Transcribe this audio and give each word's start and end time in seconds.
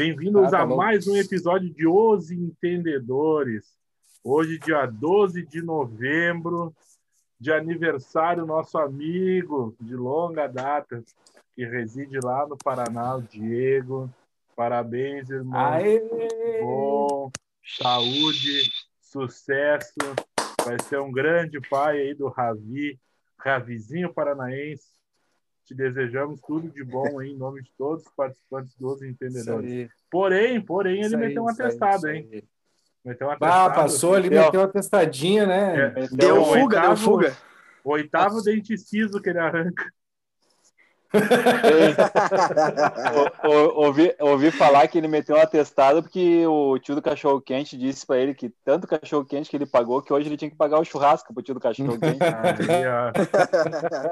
Bem-vindos 0.00 0.46
ah, 0.46 0.50
tá 0.50 0.60
a 0.62 0.66
mais 0.66 1.06
um 1.06 1.14
episódio 1.14 1.68
de 1.68 1.86
Os 1.86 2.30
Entendedores. 2.30 3.76
Hoje, 4.24 4.58
dia 4.58 4.86
12 4.86 5.44
de 5.44 5.60
novembro, 5.60 6.74
de 7.38 7.52
aniversário, 7.52 8.46
nosso 8.46 8.78
amigo 8.78 9.76
de 9.78 9.94
longa 9.94 10.46
data, 10.46 11.04
que 11.54 11.66
reside 11.66 12.18
lá 12.24 12.48
no 12.48 12.56
Paraná, 12.56 13.16
o 13.16 13.20
Diego. 13.20 14.08
Parabéns, 14.56 15.28
irmão. 15.28 15.60
Aê! 15.60 16.00
Bom, 16.62 17.30
saúde, 17.78 18.72
sucesso. 19.02 19.92
Vai 20.64 20.78
ser 20.82 20.98
um 20.98 21.12
grande 21.12 21.60
pai 21.68 21.98
aí 21.98 22.14
do 22.14 22.28
Ravi, 22.28 22.98
Ravizinho 23.38 24.14
Paranaense. 24.14 24.99
Te 25.70 25.74
desejamos 25.76 26.40
tudo 26.40 26.68
de 26.68 26.82
bom 26.82 27.22
em 27.22 27.36
nome 27.36 27.62
de 27.62 27.70
todos 27.78 28.04
os 28.04 28.12
participantes 28.12 28.74
dos 28.76 29.02
Entendedores. 29.02 29.88
Porém, 30.10 30.60
porém, 30.60 30.96
ele 30.96 31.06
isso 31.06 31.16
meteu 31.16 31.46
aí, 31.46 31.46
um 31.46 31.48
atestado, 31.48 32.08
hein? 32.08 32.42
Meteu 33.04 33.28
um 33.28 33.30
atestado. 33.30 33.70
Ah, 33.70 33.72
passou 33.72 34.14
ali, 34.14 34.28
meteu 34.28 34.62
uma 34.62 34.66
testadinha, 34.66 35.46
né? 35.46 35.94
É, 35.94 36.08
deu 36.08 36.44
fuga, 36.44 36.58
oitavo, 36.60 36.88
deu 36.88 36.96
fuga. 36.96 37.36
Oitavo 37.84 38.42
dente 38.42 38.76
ciso 38.76 39.22
que 39.22 39.30
ele 39.30 39.38
arranca 39.38 39.92
o, 43.44 43.84
ouvi, 43.84 44.14
ouvi 44.20 44.50
falar 44.52 44.86
que 44.86 44.96
ele 44.96 45.08
meteu 45.08 45.36
um 45.36 45.40
atestado 45.40 46.02
porque 46.02 46.46
o 46.46 46.78
tio 46.78 46.94
do 46.94 47.02
cachorro 47.02 47.40
quente 47.40 47.76
disse 47.76 48.06
para 48.06 48.18
ele 48.18 48.32
que 48.32 48.48
tanto 48.64 48.86
cachorro 48.86 49.24
quente 49.24 49.50
que 49.50 49.56
ele 49.56 49.66
pagou 49.66 50.00
que 50.00 50.12
hoje 50.12 50.28
ele 50.28 50.36
tinha 50.36 50.50
que 50.50 50.56
pagar 50.56 50.78
o 50.78 50.84
churrasco 50.84 51.34
pro 51.34 51.42
tio 51.42 51.54
do 51.54 51.60
cachorro 51.60 51.98
quente. 52.02 52.18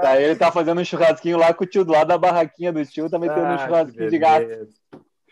Daí 0.03 0.25
ele 0.25 0.37
tá 0.37 0.51
fazendo 0.51 0.81
um 0.81 0.85
churrasquinho 0.85 1.39
lá 1.39 1.55
com 1.55 1.63
o 1.63 1.67
tio 1.67 1.85
do 1.85 1.93
lado 1.93 2.09
da 2.09 2.19
barraquinha 2.19 2.73
do 2.73 2.85
tio, 2.85 3.09
tá 3.09 3.19
metendo 3.19 3.47
ah, 3.47 3.55
um 3.55 3.59
churrasquinho 3.59 4.11
de 4.11 4.19
gato 4.19 4.47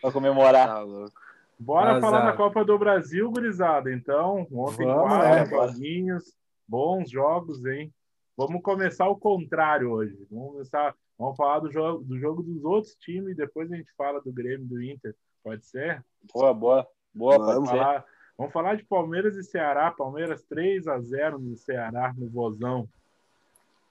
pra 0.01 0.13
comemorar. 0.13 0.69
Tá 0.69 0.81
louco. 0.81 1.27
Bora 1.59 1.93
Azar. 1.93 2.01
falar 2.01 2.31
da 2.31 2.37
Copa 2.37 2.65
do 2.65 2.79
Brasil, 2.79 3.31
gurizada. 3.31 3.93
Então, 3.93 4.47
ontem 4.53 4.87
Vamos, 4.87 5.09
quatro 5.09 5.27
é, 5.27 5.47
joguinhos, 5.47 6.25
bons 6.69 7.11
jogos, 7.11 7.65
hein? 7.65 7.93
Vamos 8.37 8.63
começar 8.63 9.09
o 9.09 9.17
contrário 9.17 9.91
hoje. 9.91 10.15
Vamos 10.31 10.53
começar 10.53 10.95
Vamos 11.19 11.37
falar 11.37 11.61
do 11.61 11.71
jogo, 11.71 12.05
do 12.05 12.19
jogo 12.19 12.43
dos 12.43 12.65
outros 12.65 12.95
times 12.97 13.33
e 13.33 13.35
depois 13.35 13.71
a 13.73 13.77
gente 13.77 13.91
fala 13.97 14.21
do 14.21 14.33
Grêmio 14.33 14.67
do 14.67 14.83
Inter. 14.83 15.15
Pode 15.43 15.65
ser? 15.67 16.05
Boa, 16.33 16.53
boa. 16.53 16.87
Boa, 17.15 17.39
vamos 17.39 17.71
falar, 17.71 18.05
vamos 18.37 18.53
falar 18.53 18.77
de 18.77 18.85
Palmeiras 18.85 19.37
e 19.37 19.43
Ceará. 19.43 19.91
Palmeiras 19.91 20.45
3 20.45 20.87
a 20.87 21.01
0 21.01 21.39
no 21.39 21.57
Ceará, 21.57 22.13
no 22.17 22.29
Vozão. 22.29 22.87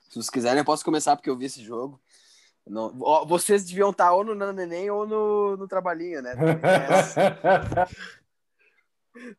Se 0.01 0.13
vocês 0.13 0.29
quiserem, 0.29 0.59
eu 0.59 0.65
posso 0.65 0.85
começar 0.85 1.15
porque 1.15 1.29
eu 1.29 1.37
vi 1.37 1.45
esse 1.45 1.63
jogo. 1.63 1.99
Não, 2.67 2.93
vocês 3.25 3.65
deviam 3.65 3.89
estar 3.89 4.13
ou 4.13 4.23
no 4.23 4.53
Neném 4.53 4.89
ou 4.89 5.07
no, 5.07 5.57
no 5.57 5.67
Trabalhinho, 5.67 6.21
né? 6.21 6.35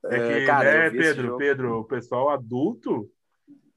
É 0.06 0.08
que, 0.08 0.32
é, 0.32 0.46
Cara, 0.46 0.72
né, 0.72 0.90
Pedro, 0.90 1.36
Pedro, 1.36 1.80
o 1.80 1.84
pessoal 1.84 2.30
adulto 2.30 3.10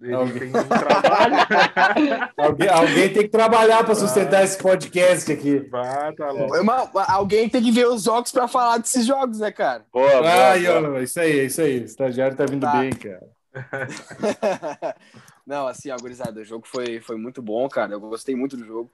ele 0.01 0.13
alguém... 0.13 0.39
tem 0.39 0.61
um 0.61 0.67
trabalho. 0.67 1.35
alguém, 2.37 2.69
alguém, 2.69 3.13
tem 3.13 3.23
que 3.23 3.29
trabalhar 3.29 3.83
para 3.83 3.95
sustentar 3.95 4.41
ah, 4.41 4.43
esse 4.43 4.57
podcast 4.57 5.31
aqui. 5.31 5.69
Ah, 5.73 6.13
tá 6.15 6.31
Uma, 6.31 6.89
alguém 7.09 7.49
tem 7.49 7.61
que 7.61 7.71
ver 7.71 7.87
os 7.87 8.03
jogos 8.03 8.31
para 8.31 8.47
falar 8.47 8.77
desses 8.77 9.05
jogos, 9.05 9.39
né, 9.39 9.51
cara? 9.51 9.85
Boa, 9.91 10.09
boa, 10.09 10.53
ah, 10.53 10.81
boa. 10.81 11.03
isso 11.03 11.19
aí, 11.19 11.45
isso 11.45 11.61
aí. 11.61 11.79
O 11.81 11.85
estagiário 11.85 12.37
tá 12.37 12.45
vindo 12.45 12.61
tá. 12.61 12.79
bem, 12.79 12.91
cara. 12.91 13.27
Não, 15.45 15.67
assim, 15.67 15.89
ó, 15.91 15.97
gurizada, 15.97 16.39
o 16.39 16.45
jogo 16.45 16.65
foi, 16.65 17.01
foi 17.01 17.17
muito 17.17 17.41
bom, 17.41 17.67
cara. 17.67 17.93
Eu 17.93 17.99
gostei 17.99 18.35
muito 18.35 18.55
do 18.55 18.65
jogo. 18.65 18.89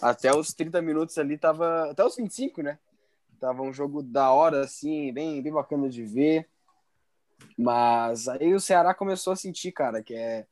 Até 0.00 0.32
os 0.32 0.52
30 0.52 0.80
minutos 0.82 1.18
ali 1.18 1.36
tava. 1.36 1.90
Até 1.90 2.04
os 2.04 2.14
25, 2.14 2.62
né? 2.62 2.78
Tava 3.40 3.62
um 3.62 3.72
jogo 3.72 4.02
da 4.02 4.30
hora, 4.30 4.60
assim, 4.60 5.12
bem, 5.12 5.42
bem 5.42 5.52
bacana 5.52 5.88
de 5.88 6.04
ver. 6.04 6.46
Mas 7.58 8.28
aí 8.28 8.54
o 8.54 8.60
Ceará 8.60 8.94
começou 8.94 9.32
a 9.32 9.36
sentir, 9.36 9.72
cara, 9.72 10.02
que 10.02 10.14
é, 10.14 10.46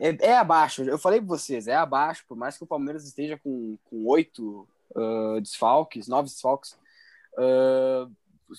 é, 0.00 0.28
é 0.28 0.36
abaixo. 0.36 0.82
Eu 0.82 0.98
falei 0.98 1.20
para 1.20 1.28
vocês, 1.28 1.66
é 1.66 1.74
abaixo, 1.74 2.24
por 2.28 2.36
mais 2.36 2.56
que 2.56 2.64
o 2.64 2.66
Palmeiras 2.66 3.04
esteja 3.04 3.38
com 3.38 3.78
oito 3.92 4.68
uh, 4.94 5.40
desfalques, 5.40 6.08
nove 6.08 6.28
desfalques. 6.28 6.76
Uh, 7.34 8.10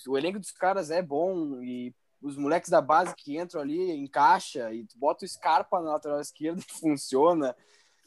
o 0.06 0.16
elenco 0.16 0.38
dos 0.38 0.52
caras 0.52 0.90
é 0.90 1.02
bom 1.02 1.62
e 1.62 1.94
os 2.22 2.36
moleques 2.36 2.70
da 2.70 2.80
base 2.80 3.14
que 3.14 3.38
entram 3.38 3.60
ali 3.60 3.92
encaixa 3.92 4.72
e 4.72 4.86
bota 4.96 5.24
o 5.24 5.28
Scarpa 5.28 5.80
na 5.80 5.92
lateral 5.92 6.20
esquerda 6.20 6.60
e 6.60 6.64
funciona. 6.72 7.54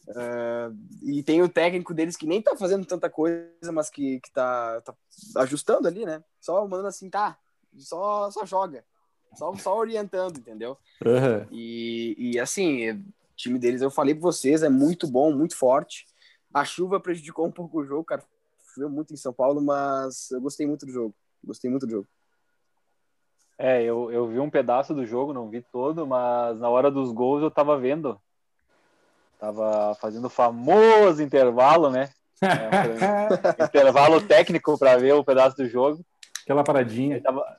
Uh, 0.08 0.76
e 1.02 1.24
tem 1.24 1.42
o 1.42 1.50
técnico 1.50 1.94
deles 1.94 2.18
que 2.18 2.28
nem 2.28 2.42
tá 2.42 2.56
fazendo 2.58 2.86
tanta 2.86 3.10
coisa, 3.10 3.72
mas 3.72 3.90
que, 3.90 4.20
que 4.20 4.32
tá, 4.32 4.82
tá 4.82 4.94
ajustando 5.38 5.88
ali, 5.88 6.06
né? 6.06 6.24
Só 6.42 6.68
mandando 6.68 6.90
assim, 6.90 7.10
tá, 7.10 7.38
só, 7.78 8.30
só 8.30 8.46
joga. 8.46 8.84
Só, 9.36 9.54
só 9.56 9.78
orientando, 9.78 10.38
entendeu? 10.38 10.78
Uhum. 11.04 11.48
E, 11.52 12.16
e 12.18 12.40
assim, 12.40 12.92
o 12.92 13.04
time 13.36 13.60
deles, 13.60 13.82
eu 13.82 13.90
falei 13.90 14.14
para 14.14 14.22
vocês, 14.22 14.64
é 14.64 14.70
muito 14.70 15.08
bom, 15.08 15.32
muito 15.32 15.56
forte. 15.56 16.06
A 16.54 16.64
chuva 16.64 17.00
prejudicou 17.00 17.48
um 17.48 17.52
pouco 17.52 17.80
o 17.80 17.86
jogo, 17.86 18.04
cara. 18.04 18.24
Choveu 18.74 18.90
muito 18.90 19.14
em 19.14 19.18
São 19.18 19.34
Paulo, 19.34 19.62
mas 19.62 20.32
eu 20.32 20.42
gostei 20.42 20.66
muito 20.66 20.86
do 20.86 20.92
jogo. 20.92 21.14
Gostei 21.44 21.70
muito 21.70 21.86
do 21.86 21.92
jogo. 21.92 22.08
É, 23.58 23.84
eu, 23.84 24.12
eu 24.12 24.28
vi 24.28 24.40
um 24.40 24.50
pedaço 24.50 24.94
do 24.94 25.06
jogo, 25.06 25.34
não 25.34 25.50
vi 25.50 25.62
todo, 25.62 26.08
mas 26.08 26.60
na 26.60 26.70
hora 26.70 26.90
dos 26.90 27.12
gols 27.12 27.42
eu 27.42 27.52
tava 27.52 27.78
vendo. 27.78 28.20
Tava 29.40 29.96
fazendo 29.96 30.26
o 30.26 30.30
famoso 30.30 31.22
intervalo, 31.22 31.90
né? 31.90 32.10
É, 32.42 33.64
intervalo 33.64 34.22
técnico 34.22 34.78
para 34.78 34.98
ver 34.98 35.14
o 35.14 35.24
pedaço 35.24 35.56
do 35.56 35.68
jogo. 35.68 36.04
Aquela 36.44 36.64
paradinha. 36.64 37.18
Eu 37.18 37.24
tava, 37.24 37.58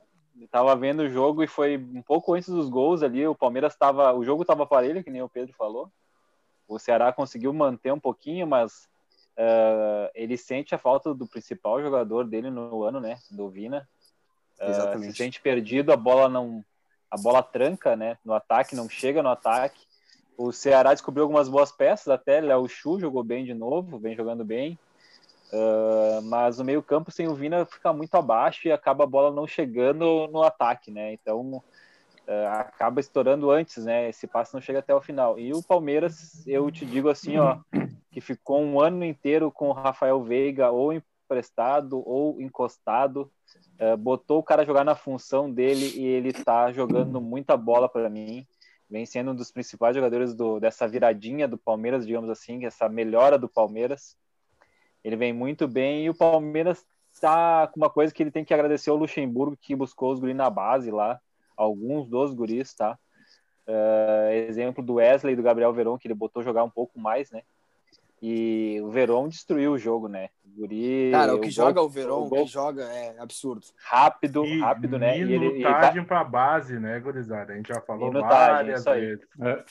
tava 0.51 0.75
vendo 0.77 1.01
o 1.01 1.09
jogo 1.09 1.43
e 1.43 1.47
foi 1.47 1.77
um 1.77 2.03
pouco 2.03 2.35
antes 2.35 2.49
dos 2.49 2.69
gols 2.69 3.03
ali. 3.03 3.27
O 3.27 3.35
Palmeiras 3.35 3.73
estava. 3.73 4.13
O 4.13 4.25
jogo 4.25 4.43
estava 4.43 4.67
parelho, 4.67 5.03
que 5.03 5.11
nem 5.11 5.23
o 5.23 5.29
Pedro 5.29 5.55
falou. 5.55 5.91
O 6.67 6.79
Ceará 6.79 7.13
conseguiu 7.13 7.53
manter 7.53 7.93
um 7.93 8.01
pouquinho, 8.01 8.47
mas 8.47 8.89
uh, 9.39 10.11
ele 10.15 10.37
sente 10.37 10.75
a 10.75 10.79
falta 10.79 11.15
do 11.15 11.27
principal 11.27 11.81
jogador 11.83 12.25
dele 12.25 12.51
no 12.51 12.83
ano, 12.83 13.01
né? 13.01 13.19
Do 13.31 13.49
Vina. 13.49 13.89
Uh, 14.61 14.71
Exatamente. 14.71 15.13
Se 15.13 15.19
sente 15.19 15.41
perdido, 15.41 15.93
a 15.93 15.97
bola 15.97 16.29
não. 16.29 16.65
A 17.11 17.17
bola 17.17 17.43
tranca, 17.43 17.95
né? 17.95 18.19
No 18.25 18.33
ataque, 18.33 18.75
não 18.75 18.89
chega 18.89 19.23
no 19.23 19.29
ataque. 19.29 19.81
O 20.37 20.51
Ceará 20.51 20.93
descobriu 20.93 21.23
algumas 21.23 21.49
boas 21.49 21.71
peças, 21.71 22.09
até 22.09 22.41
Léo 22.41 22.69
Chu 22.69 22.99
jogou 22.99 23.23
bem 23.23 23.45
de 23.45 23.55
novo, 23.55 23.99
vem 23.99 24.17
jogando 24.17 24.45
bem. 24.45 24.77
Uh, 25.55 26.21
mas 26.23 26.59
o 26.59 26.65
meio-campo 26.65 27.13
sem 27.13 27.29
o 27.29 27.35
Vina 27.35 27.65
fica 27.65 27.93
muito 27.93 28.17
abaixo 28.17 28.67
e 28.67 28.73
acaba 28.73 29.05
a 29.05 29.07
bola 29.07 29.31
não 29.31 29.47
chegando 29.47 30.27
no 30.27 30.43
ataque, 30.43 30.91
né? 30.91 31.13
Então 31.13 31.63
uh, 32.27 32.49
acaba 32.51 32.99
estourando 32.99 33.53
antes, 33.53 33.85
né? 33.85 34.09
Esse 34.09 34.27
passe 34.27 34.53
não 34.53 34.61
chega 34.61 34.81
até 34.81 34.93
o 34.93 35.01
final. 35.01 35.39
E 35.39 35.53
o 35.53 35.63
Palmeiras, 35.63 36.45
eu 36.45 36.69
te 36.73 36.85
digo 36.85 37.09
assim, 37.09 37.37
ó, 37.39 37.59
que 38.11 38.21
ficou 38.21 38.61
um 38.61 38.81
ano 38.81 39.05
inteiro 39.05 39.49
com 39.53 39.69
o 39.69 39.73
Rafael 39.73 40.21
Veiga 40.25 40.73
ou 40.73 40.93
emprestado 40.93 42.03
ou 42.05 42.41
encostado, 42.41 43.31
uh, 43.81 43.97
botou 43.97 44.41
o 44.41 44.43
cara 44.43 44.67
jogar 44.67 44.83
na 44.83 44.97
função 44.97 45.49
dele 45.49 45.93
e 45.97 46.05
ele 46.05 46.33
tá 46.33 46.73
jogando 46.73 47.21
muita 47.21 47.57
bola 47.57 47.89
para 47.89 48.11
mim. 48.11 48.45
Vem 48.91 49.07
sendo 49.07 49.31
um 49.31 49.35
dos 49.37 49.53
principais 49.53 49.95
jogadores 49.95 50.35
do, 50.35 50.59
dessa 50.59 50.89
viradinha 50.89 51.47
do 51.47 51.57
Palmeiras, 51.57 52.05
digamos 52.05 52.29
assim, 52.29 52.67
essa 52.67 52.89
melhora 52.89 53.39
do 53.39 53.49
Palmeiras. 53.49 54.17
Ele 55.05 55.17
vem 55.17 55.33
muito 55.33 55.69
bem 55.69 56.07
e 56.07 56.11
o 56.11 56.15
Palmeiras 56.15 56.85
está 57.13 57.67
com 57.69 57.79
uma 57.79 57.91
coisa 57.91 58.13
que 58.13 58.23
ele 58.23 58.31
tem 58.31 58.45
que 58.45 58.55
agradecer 58.55 58.91
ao 58.91 58.97
Luxemburgo 58.97 59.57
que 59.61 59.77
buscou 59.77 60.13
os 60.13 60.19
guris 60.19 60.35
na 60.35 60.51
base 60.51 60.91
lá, 60.91 61.21
alguns 61.57 62.09
dos 62.09 62.33
guris, 62.33 62.75
tá? 62.75 62.99
Uh, 63.67 64.33
exemplo 64.49 64.85
do 64.85 64.95
Wesley 64.95 65.35
e 65.35 65.37
do 65.37 65.43
Gabriel 65.43 65.73
Veron, 65.73 65.97
que 65.97 66.07
ele 66.07 66.15
botou 66.15 66.43
jogar 66.43 66.65
um 66.65 66.71
pouco 66.71 66.99
mais, 66.99 67.31
né? 67.31 67.43
E 68.27 68.81
o 68.81 68.89
Verón 68.89 69.29
destruiu 69.29 69.73
o 69.73 69.79
jogo, 69.79 70.09
né? 70.09 70.31
O 70.45 70.61
guri, 70.61 71.11
Cara, 71.11 71.35
o 71.35 71.41
que 71.41 71.49
o 71.49 71.51
joga 71.51 71.73
gol, 71.73 71.85
o 71.85 71.89
Verón, 71.91 72.25
o, 72.25 72.29
gol, 72.29 72.45
que 72.45 72.51
joga 72.51 72.85
é 72.85 73.19
absurdo. 73.19 73.67
Rápido, 73.77 74.47
e 74.47 74.61
rápido, 74.61 74.99
né? 74.99 75.19
E 75.19 75.33
ele 75.35 75.63
vai... 75.63 76.05
para 76.05 76.25
base, 76.25 76.79
né, 76.79 76.99
gurizada? 77.01 77.53
A 77.53 77.57
gente 77.57 77.69
já 77.69 77.83
falou 77.83 78.11
várias 78.11 78.83
vezes. 78.83 79.27
É. 79.43 79.65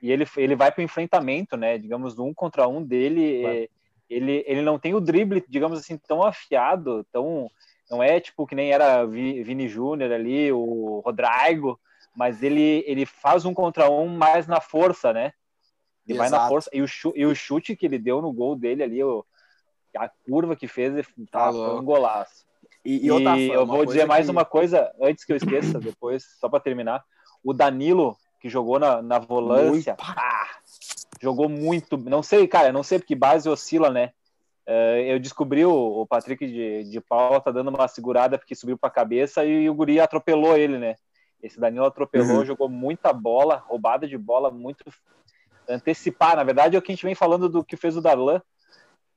E 0.00 0.12
ele, 0.12 0.24
ele 0.36 0.54
vai 0.54 0.70
para 0.70 0.80
o 0.80 0.84
enfrentamento, 0.84 1.56
né? 1.56 1.76
Digamos, 1.76 2.18
um 2.20 2.32
contra 2.32 2.68
um 2.68 2.80
dele 2.80 3.68
ele, 4.08 4.44
ele 4.46 4.62
não 4.62 4.78
tem 4.78 4.94
o 4.94 5.00
drible, 5.00 5.44
digamos 5.48 5.78
assim, 5.78 5.96
tão 5.96 6.22
afiado, 6.22 7.04
tão 7.12 7.50
não 7.90 8.02
é 8.02 8.18
tipo 8.20 8.46
que 8.46 8.54
nem 8.54 8.72
era 8.72 9.04
Vini 9.06 9.68
Júnior 9.68 10.10
ali, 10.12 10.50
o 10.50 11.00
Rodrigo, 11.04 11.78
mas 12.14 12.42
ele, 12.42 12.82
ele 12.86 13.06
faz 13.06 13.44
um 13.44 13.54
contra 13.54 13.90
um 13.90 14.08
mais 14.08 14.46
na 14.46 14.60
força, 14.60 15.12
né? 15.12 15.32
Ele 16.06 16.18
Exato. 16.18 16.30
vai 16.30 16.40
na 16.40 16.48
força. 16.48 16.70
E 16.72 16.82
o, 16.82 16.88
chute, 16.88 17.18
e 17.18 17.26
o 17.26 17.34
chute 17.34 17.76
que 17.76 17.86
ele 17.86 17.98
deu 17.98 18.20
no 18.20 18.32
gol 18.32 18.56
dele 18.56 18.82
ali, 18.82 19.04
o, 19.04 19.24
a 19.96 20.08
curva 20.08 20.56
que 20.56 20.66
fez, 20.66 21.06
tá, 21.30 21.50
um 21.50 21.84
golaço. 21.84 22.44
E, 22.84 23.06
e, 23.06 23.10
e 23.10 23.48
eu 23.50 23.66
vou 23.66 23.84
dizer 23.84 24.06
mais 24.06 24.26
que... 24.26 24.32
uma 24.32 24.44
coisa 24.44 24.92
antes 25.00 25.24
que 25.24 25.32
eu 25.32 25.36
esqueça, 25.36 25.78
depois, 25.80 26.24
só 26.40 26.48
para 26.48 26.60
terminar. 26.60 27.04
O 27.42 27.52
Danilo, 27.52 28.16
que 28.40 28.48
jogou 28.48 28.78
na, 28.78 29.02
na 29.02 29.18
volância, 29.18 29.96
jogou 31.20 31.48
muito. 31.48 31.96
Não 31.96 32.22
sei, 32.22 32.46
cara, 32.48 32.72
não 32.72 32.82
sei 32.82 32.98
porque 32.98 33.14
base 33.14 33.48
oscila, 33.48 33.90
né? 33.90 34.10
eh, 34.66 35.12
eu 35.14 35.20
descobri 35.20 35.64
o, 35.64 35.72
o 35.72 36.06
Patrick 36.06 36.46
de, 36.46 36.84
de 36.84 37.00
Paula 37.00 37.40
tá 37.40 37.50
dando 37.50 37.68
uma 37.70 37.88
segurada 37.88 38.38
porque 38.38 38.54
subiu 38.54 38.76
para 38.76 38.88
a 38.88 38.92
cabeça 38.92 39.44
e 39.44 39.68
o 39.70 39.74
Guri 39.74 40.00
atropelou 40.00 40.56
ele, 40.56 40.78
né? 40.78 40.96
Esse 41.42 41.60
Danilo 41.60 41.84
atropelou, 41.84 42.38
Uhum. 42.38 42.44
jogou 42.44 42.68
muita 42.68 43.12
bola, 43.12 43.56
roubada 43.56 44.08
de 44.08 44.18
bola, 44.18 44.50
muito 44.50 44.84
antecipar. 45.68 46.36
Na 46.36 46.44
verdade, 46.44 46.74
é 46.76 46.78
o 46.78 46.82
que 46.82 46.92
a 46.92 46.94
gente 46.94 47.04
vem 47.04 47.14
falando 47.14 47.48
do 47.48 47.64
que 47.64 47.76
fez 47.76 47.96
o 47.96 48.00
Darlan. 48.00 48.42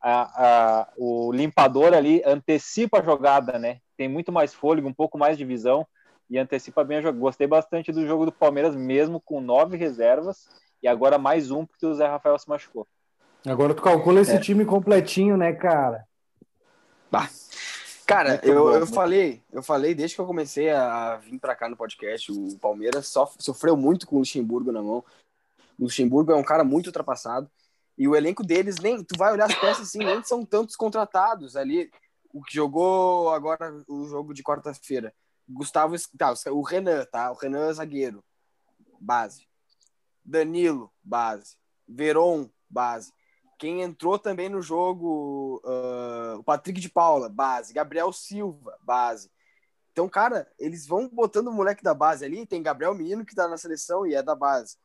A- 0.02 0.82
a- 0.82 0.94
o 0.98 1.32
limpador 1.32 1.94
ali 1.94 2.22
antecipa 2.26 3.00
a 3.00 3.04
jogada, 3.04 3.58
né? 3.60 3.80
Tem 3.98 4.08
muito 4.08 4.32
mais 4.32 4.54
fôlego, 4.54 4.88
um 4.88 4.94
pouco 4.94 5.18
mais 5.18 5.38
de 5.38 5.44
visão 5.44 5.86
e 6.30 6.38
antecipa 6.38 6.84
bem 6.84 6.98
a 7.00 7.02
jogada. 7.02 7.20
Gostei 7.20 7.48
bastante 7.48 7.92
do 7.92 8.06
jogo 8.06 8.26
do 8.26 8.32
Palmeiras, 8.32 8.76
mesmo 8.76 9.20
com 9.20 9.42
nove 9.42 9.76
reservas 9.78 10.48
e 10.82 10.88
agora 10.88 11.18
mais 11.18 11.52
um 11.52 11.66
porque 11.66 11.86
o 11.86 11.94
Zé 11.94 12.08
Rafael 12.08 12.38
se 12.40 12.48
machucou. 12.50 12.88
Agora 13.46 13.74
tu 13.74 13.82
calcula 13.82 14.20
esse 14.22 14.36
É. 14.36 14.40
time 14.40 14.66
completinho, 14.66 15.38
né, 15.38 15.54
cara? 15.54 16.06
Cara, 18.06 18.32
Muito 18.32 18.46
eu, 18.48 18.64
bom, 18.64 18.72
eu 18.72 18.80
muito 18.80 18.94
falei, 18.94 19.42
eu 19.52 19.62
falei 19.62 19.94
desde 19.94 20.16
que 20.16 20.22
eu 20.22 20.26
comecei 20.26 20.70
a 20.72 21.18
vir 21.18 21.40
pra 21.40 21.56
cá 21.56 21.70
no 21.70 21.78
podcast, 21.78 22.32
o 22.32 22.58
Palmeiras 22.58 23.08
sof- 23.08 23.36
sofreu 23.40 23.78
muito 23.78 24.08
com 24.08 24.16
o 24.16 24.20
Luxemburgo 24.20 24.72
na 24.72 24.82
mão. 24.82 25.04
O 25.78 25.84
Luxemburgo 25.84 26.32
é 26.32 26.36
um 26.36 26.44
cara 26.44 26.64
muito 26.64 26.88
ultrapassado. 26.88 27.50
E 27.98 28.08
o 28.08 28.16
elenco 28.16 28.44
deles, 28.44 28.78
nem. 28.80 29.04
Tu 29.04 29.16
vai 29.18 29.32
olhar 29.32 29.46
as 29.46 29.56
peças 29.56 29.88
assim, 29.88 30.00
nem 30.00 30.24
são 30.24 30.44
tantos 30.46 30.76
contratados 30.76 31.56
ali. 31.56 31.92
O 32.34 32.42
que 32.42 32.54
jogou 32.56 33.30
agora 33.30 33.74
o 33.88 34.06
jogo 34.08 34.34
de 34.34 34.42
quarta-feira. 34.42 35.14
Gustavo. 35.48 35.96
Tá, 36.18 36.34
o 36.52 36.62
Renan, 36.62 37.06
tá? 37.12 37.30
O 37.32 37.36
Renan 37.36 37.70
é 37.70 37.74
zagueiro. 37.74 38.24
Base. 39.00 39.48
Danilo, 40.30 40.92
base. 41.04 41.58
Veron, 41.88 42.50
base. 42.70 43.12
Quem 43.58 43.82
entrou 43.82 44.18
também 44.18 44.48
no 44.48 44.62
jogo, 44.62 45.62
ah, 45.66 46.36
o 46.40 46.44
Patrick 46.44 46.80
de 46.80 46.90
Paula, 46.90 47.28
base. 47.28 47.74
Gabriel 47.74 48.14
Silva, 48.14 48.78
base. 48.84 49.30
Então, 49.92 50.08
cara, 50.08 50.48
eles 50.58 50.88
vão 50.88 51.10
botando 51.10 51.48
o 51.48 51.52
moleque 51.52 51.84
da 51.84 51.94
base 51.94 52.24
ali. 52.24 52.46
Tem 52.46 52.64
Gabriel 52.64 52.94
Menino 52.94 53.26
que 53.26 53.36
tá 53.36 53.48
na 53.48 53.58
seleção 53.58 54.06
e 54.06 54.14
é 54.14 54.24
da 54.24 54.36
base. 54.36 54.78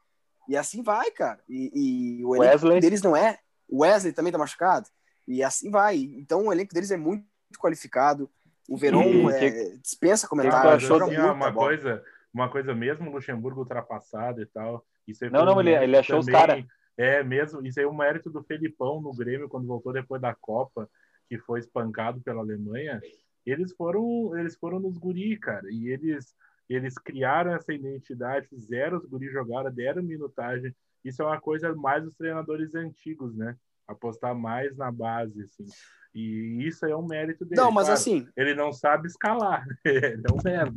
E 0.49 0.57
assim 0.57 0.83
vai, 0.83 1.11
cara. 1.11 1.41
E, 1.49 2.19
e 2.19 2.25
o 2.25 2.35
elenco 2.35 2.65
Wesley. 2.65 2.81
deles 2.81 3.03
não 3.03 3.17
é. 3.17 3.39
O 3.69 3.83
Wesley 3.83 4.13
também 4.13 4.33
tá 4.33 4.39
machucado. 4.39 4.89
E 5.29 5.43
assim 5.43 5.71
vai. 5.71 5.99
Então, 5.99 6.47
o 6.47 6.53
elenco 6.53 6.75
deles 6.75 6.91
é 6.91 6.97
muito 6.97 7.25
qualificado. 7.59 8.29
O 8.69 8.77
Verón 8.77 9.05
E 9.05 9.31
é, 9.33 9.77
dispensa 9.77 10.27
que 10.27 10.31
comentário. 10.31 10.63
tu 10.63 10.73
Mas, 10.73 10.85
achou 10.85 11.03
assim, 11.03 11.17
uma 11.17 11.51
bola. 11.51 11.69
coisa, 11.69 12.05
uma 12.33 12.51
coisa 12.51 12.75
mesmo, 12.75 13.09
o 13.09 13.13
Luxemburgo 13.13 13.61
ultrapassado 13.61 14.43
e 14.43 14.47
tal. 14.47 14.85
Isso 15.07 15.25
aí 15.25 15.31
Não, 15.31 15.45
não, 15.45 15.61
ele- 15.61 15.71
mérito 15.71 15.85
ele 15.91 15.97
achou 15.97 16.19
os 16.19 16.27
também- 16.27 16.41
cara. 16.41 16.67
É 16.97 17.25
mesmo, 17.25 17.67
isso 17.67 17.81
aí 17.81 17.85
é 17.87 17.89
um 17.89 17.97
mérito 17.97 18.31
do 18.31 18.43
Felipão 18.45 19.01
no 19.01 19.13
Grêmio 19.13 19.49
quando 19.49 19.67
voltou 19.67 19.93
depois 19.93 20.23
da 20.23 20.33
Copa, 20.33 20.89
que 21.29 21.37
foi 21.39 21.59
espancado 21.59 22.21
pela 22.21 22.41
Alemanha. 22.41 23.01
Eles 23.45 23.73
foram, 23.75 24.37
eles 24.39 24.57
foram 24.57 24.79
nos 24.79 24.97
guri, 24.97 25.37
cara, 25.37 25.67
e 25.71 25.89
eles 25.89 26.35
eles 26.71 26.95
criaram 26.97 27.53
essa 27.55 27.75
identidade, 27.75 28.49
fizeram 28.49 28.97
os 28.97 29.05
guri 29.05 29.29
jogaram, 29.29 29.71
deram 29.71 30.03
minutagem. 30.03 30.75
Isso 31.05 31.21
é 31.21 31.27
uma 31.27 31.39
coisa 31.39 31.75
mais 31.75 32.03
dos 32.03 32.15
treinadores 32.15 32.75
antigos, 32.75 33.35
né? 33.37 33.55
Apostar 33.87 34.35
mais 34.35 34.75
na 34.77 34.91
base, 34.91 35.43
assim. 35.43 35.67
E 36.15 36.65
isso 36.67 36.87
aí 36.87 36.93
é 36.93 36.97
um 36.97 37.07
mérito 37.07 37.45
dele. 37.45 37.61
Não, 37.61 37.71
mas 37.71 37.85
Claro, 37.87 38.01
assim, 38.01 38.27
ele 38.35 38.55
não 38.55 38.73
sabe 38.73 39.09
escalar, 39.09 39.67
ele 39.85 40.23
é 40.27 40.33
um 40.33 40.39
merda. 40.43 40.73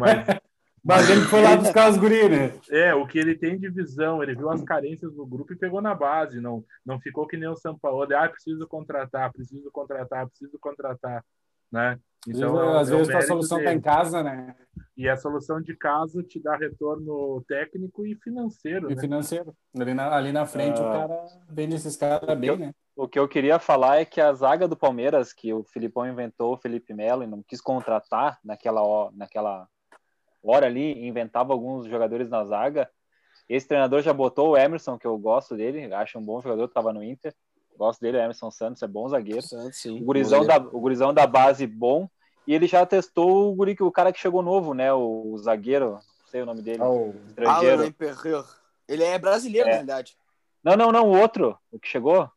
Mas 0.00 0.26
Mas 0.86 1.10
ele 1.10 1.22
foi 1.22 1.42
lá 1.42 1.56
buscar 1.56 1.90
os 1.90 1.96
guri, 1.96 2.28
né? 2.28 2.52
é, 2.70 2.94
o 2.94 3.06
que 3.06 3.18
ele 3.18 3.34
tem 3.36 3.58
de 3.58 3.68
visão, 3.68 4.22
ele 4.22 4.36
viu 4.36 4.48
as 4.50 4.62
carências 4.62 5.12
do 5.12 5.26
grupo 5.26 5.52
e 5.52 5.56
pegou 5.56 5.82
na 5.82 5.94
base, 5.94 6.40
não, 6.40 6.64
não 6.84 7.00
ficou 7.00 7.26
que 7.26 7.36
nem 7.36 7.48
o 7.48 7.56
São 7.56 7.76
Paulo, 7.76 8.06
ah, 8.14 8.28
preciso 8.28 8.66
contratar, 8.68 9.32
preciso 9.32 9.68
contratar, 9.72 10.26
preciso 10.28 10.58
contratar, 10.60 11.24
né? 11.72 11.98
Então, 12.28 12.60
é- 12.60 12.80
Às 12.80 12.90
é 12.90 12.96
vezes 12.96 13.08
a 13.08 13.12
mérito 13.12 13.28
solução 13.28 13.58
tá 13.58 13.64
dele. 13.64 13.76
em 13.76 13.80
casa, 13.80 14.22
né? 14.22 14.54
E 14.96 15.08
a 15.08 15.16
solução 15.16 15.60
de 15.60 15.76
casa 15.76 16.22
te 16.22 16.40
dá 16.40 16.56
retorno 16.56 17.44
técnico 17.46 18.06
e 18.06 18.16
financeiro, 18.16 18.90
E 18.90 18.94
né? 18.94 19.00
financeiro. 19.00 19.54
Ali 19.78 19.94
na, 19.94 20.16
ali 20.16 20.32
na 20.32 20.46
frente 20.46 20.80
Ah. 20.80 20.88
o 20.88 20.92
cara 20.92 21.26
vende 21.50 21.74
esses 21.76 21.96
caras 21.96 22.38
bem, 22.38 22.56
né? 22.56 22.72
O 22.96 23.06
que 23.06 23.18
eu 23.18 23.28
queria 23.28 23.58
falar 23.58 23.98
é 24.00 24.04
que 24.04 24.20
a 24.20 24.32
zaga 24.32 24.66
do 24.66 24.76
Palmeiras, 24.76 25.32
que 25.32 25.52
o 25.52 25.62
Filipão 25.64 26.06
inventou 26.08 26.54
o 26.54 26.56
Felipe 26.56 26.94
Melo 26.94 27.22
e 27.22 27.26
não 27.26 27.42
quis 27.46 27.60
contratar 27.60 28.38
naquela, 28.44 29.10
naquela 29.12 29.68
hora 30.46 30.66
ali, 30.66 31.06
inventava 31.06 31.52
alguns 31.52 31.86
jogadores 31.86 32.28
na 32.28 32.44
zaga. 32.44 32.88
Esse 33.48 33.66
treinador 33.68 34.02
já 34.02 34.12
botou 34.12 34.50
o 34.50 34.56
Emerson, 34.56 34.98
que 34.98 35.06
eu 35.06 35.16
gosto 35.18 35.56
dele, 35.56 35.92
acho 35.94 36.18
um 36.18 36.22
bom 36.22 36.40
jogador, 36.40 36.64
estava 36.64 36.92
no 36.92 37.02
Inter. 37.02 37.34
Gosto 37.78 38.00
dele, 38.00 38.16
o 38.16 38.20
Emerson 38.20 38.50
Santos, 38.50 38.82
é 38.82 38.86
bom 38.86 39.08
zagueiro. 39.08 39.42
Santos, 39.42 39.78
sim. 39.78 40.00
O 40.00 40.04
gurizão, 40.04 40.44
da, 40.46 40.56
o 40.58 40.80
gurizão 40.80 41.12
da 41.12 41.26
base 41.26 41.66
bom. 41.66 42.08
E 42.46 42.54
ele 42.54 42.66
já 42.66 42.86
testou 42.86 43.50
o, 43.52 43.54
guri, 43.54 43.76
o 43.80 43.90
cara 43.90 44.12
que 44.12 44.20
chegou 44.20 44.40
novo, 44.42 44.72
né? 44.72 44.92
O, 44.92 45.32
o 45.32 45.38
zagueiro, 45.38 45.92
não 45.92 46.00
sei 46.26 46.42
o 46.42 46.46
nome 46.46 46.62
dele, 46.62 46.82
Ah, 46.82 46.88
o- 46.88 47.14
estrangeiro. 47.28 47.82
Alan. 47.82 48.44
Ele 48.88 49.02
é 49.04 49.18
brasileiro, 49.18 49.66
É. 49.66 49.70
na 49.70 49.74
realidade. 49.74 50.16
Não, 50.62 50.76
não, 50.76 50.90
não, 50.92 51.08
o 51.10 51.20
outro, 51.20 51.58
o 51.72 51.78
que 51.78 51.88
chegou. 51.88 52.30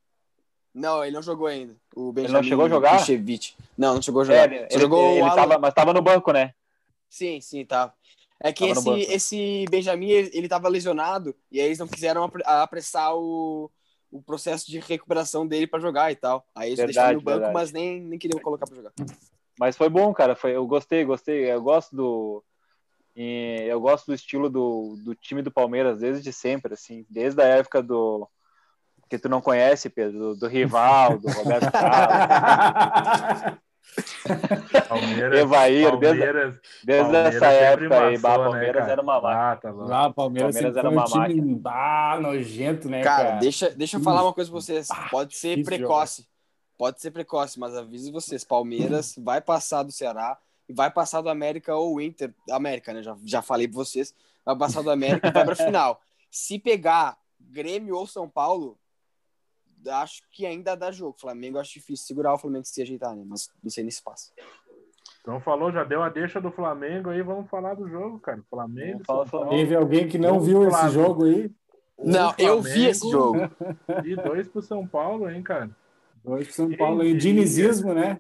Não, 0.74 1.04
ele 1.04 1.16
não 1.16 1.22
jogou 1.22 1.48
ainda. 1.48 1.76
O 1.96 2.12
Benjamin 2.12 2.34
não 2.34 2.44
chegou 2.44 2.66
a 2.66 2.70
jogar? 2.70 2.94
Michevich. 2.96 3.56
Não, 3.78 3.96
não 3.96 4.02
chegou 4.02 4.22
a 4.22 4.26
É, 4.26 4.28
jogar. 4.28 4.46
ele, 4.46 4.58
Só 4.60 4.66
ele- 4.72 4.80
jogou 4.82 5.12
ele 5.12 5.22
o 5.22 5.26
Alan. 5.26 5.36
tava, 5.36 5.58
mas 5.60 5.70
estava 5.70 5.94
no 5.94 6.02
banco, 6.02 6.32
né? 6.32 6.54
Sim, 7.10 7.40
sim, 7.42 7.66
tá. 7.66 7.94
É 8.42 8.54
que 8.54 8.66
esse, 8.66 8.90
esse 9.02 9.66
Benjamin, 9.70 10.10
ele, 10.10 10.30
ele 10.34 10.48
tava 10.48 10.70
lesionado, 10.70 11.36
e 11.52 11.60
aí 11.60 11.66
eles 11.68 11.80
não 11.80 11.88
quiseram 11.88 12.24
apre- 12.24 12.44
apressar 12.46 13.14
o, 13.16 13.70
o 14.10 14.22
processo 14.22 14.70
de 14.72 14.80
recuperação 14.80 15.46
dele 15.46 15.68
pra 15.68 15.80
jogar 15.80 16.12
e 16.12 16.16
tal. 16.16 16.46
Aí 16.56 16.70
eles 16.70 16.78
Verdade, 16.78 16.94
deixaram 16.94 17.14
no 17.16 17.22
banco, 17.22 17.38
verdade. 17.40 17.54
mas 17.54 17.72
nem, 17.72 18.02
nem 18.02 18.18
queriam 18.18 18.40
colocar 18.42 18.66
pra 18.66 18.76
jogar. 18.78 18.94
Mas 19.60 19.76
foi 19.76 19.90
bom, 19.90 20.14
cara. 20.14 20.36
Foi, 20.38 20.56
eu 20.56 20.66
gostei, 20.66 21.04
gostei. 21.04 21.52
Eu 21.52 21.62
gosto 21.62 21.94
do. 21.94 22.44
eu 23.14 23.82
gosto 23.82 24.06
do 24.08 24.14
estilo 24.14 24.50
do, 24.50 24.96
do 25.04 25.14
time 25.14 25.42
do 25.42 25.52
Palmeiras 25.52 26.00
desde 26.00 26.32
sempre, 26.32 26.74
assim, 26.74 27.06
desde 27.10 27.42
a 27.42 27.46
época 27.46 27.84
do 27.84 28.26
que 29.10 29.18
tu 29.18 29.28
não 29.28 29.42
conhece, 29.42 29.90
Pedro, 29.90 30.20
do, 30.20 30.36
do 30.36 30.48
rival, 30.48 31.18
do 31.18 31.28
Roberto 31.32 31.72
Carlos, 31.74 33.60
Palmeiras, 34.88 35.40
Evair, 35.40 35.98
desde, 35.98 36.20
Palmeiras, 36.20 36.60
desde 36.84 37.04
Palmeiras 37.04 37.36
essa 37.36 37.46
época 37.48 38.08
aí, 38.08 38.18
bah, 38.18 38.38
né, 38.38 38.44
Palmeiras 38.44 38.82
cara? 38.82 38.92
era 38.92 39.02
uma 39.02 39.22
máquina. 39.22 39.52
Ah, 39.52 39.56
tá 39.56 39.72
louco. 39.72 39.86
O 39.86 40.14
Palmeiras, 40.14 40.56
Palmeiras 40.56 40.78
era 40.78 40.90
um 40.90 40.94
uma 40.94 41.06
time 41.06 41.56
bah, 41.56 42.20
nojento, 42.22 42.90
né, 42.90 43.02
Cara, 43.02 43.24
cara? 43.24 43.40
deixa, 43.40 43.70
deixa 43.72 43.98
eu 43.98 44.02
falar 44.02 44.24
uma 44.24 44.34
coisa 44.34 44.50
pra 44.50 44.60
vocês. 44.60 44.88
Pode 45.10 45.36
ser 45.36 45.64
precoce. 45.64 46.28
Pode 46.78 47.02
ser 47.02 47.12
precoce, 47.12 47.60
mas 47.60 47.76
aviso 47.76 48.12
vocês: 48.12 48.44
Palmeiras 48.44 49.16
vai 49.22 49.42
passar 49.42 49.84
do 49.84 49.92
Ceará 49.92 50.38
e 50.68 50.74
vai 50.74 50.90
passar 50.90 51.22
do 51.22 51.30
América 51.30 51.76
ou 51.76 52.00
Inter. 52.00 52.34
América, 52.50 52.94
né? 52.94 53.04
Já, 53.04 53.18
já 53.26 53.42
falei 53.42 53.68
pra 53.68 53.76
vocês. 53.76 54.14
Vai 54.46 54.56
passar 54.56 54.82
do 54.82 54.90
América 54.90 55.28
e 55.28 55.32
vai 55.32 55.44
pra 55.44 55.56
final. 55.58 56.02
Se 56.32 56.58
pegar 56.58 57.18
Grêmio 57.40 57.96
ou 57.98 58.08
São 58.08 58.30
Paulo, 58.30 58.78
acho 59.88 60.22
que 60.32 60.46
ainda 60.46 60.76
dá 60.76 60.92
jogo. 60.92 61.16
Flamengo 61.20 61.58
acho 61.60 61.74
difícil 61.74 62.06
segurar 62.06 62.34
o 62.34 62.38
Flamengo 62.38 62.66
se 62.66 62.82
ajeitar, 62.82 63.16
né? 63.16 63.24
Mas 63.26 63.50
não 63.64 63.70
sei 63.70 63.84
nesse 63.84 64.02
passo. 64.04 64.32
Então 65.22 65.40
falou, 65.42 65.72
já 65.72 65.84
deu 65.84 66.02
a 66.02 66.10
deixa 66.10 66.40
do 66.42 66.52
Flamengo 66.52 67.10
aí, 67.10 67.22
vamos 67.22 67.50
falar 67.50 67.74
do 67.76 67.88
jogo, 67.88 68.20
cara. 68.20 68.42
Flamengo, 68.50 69.02
Paulo, 69.06 69.50
Teve 69.50 69.76
alguém 69.76 70.08
que 70.08 70.18
não 70.18 70.40
viu 70.40 70.62
esse 70.64 70.72
Flávio. 70.72 70.92
jogo 70.92 71.26
aí? 71.26 71.52
Não, 71.98 72.34
eu 72.38 72.62
vi 72.62 72.70
Flamengo 72.72 72.90
esse 72.92 73.10
jogo. 73.12 73.38
E 74.06 74.16
dois 74.16 74.48
pro 74.48 74.62
São 74.62 74.88
Paulo, 74.88 75.30
hein, 75.30 75.44
cara. 75.44 75.70
Dois 76.24 76.48
pro 76.48 76.56
São 76.56 76.78
Paulo 76.78 77.02
aí. 77.02 77.14
Dinizismo, 77.16 77.94
né? 77.94 78.20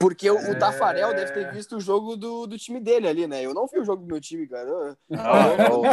Porque 0.00 0.28
o, 0.28 0.36
É. 0.36 0.50
o 0.50 0.58
Tafarel 0.58 1.14
deve 1.14 1.32
ter 1.32 1.52
visto 1.52 1.76
o 1.76 1.80
jogo 1.80 2.16
do, 2.16 2.46
do 2.46 2.58
time 2.58 2.80
dele 2.80 3.06
ali, 3.06 3.26
né? 3.28 3.42
Eu 3.44 3.54
não 3.54 3.68
vi 3.68 3.78
o 3.78 3.84
jogo 3.84 4.02
do 4.02 4.08
meu 4.08 4.20
time, 4.20 4.48
cara. 4.48 4.68
Eu- 4.68 4.96
Não, 5.08 5.52
eu, 5.52 5.84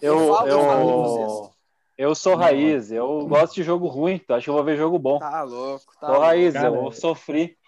eu, 0.00 0.18
Eu 0.20 0.34
falo, 0.34 0.48
eu 0.48 0.60
falo 0.60 0.84
com 0.84 0.90
eu, 0.90 1.02
vocês. 1.02 1.57
Eu 1.98 2.14
sou 2.14 2.36
raiz, 2.36 2.92
eu 2.92 3.26
gosto 3.26 3.54
de 3.56 3.62
jogo 3.64 3.88
ruim, 3.88 4.18
tu 4.18 4.32
acha 4.32 4.44
que 4.44 4.50
eu 4.50 4.54
vou 4.54 4.62
ver 4.64 4.76
jogo 4.76 4.98
bom? 4.98 5.18
Tá 5.18 5.42
louco, 5.42 5.84
tá 6.00 6.06
Sou 6.06 6.14
louco. 6.14 6.26
raiz, 6.26 6.54
cara. 6.54 6.66
eu 6.68 6.92
sofri. 6.92 7.58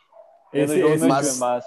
vendo 0.52 0.72
Esse, 0.72 0.80
jogo 0.80 0.96
do 0.98 1.06
esse, 1.06 1.38
mas- 1.38 1.64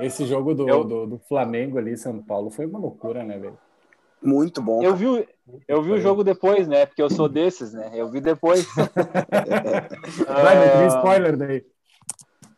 esse 0.00 0.26
jogo 0.26 0.54
do, 0.54 0.68
Eu- 0.68 0.84
do, 0.84 1.06
do 1.06 1.18
Flamengo 1.18 1.78
ali, 1.78 1.96
São 1.96 2.20
Paulo, 2.22 2.50
foi 2.50 2.66
uma 2.66 2.78
loucura, 2.78 3.22
né, 3.22 3.38
velho? 3.38 3.58
Muito 4.20 4.60
bom. 4.60 4.82
Eu 4.82 4.94
vi, 4.96 5.06
o- 5.06 5.26
eu 5.68 5.82
vi 5.82 5.92
o 5.92 6.00
jogo 6.00 6.24
depois, 6.24 6.66
né? 6.68 6.86
Porque 6.86 7.02
eu 7.02 7.08
sou 7.10 7.28
desses, 7.28 7.72
né? 7.72 7.90
Eu 7.94 8.10
vi 8.10 8.20
depois. 8.20 8.66
Vai, 10.26 10.56
tem 10.58 10.86
Ah, 10.86 10.86
spoiler 10.98 11.36
daí. 11.36 11.64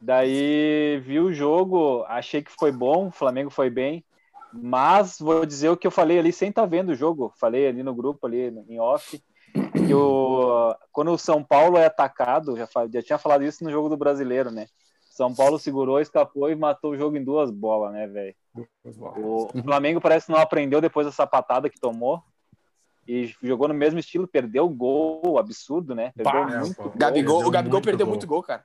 daí 0.01 1.01
vi 1.05 1.21
o 1.21 1.33
jogo, 1.33 2.03
achei 2.09 2.43
que 2.43 2.51
foi 2.51 2.73
bom, 2.73 3.09
o 3.09 3.13
Flamengo 3.13 3.51
foi 3.51 3.71
bem, 3.71 4.05
mas 4.53 5.19
vou 5.19 5.45
dizer 5.47 5.69
o 5.71 5.77
que 5.77 5.87
eu 5.87 5.91
falei 5.91 6.19
ali 6.19 6.33
sem 6.33 6.51
estar 6.51 6.67
vendo 6.67 6.91
o 6.91 6.95
jogo. 6.95 7.33
Falei 7.39 7.67
ali 7.67 7.83
no 7.83 7.95
grupo, 7.95 8.27
ali 8.27 8.49
em 8.69 8.79
off, 8.79 9.21
que 9.87 9.95
o, 9.95 10.75
quando 10.93 11.13
o 11.13 11.19
São 11.19 11.43
Paulo 11.43 11.77
é 11.79 11.87
atacado, 11.87 12.57
já, 12.57 12.69
já 12.93 13.03
tinha 13.03 13.19
falado 13.19 13.45
isso 13.45 13.63
no 13.63 13.71
jogo 13.71 13.89
do 13.89 13.97
brasileiro, 13.97 14.51
né? 14.51 14.67
São 15.11 15.33
Paulo 15.33 15.59
segurou, 15.61 16.01
escapou 16.01 16.51
e 16.51 16.57
matou 16.57 16.91
o 16.93 16.97
jogo 16.97 17.17
em 17.17 17.23
duas 17.25 17.51
bolas, 17.51 17.93
né, 17.93 18.07
velho? 18.09 18.35
O 19.17 19.49
Flamengo 19.63 20.01
parece 20.01 20.27
que 20.27 20.33
não 20.33 20.41
aprendeu 20.41 20.81
depois 20.81 21.07
dessa 21.07 21.27
patada 21.27 21.71
que 21.71 21.79
tomou. 21.79 22.21
e 23.07 23.33
jogou 23.43 23.69
no 23.69 23.75
mesmo 23.75 24.01
estilo, 24.01 24.27
perdeu 24.27 24.65
o 24.65 24.69
gol, 24.71 25.39
absurdo, 25.39 25.95
né? 25.95 26.11
Perdeu 26.17 26.33
Pá, 26.33 26.47
muito. 26.59 26.81
É. 26.81 26.99
Gabigol, 26.99 27.35
Perdeu 27.37 27.49
o 27.49 27.51
Gabigol 27.51 27.73
muito 27.77 27.85
perdeu 27.85 28.07
gol. 28.07 28.15
muito 28.15 28.27
gol, 28.27 28.43
cara. 28.43 28.65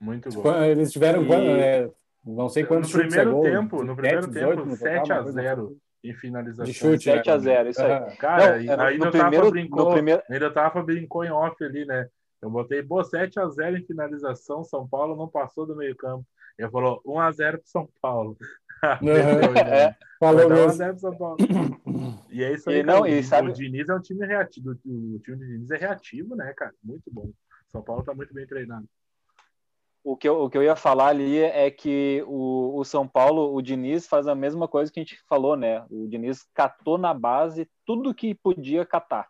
Muito 0.00 0.32
gol. 0.32 0.42
Quando 0.42 0.62
Eles 0.64 0.90
tiveram 0.92 1.22
E- 1.22 1.26
quando, 1.26 1.50
é, 1.50 1.90
não 2.24 2.48
sei 2.48 2.62
No 2.62 2.68
quantos 2.68 2.90
chutes 2.90 3.06
a 3.06 3.08
primeiro 3.20 3.32
gol, 3.32 3.42
tempo, 3.42 3.84
no 3.84 3.94
17, 3.94 3.96
primeiro 3.96 4.26
18 4.28 4.56
tempo, 4.56 4.68
no 4.70 4.76
total, 4.78 4.92
7 4.94 5.12
a 5.12 5.14
uma 5.16 5.22
coisa 5.24 5.42
0 5.42 5.64
assim. 5.66 5.76
Em 6.02 6.14
finalização. 6.14 6.64
de 6.64 6.72
chute. 6.72 7.04
7 7.04 7.30
a 7.30 7.38
0, 7.38 7.68
isso 7.70 7.82
aí. 7.82 8.16
Cara, 8.16 8.52
Não, 8.56 8.60
e 8.62 8.68
é, 8.68 8.76
no- 8.76 8.82
ainda 8.82 9.04
no 9.06 9.10
primeiro- 9.12 9.50
brincou, 9.50 9.84
no 9.86 9.92
primeiro- 9.92 10.22
ainda 10.30 10.48
o 10.48 10.52
Tafa 10.52 10.82
brincou 10.82 11.24
em 11.24 11.30
off 11.30 11.62
ali, 11.64 11.84
né? 11.84 12.08
Eu 12.42 12.48
botei, 12.50 12.82
pô, 12.82 13.02
7x0 13.04 13.76
em 13.78 13.84
finalização, 13.84 14.64
São 14.64 14.88
Paulo 14.88 15.14
não 15.14 15.28
passou 15.28 15.66
do 15.66 15.76
meio 15.76 15.94
campo. 15.94 16.24
Ele 16.58 16.70
falou 16.70 17.02
1x0 17.04 17.58
pro 17.58 17.68
São 17.68 17.88
Paulo. 18.00 18.36
Né? 19.02 19.90
É, 19.90 19.94
Falou 20.18 20.48
mesmo. 20.48 20.68
1x0 20.72 20.90
pro 20.92 20.98
São 21.00 21.16
Paulo. 21.18 21.36
E 22.32 22.42
é 22.44 22.52
isso 22.54 22.70
aí, 22.70 22.76
E 22.78 22.82
não, 22.82 23.06
e 23.06 23.18
o, 23.18 23.24
sabe- 23.24 23.50
o 23.50 23.52
Diniz 23.52 23.88
é 23.88 23.94
um 23.94 24.00
time 24.00 24.24
reativo. 24.26 24.70
O 24.70 24.74
time 25.18 25.36
do 25.36 25.46
Diniz 25.46 25.70
é 25.70 25.76
reativo, 25.76 26.34
né, 26.36 26.54
cara? 26.56 26.72
Muito 26.82 27.02
bom. 27.12 27.28
São 27.68 27.82
Paulo 27.82 28.02
tá 28.04 28.14
muito 28.14 28.32
bem 28.32 28.46
treinado. 28.46 28.86
O 30.02 30.16
que, 30.16 30.28
eu, 30.28 30.42
o 30.44 30.50
que 30.50 30.56
eu 30.56 30.62
ia 30.62 30.74
falar 30.76 31.08
ali 31.08 31.38
é 31.38 31.70
que 31.70 32.24
o, 32.26 32.78
o 32.78 32.84
São 32.84 33.06
Paulo, 33.06 33.54
o 33.54 33.60
Diniz 33.60 34.06
faz 34.06 34.26
a 34.26 34.34
mesma 34.34 34.66
coisa 34.66 34.90
que 34.90 34.98
a 34.98 35.02
gente 35.02 35.20
falou, 35.28 35.56
né? 35.56 35.84
O 35.90 36.08
Diniz 36.08 36.46
catou 36.54 36.96
na 36.96 37.12
base 37.12 37.68
tudo 37.84 38.14
que 38.14 38.34
podia 38.34 38.86
catar. 38.86 39.28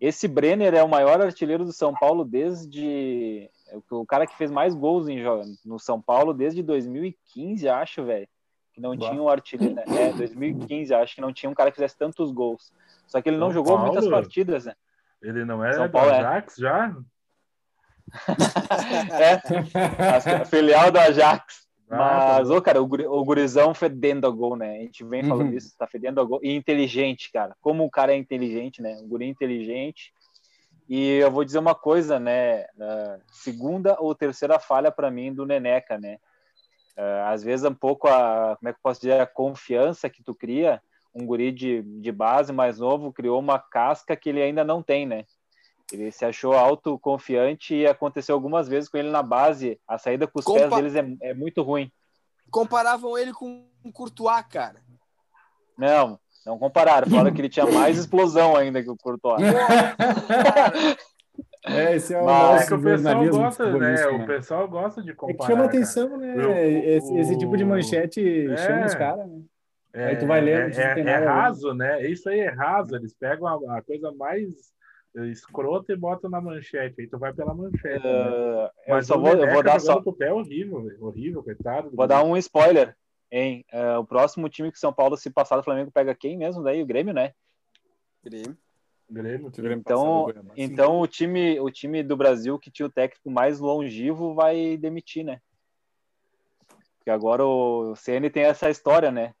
Esse 0.00 0.28
Brenner 0.28 0.74
é 0.74 0.82
o 0.82 0.88
maior 0.88 1.20
artilheiro 1.20 1.64
do 1.64 1.72
São 1.72 1.92
Paulo 1.92 2.24
desde. 2.24 3.50
é 3.68 3.78
o 3.90 4.06
cara 4.06 4.26
que 4.26 4.36
fez 4.36 4.50
mais 4.50 4.74
gols 4.74 5.08
em, 5.08 5.18
no 5.64 5.78
São 5.78 6.00
Paulo 6.00 6.32
desde 6.32 6.62
2015, 6.62 7.68
acho, 7.68 8.04
velho. 8.04 8.28
Que 8.72 8.80
não 8.80 8.94
Bah. 8.94 9.08
tinha 9.08 9.22
um 9.22 9.28
artilheiro. 9.28 9.74
Né? 9.74 9.84
É, 9.88 10.12
2015, 10.12 10.94
acho 10.94 11.14
que 11.14 11.20
não 11.20 11.32
tinha 11.32 11.50
um 11.50 11.54
cara 11.54 11.70
que 11.70 11.76
fizesse 11.76 11.96
tantos 11.96 12.30
gols. 12.30 12.72
Só 13.08 13.20
que 13.22 13.28
ele 13.28 13.38
não 13.38 13.48
São 13.48 13.54
jogou 13.54 13.76
Paulo? 13.76 13.92
muitas 13.92 14.08
partidas, 14.08 14.66
né? 14.66 14.74
Ele 15.22 15.44
não 15.44 15.64
é 15.64 15.72
São 15.72 15.90
Paulo 15.90 16.10
é. 16.10 16.18
Ajax 16.18 16.56
já? 16.56 16.94
É, 19.18 20.40
a 20.40 20.44
filial 20.44 20.90
do 20.90 20.98
Ajax. 20.98 21.66
Mas, 21.88 22.50
ô, 22.50 22.60
cara, 22.60 22.82
o, 22.82 22.86
guri- 22.86 23.06
o 23.06 23.24
gurizão 23.24 23.72
fedendo 23.72 24.26
a 24.26 24.30
gol, 24.30 24.56
né? 24.56 24.78
A 24.78 24.80
gente 24.80 25.04
vem 25.04 25.22
falando 25.22 25.50
Uhum. 25.50 25.56
isso, 25.56 25.76
tá 25.78 25.86
fedendo 25.86 26.20
a 26.20 26.24
gol. 26.24 26.40
E 26.42 26.52
inteligente, 26.52 27.30
cara. 27.30 27.54
Como 27.60 27.84
o 27.84 27.90
cara 27.90 28.12
é 28.12 28.16
inteligente, 28.16 28.82
né? 28.82 28.96
Um 29.00 29.06
guri 29.08 29.26
inteligente. 29.28 30.12
E 30.88 31.18
eu 31.18 31.30
vou 31.30 31.44
dizer 31.44 31.58
uma 31.58 31.74
coisa, 31.76 32.18
né? 32.18 32.64
Ah, 32.80 33.18
segunda 33.30 33.96
ou 34.00 34.14
terceira 34.16 34.58
falha 34.58 34.90
para 34.90 35.10
mim 35.10 35.32
do 35.32 35.46
Neneca, 35.46 35.96
né? 35.98 36.18
Ah, 36.96 37.30
às 37.30 37.44
vezes 37.44 37.64
um 37.64 37.74
pouco 37.74 38.08
a, 38.08 38.56
como 38.58 38.68
é 38.68 38.72
que 38.72 38.78
eu 38.78 38.82
posso 38.82 39.00
dizer, 39.00 39.20
a 39.20 39.26
confiança 39.26 40.10
que 40.10 40.24
tu 40.24 40.34
cria, 40.34 40.82
um 41.14 41.24
guri 41.24 41.52
de, 41.52 41.82
de 41.82 42.10
base 42.10 42.52
mais 42.52 42.78
novo 42.80 43.12
criou 43.12 43.38
uma 43.38 43.58
casca 43.60 44.16
que 44.16 44.28
ele 44.28 44.42
ainda 44.42 44.64
não 44.64 44.82
tem, 44.82 45.06
né? 45.06 45.24
Ele 45.92 46.10
se 46.10 46.24
achou 46.24 46.52
autoconfiante 46.54 47.74
e 47.74 47.86
aconteceu 47.86 48.34
algumas 48.34 48.68
vezes 48.68 48.88
com 48.88 48.96
ele 48.98 49.10
na 49.10 49.22
base. 49.22 49.78
A 49.86 49.96
saída 49.98 50.26
com 50.26 50.38
os 50.38 50.44
Compa- 50.44 50.68
pés 50.80 50.92
deles 50.92 51.18
é, 51.22 51.30
é 51.30 51.34
muito 51.34 51.62
ruim. 51.62 51.90
Comparavam 52.50 53.16
ele 53.16 53.32
com 53.32 53.64
o 53.84 53.92
Courtois, 53.92 54.44
cara. 54.50 54.80
Não, 55.78 56.18
não 56.44 56.58
compararam. 56.58 57.08
Falaram 57.08 57.32
que 57.32 57.40
ele 57.40 57.48
tinha 57.48 57.66
mais 57.70 57.96
explosão 57.98 58.56
ainda 58.56 58.82
que 58.82 58.90
o 58.90 58.96
Courtois. 58.96 59.40
É, 61.68 61.96
esse 61.96 62.14
é 62.14 62.20
o 62.20 62.24
Mas 62.24 62.42
nosso 62.42 62.62
É 62.62 62.66
que 62.68 62.74
o 62.74 62.82
pessoal 62.82 63.28
gosta, 63.28 63.78
né? 63.78 64.06
O 64.06 64.26
pessoal 64.26 64.68
gosta 64.68 65.02
de 65.02 65.10
É 65.10 65.14
comparar. 65.14 65.38
que 65.38 65.44
chama 65.46 65.56
cara. 65.64 65.68
atenção, 65.68 66.16
né? 66.16 66.34
Eu- 66.36 66.52
esse, 66.96 67.16
esse 67.18 67.36
tipo 67.38 67.56
de 67.56 67.64
o- 67.64 67.66
manchete 67.66 68.46
É. 68.52 68.56
chama 68.56 68.86
os 68.86 68.94
caras, 68.94 69.26
né? 69.28 69.40
É, 69.92 70.06
Aí 70.06 70.16
tu 70.16 70.26
vai 70.28 70.40
ler, 70.40 70.72
é, 70.78 70.80
é, 70.80 71.00
é 71.00 71.24
raso, 71.24 71.74
né? 71.74 72.06
Isso 72.06 72.28
aí 72.28 72.38
é 72.40 72.50
raso. 72.50 72.94
Eles 72.94 73.12
pegam 73.18 73.48
a, 73.48 73.78
a 73.78 73.82
coisa 73.82 74.12
mais 74.12 74.48
escrota 75.24 75.92
e 75.92 75.96
botam 75.96 76.28
na 76.28 76.40
manchete. 76.40 77.00
Aí 77.00 77.06
tu 77.06 77.18
vai 77.18 77.32
pela 77.32 77.54
manchete. 77.54 78.04
né? 78.04 78.30
Uh, 78.30 78.70
eu 78.86 78.94
Mas 78.94 79.06
só 79.06 79.16
o 79.16 79.20
vou, 79.20 79.32
eu 79.32 79.52
vou 79.52 79.62
dar 79.62 79.80
só, 79.80 80.00
pé 80.12 80.28
é 80.28 80.32
horrível, 80.32 80.82
velho. 80.82 81.04
horrível, 81.04 81.42
coitado. 81.42 81.90
do 81.90 81.96
vou 81.96 82.06
dar 82.06 82.22
um 82.22 82.36
spoiler. 82.36 82.96
Hein? 83.30 83.64
Uh, 83.72 84.00
o 84.00 84.06
próximo 84.06 84.48
time 84.48 84.70
que 84.70 84.78
São 84.78 84.92
Paulo 84.92 85.16
se 85.16 85.30
passar 85.30 85.56
do 85.56 85.62
Flamengo 85.62 85.90
pega 85.90 86.14
quem 86.14 86.36
mesmo? 86.36 86.62
Daí 86.62 86.82
o 86.82 86.86
Grêmio, 86.86 87.14
né? 87.14 87.32
Grêmio. 88.22 88.56
Então, 89.78 90.26
então 90.56 91.00
o 91.00 91.06
time, 91.06 91.60
o 91.60 91.70
time 91.70 92.02
do 92.02 92.16
Brasil 92.16 92.58
que 92.58 92.70
tinha 92.70 92.86
o 92.86 92.90
técnico 92.90 93.30
mais 93.30 93.60
longevo 93.60 94.34
vai 94.34 94.76
demitir, 94.76 95.24
né? 95.24 95.40
Porque 96.98 97.10
agora 97.10 97.44
o 97.44 97.94
CN 97.94 98.28
tem 98.28 98.42
essa 98.42 98.68
história, 98.68 99.12
né? 99.12 99.32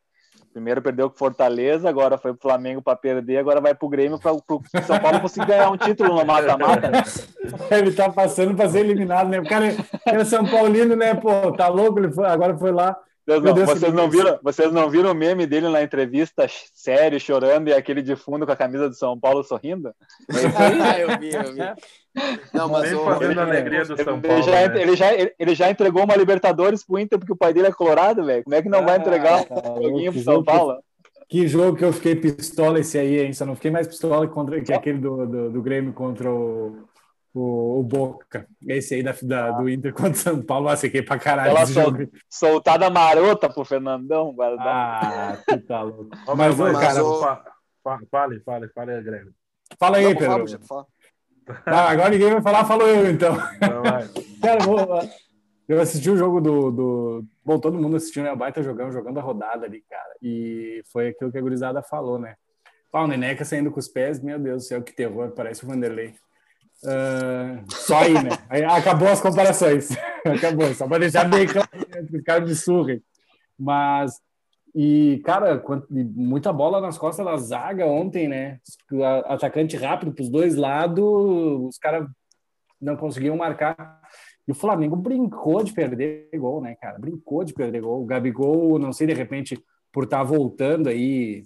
Primeiro 0.56 0.80
perdeu 0.80 1.10
com 1.10 1.18
Fortaleza, 1.18 1.86
agora 1.86 2.16
foi 2.16 2.32
pro 2.32 2.48
Flamengo 2.48 2.80
para 2.80 2.96
perder, 2.96 3.36
agora 3.36 3.60
vai 3.60 3.74
pro 3.74 3.90
Grêmio 3.90 4.18
para 4.18 4.32
o 4.32 4.42
São 4.86 4.98
Paulo 4.98 5.20
conseguir 5.20 5.48
ganhar 5.48 5.70
um 5.70 5.76
título 5.76 6.14
no 6.14 6.24
mata-mata. 6.24 6.90
Ele 7.70 7.92
tá 7.92 8.08
passando 8.08 8.54
para 8.54 8.66
ser 8.66 8.78
eliminado, 8.78 9.28
né? 9.28 9.38
O 9.38 9.44
cara 9.44 9.66
é 10.06 10.24
São 10.24 10.46
Paulino, 10.46 10.96
né? 10.96 11.14
Pô, 11.14 11.52
tá 11.52 11.68
louco? 11.68 11.98
Ele 11.98 12.10
foi, 12.10 12.24
agora 12.24 12.56
foi 12.56 12.72
lá. 12.72 12.96
Vocês 13.26 13.42
não, 13.42 13.54
Deus, 13.54 13.68
vocês, 13.68 13.92
não 13.92 14.08
viram, 14.10 14.38
vocês 14.40 14.72
não 14.72 14.88
viram 14.88 15.10
o 15.10 15.14
meme 15.14 15.46
dele 15.46 15.68
na 15.68 15.82
entrevista 15.82 16.46
sério, 16.72 17.18
chorando, 17.18 17.68
e 17.68 17.72
aquele 17.72 18.00
de 18.00 18.14
fundo 18.14 18.46
com 18.46 18.52
a 18.52 18.56
camisa 18.56 18.88
do 18.88 18.94
São 18.94 19.18
Paulo 19.18 19.42
sorrindo? 19.42 19.92
ah, 20.56 20.94
eu 21.00 21.18
vi, 21.18 21.34
eu 21.34 21.52
vi. 21.52 21.60
Não, 22.54 22.68
mas 22.68 22.84
a 22.84 23.24
ele- 23.24 23.40
alegria 23.40 23.84
do 23.84 24.00
São 24.02 24.14
Ele 24.18 24.28
Paulo. 24.28 24.42
já, 24.44 24.68
né? 24.68 24.80
ele, 24.82 24.96
já, 24.96 25.06
ele 25.38 25.54
já 25.56 25.68
entregou 25.70 26.04
uma 26.04 26.14
Libertadores 26.16 26.84
pro 26.84 26.98
Inter 27.00 27.18
porque 27.18 27.32
o 27.32 27.36
pai 27.36 27.52
dele 27.52 27.66
é 27.66 27.72
colorado, 27.72 28.24
velho. 28.24 28.44
Como 28.44 28.54
é 28.54 28.62
que 28.62 28.68
não 28.68 28.84
vai 28.84 28.96
entregar 28.96 29.44
um 29.50 29.82
joguinho 29.82 30.12
pro 30.12 30.22
São 30.22 30.34
jogo 30.34 30.46
que- 30.46 30.52
Paulo? 30.52 30.76
Que 31.28 31.48
jogo 31.48 31.76
que 31.76 31.84
eu 31.84 31.92
fiquei 31.92 32.14
pistola 32.14 32.78
esse 32.78 32.96
aí, 32.96 33.18
hein? 33.18 33.32
Só 33.32 33.44
não 33.44 33.56
fiquei 33.56 33.72
mais 33.72 33.88
pistola 33.88 34.28
contra, 34.28 34.60
que 34.60 34.72
aquele 34.72 34.98
do, 34.98 35.26
do, 35.26 35.50
do 35.50 35.60
Grêmio 35.62 35.92
contra 35.92 36.30
o, 36.30 36.84
o, 37.40 37.80
o 37.80 37.82
Boca. 37.82 38.46
Esse 38.66 38.94
aí 38.94 39.02
da, 39.02 39.14
da- 39.22 39.50
do 39.52 39.68
Inter 39.68 39.92
contra 39.92 40.12
o 40.12 40.14
São 40.16 40.42
Paulo. 40.42 40.66
Nossa, 40.68 40.82
fiquei 40.82 41.02
pra 41.02 41.18
caralho 41.18 41.56
esse 41.58 41.74
sol- 41.74 41.92
soltada 42.28 42.88
marota 42.90 43.48
pro 43.48 43.64
Fernandão. 43.64 44.34
Ah, 44.60 45.38
tu 45.46 45.60
tá 45.62 45.82
louco. 45.82 46.10
Mas, 46.36 46.58
ô, 46.58 46.64
mas, 46.64 46.78
cara, 46.78 47.04
o- 47.04 47.20
fa- 47.20 47.44
fa- 47.84 48.00
Fale, 48.10 48.40
fale, 48.40 48.68
fale, 48.68 49.00
Grêmio. 49.02 49.32
fala 49.78 49.98
aí, 49.98 50.04
Não, 50.04 50.12
Pedro. 50.14 50.26
fala, 50.32 50.46
já 50.46 50.58
fala. 50.58 50.86
Ah, 51.64 51.90
agora 51.90 52.08
ninguém 52.10 52.30
vai 52.32 52.42
falar, 52.42 52.64
falo 52.64 52.82
eu 52.82 53.08
então. 53.08 53.36
Cara, 54.42 54.60
eu 54.60 54.66
vou- 54.66 55.00
eu 55.68 55.80
assisti 55.80 56.10
o 56.10 56.16
jogo 56.16 56.40
do, 56.40 56.70
do. 56.72 57.24
Bom, 57.44 57.58
todo 57.60 57.78
mundo 57.78 57.96
assistiu, 57.96 58.22
né? 58.24 58.32
O 58.32 58.36
Baita 58.36 58.62
jogando, 58.62 58.92
jogando 58.92 59.18
a 59.18 59.22
rodada 59.22 59.64
ali, 59.66 59.82
cara. 59.88 60.14
E 60.22 60.82
foi 60.92 61.08
aquilo 61.08 61.30
que 61.30 61.38
a 61.38 61.40
gurizada 61.40 61.82
falou, 61.82 62.18
né? 62.18 62.34
Pá, 62.90 63.02
o 63.02 63.06
Neneca 63.06 63.44
saindo 63.44 63.70
com 63.70 63.78
os 63.78 63.88
pés, 63.88 64.20
meu 64.22 64.38
Deus 64.38 64.62
do 64.64 64.66
céu, 64.66 64.82
que 64.82 64.92
terror, 64.92 65.30
parece 65.32 65.64
o 65.64 65.68
Vanderlei. 65.68 66.14
Ah, 66.86 67.64
só 67.68 67.98
aí, 67.98 68.14
né? 68.14 68.30
Aí 68.48 68.62
acabou 68.62 69.08
as 69.08 69.20
comparações. 69.20 69.90
acabou, 70.24 70.72
só 70.72 70.86
para 70.86 71.00
deixar 71.00 71.24
bem 71.28 71.46
claro 71.46 71.68
que 72.08 72.16
os 72.16 72.22
caras 72.22 72.48
me 72.48 72.54
surrem. 72.54 73.02
Mas, 73.58 74.20
e, 74.72 75.20
cara, 75.24 75.62
muita 75.88 76.52
bola 76.52 76.80
nas 76.80 76.96
costas 76.96 77.26
da 77.26 77.36
zaga 77.36 77.86
ontem, 77.86 78.28
né? 78.28 78.60
Atacante 79.24 79.76
rápido 79.76 80.12
para 80.12 80.22
os 80.22 80.28
dois 80.28 80.54
lados, 80.54 81.04
os 81.04 81.78
caras 81.78 82.08
não 82.80 82.96
conseguiam 82.96 83.36
marcar. 83.36 84.00
E 84.46 84.52
o 84.52 84.54
Flamengo 84.54 84.94
brincou 84.94 85.64
de 85.64 85.72
perder 85.72 86.28
gol, 86.34 86.60
né, 86.60 86.76
cara? 86.76 86.98
Brincou 87.00 87.42
de 87.42 87.52
perder 87.52 87.80
gol. 87.80 88.02
O 88.02 88.06
Gabigol, 88.06 88.78
não 88.78 88.92
sei, 88.92 89.08
de 89.08 89.14
repente, 89.14 89.60
por 89.92 90.04
estar 90.04 90.22
voltando 90.22 90.88
aí, 90.88 91.44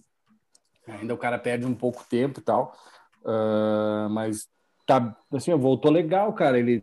ainda 0.87 1.15
o 1.15 1.19
cara 1.19 1.39
perde 1.39 1.65
um 1.65 1.75
pouco 1.75 2.05
tempo 2.11 2.41
e 2.41 2.43
tal. 2.43 2.75
Ah, 3.25 4.09
mas 4.11 4.47
tá, 4.91 5.17
assim, 5.33 5.55
voltou 5.55 5.91
legal, 5.93 6.33
cara. 6.33 6.59
Ele 6.59 6.83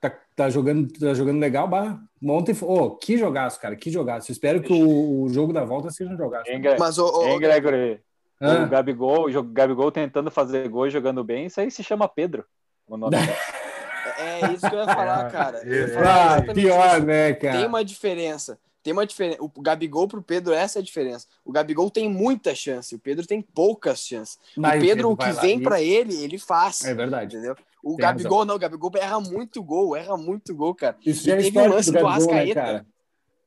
tá, 0.00 0.12
tá 0.36 0.48
jogando, 0.48 0.92
tá 0.92 1.12
jogando 1.12 1.40
legal. 1.40 1.66
Bah, 1.66 1.98
ontem, 2.24 2.56
oh, 2.62 2.90
que 2.90 3.18
jogaço, 3.18 3.60
cara, 3.60 3.74
que 3.74 3.90
jogaço. 3.90 4.30
Espero 4.30 4.62
que 4.62 4.72
o, 4.72 5.22
o 5.22 5.28
jogo 5.28 5.52
da 5.52 5.64
volta 5.64 5.90
seja 5.90 6.12
um 6.12 6.16
jogaço. 6.16 6.48
Hein, 6.48 6.62
Mas 6.78 6.98
o, 6.98 7.06
o, 7.06 7.28
hein, 7.28 7.40
Gregory? 7.40 8.00
Ah. 8.40 8.64
O 8.64 8.68
Gabigol, 8.68 9.28
o 9.28 9.42
Gabigol 9.42 9.90
tentando 9.90 10.30
fazer 10.30 10.68
gol 10.68 10.86
e 10.86 10.90
jogando 10.90 11.24
bem, 11.24 11.46
isso 11.46 11.60
aí 11.60 11.70
se 11.70 11.82
chama 11.82 12.08
Pedro. 12.08 12.44
O 12.86 12.96
nome. 12.96 13.16
é 14.18 14.52
isso 14.52 14.68
que 14.68 14.74
eu 14.74 14.80
ia 14.80 14.86
falar, 14.86 15.26
É, 15.28 15.30
cara. 15.30 15.62
Eu 15.64 15.72
ia 15.72 15.84
é. 15.84 15.88
falar 15.88 16.38
Ah, 16.38 16.54
pior, 16.54 16.96
isso. 16.98 17.06
né, 17.06 17.32
Tem 17.34 17.50
cara? 17.50 17.66
uma 17.66 17.84
diferença. 17.84 18.58
Tem 18.82 18.92
uma 18.92 19.06
diferença. 19.06 19.38
O 19.40 19.48
Gabigol 19.60 20.08
pro 20.08 20.22
Pedro, 20.22 20.52
essa 20.52 20.78
é 20.78 20.80
a 20.80 20.84
diferença. 20.84 21.26
O 21.44 21.52
Gabigol 21.52 21.88
tem 21.90 22.08
muita 22.08 22.54
chance, 22.54 22.94
o 22.94 22.98
Pedro 22.98 23.26
tem 23.26 23.40
poucas 23.40 24.00
chances. 24.00 24.38
Mas 24.56 24.82
o 24.82 24.86
Pedro, 24.86 25.10
o 25.10 25.16
que 25.16 25.30
vem 25.32 25.60
pra 25.60 25.80
ele, 25.80 26.14
ele 26.22 26.38
faz. 26.38 26.84
É 26.84 26.94
verdade. 26.94 27.36
Entendeu? 27.36 27.56
O 27.82 27.96
Tem 27.96 28.02
Gabigol 28.04 28.44
não, 28.44 28.54
o 28.54 28.58
Gabigol 28.58 28.90
erra 28.94 29.20
muito 29.20 29.62
gol, 29.62 29.96
erra 29.96 30.16
muito 30.16 30.54
gol, 30.54 30.74
cara. 30.74 30.96
Isso 31.04 31.22
E 31.22 31.26
já 31.26 31.34
é 31.34 31.42
teve 31.42 31.58
um 31.58 31.68
lance 31.68 31.90
do 31.90 31.98
do 31.98 32.04
Gabigol, 32.04 32.26
né, 32.26 32.32
Arrascaeta. 32.34 32.60
cara? 32.60 32.86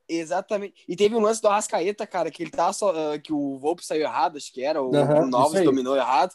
Exatamente. 0.08 0.84
E 0.88 0.94
teve 0.94 1.14
um 1.16 1.20
lance 1.20 1.42
do 1.42 1.48
Arrascaeta, 1.48 2.06
cara, 2.06 2.30
que 2.30 2.42
ele 2.42 2.50
tava 2.50 2.72
só. 2.72 2.90
ah, 3.12 3.18
que 3.18 3.32
o 3.32 3.58
Volpe 3.58 3.84
saiu 3.84 4.02
errado, 4.02 4.36
acho 4.36 4.52
que 4.52 4.62
era, 4.62 4.80
o 4.82 4.94
Alves 4.94 5.48
isso 5.52 5.56
aí. 5.58 5.64
dominou 5.64 5.96
errado. 5.96 6.32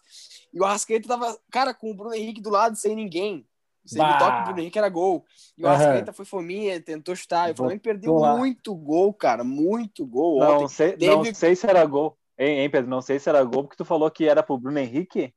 E 0.54 0.60
o 0.60 0.66
Arrascaeta 0.66 1.08
tava, 1.08 1.38
cara, 1.50 1.74
com 1.74 1.92
o 1.92 1.94
Bruno 1.94 2.14
Henrique 2.14 2.42
do 2.42 2.50
lado, 2.50 2.76
sem 2.76 2.96
ninguém. 2.96 3.46
Sem 3.86 4.02
toque 4.20 4.38
do 4.40 4.44
Bruno 4.46 4.60
Henrique 4.60 4.78
era 4.78 4.90
gol. 4.90 5.26
E 5.58 5.64
o 5.64 5.68
Aham. 5.68 5.76
Arrascaeta 5.76 6.14
foi 6.14 6.26
fominha, 6.26 6.80
tentou 6.82 7.16
chutar. 7.16 7.50
E 7.50 7.54
o 7.54 7.56
Flamengo 7.56 7.82
perdeu 7.82 8.14
lá. 8.16 8.36
muito 8.36 8.74
gol, 8.76 9.14
cara. 9.14 9.44
Muito 9.44 10.06
gol 10.06 10.40
Não 10.40 10.56
ontem. 10.58 10.68
sei, 10.70 10.92
Teve- 10.94 11.16
não 11.16 11.26
sei 11.34 11.56
se 11.56 11.68
era 11.68 11.84
gol. 11.86 12.16
Hein, 12.38 12.60
hein, 12.60 12.70
Pedro? 12.70 12.90
Não 12.90 13.02
sei 13.02 13.20
se 13.20 13.28
era 13.30 13.44
gol, 13.44 13.64
porque 13.64 13.76
tu 13.78 13.86
falou 13.86 14.10
que 14.10 14.28
era 14.28 14.42
pro 14.44 14.58
Bruno 14.58 14.80
Henrique. 14.80 15.34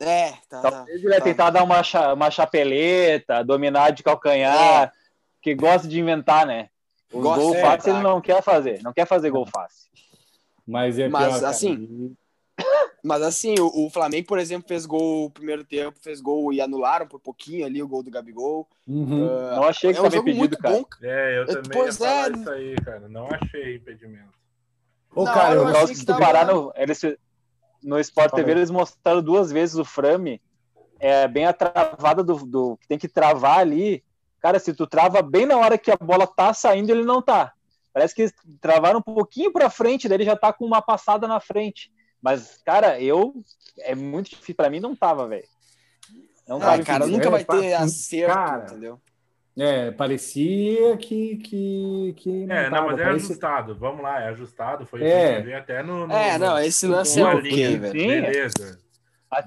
É, 0.00 0.32
tá. 0.48 0.60
Talvez 0.60 1.02
ele 1.04 1.14
ia 1.14 1.20
tentar 1.20 1.50
dar 1.50 1.62
uma, 1.62 1.82
cha- 1.82 2.12
uma 2.12 2.30
chapeleta, 2.30 3.44
dominar 3.44 3.90
de 3.90 4.02
calcanhar, 4.02 4.92
que 5.40 5.54
gosta 5.54 5.86
de 5.86 6.00
inventar, 6.00 6.46
né? 6.46 6.68
O 7.12 7.20
gol 7.20 7.54
é, 7.54 7.60
fácil 7.60 7.92
tá. 7.92 7.98
ele 7.98 8.02
não 8.02 8.20
quer 8.20 8.42
fazer, 8.42 8.82
não 8.82 8.92
quer 8.92 9.06
fazer 9.06 9.30
gol 9.30 9.46
fácil. 9.46 9.90
Mas 10.66 10.98
é 10.98 11.08
Mas, 11.08 11.26
pior, 11.26 11.34
cara. 11.40 11.50
assim, 11.50 12.16
Mas 13.02 13.22
assim, 13.22 13.54
o, 13.58 13.86
o 13.86 13.90
Flamengo, 13.90 14.26
por 14.28 14.38
exemplo, 14.38 14.68
fez 14.68 14.86
gol 14.86 15.24
no 15.24 15.30
primeiro 15.30 15.64
tempo, 15.64 15.98
fez 16.00 16.20
gol 16.20 16.52
e 16.52 16.60
anularam 16.60 17.06
por 17.06 17.18
pouquinho 17.20 17.66
ali 17.66 17.82
o 17.82 17.88
gol 17.88 18.02
do 18.02 18.10
Gabigol. 18.10 18.68
Uhum. 18.86 19.28
Ah, 19.28 19.56
Não 19.56 19.64
achei 19.64 19.92
que 19.92 19.98
é 19.98 20.02
um 20.02 20.04
jogo 20.10 20.16
impedido, 20.28 20.38
muito 20.38 20.58
cara. 20.58 20.74
bom. 20.76 20.84
É, 21.02 21.38
eu 21.38 21.42
É, 21.42 21.46
também 21.46 21.70
pois 21.72 21.98
ia 22.00 22.06
falar 22.06 22.28
é. 22.30 22.32
isso 22.38 22.50
aí, 22.50 22.74
cara. 22.76 23.08
Não 23.08 23.26
achei 23.28 23.76
impedimento. 23.76 24.32
Ô, 25.14 25.24
Na 25.24 25.32
cara, 25.34 25.54
eu 25.56 25.86
tu 25.86 26.06
tava- 26.06 26.20
parar 26.20 26.46
no, 26.46 26.72
eles, 26.76 27.00
no 27.82 27.98
Sport 27.98 28.32
TV, 28.34 28.50
eles 28.52 28.70
mostraram 28.70 29.22
duas 29.22 29.50
vezes 29.52 29.76
o 29.76 29.84
frame. 29.84 30.40
É 31.00 31.26
bem 31.26 31.44
a 31.46 31.52
travada 31.52 32.22
do, 32.22 32.36
do 32.46 32.76
que 32.76 32.86
tem 32.86 32.98
que 32.98 33.08
travar 33.08 33.58
ali. 33.58 34.04
Cara, 34.40 34.58
se 34.58 34.72
tu 34.72 34.86
trava 34.86 35.20
bem 35.20 35.44
na 35.46 35.56
hora 35.56 35.76
que 35.76 35.90
a 35.90 35.96
bola 35.96 36.26
tá 36.26 36.54
saindo, 36.54 36.90
ele 36.90 37.04
não 37.04 37.20
tá. 37.20 37.52
Parece 37.92 38.14
que 38.14 38.22
eles 38.22 38.34
travaram 38.60 39.00
um 39.00 39.02
pouquinho 39.02 39.52
pra 39.52 39.68
frente, 39.68 40.08
daí 40.08 40.16
ele 40.16 40.24
já 40.24 40.36
tá 40.36 40.52
com 40.52 40.64
uma 40.64 40.80
passada 40.80 41.26
na 41.28 41.40
frente. 41.40 41.92
Mas, 42.22 42.58
cara, 42.64 43.00
eu. 43.00 43.34
É 43.80 43.94
muito 43.94 44.30
difícil. 44.30 44.54
Pra 44.54 44.70
mim, 44.70 44.78
não 44.80 44.94
tava, 44.94 45.26
velho. 45.26 45.44
Não 46.46 46.56
Ah, 46.58 46.60
tava 46.60 46.82
cara, 46.84 47.06
nunca 47.06 47.26
É, 47.26 47.30
vai 47.30 47.44
ter 47.44 47.72
acerto, 47.74 48.34
cara. 48.34 48.64
entendeu? 48.64 49.00
É, 49.58 49.90
parecia 49.90 50.96
que. 50.96 51.36
que, 51.38 52.14
que 52.16 52.42
É, 52.48 52.70
não, 52.70 52.78
tava, 52.78 52.86
mas 52.92 53.00
é 53.00 53.04
ajustado. 53.04 53.74
Vamos 53.76 54.02
lá, 54.02 54.22
é 54.22 54.28
ajustado. 54.28 54.86
Foi 54.86 55.02
É. 55.02 55.32
isso 55.32 55.40
que 55.42 55.46
vê 55.48 55.54
até 55.54 55.82
no. 55.82 56.06
no 56.06 56.12
É, 56.14 56.38
não, 56.38 56.58
esse 56.58 56.86
lance 56.86 57.20
é 57.20 57.34
linha. 57.34 57.36
ok, 57.36 57.78
velho. 57.78 58.00
Sim. 58.00 58.06
Beleza. 58.06 58.78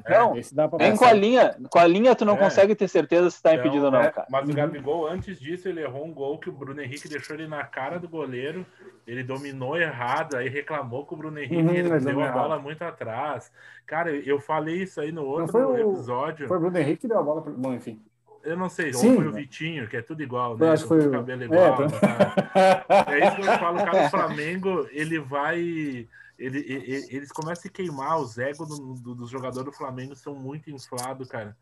Não, 0.10 0.36
Esse 0.38 0.56
dá 0.56 0.68
pra 0.68 0.80
nem 0.80 0.96
com 0.98 1.06
a 1.06 1.14
linha. 1.14 1.56
Com 1.70 1.78
a 1.80 1.86
linha, 1.86 2.16
tu 2.16 2.26
não 2.26 2.34
É. 2.36 2.38
consegue 2.38 2.74
ter 2.76 2.88
certeza 2.88 3.30
se 3.30 3.42
tá 3.42 3.54
Então, 3.54 3.66
impedido 3.66 3.86
ou 3.86 3.92
não, 3.92 4.02
é, 4.02 4.12
cara. 4.12 4.28
Mas 4.32 4.46
o 4.46 4.50
Uhum. 4.50 4.56
Gabigol, 4.56 5.08
antes 5.08 5.40
disso, 5.40 5.70
ele 5.70 5.82
errou 5.82 6.06
um 6.06 6.14
gol 6.14 6.40
que 6.40 6.50
o 6.50 6.52
Bruno 6.54 6.82
Henrique 6.82 7.08
deixou 7.08 7.36
ele 7.36 7.48
na 7.48 7.64
cara 7.64 8.00
do 8.00 8.08
goleiro. 8.10 8.66
Ele 9.06 9.24
dominou 9.24 9.78
errado, 9.78 10.36
aí 10.38 10.50
reclamou 10.50 11.06
com 11.06 11.14
o 11.16 11.18
Bruno 11.18 11.38
Henrique, 11.40 11.62
Uhum, 11.62 11.74
ele 11.74 11.90
mas 11.90 12.04
deu 12.04 12.20
a 12.22 12.28
bola 12.32 12.46
errado. 12.56 12.62
muito 12.64 12.82
atrás. 12.84 13.52
Cara, 13.86 14.10
eu 14.12 14.40
falei 14.40 14.84
isso 14.84 15.00
aí 15.00 15.12
no 15.12 15.24
outro 15.26 15.48
foi 15.52 15.64
o- 15.64 15.94
episódio. 15.94 16.48
Foi 16.48 16.58
o 16.58 16.60
Bruno 16.60 16.78
Henrique 16.80 17.02
que 17.02 17.08
deu 17.08 17.20
a 17.20 17.24
bola. 17.24 17.42
Pro... 17.44 17.54
Bom, 17.54 17.74
enfim. 17.74 18.02
Eu 18.44 18.56
não 18.58 18.70
sei, 18.70 18.94
Sim, 18.94 19.10
ou 19.10 19.16
foi 19.16 19.28
o 19.28 19.32
né? 19.32 19.40
Vitinho, 19.42 19.88
que 19.88 19.98
é 19.98 20.02
tudo 20.04 20.22
igual, 20.22 20.52
Eu 20.52 20.58
né? 20.60 20.72
acho 20.74 20.84
que 20.84 20.88
foi 20.90 21.00
o 21.04 21.08
o- 21.08 21.12
cabelo 21.12 21.42
É, 21.42 21.46
igual. 21.46 21.78
tá. 21.78 21.88
tá? 21.90 23.06
É 23.12 23.28
isso 23.28 23.36
que 23.38 23.42
eu 23.42 23.58
falo, 23.60 23.78
cara, 23.78 24.06
o 24.06 24.10
Flamengo, 24.10 24.88
ele 24.92 25.20
vai. 25.20 26.08
Ele, 26.38 26.60
ele- 26.60 27.08
eles 27.16 27.32
começam 27.32 27.70
a 27.70 27.74
queimar, 27.74 28.20
os 28.20 28.38
egos 28.38 28.68
do- 28.68 28.94
do- 28.96 29.16
dos 29.16 29.30
jogadores 29.30 29.66
do 29.66 29.72
Flamengo 29.72 30.16
são 30.16 30.36
muito 30.36 30.70
inflados, 30.70 31.30
cara. 31.30 31.56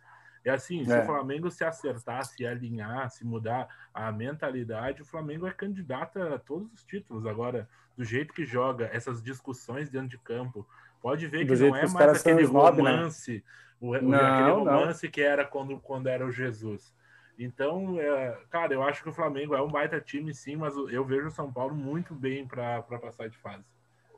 É 0.45 0.49
assim, 0.49 0.83
se 0.83 0.91
É. 0.91 0.99
o 1.01 1.05
Flamengo 1.05 1.49
se 1.49 1.63
acertar, 1.63 2.25
se 2.25 2.45
alinhar, 2.45 3.09
se 3.09 3.23
mudar 3.25 3.67
a 3.93 4.11
mentalidade, 4.11 5.01
o 5.01 5.05
Flamengo 5.05 5.47
é 5.47 5.51
candidato 5.51 6.21
a 6.21 6.37
todos 6.37 6.71
os 6.73 6.83
títulos. 6.83 7.25
Agora, 7.25 7.69
do 7.95 8.03
jeito 8.03 8.33
que 8.33 8.45
joga, 8.45 8.89
essas 8.91 9.23
discussões 9.23 9.89
dentro 9.89 10.09
de 10.09 10.17
campo, 10.17 10.67
pode 11.01 11.27
ver 11.27 11.45
Do 11.45 11.55
que 11.55 11.61
não 11.61 11.71
que 11.73 11.79
é 11.79 11.85
os 11.85 11.93
mais 11.93 12.09
aquele 12.09 12.41
snob, 12.43 12.81
né? 12.81 12.91
romance, 12.91 13.43
o, 13.79 13.89
o- 13.91 14.01
Não, 14.01 14.19
aquele 14.19 14.49
não. 14.49 14.59
romance 14.59 15.07
que 15.07 15.21
era 15.21 15.45
quando, 15.45 15.79
quando 15.79 16.07
era 16.07 16.25
o 16.25 16.31
Jesus. 16.31 16.93
Então, 17.39 17.99
é, 17.99 18.37
cara, 18.49 18.73
eu 18.73 18.83
acho 18.83 19.01
que 19.01 19.09
o 19.09 19.13
Flamengo 19.13 19.55
é 19.55 19.61
um 19.61 19.71
baita 19.71 19.99
time, 20.01 20.33
sim, 20.33 20.55
mas 20.55 20.75
eu 20.75 21.05
vejo 21.05 21.27
o 21.27 21.31
São 21.31 21.51
Paulo 21.51 21.73
muito 21.73 22.13
bem 22.13 22.45
para 22.45 22.81
passar 22.83 23.29
de 23.29 23.37
fase. 23.37 23.63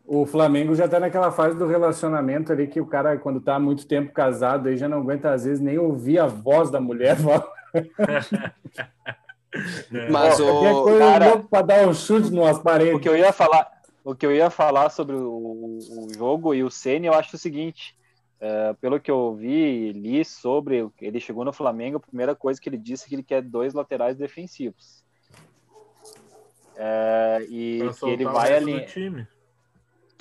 O 0.07 0.25
Flamengo 0.25 0.75
já 0.75 0.87
tá 0.87 0.99
naquela 0.99 1.31
fase 1.31 1.57
do 1.57 1.65
relacionamento 1.65 2.51
ali 2.51 2.67
que 2.67 2.79
o 2.79 2.85
cara, 2.85 3.17
quando 3.17 3.41
tá 3.41 3.55
há 3.55 3.59
muito 3.59 3.87
tempo 3.87 4.13
casado, 4.13 4.69
aí 4.69 4.77
já 4.77 4.87
não 4.87 4.99
aguenta, 4.99 5.31
às 5.31 5.45
vezes, 5.45 5.59
nem 5.59 5.79
ouvir 5.79 6.19
a 6.19 6.27
voz 6.27 6.69
da 6.69 6.79
mulher. 6.79 7.17
Mas 10.11 10.39
Qualquer 10.39 10.73
o. 10.73 10.83
coisa 10.83 10.99
cara- 10.99 11.37
pra 11.39 11.61
dar 11.61 11.87
um 11.87 11.93
chute 11.93 12.31
nas 12.31 12.57
O 12.57 12.63
paredes. 12.63 13.01
que 13.01 13.09
eu 13.09 13.15
ia 13.17 13.31
falar, 13.33 13.67
o 14.03 14.13
que 14.13 14.25
eu 14.25 14.31
ia 14.35 14.49
falar 14.49 14.89
sobre 14.89 15.15
o, 15.15 15.79
o 15.79 16.07
jogo 16.15 16.53
e 16.53 16.63
o 16.63 16.69
Ceni, 16.69 17.07
eu 17.07 17.13
acho 17.13 17.35
o 17.35 17.39
seguinte. 17.39 17.95
é, 18.39 18.73
pelo 18.81 18.99
que 18.99 19.09
eu 19.09 19.33
vi 19.33 19.89
e 19.89 19.91
li 19.93 20.23
sobre, 20.25 20.83
o- 20.83 20.93
ele 21.01 21.19
chegou 21.21 21.43
no 21.45 21.53
Flamengo, 21.53 21.97
a 21.97 22.01
primeira 22.01 22.35
coisa 22.35 22.59
que 22.61 22.67
ele 22.69 22.77
disse 22.77 23.05
é 23.05 23.09
que 23.09 23.15
ele 23.15 23.23
quer 23.23 23.41
dois 23.41 23.73
laterais 23.73 24.17
defensivos. 24.17 25.03
É, 26.75 27.39
e 27.49 27.79
que 27.99 28.09
ele 28.09 28.25
o 28.25 28.31
vai 28.33 28.85
time. 28.85 29.25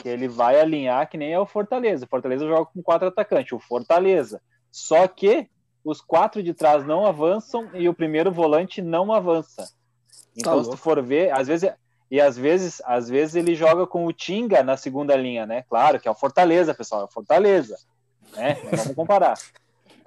Que 0.05 0.09
ele 0.11 0.29
vai 0.29 0.61
alinhar 0.61 1.09
que 1.09 1.17
nem 1.17 1.33
é 1.33 1.40
o 1.40 1.47
Fortaleza. 1.47 2.05
O 2.05 2.09
Fortaleza 2.09 2.47
joga 2.47 2.67
com 2.67 2.83
quatro 2.83 3.09
atacantes, 3.09 3.53
o 3.53 3.59
Fortaleza. 3.59 4.38
Só 4.71 5.09
que 5.09 5.49
os 5.83 6.03
quatro 6.03 6.43
de 6.43 6.53
trás 6.53 6.85
não 6.85 7.07
avançam 7.07 7.71
e 7.73 7.88
o 7.88 7.95
primeiro 7.95 8.31
volante 8.31 8.83
não 8.83 9.11
avança. 9.11 9.67
Então, 10.37 10.62
se 10.62 10.71
tu 10.71 10.77
for 10.77 11.03
ver, 11.03 11.33
às 11.33 11.49
vezes 11.49 11.73
e 12.11 12.21
às 12.21 12.37
vezes, 12.37 12.83
às 12.85 13.09
vezes 13.09 13.35
ele 13.35 13.55
joga 13.55 13.87
com 13.87 14.05
o 14.05 14.12
Tinga 14.12 14.62
na 14.62 14.77
segunda 14.77 15.17
linha, 15.17 15.47
né? 15.47 15.64
Claro 15.71 15.99
que 15.99 16.07
é 16.07 16.11
o 16.11 16.14
Fortaleza, 16.14 16.75
pessoal, 16.75 17.01
é 17.01 17.05
o 17.05 17.11
Fortaleza, 17.11 17.79
né? 18.37 18.59
Vamos 18.73 18.95
comparar. 18.95 19.38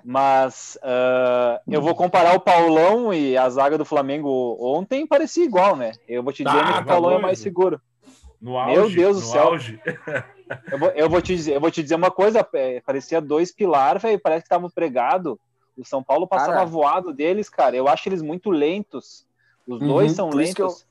Mas 0.05 0.77
ah, 0.83 1.59
eu 1.67 1.81
vou 1.81 1.95
comparar 1.95 2.35
o 2.35 2.39
Paulão 2.39 3.11
e 3.11 3.35
a 3.35 3.49
zaga 3.49 3.79
do 3.79 3.83
Flamengo 3.83 4.55
ontem 4.61 5.07
parecia 5.07 5.43
igual, 5.43 5.75
né? 5.75 5.93
Eu 6.07 6.21
vou 6.21 6.31
te 6.31 6.43
dizer 6.43 6.59
Tá, 6.59 6.73
que 6.73 6.83
o 6.83 6.85
Paulão 6.85 7.13
é 7.13 7.19
mais 7.19 7.39
seguro. 7.39 7.81
No 8.39 8.57
auge, 8.57 8.75
Meu 8.75 8.89
Deus 8.89 9.21
do 9.21 9.25
céu. 9.27 9.43
auge. 9.47 9.79
Eu 10.71 10.79
vou, 10.79 10.89
eu 10.91 11.09
vou 11.09 11.21
te 11.21 11.35
dizer, 11.35 11.55
eu 11.55 11.59
vou 11.59 11.69
te 11.69 11.83
dizer 11.83 11.95
uma 11.95 12.09
coisa, 12.09 12.47
é, 12.53 12.79
parecia 12.79 13.19
dois 13.19 13.51
pilar, 13.51 13.99
velho, 13.99 14.17
parece 14.17 14.43
que 14.43 14.45
estavam 14.45 14.69
pregado. 14.69 15.37
O 15.77 15.83
São 15.83 16.01
Paulo 16.01 16.25
passava 16.25 16.53
Cara. 16.53 16.65
voado 16.65 17.13
deles, 17.13 17.49
cara. 17.49 17.75
Eu 17.75 17.85
acho 17.85 18.07
eles 18.07 18.21
muito 18.21 18.49
lentos. 18.49 19.27
Os 19.67 19.81
Uhum, 19.81 19.87
dois 19.87 20.13
são 20.13 20.29
lentos. 20.29 20.87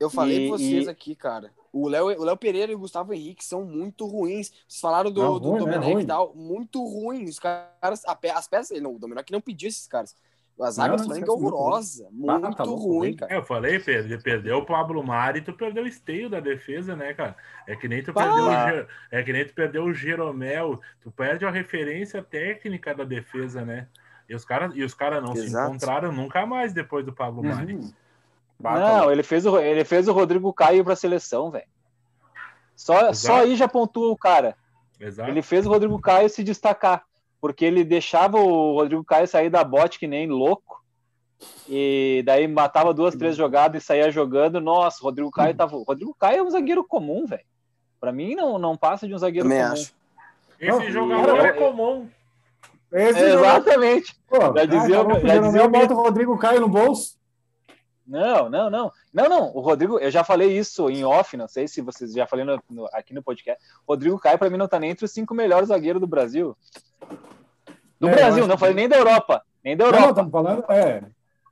Eu 0.00 0.08
falei 0.08 0.46
E- 0.46 0.48
pra 0.48 0.56
vocês 0.56 0.86
e- 0.86 0.90
aqui, 0.90 1.14
cara. 1.14 1.52
O 1.70 1.86
Léo, 1.86 2.06
o 2.18 2.24
Léo 2.24 2.36
Pereira 2.38 2.72
e 2.72 2.74
o 2.74 2.78
Gustavo 2.78 3.12
Henrique 3.12 3.44
são 3.44 3.62
muito 3.62 4.06
ruins. 4.06 4.50
Vocês 4.66 4.80
falaram 4.80 5.10
do, 5.10 5.22
Não, 5.22 5.38
do 5.38 5.50
ruim, 5.50 5.52
né? 5.52 5.58
Domenech 5.78 6.02
e 6.02 6.06
tal. 6.06 6.34
Muito 6.34 6.82
ruins. 6.82 7.28
Os 7.28 7.38
caras, 7.38 8.02
a 8.06 8.18
as 8.34 8.48
peças, 8.48 8.80
não, 8.80 8.94
o 8.94 8.98
Domenech 8.98 9.30
não 9.30 9.40
pediu 9.42 9.68
esses 9.68 9.86
caras. 9.86 10.16
A 10.60 10.70
zaga 10.70 10.90
Não, 10.90 10.96
do 10.96 11.04
Flamengo 11.04 11.24
é 11.24 11.28
muito 11.28 11.46
horrorosa. 11.46 12.06
Ah, 12.06 12.10
Muito 12.12 12.56
tá 12.56 12.64
louco, 12.64 12.86
ruim, 12.86 13.16
cara. 13.16 13.34
Eu 13.34 13.42
falei, 13.42 13.78
Pedro, 13.80 14.12
ele 14.12 14.22
perdeu 14.22 14.58
o 14.58 14.66
Pablo 14.66 15.02
Mari 15.02 15.38
e 15.38 15.42
tu 15.42 15.52
perdeu 15.52 15.84
o 15.84 15.88
esteio 15.88 16.28
da 16.30 16.40
defesa, 16.40 16.94
né, 16.94 17.14
cara? 17.14 17.34
É 17.66 17.74
que 17.74 17.88
nem 17.88 18.02
tu 18.02 18.12
perdeu 18.12 18.44
o, 18.44 18.86
é 19.10 19.22
que 19.22 19.32
nem 19.32 19.46
tu 19.46 19.54
perdeu 19.54 19.84
o 19.84 19.94
Jeromel, 19.94 20.80
tu 21.00 21.10
perde 21.10 21.44
a 21.44 21.50
referência 21.50 22.22
técnica 22.22 22.94
da 22.94 23.04
defesa, 23.04 23.64
né? 23.64 23.88
E 24.28 24.34
os 24.34 24.44
caras 24.44 24.72
e 24.74 24.84
os 24.84 24.94
caras 24.94 25.22
não 25.22 25.34
se 25.34 25.44
Exato. 25.46 25.70
encontraram 25.70 26.12
nunca 26.12 26.46
mais 26.46 26.72
depois 26.72 27.04
do 27.04 27.12
Pablo 27.12 27.42
Mari. 27.42 27.74
Uhum. 27.74 27.92
Bata, 28.58 28.78
Não, 28.78 29.10
ele 29.10 29.24
fez 29.24 29.44
o, 29.44 29.58
ele 29.58 29.84
fez 29.84 30.06
o 30.06 30.12
Rodrigo 30.12 30.52
Caio 30.52 30.84
pra 30.84 30.94
seleção, 30.94 31.50
velho. 31.50 31.66
Só, 32.76 33.12
só 33.12 33.40
aí 33.40 33.56
já 33.56 33.66
pontua 33.66 34.12
o 34.12 34.16
cara. 34.16 34.56
Exato. 35.00 35.28
Ele 35.28 35.42
fez 35.42 35.66
o 35.66 35.68
Rodrigo 35.68 36.00
Caio 36.00 36.28
se 36.28 36.44
destacar, 36.44 37.04
porque 37.42 37.64
ele 37.64 37.82
deixava 37.84 38.38
o 38.38 38.74
Rodrigo 38.74 39.04
Caio 39.04 39.26
sair 39.26 39.50
da 39.50 39.64
bote 39.64 39.98
que 39.98 40.06
nem 40.06 40.28
louco. 40.28 40.80
E 41.68 42.22
daí 42.24 42.46
matava 42.46 42.94
duas, 42.94 43.16
três 43.16 43.34
jogadas 43.34 43.82
e 43.82 43.84
saía 43.84 44.10
jogando. 44.12 44.60
Nossa, 44.60 45.00
o 45.02 45.04
Rodrigo 45.04 45.28
Caio 45.30 45.54
tava. 45.56 45.76
O 45.76 45.82
Rodrigo 45.82 46.14
Caio 46.14 46.38
é 46.38 46.42
um 46.44 46.50
zagueiro 46.50 46.84
comum, 46.84 47.26
velho. 47.26 47.42
Pra 48.00 48.12
mim 48.12 48.36
não, 48.36 48.58
não 48.60 48.76
passa 48.76 49.08
de 49.08 49.14
um 49.14 49.18
zagueiro 49.18 49.48
Também 49.48 49.60
comum. 49.62 49.72
acho. 49.72 49.92
Esse 50.60 50.70
Não, 50.78 50.90
jogador 50.90 51.36
eu- 51.38 51.44
é 51.44 51.52
comum. 51.52 52.08
Esse 52.92 53.18
É, 53.24 53.30
jogador- 53.32 53.56
exatamente. 53.68 54.16
Pô, 54.28 54.36
Já 54.40 54.64
dizia- 54.64 55.00
ah, 55.00 55.26
já 55.26 55.38
dizia 55.38 55.64
o 55.64 55.68
bota 55.68 55.94
o 55.94 55.96
Rodrigo 55.96 56.38
Caio 56.38 56.60
no 56.60 56.68
bolso. 56.68 57.16
Não, 58.06 58.48
não, 58.50 58.68
não. 58.70 58.92
Não, 59.12 59.28
não. 59.28 59.56
O 59.56 59.60
Rodrigo, 59.60 59.98
eu 59.98 60.10
já 60.10 60.22
falei 60.22 60.56
isso 60.56 60.88
em 60.90 61.04
off, 61.04 61.36
não 61.36 61.48
sei 61.48 61.66
se 61.66 61.80
vocês 61.80 62.12
já 62.12 62.26
falei 62.26 62.44
no- 62.44 62.62
no- 62.70 62.86
aqui 62.92 63.14
no 63.14 63.22
podcast. 63.22 63.60
Rodrigo 63.88 64.18
Caio, 64.18 64.38
pra 64.38 64.50
mim, 64.50 64.56
não 64.58 64.68
tá 64.68 64.78
nem 64.78 64.90
entre 64.90 65.04
os 65.04 65.10
cinco 65.12 65.34
melhores 65.34 65.68
zagueiros 65.68 66.00
do 66.00 66.06
Brasil. 66.06 66.56
Do 68.00 68.08
É, 68.08 68.14
Brasil, 68.14 68.38
acho 68.40 68.48
não 68.48 68.54
que- 68.56 68.60
falei 68.60 68.74
nem 68.74 68.88
da 68.88 68.96
Europa. 68.96 69.42
Nem 69.64 69.76
da 69.76 69.84
Não, 69.84 69.92
não, 69.92 69.98
Europa. 69.98 70.20
estamos 70.20 70.32
falando. 70.32 70.64
É, 70.70 71.02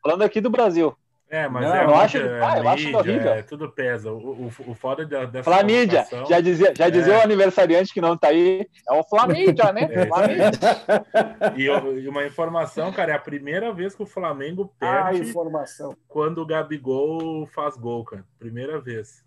Falando 0.03 0.23
aqui 0.23 0.41
do 0.41 0.49
Brasil. 0.51 0.97
É, 1.29 1.47
mas 1.47 1.63
Não, 1.65 1.75
é 1.77 1.85
eu 1.85 1.95
acho- 1.95 2.19
ah, 2.19 2.59
eu 2.59 2.69
acho 2.69 2.85
mídia, 2.87 2.99
horrível. 2.99 3.33
é, 3.35 3.43
tudo 3.43 3.71
pesa. 3.71 4.11
O, 4.11 4.17
o, 4.17 4.51
o 4.67 4.75
foda 4.75 5.07
da- 5.07 5.27
dessa 5.27 5.45
Flamídia. 5.45 6.05
Já 6.29 6.41
dizia, 6.41 6.73
já 6.77 6.89
dizia 6.89 7.15
É. 7.15 7.19
o 7.19 7.23
aniversariante 7.23 7.93
que 7.95 8.01
não 8.01 8.17
tá 8.17 8.29
aí. 8.29 8.67
É 8.89 8.93
o 8.95 9.05
Flamídia, 9.05 9.73
né? 9.73 9.89
É, 9.93 10.07
Flamídia. 10.07 10.51
E, 11.57 11.63
e 12.03 12.09
uma 12.09 12.27
informação, 12.27 12.91
cara, 12.93 13.13
é 13.13 13.15
a 13.15 13.19
primeira 13.21 13.73
vez 13.73 13.95
que 13.95 14.03
o 14.03 14.07
Flamengo 14.07 14.73
ah, 14.81 15.05
perde 15.05 15.29
informação. 15.31 15.95
quando 16.09 16.39
o 16.39 16.47
Gabigol 16.47 17.47
faz 17.55 17.77
gol, 17.77 18.03
cara. 18.05 18.25
Primeira 18.39 18.81
vez. 18.81 19.23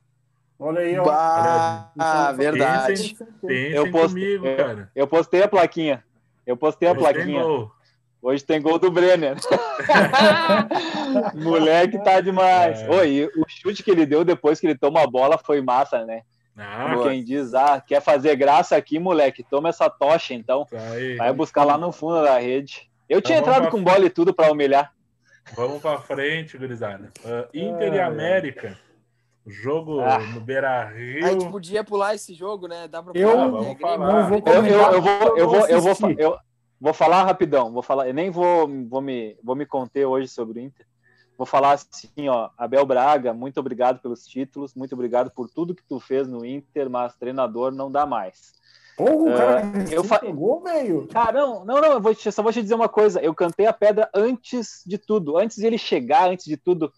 Olha 0.60 0.82
aí, 0.82 1.00
ó. 1.00 1.06
Ah, 1.10 2.34
verdade. 2.36 2.88
Pensem, 2.88 3.16
pensem 3.48 3.72
Eu 3.76 3.90
posto- 3.92 4.10
comigo, 4.10 4.44
cara. 4.58 4.92
Eu 4.94 5.08
postei 5.08 5.42
a 5.44 5.48
plaquinha. 5.48 6.04
Eu 6.46 6.58
postei 6.58 6.88
a 6.88 6.92
Hoje 6.92 7.02
tem 7.04 7.14
plaquinha. 7.14 7.44
gol. 7.44 7.72
Hoje 8.22 8.44
tem 8.46 8.62
gol 8.62 8.80
do 8.80 8.90
Brenner. 8.90 9.36
Moleque 11.36 12.02
tá 12.04 12.22
demais. 12.22 12.82
É. 12.82 12.90
Oi, 12.90 13.30
o 13.38 13.44
chute 13.48 13.84
que 13.84 13.92
ele 13.92 14.06
deu 14.06 14.24
depois 14.24 14.60
que 14.60 14.68
ele 14.68 14.78
toma 14.78 15.02
a 15.02 15.08
bola 15.08 15.38
foi 15.38 15.62
massa, 15.62 16.06
né? 16.06 16.22
Ah, 16.56 16.94
Quem 17.04 17.24
diz, 17.24 17.54
ah, 17.54 17.82
quer 17.86 18.02
fazer 18.02 18.36
graça 18.36 18.76
aqui, 18.76 19.00
moleque, 19.00 19.44
toma 19.44 19.70
essa 19.70 19.90
tocha 19.90 20.34
então. 20.34 20.64
isso 20.64 20.76
aí. 20.78 21.16
Vai 21.18 21.34
buscar 21.34 21.64
lá 21.64 21.78
no 21.78 21.92
fundo 21.92 22.22
da 22.24 22.38
rede. 22.38 22.90
Eu 23.10 23.22
tinha 23.22 23.40
Então 23.40 23.54
entrado 23.54 23.72
com 23.72 23.84
bola 23.84 24.06
e 24.06 24.10
tudo 24.10 24.34
pra 24.34 24.52
humilhar. 24.52 24.94
Vamos 25.56 25.82
pra 25.82 25.98
frente, 25.98 26.58
gurizada. 26.58 27.12
Ah, 27.26 27.48
Inter 27.54 27.94
e 27.94 28.00
Ai, 28.00 28.00
ai. 28.00 28.12
Jogo 29.46 30.00
Ah. 30.00 30.20
no 30.20 30.40
Beira 30.40 30.88
A 30.88 30.94
gente 30.94 31.42
Rio. 31.42 31.52
podia 31.52 31.84
pular 31.84 32.16
esse 32.16 32.34
jogo, 32.34 32.68
né? 32.68 32.88
Dá 32.88 33.04
pra 33.04 33.12
Eu- 33.14 33.32
pular, 33.32 33.48
vamos 33.50 33.68
né? 33.68 33.78
falar. 33.80 33.98
Não 34.22 34.30
vou 34.30 34.44
Eu, 34.46 34.54
eu, 34.54 34.66
eu 34.66 35.02
vou, 35.02 35.38
eu 35.38 35.48
vou, 35.50 35.68
eu 35.68 35.82
vou, 35.82 36.00
eu 36.18 36.38
vou 36.80 36.94
falar 36.94 37.24
rapidão. 37.24 37.72
Vou 37.72 37.84
falar, 37.84 38.08
eu 38.08 38.14
nem 38.14 38.30
vou, 38.30 38.68
vou 38.88 39.02
me, 39.02 39.38
vou 39.44 39.56
me 39.56 39.66
conter 39.66 40.06
hoje 40.06 40.28
sobre 40.30 40.60
o 40.60 40.64
Inter. 40.64 40.86
Vou 41.38 41.46
falar 41.48 41.74
assim, 41.74 42.30
ó, 42.30 42.50
Abel 42.58 42.86
Braga, 42.86 43.34
muito 43.34 43.60
obrigado 43.60 44.00
pelos 44.00 44.26
títulos, 44.26 44.76
muito 44.76 44.94
obrigado 44.94 45.32
por 45.32 45.50
tudo 45.50 45.74
que 45.76 45.84
tu 45.84 46.00
fez 46.00 46.28
no 46.28 46.46
Inter, 46.46 46.90
mas 46.90 47.16
treinador 47.16 47.72
não 47.72 47.92
dá 47.92 48.06
mais. 48.06 48.54
Porra, 48.96 49.14
o 49.16 49.34
cara 49.36 49.62
eu 49.90 49.92
eu 49.94 50.04
fa- 50.04 50.20
pegou, 50.20 50.62
velho. 50.62 51.08
Ah, 51.16 51.32
não, 51.32 51.66
não, 51.66 51.82
não, 51.82 51.92
eu 51.94 52.00
vou 52.02 52.14
te, 52.14 52.32
só 52.32 52.44
vou 52.44 52.54
te 52.54 52.62
dizer 52.62 52.76
uma 52.76 52.88
coisa. 52.88 53.20
Eu 53.20 53.34
cantei 53.34 53.66
a 53.66 53.74
pedra 53.74 54.08
antes 54.14 54.84
de 54.86 55.00
tudo, 55.00 55.36
antes 55.36 55.58
de 55.58 55.66
ele 55.66 55.80
chegar, 55.80 56.30
antes 56.30 56.46
de 56.46 56.56
tudo, 56.56 56.94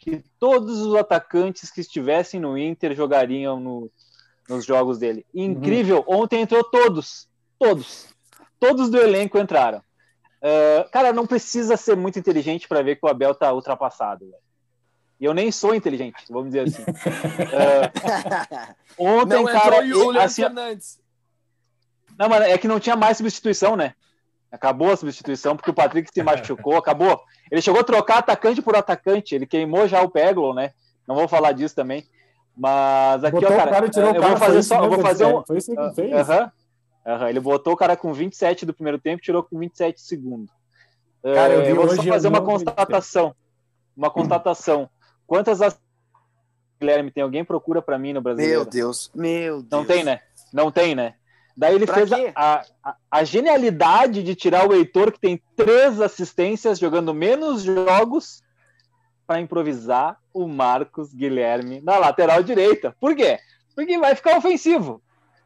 que 0.00 0.24
todos 0.38 0.78
os 0.80 0.94
atacantes 0.94 1.70
que 1.70 1.80
estivessem 1.82 2.40
no 2.40 2.56
Inter 2.56 2.94
jogariam 2.96 3.60
no- 3.60 3.90
nos 4.48 4.64
jogos 4.64 4.98
dele. 4.98 5.26
Incrível, 5.34 6.02
ontem 6.08 6.40
entrou 6.40 6.64
todos, 6.64 7.28
todos, 7.58 8.08
todos 8.58 8.88
do 8.90 8.98
elenco 8.98 9.38
entraram. 9.38 9.82
Ah, 10.42 10.88
cara, 10.90 11.12
não 11.12 11.26
precisa 11.26 11.76
ser 11.76 11.96
muito 11.96 12.18
inteligente 12.18 12.66
para 12.66 12.82
ver 12.82 12.96
que 12.96 13.04
o 13.04 13.08
Abel 13.10 13.34
tá 13.34 13.52
ultrapassado. 13.52 14.24
velho. 14.24 14.38
E 15.20 15.24
eu 15.26 15.34
nem 15.34 15.52
sou 15.52 15.74
inteligente, 15.74 16.24
vamos 16.30 16.46
dizer 16.52 16.60
assim. 16.66 16.82
Ah, 17.52 18.74
ontem, 18.98 19.34
Não 19.36 19.44
cara, 19.44 19.84
entrou 19.84 20.00
o 20.00 20.04
Julian 20.04 20.22
assim, 20.22 20.42
Fernandes. 20.42 20.98
não, 22.18 22.28
mas 22.28 22.42
é 22.42 22.56
que 22.58 22.66
não 22.68 22.80
tinha 22.80 22.96
mais 22.96 23.18
substituição, 23.18 23.76
né? 23.76 23.94
Acabou 24.50 24.90
a 24.90 24.96
substituição, 24.96 25.56
porque 25.56 25.70
o 25.70 25.74
Patrick 25.74 26.10
se 26.12 26.22
machucou, 26.22 26.76
acabou. 26.76 27.20
Ele 27.50 27.62
chegou 27.62 27.80
a 27.80 27.84
trocar 27.84 28.18
atacante 28.18 28.60
por 28.60 28.74
atacante, 28.74 29.34
ele 29.34 29.46
queimou 29.46 29.86
já 29.86 30.02
o 30.02 30.10
Peglo, 30.10 30.52
né? 30.52 30.72
Não 31.06 31.14
vou 31.14 31.28
falar 31.28 31.52
disso 31.52 31.74
também. 31.74 32.04
Mas 32.56 33.22
aqui, 33.24 33.36
Botou 33.36 33.50
ó, 33.50 33.54
o 33.54 33.56
cara, 33.56 33.70
cara 33.70 33.86
e 33.86 33.98
eu 33.98 34.12
vou 34.12 34.22
foi 34.22 34.36
fazer 34.36 34.58
isso 34.58 34.68
só, 34.68 34.82
eu 34.82 34.88
vou 34.88 34.98
que 34.98 35.02
fazer 35.02 35.24
ele 35.24 35.32
um. 35.32 35.36
fez. 35.36 35.46
Foi 35.46 35.56
isso 35.58 35.74
que 35.74 35.80
ele 35.80 35.94
fez. 35.94 36.30
Aham. 37.06 37.28
Ele 37.28 37.40
botou 37.40 37.72
o 37.72 37.76
cara 37.76 37.96
com 37.96 38.12
27 38.12 38.66
do 38.66 38.74
primeiro 38.74 38.98
tempo, 38.98 39.22
tirou 39.22 39.42
com 39.42 39.58
27 39.58 39.94
do 39.94 40.00
segundo. 40.00 40.50
Cara, 41.22 41.54
eu 41.54 41.62
Eh, 41.62 41.64
vi 41.66 41.72
vou 41.72 41.88
só 41.88 42.02
eu 42.02 42.08
fazer 42.08 42.28
uma 42.28 42.42
constatação. 42.42 43.34
Uma 43.96 44.10
constatação. 44.10 44.90
Quantas 45.26 45.62
as... 45.62 45.78
Guilherme, 46.80 47.10
tem 47.10 47.22
alguém 47.22 47.44
procura 47.44 47.80
para 47.80 47.98
mim 47.98 48.12
no 48.12 48.20
brasileiro? 48.20 48.60
Meu 48.62 48.70
Deus, 48.70 49.10
meu 49.14 49.62
Deus. 49.62 49.70
Não 49.70 49.84
tem, 49.84 50.02
né? 50.04 50.20
Não 50.52 50.70
tem, 50.70 50.94
né? 50.94 51.14
Daí 51.60 51.74
ele 51.74 51.84
Pra 51.84 51.94
fez 51.94 52.10
a, 52.10 52.64
a, 52.82 52.96
a 53.10 53.22
genialidade 53.22 54.22
de 54.22 54.34
tirar 54.34 54.66
o 54.66 54.72
Heitor, 54.72 55.12
que 55.12 55.20
tem 55.20 55.42
três 55.54 56.00
assistências, 56.00 56.78
jogando 56.78 57.12
menos 57.12 57.62
jogos, 57.62 58.42
para 59.26 59.42
improvisar 59.42 60.18
o 60.32 60.48
Marcos 60.48 61.12
Guilherme 61.12 61.82
na 61.82 61.98
lateral 61.98 62.42
direita. 62.42 62.96
Por 62.98 63.14
quê? 63.14 63.38
Porque 63.76 63.98
vai 63.98 64.14
ficar 64.14 64.38
ofensivo. 64.38 65.02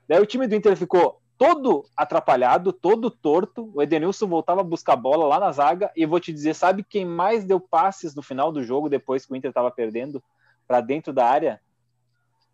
Daí 0.08 0.20
o 0.20 0.26
time 0.26 0.46
do 0.46 0.54
Inter 0.54 0.76
ficou 0.76 1.20
todo 1.36 1.84
atrapalhado, 1.96 2.72
todo 2.72 3.10
torto. 3.10 3.72
O 3.74 3.82
Edenilson 3.82 4.28
voltava 4.28 4.60
a 4.60 4.64
buscar 4.64 4.94
bola 4.94 5.26
lá 5.26 5.40
na 5.40 5.50
zaga. 5.50 5.90
E 5.96 6.06
vou 6.06 6.20
te 6.20 6.32
dizer, 6.32 6.54
sabe 6.54 6.84
quem 6.84 7.04
mais 7.04 7.44
deu 7.44 7.58
passes 7.58 8.14
no 8.14 8.22
final 8.22 8.52
do 8.52 8.62
jogo, 8.62 8.88
depois 8.88 9.26
que 9.26 9.32
o 9.32 9.36
Inter 9.36 9.48
estava 9.48 9.68
perdendo, 9.68 10.22
para 10.64 10.80
dentro 10.80 11.12
da 11.12 11.26
área? 11.26 11.60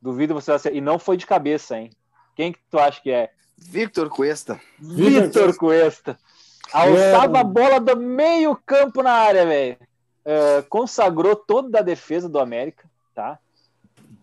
Duvido 0.00 0.32
você. 0.32 0.54
E 0.72 0.80
não 0.80 0.98
foi 0.98 1.18
de 1.18 1.26
cabeça, 1.26 1.78
hein? 1.78 1.90
Quem 2.34 2.52
que 2.52 2.60
tu 2.70 2.78
acha 2.78 3.02
que 3.02 3.10
é? 3.10 3.30
Victor 3.60 4.08
Cuesta. 4.08 4.60
Vitor 4.78 5.56
Cuesta. 5.56 6.18
Alçava 6.72 7.40
a 7.40 7.44
bola 7.44 7.80
do 7.80 7.96
meio 7.96 8.56
campo 8.64 9.02
na 9.02 9.12
área, 9.12 9.44
velho. 9.44 9.76
É, 10.24 10.62
consagrou 10.62 11.34
toda 11.34 11.78
a 11.78 11.82
defesa 11.82 12.28
do 12.28 12.38
América, 12.38 12.88
tá? 13.14 13.38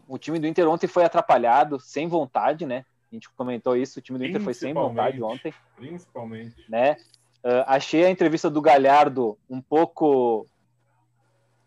O 0.07 0.17
time 0.17 0.39
do 0.39 0.47
Inter 0.47 0.67
ontem 0.67 0.87
foi 0.87 1.03
atrapalhado, 1.03 1.79
sem 1.79 2.07
vontade, 2.07 2.65
né? 2.65 2.85
A 3.11 3.15
gente 3.15 3.29
comentou 3.31 3.75
isso, 3.75 3.99
o 3.99 4.01
time 4.01 4.17
do 4.19 4.25
Inter 4.25 4.41
foi 4.41 4.53
sem 4.53 4.73
vontade 4.73 5.21
ontem, 5.21 5.53
Principalmente. 5.75 6.65
né? 6.69 6.97
É, 7.43 7.63
achei 7.67 8.05
a 8.05 8.09
entrevista 8.09 8.49
do 8.49 8.61
Galhardo 8.61 9.37
um 9.49 9.61
pouco. 9.61 10.45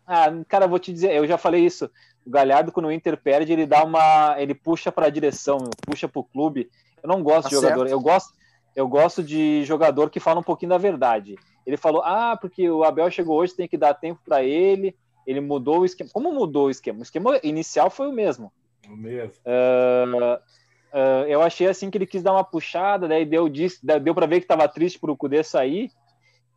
Ah, 0.05 0.27
cara, 0.47 0.67
vou 0.67 0.79
te 0.79 0.91
dizer, 0.91 1.13
eu 1.13 1.25
já 1.25 1.37
falei 1.37 1.65
isso. 1.65 1.89
O 2.25 2.29
Galhardo, 2.29 2.71
quando 2.71 2.85
o 2.87 2.91
Inter 2.91 3.17
perde, 3.17 3.51
ele 3.53 3.65
dá 3.65 3.83
uma. 3.83 4.35
ele 4.39 4.53
puxa 4.53 4.91
para 4.91 5.07
a 5.07 5.09
direção, 5.09 5.57
puxa 5.85 6.07
para 6.07 6.19
o 6.19 6.23
clube. 6.23 6.69
Eu 7.01 7.07
não 7.09 7.23
gosto 7.23 7.43
Tá 7.43 7.49
de 7.49 7.55
jogador. 7.55 7.87
certo. 7.87 7.91
Eu 7.91 7.99
gosto, 7.99 8.33
eu 8.75 8.87
gosto 8.87 9.23
de 9.23 9.63
jogador 9.65 10.09
que 10.09 10.19
fala 10.19 10.39
um 10.39 10.43
pouquinho 10.43 10.69
da 10.69 10.77
verdade. 10.77 11.35
Ele 11.65 11.77
falou: 11.77 12.01
ah, 12.03 12.37
porque 12.39 12.69
o 12.69 12.83
Abel 12.83 13.09
chegou 13.09 13.37
hoje, 13.39 13.55
tem 13.55 13.67
que 13.67 13.77
dar 13.77 13.93
tempo 13.95 14.19
para 14.23 14.43
ele. 14.43 14.95
Ele 15.25 15.39
mudou 15.39 15.79
o 15.79 15.85
esquema. 15.85 16.09
Como 16.13 16.31
mudou 16.31 16.65
o 16.67 16.69
esquema? 16.69 16.99
O 16.99 17.03
esquema 17.03 17.39
inicial 17.43 17.89
foi 17.89 18.07
o 18.07 18.13
mesmo. 18.13 18.51
O 18.87 18.95
mesmo. 18.95 19.35
Ah, 19.45 20.39
ah, 20.93 21.25
eu 21.27 21.41
achei 21.41 21.67
assim 21.67 21.89
que 21.89 21.97
ele 21.97 22.05
quis 22.07 22.21
dar 22.23 22.33
uma 22.33 22.43
puxada, 22.43 23.07
daí 23.07 23.25
deu, 23.25 23.47
disse- 23.47 23.79
deu 24.01 24.13
para 24.13 24.25
ver 24.25 24.39
que 24.39 24.45
estava 24.45 24.67
triste 24.67 24.99
pro 24.99 25.15
Cudê 25.17 25.43
sair. 25.43 25.91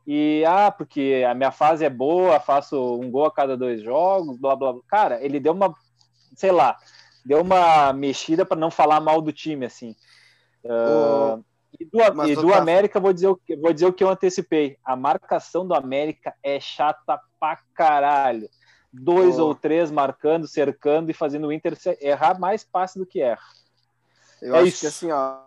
E 0.07 0.45
ah, 0.47 0.71
porque 0.71 1.25
a 1.29 1.35
minha 1.35 1.51
fase 1.51 1.85
é 1.85 1.90
boa, 1.90 2.38
faço 2.38 2.77
um 3.01 3.11
gol 3.11 3.25
a 3.27 3.33
cada 3.33 3.57
dois 3.57 3.83
jogos, 3.83 4.37
blá 4.38 4.55
blá. 4.55 4.73
blá. 4.73 4.83
Cara, 4.87 5.25
ele 5.25 5.40
deu 5.40 5.53
uma, 5.53 5.75
sei 6.37 6.53
lá, 6.53 6.77
deu 7.25 7.40
uma 7.40 7.93
mexida 7.93 8.45
para 8.45 8.59
não 8.61 8.71
falar 8.71 9.01
mal 9.01 9.23
do 9.23 9.33
time 9.33 9.64
assim. 9.67 9.97
Ah, 10.67 11.38
e 11.81 11.85
do, 11.87 11.99
e 12.01 12.35
do 12.35 12.40
Otávio- 12.47 12.55
América, 12.55 13.01
vou 13.01 13.12
dizer, 13.12 13.29
o 13.29 13.37
que, 13.37 13.57
vou 13.57 13.73
dizer 13.73 13.87
o 13.87 13.93
que 13.93 14.05
eu 14.05 14.09
antecipei. 14.11 14.77
A 14.85 14.95
marcação 14.95 15.67
do 15.67 15.75
América 15.75 16.35
é 16.43 16.61
chata 16.61 17.19
pra 17.40 17.59
caralho. 17.75 18.49
Dois 18.93 19.38
Ô. 19.40 19.49
ou 19.49 19.55
três 19.57 19.90
marcando, 19.90 20.47
cercando 20.47 21.11
e 21.11 21.14
fazendo 21.14 21.49
o 21.49 21.53
Inter 21.53 21.77
errar 22.01 22.38
mais 22.38 22.62
passe 22.62 22.97
do 22.99 23.05
que 23.05 23.21
erra. 23.21 23.43
Eu 24.40 24.55
É 24.55 24.59
acho 24.59 24.69
isso. 24.69 24.81
que 24.81 24.87
assim, 24.87 25.11
ó. 25.11 25.38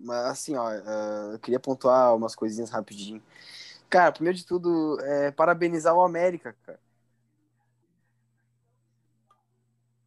Mas 0.00 0.24
assim, 0.26 0.56
ó, 0.56 0.70
eh, 0.70 1.30
eu 1.34 1.38
queria 1.38 1.60
pontuar 1.60 2.16
umas 2.16 2.34
coisinhas 2.34 2.70
rapidinho. 2.70 3.22
Cara, 3.92 4.10
primeiro 4.10 4.38
de 4.38 4.46
tudo, 4.46 4.98
é, 5.02 5.30
parabenizar 5.32 5.94
o 5.94 6.00
América, 6.02 6.56
cara. 6.64 6.80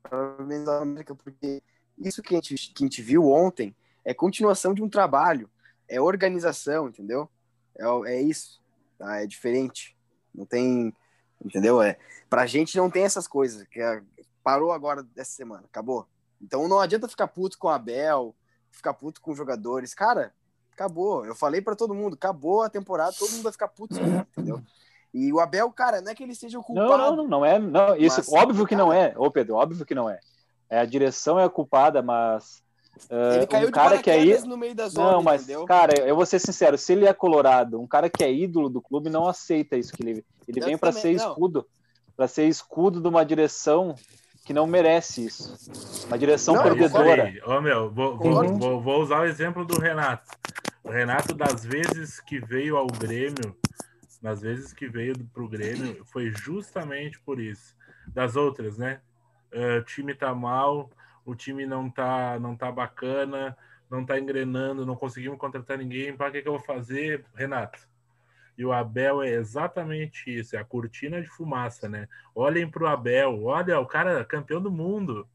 Parabenizar 0.01 0.79
o 0.79 0.81
América, 0.81 1.13
porque 1.13 1.61
isso 1.99 2.23
que 2.23 2.35
a, 2.35 2.41
gente, 2.41 2.73
que 2.73 2.83
a 2.83 2.87
gente 2.87 3.01
viu 3.03 3.29
ontem 3.31 3.75
é 4.03 4.11
continuação 4.11 4.73
de 4.73 4.81
um 4.81 4.89
trabalho, 4.89 5.47
é 5.87 6.01
organização, 6.01 6.89
entendeu? 6.89 7.29
É, 7.77 7.85
é 8.13 8.21
isso, 8.23 8.59
tá? 8.97 9.21
É 9.21 9.27
diferente. 9.27 9.95
Não 10.33 10.47
tem, 10.47 10.91
entendeu? 11.43 11.79
É, 11.79 11.95
pra 12.27 12.47
gente 12.47 12.75
não 12.77 12.89
tem 12.89 13.03
essas 13.03 13.27
coisas, 13.27 13.67
que 13.67 13.79
é- 13.79 14.01
parou 14.43 14.71
agora 14.71 15.03
dessa 15.03 15.31
semana, 15.35 15.65
acabou. 15.65 16.07
Então 16.41 16.67
não 16.67 16.79
adianta 16.79 17.07
ficar 17.07 17.27
puto 17.27 17.55
com 17.59 17.67
o 17.67 17.71
Abel, 17.71 18.35
ficar 18.71 18.95
puto 18.95 19.21
com 19.21 19.29
os 19.31 19.37
jogadores. 19.37 19.93
Cara, 19.93 20.33
acabou. 20.75 21.25
Eu 21.25 21.33
falei 21.35 21.61
pra 21.61 21.75
todo 21.75 21.95
mundo, 21.95 22.13
acabou 22.15 22.61
a 22.61 22.69
temporada, 22.69 23.15
todo 23.17 23.31
mundo 23.31 23.43
vai 23.43 23.51
ficar 23.51 23.67
puto, 23.69 23.95
entendeu? 23.97 24.61
E 25.13 25.31
o 25.31 25.39
Abel, 25.39 25.71
cara, 25.71 26.01
não 26.01 26.11
é 26.11 26.15
que 26.15 26.21
ele 26.23 26.35
seja 26.35 26.59
o 26.59 26.63
culpado. 26.63 26.89
Não, 26.97 27.15
não, 27.15 27.27
não, 27.27 27.45
é. 27.45 27.57
Não, 27.57 27.95
isso, 27.95 28.17
Mas, 28.17 28.33
óbvio 28.33 28.67
que 28.67 28.75
não 28.75 28.91
é. 28.91 29.13
Ô, 29.17 29.31
Pedro, 29.31 29.55
óbvio 29.55 29.85
que 29.85 29.95
não 29.95 30.09
é. 30.09 30.19
é 30.69 30.79
a 30.79 30.85
direção 30.85 31.39
é 31.39 31.45
a 31.45 31.49
culpada, 31.49 32.01
mas. 32.01 32.61
ah, 33.09 33.35
Ele 33.37 33.47
caiu 33.47 33.69
um 33.69 33.71
cara 33.71 33.95
de 33.95 34.03
que 34.03 34.09
é 34.11 34.41
no 34.41 34.57
meio 34.57 34.75
da 34.75 34.89
zona, 34.89 35.13
Não, 35.13 35.23
mas, 35.23 35.43
entendeu? 35.43 35.65
cara, 35.65 35.97
eu 36.05 36.15
vou 36.17 36.25
ser 36.25 36.39
sincero, 36.39 36.77
se 36.77 36.91
ele 36.91 37.05
é 37.07 37.13
colorado, 37.13 37.79
um 37.79 37.87
cara 37.87 38.09
que 38.09 38.23
é 38.25 38.31
ídolo 38.31 38.67
do 38.67 38.81
clube 38.81 39.09
não 39.09 39.25
aceita 39.25 39.77
isso 39.77 39.93
que 39.93 40.03
ele. 40.03 40.25
Ele 40.47 40.59
Eu 40.59 40.65
vem 40.65 40.77
pra 40.77 40.89
também, 40.91 41.01
ser 41.01 41.11
escudo. 41.13 41.65
pra 42.17 42.27
ser 42.27 42.45
escudo 42.47 42.99
de 43.01 43.07
uma 43.07 43.25
direção 43.25 43.95
que 44.45 44.53
não 44.53 44.67
merece 44.67 45.25
isso. 45.25 46.05
Uma 46.05 46.19
direção 46.19 46.53
Não, 46.53 46.63
perdedora. 46.63 47.33
Ô, 47.47 47.59
meu, 47.59 47.89
vou, 47.89 48.15
vou, 48.15 48.17
Concordo. 48.19 48.59
vou, 48.59 48.79
vou 48.79 49.01
usar 49.01 49.21
o 49.21 49.25
exemplo 49.25 49.65
do 49.65 49.79
Renato. 49.79 50.31
O 50.83 50.89
Renato, 50.91 51.33
das 51.33 51.65
vezes 51.65 52.19
que 52.19 52.39
veio 52.39 52.77
ao 52.77 52.85
Grêmio, 52.85 53.57
das 54.21 54.41
vezes 54.41 54.71
que 54.71 54.87
veio 54.87 55.17
pro 55.33 55.49
Grêmio, 55.49 56.05
foi 56.05 56.31
justamente 56.31 57.19
por 57.19 57.39
isso. 57.39 57.75
Das 58.07 58.35
outras, 58.35 58.77
né? 58.77 59.01
Eh, 59.51 59.79
o 59.79 59.83
time 59.83 60.13
tá 60.13 60.33
mal, 60.35 60.91
o 61.25 61.33
time 61.33 61.65
não 61.65 61.89
tá, 61.89 62.37
não 62.39 62.55
tá 62.55 62.71
bacana, 62.71 63.57
não 63.89 64.05
tá 64.05 64.19
engrenando, 64.19 64.85
não 64.85 64.95
conseguimos 64.95 65.39
contratar 65.39 65.79
ninguém. 65.79 66.15
Para 66.15 66.29
que, 66.29 66.43
que 66.43 66.47
eu 66.47 66.53
vou 66.53 66.61
fazer, 66.61 67.25
Renato? 67.33 67.79
E 68.57 68.65
o 68.65 68.71
Abel 68.71 69.21
é 69.21 69.29
exatamente 69.31 70.29
isso, 70.29 70.55
é 70.55 70.59
a 70.59 70.63
cortina 70.65 71.21
de 71.21 71.27
fumaça, 71.27 71.89
né? 71.89 72.07
Olhem 72.33 72.69
para 72.69 72.83
o 72.83 72.87
Abel, 72.87 73.43
olha, 73.45 73.79
o 73.79 73.85
cara 73.85 74.19
é 74.19 74.23
campeão 74.23 74.61
do 74.61 74.71
mundo. 74.71 75.27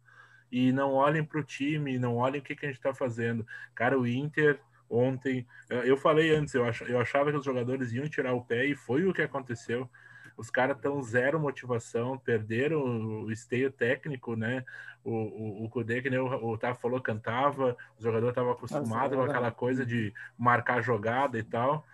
E 0.51 0.73
não 0.73 0.95
olhem 0.95 1.25
para 1.25 1.41
o 1.41 1.45
time, 1.45 1.99
não 1.99 2.17
olhem 2.17 2.41
o 2.41 2.45
que, 2.45 2.57
que 2.57 2.67
a 2.67 2.69
gente 2.69 2.79
está 2.79 2.93
fazendo. 2.93 3.47
Cara, 3.75 3.99
o 3.99 4.07
Inter 4.07 4.61
ontem, 4.89 5.47
eu- 5.69 5.85
eu 5.85 5.97
falei 5.97 6.35
antes, 6.35 6.55
eu, 6.55 6.65
ach, 6.65 6.81
eu 6.83 6.99
achava 7.01 7.31
que 7.31 7.37
os 7.39 7.45
jogadores 7.45 7.93
iam 7.93 8.09
tirar 8.09 8.35
o 8.35 8.45
pé 8.45 8.65
e 8.67 8.75
foi 8.75 9.05
o 9.07 9.13
que 9.13 9.23
aconteceu. 9.23 9.89
os 10.37 10.49
caras 10.51 10.77
estão 10.77 11.03
zero 11.03 11.39
motivação, 11.39 12.17
perderam 12.19 12.81
o 13.25 13.31
esteio 13.31 13.71
técnico, 13.71 14.35
né? 14.37 14.65
O, 15.05 15.13
o, 15.13 15.65
o 15.65 15.69
Kudê, 15.71 16.01
que 16.03 16.09
nem 16.11 16.19
o, 16.19 16.27
o 16.27 16.57
Tafa 16.59 16.81
falou, 16.81 17.01
cantava, 17.01 17.77
o 17.99 18.03
jogador 18.03 18.31
estava 18.31 18.53
acostumado 18.53 19.17
com 19.17 19.23
aquela 19.23 19.51
coisa 19.51 19.85
de 19.85 20.13
marcar 20.39 20.83
jogada 20.83 21.39
e 21.39 21.43
tal. 21.43 21.85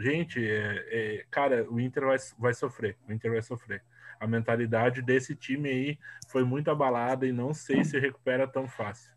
Gente, 0.00 0.44
é, 0.44 0.86
é, 0.88 1.26
cara, 1.30 1.66
o 1.70 1.80
Inter 1.80 2.04
vai, 2.06 2.16
vai 2.38 2.54
sofrer, 2.54 2.96
o 3.08 3.12
Inter 3.12 3.32
vai 3.32 3.42
sofrer. 3.42 3.82
A 4.20 4.26
mentalidade 4.26 5.02
desse 5.02 5.34
time 5.34 5.68
aí 5.68 5.98
foi 6.28 6.44
muito 6.44 6.70
abalada 6.70 7.26
e 7.26 7.32
não 7.32 7.52
sei 7.52 7.84
se 7.84 7.98
recupera 7.98 8.46
tão 8.46 8.68
fácil. 8.68 9.12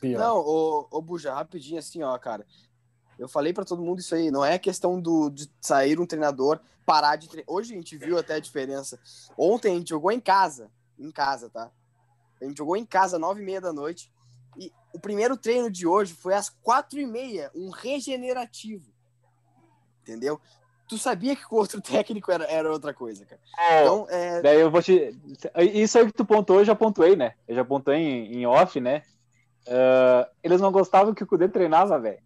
Pior. 0.00 0.18
Não, 0.18 0.38
o, 0.38 0.88
o 0.90 1.02
Buja, 1.02 1.34
rapidinho 1.34 1.78
assim, 1.78 2.02
ó, 2.02 2.16
cara. 2.18 2.46
Eu 3.18 3.28
falei 3.28 3.52
para 3.52 3.64
todo 3.64 3.82
mundo 3.82 3.98
isso 3.98 4.14
aí. 4.14 4.30
Não 4.30 4.44
é 4.44 4.58
questão 4.58 5.00
do, 5.00 5.28
de 5.28 5.50
sair 5.60 5.98
um 5.98 6.06
treinador, 6.06 6.60
parar 6.86 7.16
de 7.16 7.28
treinar. 7.28 7.52
Hoje 7.52 7.72
a 7.72 7.76
gente 7.76 7.96
viu 7.96 8.16
até 8.16 8.34
a 8.34 8.40
diferença. 8.40 8.98
Ontem 9.36 9.72
a 9.72 9.78
gente 9.78 9.88
jogou 9.90 10.12
em 10.12 10.20
casa. 10.20 10.70
Em 10.98 11.10
casa, 11.10 11.50
tá? 11.50 11.70
A 12.40 12.44
gente 12.44 12.58
jogou 12.58 12.76
em 12.76 12.86
casa, 12.86 13.18
nove 13.18 13.42
e 13.42 13.44
meia 13.44 13.60
da 13.60 13.72
noite. 13.72 14.12
E 14.56 14.72
o 14.92 15.00
primeiro 15.00 15.36
treino 15.36 15.70
de 15.70 15.86
hoje 15.86 16.14
foi 16.14 16.34
às 16.34 16.48
quatro 16.48 16.98
e 16.98 17.06
meia, 17.06 17.50
um 17.54 17.70
regenerativo. 17.70 18.92
Entendeu? 20.08 20.40
Tu 20.88 20.96
sabia 20.96 21.36
que 21.36 21.42
o 21.50 21.56
outro 21.56 21.80
técnico 21.82 22.32
era, 22.32 22.44
era 22.44 22.72
outra 22.72 22.94
coisa, 22.94 23.26
cara. 23.26 23.40
É, 23.58 23.82
então, 23.82 24.06
é... 24.08 24.40
Daí 24.40 24.60
eu 24.60 24.70
vou 24.70 24.82
te. 24.82 25.14
Isso 25.74 25.98
aí 25.98 26.06
que 26.06 26.12
tu 26.12 26.24
pontuou, 26.24 26.60
eu 26.60 26.64
já 26.64 26.74
pontuei, 26.74 27.14
né? 27.14 27.34
Eu 27.46 27.54
já 27.54 27.64
pontuei 27.64 27.98
em, 27.98 28.38
em 28.38 28.46
off, 28.46 28.80
né? 28.80 29.02
Uh, 29.66 30.26
eles 30.42 30.62
não 30.62 30.72
gostavam 30.72 31.12
que 31.12 31.22
o 31.22 31.26
Cudê 31.26 31.46
treinava, 31.46 31.98
velho. 31.98 32.18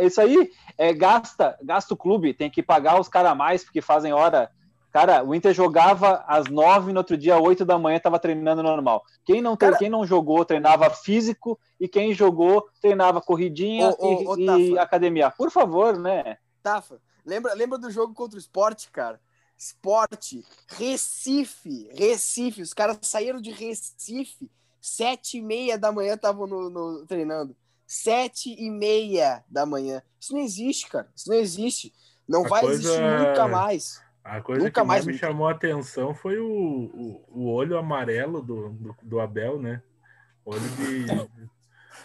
Isso 0.00 0.20
aí 0.20 0.48
é, 0.78 0.92
gasta, 0.92 1.58
gasta 1.60 1.92
o 1.92 1.96
clube, 1.96 2.32
tem 2.32 2.48
que 2.48 2.62
pagar 2.62 3.00
os 3.00 3.08
caras 3.08 3.36
mais 3.36 3.64
porque 3.64 3.80
fazem 3.80 4.12
hora. 4.12 4.48
Cara, 4.92 5.24
o 5.24 5.34
Inter 5.34 5.52
jogava 5.52 6.24
às 6.28 6.46
nove, 6.46 6.92
no 6.92 7.00
outro 7.00 7.16
dia, 7.16 7.36
oito 7.36 7.64
da 7.64 7.76
manhã, 7.76 7.98
tava 7.98 8.20
treinando 8.20 8.62
normal. 8.62 9.02
Quem 9.24 9.42
não, 9.42 9.56
cara... 9.56 9.76
quem 9.76 9.90
não 9.90 10.06
jogou, 10.06 10.44
treinava 10.44 10.88
físico, 10.88 11.58
e 11.80 11.88
quem 11.88 12.14
jogou, 12.14 12.64
treinava 12.80 13.20
corridinha 13.20 13.92
ô, 13.98 14.38
e, 14.38 14.48
ô, 14.48 14.56
e 14.56 14.78
academia. 14.78 15.32
Por 15.32 15.50
favor, 15.50 15.98
né? 15.98 16.36
Tafa, 16.62 17.00
lembra, 17.24 17.54
lembra 17.54 17.78
do 17.78 17.90
jogo 17.90 18.14
contra 18.14 18.36
o 18.36 18.40
esporte, 18.40 18.90
cara? 18.90 19.20
Esporte, 19.56 20.44
Recife, 20.68 21.88
Recife, 21.94 22.62
os 22.62 22.74
caras 22.74 22.98
saíram 23.02 23.40
de 23.40 23.50
Recife 23.50 24.50
Sete 24.86 25.38
e 25.38 25.40
meia 25.40 25.78
da 25.78 25.90
manhã 25.90 26.12
estavam 26.12 26.46
no, 26.46 26.68
no, 26.68 27.06
treinando. 27.06 27.56
Sete 27.86 28.54
e 28.54 28.70
meia 28.70 29.42
da 29.48 29.64
manhã. 29.64 30.02
Isso 30.20 30.34
não 30.34 30.40
existe, 30.42 30.90
cara. 30.90 31.08
Isso 31.16 31.30
não 31.30 31.36
existe. 31.36 31.90
Não 32.28 32.44
a 32.44 32.48
vai 32.48 32.60
coisa... 32.60 32.82
existir 32.82 33.00
nunca 33.00 33.48
mais. 33.48 34.02
A 34.22 34.42
coisa 34.42 34.62
nunca 34.62 34.82
que 34.82 34.86
mais, 34.86 35.06
mais 35.06 35.16
me 35.16 35.18
chamou 35.18 35.48
a 35.48 35.52
atenção 35.52 36.14
foi 36.14 36.38
o, 36.38 36.46
o, 36.46 37.24
o 37.30 37.50
olho 37.50 37.78
amarelo 37.78 38.42
do, 38.42 38.68
do, 38.68 38.96
do, 39.02 39.20
Abel, 39.20 39.58
né? 39.58 39.82
Olho 40.44 40.60
de. 40.60 41.06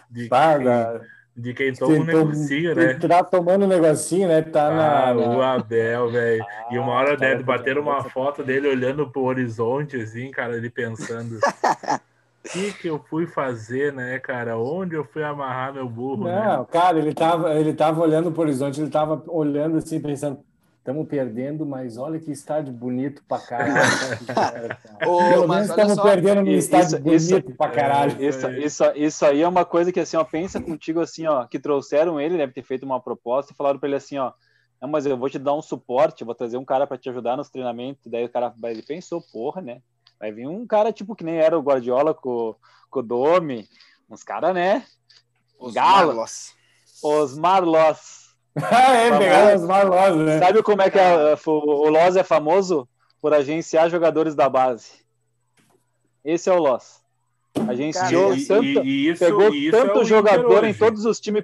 de, 0.09 0.29
tá, 0.29 1.01
de 1.39 1.53
quem 1.53 1.73
toma 1.73 1.95
um 1.95 2.03
negocinho, 2.03 2.75
né? 2.75 2.93
Tá 2.95 3.23
tomando 3.23 3.63
um 3.63 3.67
negocinho, 3.67 4.27
né? 4.27 4.41
Tá 4.41 4.67
ah, 4.67 5.13
na, 5.13 5.21
o 5.21 5.41
Abel, 5.41 6.11
velho. 6.11 6.43
Ah, 6.43 6.73
e 6.73 6.77
uma 6.77 6.91
hora 6.91 7.11
tá, 7.11 7.27
deve 7.27 7.43
bater 7.43 7.77
uma 7.77 8.03
foto 8.03 8.43
dele 8.43 8.67
olhando 8.67 9.09
pro 9.09 9.23
horizonte, 9.23 9.95
assim, 9.95 10.29
cara, 10.31 10.57
ele 10.57 10.69
pensando. 10.69 11.37
O 11.37 11.39
que, 12.51 12.73
que 12.73 12.87
eu 12.87 12.99
fui 13.09 13.25
fazer, 13.25 13.93
né, 13.93 14.19
cara? 14.19 14.57
Onde 14.57 14.95
eu 14.95 15.05
fui 15.05 15.23
amarrar 15.23 15.73
meu 15.73 15.87
burro? 15.87 16.25
Né? 16.25 16.43
Não, 16.45 16.59
né? 16.59 16.67
cara, 16.69 16.99
ele 16.99 17.13
tava, 17.13 17.55
ele 17.55 17.73
tava 17.73 18.01
olhando 18.01 18.31
pro 18.31 18.41
horizonte, 18.41 18.81
ele 18.81 18.89
tava 18.89 19.23
olhando 19.27 19.77
assim, 19.77 19.99
pensando, 20.01 20.39
estamos 20.79 21.07
perdendo, 21.07 21.65
mas 21.65 21.97
olha 21.97 22.19
que 22.19 22.31
estádio 22.31 22.73
bonito 22.73 23.23
pra 23.27 23.39
caralho. 23.39 24.77
Pelo 24.99 25.47
menos 25.47 25.69
estamos 25.69 26.01
perdendo 26.01 26.41
um 26.41 26.47
estádio 26.47 26.97
isso, 26.97 26.99
bonito 26.99 27.49
isso, 27.49 27.57
pra 27.57 27.69
caralho. 27.69 28.17
É, 28.19 28.27
isso, 28.27 28.49
isso, 28.49 28.83
isso 28.95 29.25
aí 29.25 29.41
é 29.41 29.47
uma 29.47 29.65
coisa 29.65 29.91
que 29.91 29.99
assim, 29.99 30.17
ó, 30.17 30.23
pensa 30.23 30.59
contigo 30.59 30.99
assim, 30.99 31.27
ó, 31.27 31.45
que 31.45 31.59
trouxeram 31.59 32.19
ele, 32.19 32.37
deve 32.37 32.53
ter 32.53 32.63
feito 32.63 32.83
uma 32.83 32.99
proposta 32.99 33.53
e 33.53 33.55
falaram 33.55 33.79
para 33.79 33.87
ele 33.87 33.97
assim, 33.97 34.17
ó, 34.17 34.31
não, 34.81 34.89
mas 34.89 35.05
eu 35.05 35.17
vou 35.17 35.29
te 35.29 35.37
dar 35.37 35.53
um 35.53 35.61
suporte, 35.61 36.23
vou 36.23 36.33
trazer 36.33 36.57
um 36.57 36.65
cara 36.65 36.87
para 36.87 36.97
te 36.97 37.09
ajudar 37.09 37.35
nos 37.35 37.49
treinamentos. 37.49 38.07
Daí 38.07 38.23
o 38.23 38.29
cara 38.29 38.53
ele 38.63 38.81
pensou, 38.81 39.21
porra, 39.21 39.61
né? 39.61 39.81
Vai 40.17 40.31
vir 40.31 40.47
um 40.47 40.65
cara 40.65 40.91
tipo 40.93 41.15
que 41.15 41.23
nem 41.23 41.37
era 41.37 41.57
o 41.57 41.61
Guardiola 41.61 42.13
com, 42.13 42.55
com 42.89 42.99
o 42.99 43.03
Domi, 43.03 43.67
uns 44.09 44.23
caras, 44.23 44.53
né? 44.53 44.85
Os 45.59 45.73
Galo. 45.73 46.07
Marlos. 46.07 46.53
Os 47.03 47.37
Marlos. 47.37 48.18
É, 48.65 49.11
pegaram 49.17 50.15
né? 50.17 50.39
Sabe 50.39 50.63
como 50.63 50.81
é 50.81 50.89
que 50.89 50.99
é, 50.99 51.35
o 51.45 51.89
Loz 51.89 52.15
é 52.15 52.23
famoso? 52.23 52.87
Por 53.21 53.33
agenciar 53.33 53.89
jogadores 53.89 54.33
da 54.33 54.47
base. 54.47 54.91
Esse 56.23 56.49
é 56.49 56.53
o 56.53 56.59
Loz. 56.59 57.01
Agenciou 57.67 58.29
cara, 58.29 58.41
tanto, 58.47 58.63
e, 58.63 58.79
e 58.79 59.09
isso, 59.09 59.25
pegou 59.25 59.53
isso 59.53 59.71
tanto 59.71 60.01
é 60.01 60.05
jogador 60.05 60.63
em 60.63 60.73
todos 60.73 61.05
os 61.05 61.19
times. 61.19 61.43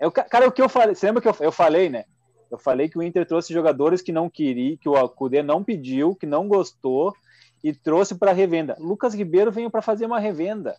É 0.00 0.10
cara, 0.10 0.48
o 0.48 0.52
que 0.52 0.62
eu 0.62 0.68
falei, 0.68 0.94
você 0.94 1.06
lembra 1.06 1.22
que 1.22 1.28
eu, 1.28 1.36
eu 1.40 1.52
falei, 1.52 1.88
né? 1.88 2.04
Eu 2.50 2.58
falei 2.58 2.88
que 2.88 2.98
o 2.98 3.02
Inter 3.02 3.26
trouxe 3.26 3.52
jogadores 3.52 4.00
que 4.00 4.10
não 4.10 4.30
queria, 4.30 4.76
que 4.76 4.88
o 4.88 5.08
Cudê 5.08 5.42
não 5.42 5.62
pediu, 5.62 6.14
que 6.14 6.26
não 6.26 6.48
gostou, 6.48 7.14
e 7.62 7.72
trouxe 7.72 8.14
para 8.14 8.32
revenda. 8.32 8.76
Lucas 8.78 9.14
Ribeiro 9.14 9.52
veio 9.52 9.70
para 9.70 9.82
fazer 9.82 10.06
uma 10.06 10.18
revenda. 10.18 10.76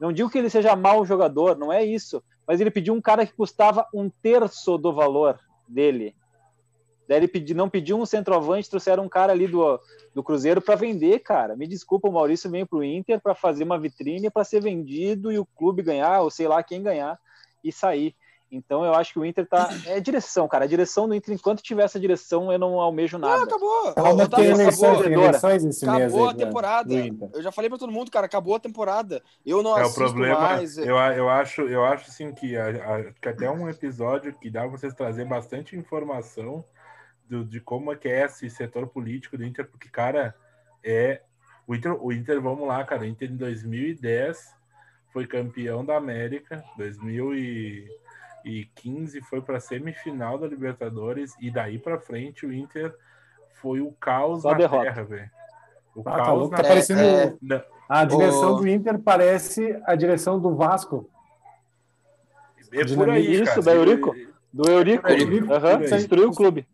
Não 0.00 0.12
digo 0.12 0.30
que 0.30 0.38
ele 0.38 0.50
seja 0.50 0.76
mau 0.76 1.04
jogador, 1.04 1.56
não 1.56 1.72
é 1.72 1.84
isso. 1.84 2.22
Mas 2.46 2.60
ele 2.60 2.70
pediu 2.70 2.94
um 2.94 3.00
cara 3.00 3.26
que 3.26 3.32
custava 3.32 3.86
um 3.92 4.08
terço 4.08 4.76
do 4.78 4.92
valor 4.92 5.38
dele. 5.66 6.14
Daí 7.08 7.18
ele 7.18 7.28
pedi, 7.28 7.54
não 7.54 7.70
pediu 7.70 7.98
um 7.98 8.06
centroavante, 8.06 8.68
trouxeram 8.68 9.04
um 9.04 9.08
cara 9.08 9.32
ali 9.32 9.46
do, 9.46 9.80
do 10.14 10.22
Cruzeiro 10.22 10.60
para 10.60 10.74
vender, 10.74 11.20
cara. 11.20 11.56
Me 11.56 11.66
desculpa, 11.66 12.08
o 12.08 12.12
Maurício 12.12 12.50
veio 12.50 12.66
para 12.66 12.78
o 12.78 12.84
Inter 12.84 13.20
para 13.20 13.34
fazer 13.34 13.64
uma 13.64 13.78
vitrine 13.78 14.30
para 14.30 14.44
ser 14.44 14.60
vendido 14.60 15.30
e 15.30 15.38
o 15.38 15.46
clube 15.46 15.82
ganhar, 15.82 16.20
ou 16.22 16.30
sei 16.30 16.48
lá 16.48 16.62
quem 16.62 16.82
ganhar, 16.82 17.18
e 17.62 17.70
sair. 17.70 18.14
Então 18.50 18.84
eu 18.84 18.94
acho 18.94 19.12
que 19.12 19.18
o 19.18 19.24
Inter 19.24 19.46
tá. 19.46 19.68
É 19.86 19.98
direção, 19.98 20.46
cara. 20.46 20.64
A 20.64 20.68
direção 20.68 21.08
do 21.08 21.14
Inter, 21.14 21.34
enquanto 21.34 21.62
tiver 21.62 21.82
essa 21.82 21.98
direção, 21.98 22.52
eu 22.52 22.58
não 22.58 22.80
almejo 22.80 23.18
nada. 23.18 23.38
Não, 23.38 23.44
acabou. 23.44 23.94
Calma, 23.94 24.28
eleições, 24.38 25.00
eleições 25.06 25.64
esse 25.64 25.84
acabou 25.88 26.26
mês, 26.26 26.30
a 26.30 26.34
temporada. 26.34 26.94
Eu 27.34 27.42
já 27.42 27.50
falei 27.50 27.68
para 27.68 27.78
todo 27.78 27.92
mundo, 27.92 28.10
cara, 28.10 28.26
acabou 28.26 28.54
a 28.54 28.60
temporada. 28.60 29.22
Eu 29.44 29.62
não 29.62 29.76
é, 29.76 29.82
assisto 29.82 30.00
o 30.00 30.04
problema, 30.04 30.40
mais. 30.40 30.78
Eu, 30.78 30.96
eu 30.96 31.28
acho, 31.28 31.62
eu 31.62 31.84
acho 31.84 32.08
assim 32.08 32.32
que, 32.32 32.56
a, 32.56 32.68
a, 32.68 33.12
que 33.12 33.28
até 33.28 33.50
um 33.50 33.68
episódio 33.68 34.32
que 34.38 34.48
dá 34.48 34.66
vocês 34.66 34.94
trazer 34.94 35.24
bastante 35.24 35.76
informação 35.76 36.64
do, 37.28 37.44
de 37.44 37.60
como 37.60 37.92
é 37.92 37.96
que 37.96 38.08
é 38.08 38.24
esse 38.24 38.48
setor 38.48 38.86
político 38.86 39.36
do 39.36 39.44
Inter, 39.44 39.68
porque, 39.68 39.88
cara, 39.88 40.34
é. 40.84 41.22
O 41.66 41.74
Inter, 41.74 42.00
o 42.00 42.12
Inter, 42.12 42.40
vamos 42.40 42.68
lá, 42.68 42.84
cara. 42.84 43.02
O 43.02 43.06
Inter 43.06 43.28
em 43.28 43.36
2010 43.36 44.54
foi 45.12 45.26
campeão 45.26 45.84
da 45.84 45.96
América, 45.96 46.62
2000 46.76 47.34
e 47.34 47.88
2015 48.46 49.20
foi 49.22 49.40
para 49.40 49.56
a 49.56 49.60
semifinal 49.60 50.38
da 50.38 50.46
Libertadores 50.46 51.34
e 51.40 51.50
daí 51.50 51.78
para 51.78 51.98
frente 51.98 52.46
o 52.46 52.52
Inter 52.52 52.94
foi 53.60 53.80
o 53.80 53.90
caos 53.92 54.42
Só 54.42 54.52
na 54.52 54.58
derrota. 54.58 54.84
terra, 54.84 55.04
velho. 55.04 55.30
O 55.94 56.00
ah, 56.00 56.04
tá 56.04 56.16
caos 56.24 56.50
tá 56.50 56.56
na 56.56 56.62
parecendo 56.62 57.00
é, 57.00 57.66
a 57.88 58.04
direção 58.04 58.54
o... 58.54 58.56
do 58.60 58.68
Inter 58.68 58.98
parece 58.98 59.80
a 59.84 59.94
direção 59.94 60.38
do 60.38 60.54
Vasco. 60.54 61.10
É 62.72 62.84
por 62.94 63.10
aí, 63.10 63.34
Isso, 63.34 63.44
cara. 63.44 63.62
da 63.62 63.74
Eurico. 63.74 64.14
Do 64.52 64.70
Eurico. 64.70 65.08
Uhum, 65.08 65.78
destruiu 65.80 66.28
o 66.28 66.34
clube. 66.34 66.66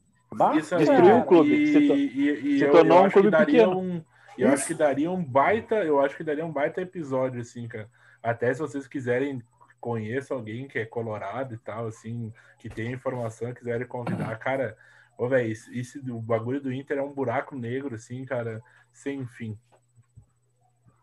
Isso 0.56 0.76
destruiu 0.76 1.18
o 1.18 1.24
clube. 1.24 1.52
E, 1.52 1.66
se, 1.66 1.78
e, 1.78 2.56
e 2.56 2.58
se 2.58 2.66
tornou 2.66 2.98
eu, 2.98 3.02
eu 3.02 3.06
um 3.06 3.10
clube 3.10 3.30
pequeno. 3.30 3.78
Um, 3.78 4.04
eu 4.36 4.48
acho 4.48 4.66
que 4.66 4.74
daria 4.74 5.10
um 5.10 5.22
baita, 5.22 5.76
eu 5.76 6.00
acho 6.00 6.16
que 6.16 6.24
daria 6.24 6.44
um 6.44 6.50
baita 6.50 6.80
episódio 6.80 7.40
assim, 7.40 7.68
cara. 7.68 7.88
Até 8.22 8.52
se 8.52 8.60
vocês 8.60 8.86
quiserem 8.86 9.42
conheço 9.82 10.32
alguém 10.32 10.68
que 10.68 10.78
é 10.78 10.86
colorado 10.86 11.54
e 11.54 11.58
tal, 11.58 11.88
assim, 11.88 12.32
que 12.56 12.70
tem 12.70 12.92
informação 12.92 13.50
e 13.50 13.54
quiserem 13.54 13.86
convidar, 13.86 14.34
cara, 14.38 14.78
ô, 15.18 15.28
velho, 15.28 15.50
isso, 15.50 15.98
o 16.08 16.20
bagulho 16.20 16.60
do 16.60 16.72
Inter 16.72 16.98
é 16.98 17.02
um 17.02 17.12
buraco 17.12 17.56
negro, 17.56 17.96
assim, 17.96 18.24
cara, 18.24 18.62
sem 18.92 19.26
fim. 19.26 19.58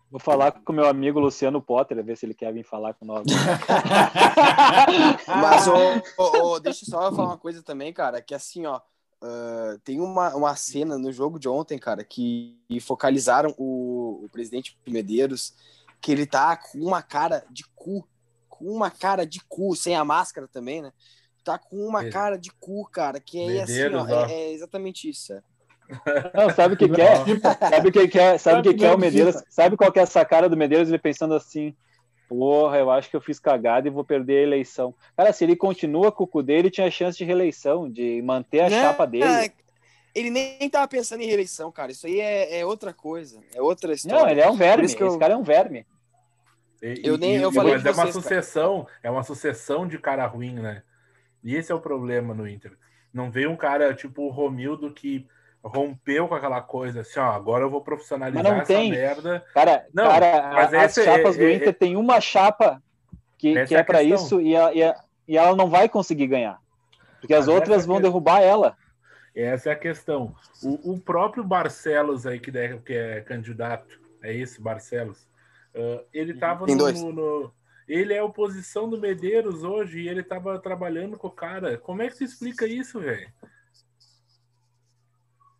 Vou 0.09 0.19
falar 0.19 0.53
com 0.53 0.71
o 0.71 0.75
meu 0.75 0.87
amigo 0.87 1.19
Luciano 1.19 1.61
Potter, 1.61 2.01
ver 2.03 2.15
se 2.15 2.25
ele 2.25 2.33
quer 2.33 2.53
vir 2.53 2.63
falar 2.63 2.93
com 2.93 3.05
nós. 3.05 3.27
Mas, 5.27 5.67
ô, 5.67 6.01
ô, 6.17 6.53
ô, 6.53 6.59
deixa 6.59 6.85
só 6.85 7.07
eu 7.07 7.13
falar 7.13 7.27
uma 7.27 7.37
coisa 7.37 7.61
também, 7.61 7.93
cara, 7.93 8.21
que 8.21 8.33
assim, 8.33 8.65
ó, 8.65 8.77
uh, 8.77 9.77
tem 9.83 9.99
uma, 9.99 10.33
uma 10.35 10.55
cena 10.55 10.97
no 10.97 11.11
jogo 11.11 11.37
de 11.37 11.47
ontem, 11.47 11.77
cara, 11.77 12.03
que 12.03 12.57
focalizaram 12.81 13.53
o, 13.57 14.21
o 14.23 14.29
presidente 14.31 14.75
Medeiros, 14.87 15.53
que 16.01 16.11
ele 16.11 16.25
tá 16.25 16.57
com 16.57 16.79
uma 16.79 17.03
cara 17.03 17.45
de 17.51 17.63
cu 17.75 18.07
com 18.59 18.65
uma 18.65 18.91
cara 18.91 19.25
de 19.25 19.39
cu, 19.47 19.75
sem 19.75 19.95
a 19.95 20.03
máscara 20.03 20.47
também, 20.47 20.81
né? 20.81 20.91
Tá 21.43 21.57
com 21.57 21.77
uma 21.77 21.99
Medeiros. 21.99 22.13
cara 22.13 22.37
de 22.37 22.51
cu, 22.51 22.85
cara, 22.91 23.19
que 23.19 23.39
é 23.39 23.63
assim, 23.63 23.95
ó, 23.95 24.27
é, 24.27 24.31
é, 24.31 24.51
exatamente 24.51 25.09
isso. 25.09 25.33
É. 25.33 25.41
Não, 26.35 26.49
sabe 26.53 26.75
o 26.75 26.77
que, 26.77 26.87
que 26.87 27.01
é? 27.01 27.15
Sabe 27.15 27.89
o 27.89 27.91
que, 27.91 28.07
que 28.07 28.19
é? 28.19 28.37
Sabe 28.37 28.59
o 28.59 28.63
que, 28.63 28.73
que 28.77 28.85
é 28.85 28.93
o 28.93 28.97
Medeiros? 28.97 29.41
Sabe 29.49 29.75
qual 29.75 29.91
que 29.91 29.97
é 29.99 30.03
essa 30.03 30.23
cara 30.23 30.47
do 30.47 30.57
Medeiros? 30.57 30.89
Ele 30.89 30.99
pensando 30.99 31.33
assim, 31.33 31.73
porra, 32.27 32.77
eu 32.77 32.91
acho 32.91 33.09
que 33.09 33.15
eu 33.15 33.21
fiz 33.21 33.39
cagada 33.39 33.87
e 33.87 33.91
vou 33.91 34.03
perder 34.03 34.39
a 34.39 34.43
eleição. 34.43 34.93
Cara, 35.17 35.33
se 35.33 35.43
ele 35.43 35.55
continua 35.55 36.11
com 36.11 36.25
o 36.25 36.27
cu 36.27 36.43
dele, 36.43 36.69
tinha 36.69 36.91
chance 36.91 37.17
de 37.17 37.23
reeleição, 37.23 37.89
de 37.89 38.21
manter 38.21 38.59
a 38.61 38.69
né? 38.69 38.81
chapa 38.81 39.07
dele. 39.07 39.23
É, 39.23 39.51
ele 40.13 40.29
nem 40.29 40.69
tava 40.69 40.87
pensando 40.87 41.21
em 41.21 41.27
reeleição, 41.27 41.71
cara. 41.71 41.91
Isso 41.91 42.05
aí 42.05 42.19
é, 42.19 42.59
é 42.59 42.65
outra 42.65 42.93
coisa. 42.93 43.39
É 43.55 43.61
outra 43.61 43.93
história. 43.93 44.19
Não, 44.23 44.29
ele 44.29 44.41
é 44.41 44.49
um 44.49 44.55
verme. 44.55 44.83
eu- 44.83 45.07
Esse 45.07 45.17
cara 45.17 45.33
é 45.33 45.37
um 45.37 45.43
verme. 45.43 45.85
E- 46.81 47.01
Eu 47.03 47.17
nem- 47.17 47.37
e- 47.37 47.41
eu 47.41 47.51
falei 47.51 47.73
mas 47.73 47.85
é 47.85 47.89
uma 47.89 47.93
vocês, 47.93 48.13
cara. 48.15 48.23
sucessão, 48.41 48.87
é 49.03 49.09
uma 49.11 49.23
sucessão 49.23 49.87
de 49.87 49.97
cara 49.97 50.25
ruim, 50.25 50.53
né? 50.55 50.83
E 51.43 51.55
esse 51.55 51.71
é 51.71 51.75
o 51.75 51.79
problema 51.79 52.33
no 52.33 52.47
Inter. 52.47 52.71
Não 53.13 53.29
veio 53.31 53.49
um 53.51 53.55
cara 53.55 53.93
tipo 53.93 54.23
o 54.23 54.29
Romildo 54.29 54.91
que 54.91 55.27
rompeu 55.63 56.27
com 56.27 56.35
aquela 56.35 56.61
coisa 56.61 57.01
assim, 57.01 57.19
ó, 57.19 57.31
agora 57.31 57.63
eu 57.65 57.69
vou 57.69 57.81
profissionalizar 57.81 58.43
Mas 58.43 58.51
não 58.53 58.61
essa 58.61 58.73
tem. 58.73 58.91
merda. 58.91 59.43
Cara, 59.53 59.85
Não, 59.93 60.07
cara 60.07 60.51
mas 60.53 60.73
a- 60.73 60.81
as 60.83 60.97
é- 60.97 61.03
chapas 61.03 61.35
do 61.37 61.43
é- 61.43 61.53
Inter 61.53 61.73
tem 61.73 61.95
uma 61.97 62.21
chapa 62.21 62.81
que, 63.37 63.65
que 63.65 63.75
é 63.75 63.79
é 63.79 63.83
para 63.83 64.01
isso 64.03 64.39
e, 64.39 64.55
a- 64.55 64.73
e, 64.73 64.83
a- 64.83 64.95
e 65.27 65.37
ela 65.37 65.55
não 65.55 65.69
vai 65.69 65.89
conseguir 65.89 66.27
ganhar. 66.27 66.59
Porque 67.19 67.33
as 67.33 67.47
Mas 67.47 67.55
outras 67.55 67.77
essa 67.79 67.87
vão 67.87 67.99
derrubar 67.99 68.41
ela. 68.41 68.77
Essa 69.35 69.69
é 69.69 69.73
a 69.73 69.75
questão. 69.75 70.33
O, 70.63 70.93
o 70.93 70.99
próprio 70.99 71.43
Barcelos 71.43 72.25
aí, 72.25 72.39
que, 72.39 72.51
que 72.51 72.93
é 72.93 73.21
candidato, 73.21 73.99
é 74.23 74.33
esse, 74.33 74.61
Barcelos, 74.61 75.27
ah, 75.75 76.03
ele 76.13 76.33
tava 76.35 76.65
Tem 76.65 76.75
no, 76.75 77.11
no- 77.11 77.53
Ele 77.87 78.13
é 78.13 78.21
oposição 78.21 78.89
do 78.89 78.99
Medeiros 78.99 79.63
hoje 79.63 79.99
e 80.01 80.07
ele 80.07 80.23
tava 80.23 80.59
trabalhando 80.59 81.17
com 81.17 81.27
o 81.27 81.31
cara. 81.31 81.77
Como 81.77 82.01
é 82.01 82.07
que 82.07 82.15
se 82.17 82.23
explica 82.23 82.67
isso, 82.67 82.99
velho? 82.99 83.27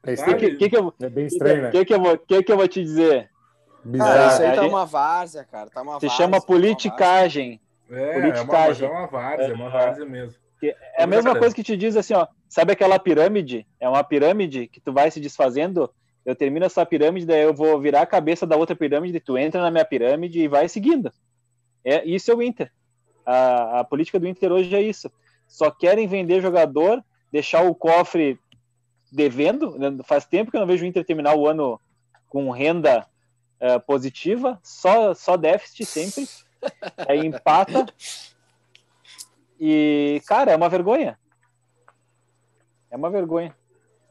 É 0.04 0.14
O 0.14 0.18
Sabe? 0.18 0.36
que, 0.36 0.56
que, 0.56 0.70
que, 0.70 0.78
eu, 0.78 0.94
É 1.02 1.10
bem 1.10 1.28
que, 1.28 1.34
estranho, 1.34 1.62
né? 1.64 1.72
que, 1.72 1.86
que 1.86 1.94
eu 1.94 2.00
vou, 2.02 2.18
que, 2.18 2.44
que 2.44 2.52
eu 2.52 2.58
vou 2.58 2.68
te 2.68 2.82
dizer? 2.84 3.30
Ah, 3.32 3.82
Bizarro. 3.84 4.28
isso 4.34 4.42
aí 4.44 4.56
tá 4.56 4.68
uma 4.68 4.86
várzea, 4.86 5.44
cara. 5.44 5.70
Tá 5.70 5.82
uma 5.82 6.00
Se 6.00 6.08
várzea, 6.08 6.26
chama 6.26 6.40
tá 6.40 6.46
politicagem. 6.46 7.62
É, 7.90 8.14
Politicagem. 8.22 8.88
é 8.88 8.92
uma, 8.92 8.98
é 8.98 9.02
uma 9.02 9.08
várzea, 9.08 9.46
é 9.48 9.54
uma 9.54 9.70
várzea 9.70 10.06
mesmo. 10.06 10.36
É 10.62 11.04
a 11.04 11.08
mesma 11.08 11.36
coisa 11.38 11.56
que 11.56 11.64
te 11.64 11.76
diz 11.78 11.96
assim, 11.96 12.14
ó. 12.14 12.28
Sabe 12.48 12.74
aquela 12.74 13.00
pirâmide? 13.00 13.66
É 13.80 13.88
uma 13.88 14.04
pirâmide 14.04 14.68
que 14.68 14.82
tu 14.82 14.92
vai 14.94 15.10
se 15.10 15.20
desfazendo. 15.20 15.90
Eu 16.26 16.36
termino 16.36 16.66
essa 16.66 16.86
pirâmide, 16.86 17.26
daí 17.26 17.42
eu 17.42 17.54
vou 17.54 17.80
virar 17.80 18.02
a 18.02 18.06
cabeça 18.06 18.46
da 18.46 18.56
outra 18.56 18.76
pirâmide, 18.76 19.20
tu 19.20 19.38
entra 19.38 19.62
na 19.62 19.72
minha 19.72 19.86
pirâmide 19.86 20.40
e 20.40 20.48
vai 20.48 20.68
seguindo. 20.68 21.12
É, 21.84 22.06
isso 22.06 22.32
é 22.32 22.36
o 22.36 22.42
Inter. 22.42 22.72
A, 23.26 23.80
a 23.80 23.84
política 23.84 24.20
do 24.20 24.28
Inter 24.28 24.52
hoje 24.52 24.76
é 24.76 24.82
isso. 24.82 25.12
Só 25.48 25.72
querem 25.72 26.08
vender 26.08 26.42
jogador, 26.42 27.04
deixar 27.32 27.64
o 27.64 27.74
cofre 27.74 28.40
devendo. 29.12 29.76
Faz 30.04 30.26
tempo 30.26 30.52
que 30.52 30.58
eu 30.58 30.62
não 30.62 30.68
vejo 30.68 30.84
o 30.84 30.88
Inter 30.88 31.04
terminar 31.06 31.36
o 31.36 31.48
ano 31.48 31.80
com 32.28 32.52
renda 32.52 33.08
eh, 33.60 33.80
positiva, 33.80 34.60
só, 34.64 35.14
só 35.14 35.36
déficit 35.36 35.86
sempre. 35.86 36.28
Aí 37.08 37.26
empata. 37.26 37.86
E, 39.60 40.22
cara, 40.26 40.52
é 40.52 40.56
uma 40.56 40.70
vergonha. 40.70 41.20
É 42.90 42.96
uma 42.96 43.10
vergonha. 43.10 43.56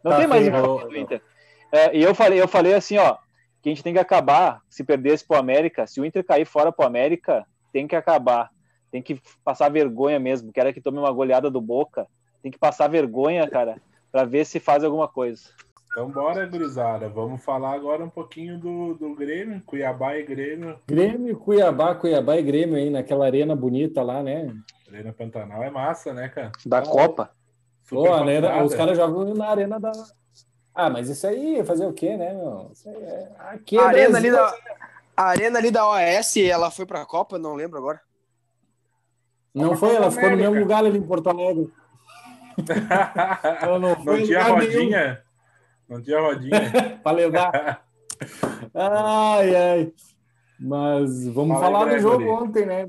Não 0.04 0.12
Tá 0.12 0.18
tem 0.18 0.26
mais 0.26 0.46
empate 0.46 0.84
no 0.84 0.96
Inter. 0.96 1.22
É, 1.70 1.96
e 1.96 2.02
eu 2.02 2.14
falei, 2.14 2.40
eu 2.40 2.48
falei 2.48 2.74
assim, 2.74 2.96
ó, 2.98 3.16
que 3.62 3.68
a 3.68 3.72
gente 3.72 3.82
tem 3.82 3.92
que 3.92 3.98
acabar 3.98 4.62
se 4.68 4.82
perdesse 4.84 5.26
pro 5.26 5.36
América. 5.36 5.86
Se 5.86 6.00
o 6.00 6.04
Inter 6.04 6.24
cair 6.24 6.44
fora 6.46 6.72
pro 6.72 6.86
América, 6.86 7.46
tem 7.72 7.86
que 7.86 7.96
acabar. 7.96 8.50
Tem 8.90 9.02
que 9.02 9.20
passar 9.44 9.68
vergonha 9.68 10.18
mesmo. 10.18 10.52
Quero 10.52 10.72
que 10.72 10.80
tome 10.80 10.98
uma 10.98 11.12
goleada 11.12 11.50
do 11.50 11.60
Boca. 11.60 12.06
Tem 12.42 12.50
que 12.50 12.58
passar 12.58 12.88
vergonha, 12.88 13.46
cara, 13.48 13.76
para 14.10 14.24
ver 14.24 14.46
se 14.46 14.58
faz 14.58 14.82
alguma 14.82 15.06
coisa. 15.08 15.42
Então 15.90 16.10
bora, 16.10 16.46
gurizada. 16.46 17.08
Vamos 17.08 17.44
falar 17.44 17.72
agora 17.74 18.04
um 18.04 18.08
pouquinho 18.08 18.58
do, 18.58 18.94
do 18.94 19.14
Grêmio, 19.14 19.60
Cuiabá 19.66 20.16
e 20.16 20.22
Grêmio. 20.22 20.78
Grêmio, 20.86 21.36
Cuiabá, 21.36 21.94
Cuiabá 21.94 22.36
e 22.36 22.42
Grêmio 22.42 22.76
aí 22.76 22.88
naquela 22.88 23.26
arena 23.26 23.56
bonita 23.56 24.02
lá, 24.02 24.22
né? 24.22 24.54
Arena 24.88 25.12
Pantanal 25.12 25.62
é 25.62 25.70
massa, 25.70 26.14
né, 26.14 26.28
cara? 26.28 26.52
Da 26.64 26.82
Copa. 26.82 27.30
Pô, 27.88 28.12
a 28.12 28.20
arena- 28.20 28.62
os 28.62 28.74
caras 28.74 28.96
jogam 28.96 29.34
na 29.34 29.48
arena 29.48 29.80
da. 29.80 29.92
Ah, 30.80 30.88
mas 30.88 31.08
isso 31.08 31.26
aí, 31.26 31.64
fazer 31.64 31.86
o 31.86 31.92
quê, 31.92 32.16
né, 32.16 32.32
meu? 32.32 32.70
Isso 32.72 32.88
aí 32.88 32.94
é... 32.94 33.28
Aqui 33.50 33.76
é 33.76 33.80
A 33.80 33.86
arena, 33.88 34.16
ali 34.16 34.30
da, 34.30 34.54
a 35.16 35.24
arena 35.24 35.58
ali 35.58 35.72
da 35.72 35.84
OAS, 35.88 36.36
ela 36.36 36.70
foi 36.70 36.86
pra 36.86 37.04
Copa, 37.04 37.36
não 37.36 37.56
lembro 37.56 37.78
agora. 37.78 38.00
Não 39.52 39.76
foi, 39.76 39.96
ela 39.96 40.08
ficou 40.08 40.30
no 40.30 40.36
mesmo 40.36 40.54
lugar 40.60 40.84
ali 40.84 40.96
em 40.96 41.02
Porto 41.02 41.30
Alegre. 41.30 41.68
Ela 43.60 43.80
não 43.80 43.88
Não 44.04 44.22
tinha 44.22 44.46
lugar 44.46 44.58
nenhum. 44.60 44.72
rodinha? 44.72 45.22
Não 45.88 46.00
tinha 46.00 46.20
rodinha. 46.20 46.60
para 47.02 47.16
levar. 47.16 47.84
Ai, 48.72 49.56
ai. 49.56 49.92
Mas 50.60 51.26
vamos 51.26 51.58
Fala 51.58 51.66
aí, 51.66 51.72
falar 51.72 51.84
do 51.86 51.90
Gregory. 51.90 52.24
jogo 52.24 52.44
ontem, 52.44 52.66
né? 52.66 52.88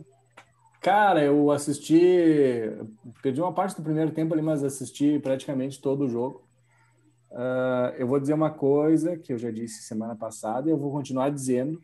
Cara, 0.79 1.23
eu 1.23 1.49
assisti. 1.49 2.71
Perdi 3.23 3.41
uma 3.41 3.51
parte 3.51 3.75
do 3.77 3.81
primeiro 3.81 4.11
tempo 4.11 4.35
ali, 4.35 4.43
mas 4.43 4.63
assisti 4.63 5.17
praticamente 5.17 5.81
todo 5.81 6.05
o 6.05 6.07
jogo. 6.07 6.47
Ah, 7.31 7.93
eu 7.97 8.07
vou 8.07 8.19
dizer 8.19 8.33
uma 8.33 8.49
coisa 8.49 9.17
que 9.17 9.33
eu 9.33 9.37
já 9.37 9.51
disse 9.51 9.83
semana 9.83 10.15
passada 10.15 10.67
e 10.67 10.71
eu 10.71 10.77
vou 10.77 10.91
continuar 10.91 11.29
dizendo 11.29 11.81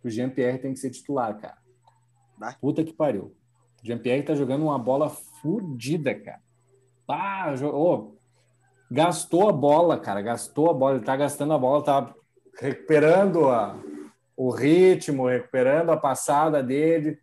que 0.00 0.08
o 0.08 0.10
Jean-Pierre 0.10 0.58
tem 0.58 0.72
que 0.72 0.78
ser 0.78 0.90
titular, 0.90 1.36
cara. 1.38 1.58
Puta 2.60 2.84
que 2.84 2.92
pariu. 2.92 3.34
O 3.82 3.86
Jean-Pierre 3.86 4.22
tá 4.22 4.34
jogando 4.34 4.62
uma 4.62 4.78
bola 4.78 5.08
fudida, 5.08 6.14
cara. 6.14 6.40
Ah, 7.06 7.54
ô, 7.62 8.14
gastou 8.90 9.48
a 9.48 9.52
bola, 9.52 9.98
cara. 9.98 10.22
Gastou 10.22 10.70
a 10.70 10.74
bola. 10.74 10.96
Ele 10.96 11.04
tá 11.04 11.16
gastando 11.16 11.52
a 11.52 11.58
bola, 11.58 11.82
tá 11.82 12.14
recuperando 12.60 13.48
a, 13.48 13.76
o 14.36 14.50
ritmo, 14.50 15.26
recuperando 15.26 15.90
a 15.90 15.96
passada 15.96 16.62
dele. 16.62 17.18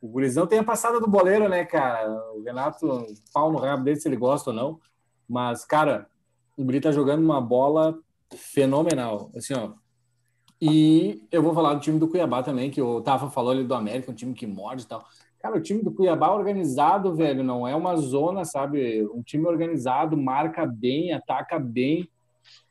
O 0.00 0.08
Gurizão 0.08 0.46
tem 0.46 0.58
a 0.58 0.64
passada 0.64 1.00
do 1.00 1.08
boleiro, 1.08 1.48
né, 1.48 1.64
cara? 1.64 2.08
O 2.34 2.42
Renato, 2.42 3.06
pau 3.32 3.50
no 3.50 3.58
rabo 3.58 3.84
dele 3.84 4.00
se 4.00 4.08
ele 4.08 4.16
gosta 4.16 4.50
ou 4.50 4.56
não. 4.56 4.80
Mas, 5.28 5.64
cara, 5.64 6.08
o 6.56 6.64
Guri 6.64 6.80
tá 6.80 6.90
jogando 6.90 7.22
uma 7.22 7.40
bola 7.40 7.98
fenomenal. 8.34 9.30
Assim, 9.36 9.54
ó. 9.54 9.72
E 10.60 11.22
eu 11.30 11.42
vou 11.42 11.54
falar 11.54 11.74
do 11.74 11.80
time 11.80 11.98
do 11.98 12.08
Cuiabá 12.08 12.42
também, 12.42 12.70
que 12.70 12.80
o 12.80 13.00
Tafa 13.02 13.28
falou 13.28 13.52
ali 13.52 13.64
do 13.64 13.74
América, 13.74 14.10
um 14.10 14.14
time 14.14 14.32
que 14.32 14.46
morde 14.46 14.84
e 14.84 14.86
tal. 14.86 15.04
Cara, 15.38 15.56
o 15.56 15.60
time 15.60 15.82
do 15.82 15.92
Cuiabá 15.92 16.32
organizado, 16.32 17.14
velho, 17.14 17.44
não 17.44 17.68
é 17.68 17.76
uma 17.76 17.94
zona, 17.96 18.44
sabe? 18.44 19.06
Um 19.14 19.22
time 19.22 19.46
organizado, 19.46 20.16
marca 20.16 20.64
bem, 20.64 21.12
ataca 21.12 21.58
bem. 21.58 22.08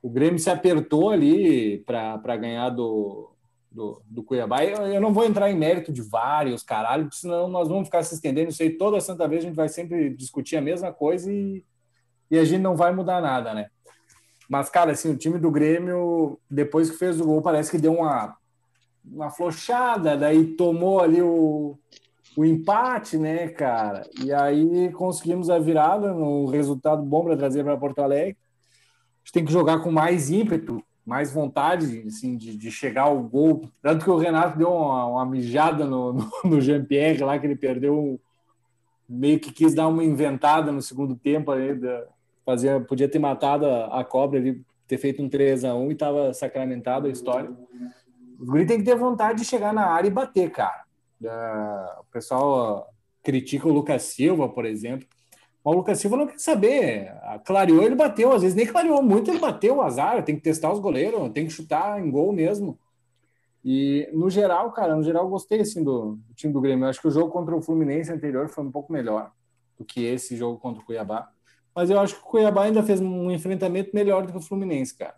O 0.02 0.10
Grêmio 0.10 0.40
se 0.40 0.50
apertou 0.50 1.12
ali 1.12 1.80
para 1.80 2.38
ganhar 2.38 2.70
do, 2.70 3.32
do, 3.72 4.02
do 4.06 4.24
Cuiabá. 4.24 4.66
Eu, 4.66 4.88
eu 4.88 5.02
não 5.02 5.14
vou 5.14 5.26
entrar 5.26 5.52
em 5.52 5.56
mérito 5.56 5.94
de 5.94 6.02
vários, 6.02 6.64
caralho, 6.64 7.08
senão 7.12 7.48
nós 7.48 7.68
vamos 7.68 7.86
ficar 7.86 8.02
se 8.02 8.16
estendendo. 8.16 8.50
Isso 8.50 8.64
aí 8.64 8.72
toda 8.72 9.00
santa 9.00 9.28
vez 9.28 9.44
a 9.44 9.48
gente 9.48 9.56
vai 9.56 9.70
sempre 9.70 10.10
discutir 10.16 10.58
a 10.58 10.62
mesma 10.62 10.92
coisa 10.92 11.32
e, 11.32 11.64
e 12.32 12.38
a 12.38 12.44
gente 12.44 12.62
não 12.62 12.76
vai 12.76 12.94
mudar 12.94 13.22
nada, 13.22 13.54
né? 13.54 13.70
Mas, 14.50 14.70
cara, 14.70 14.92
assim, 14.92 15.12
o 15.12 15.18
time 15.18 15.40
do 15.40 15.50
Grêmio, 15.52 16.40
depois 16.50 16.90
que 16.90 16.98
fez 16.98 17.20
o 17.20 17.26
gol, 17.26 17.42
parece 17.42 17.72
que 17.72 17.78
deu 17.78 17.94
uma, 17.94 18.38
uma 19.04 19.30
flochada, 19.30 20.16
daí 20.16 20.46
tomou 20.56 21.00
ali 21.00 21.22
o, 21.22 21.78
o 22.38 22.46
empate, 22.46 23.18
né, 23.18 23.48
cara? 23.48 24.08
E 24.24 24.32
aí 24.32 24.92
conseguimos 24.92 25.50
a 25.50 25.58
virada, 25.58 26.14
um 26.14 26.46
resultado 26.46 27.02
bom 27.04 27.24
para 27.24 27.38
trazer 27.38 27.64
para 27.64 27.78
Porto 27.78 28.00
Alegre. 28.00 28.38
A 28.38 29.20
gente 29.26 29.34
tem 29.34 29.46
que 29.46 29.52
jogar 29.52 29.80
com 29.80 29.92
mais 29.92 30.30
ímpeto, 30.30 30.84
mais 31.06 31.32
vontade, 31.32 32.04
assim, 32.08 32.38
de, 32.38 32.56
de 32.56 32.72
chegar 32.72 33.04
ao 33.04 33.22
gol. 33.22 33.70
Tanto 33.82 34.04
que 34.04 34.12
o 34.12 34.18
Renato 34.18 34.58
deu 34.58 34.72
uma, 34.72 35.06
uma 35.06 35.26
mijada 35.26 35.86
no, 35.86 36.14
no, 36.14 36.32
no 36.44 36.62
Jean-Pierre 36.62 37.24
lá, 37.24 37.40
que 37.40 37.48
ele 37.48 37.56
perdeu, 37.56 38.20
meio 39.08 39.40
que 39.40 39.52
quis 39.52 39.74
dar 39.74 39.88
uma 39.88 40.04
inventada 40.04 40.72
no 40.72 40.82
segundo 40.82 41.16
tempo 41.16 41.52
ali, 41.52 41.74
da, 41.76 42.06
fazia, 42.46 42.80
podia 42.80 43.10
ter 43.10 43.20
matado 43.20 43.66
a, 43.66 44.00
a 44.00 44.04
cobra 44.04 44.40
ali, 44.40 44.62
ter 44.88 44.98
feito 44.98 45.22
um 45.22 45.28
3 45.28 45.66
a 45.66 45.74
1 45.76 45.90
e 45.90 45.94
estava 45.94 46.34
sacramentado 46.34 47.08
a 47.08 47.12
história. 47.12 47.50
O 48.40 48.46
Guri 48.46 48.66
tem 48.66 48.78
que 48.78 48.86
ter 48.86 48.96
vontade 48.96 49.40
de 49.40 49.46
chegar 49.46 49.74
na 49.74 49.88
área 49.88 50.08
e 50.08 50.12
bater, 50.12 50.52
cara. 50.52 50.84
Uh, 51.22 52.02
o 52.02 52.06
pessoal 52.12 52.88
critica 53.24 53.68
o 53.68 53.74
Lucas 53.74 54.04
Silva, 54.04 54.48
por 54.48 54.66
exemplo. 54.66 55.08
Mas 55.64 55.74
o 55.74 55.78
Lucas 55.78 56.00
Silva 56.00 56.18
não 56.18 56.28
quer 56.28 56.38
saber. 56.38 57.12
Clareou, 57.44 57.82
ele 57.82 57.96
bateu. 57.96 58.32
Às 58.32 58.44
vezes 58.44 58.56
nem 58.56 58.68
clareou 58.68 59.02
muito, 59.02 59.32
ele 59.32 59.40
bateu 59.40 59.78
o 59.78 59.82
azar. 59.82 60.24
Tem 60.24 60.36
que 60.36 60.42
testar 60.42 60.72
os 60.72 60.80
goleiros, 60.80 61.32
tem 61.32 61.48
que 61.48 61.54
chutar 61.54 62.00
em 62.00 62.12
gol 62.12 62.32
mesmo. 62.32 62.78
E 63.64 64.08
no 64.14 64.30
geral, 64.30 64.72
cara, 64.72 64.96
no 64.96 65.02
geral, 65.02 65.28
gostei 65.28 65.62
assim, 65.62 65.84
do, 65.84 66.20
do 66.28 66.34
time 66.36 66.54
do 66.54 66.62
Grêmio. 66.62 66.86
Eu 66.86 66.90
acho 66.90 67.02
que 67.02 67.08
o 67.08 67.12
jogo 67.12 67.32
contra 67.32 67.56
o 67.56 67.62
Fluminense 67.64 68.12
anterior 68.12 68.48
foi 68.48 68.64
um 68.64 68.72
pouco 68.72 68.94
melhor 68.94 69.32
do 69.76 69.84
que 69.84 70.04
esse 70.04 70.36
jogo 70.38 70.60
contra 70.60 70.84
o 70.84 70.86
Cuiabá. 70.86 71.32
Mas 71.76 71.90
eu 71.90 72.00
acho 72.00 72.16
que 72.16 72.22
o 72.22 72.26
Cuiabá 72.26 72.64
ainda 72.64 72.82
fez 72.82 73.02
um 73.02 73.30
enfrentamento 73.30 73.92
melhor 73.94 74.26
do 74.26 74.32
que 74.32 74.38
o 74.38 74.42
Fluminense, 74.42 74.96
cara. 74.96 75.16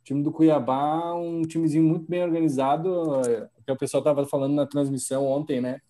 O 0.00 0.04
time 0.04 0.22
do 0.22 0.30
Cuiabá, 0.30 1.12
um 1.14 1.42
timezinho 1.42 1.82
muito 1.82 2.08
bem 2.08 2.22
organizado. 2.22 3.20
Que 3.66 3.72
o 3.72 3.76
pessoal 3.76 4.00
estava 4.00 4.24
falando 4.24 4.54
na 4.54 4.64
transmissão 4.64 5.26
ontem, 5.26 5.60
né? 5.60 5.80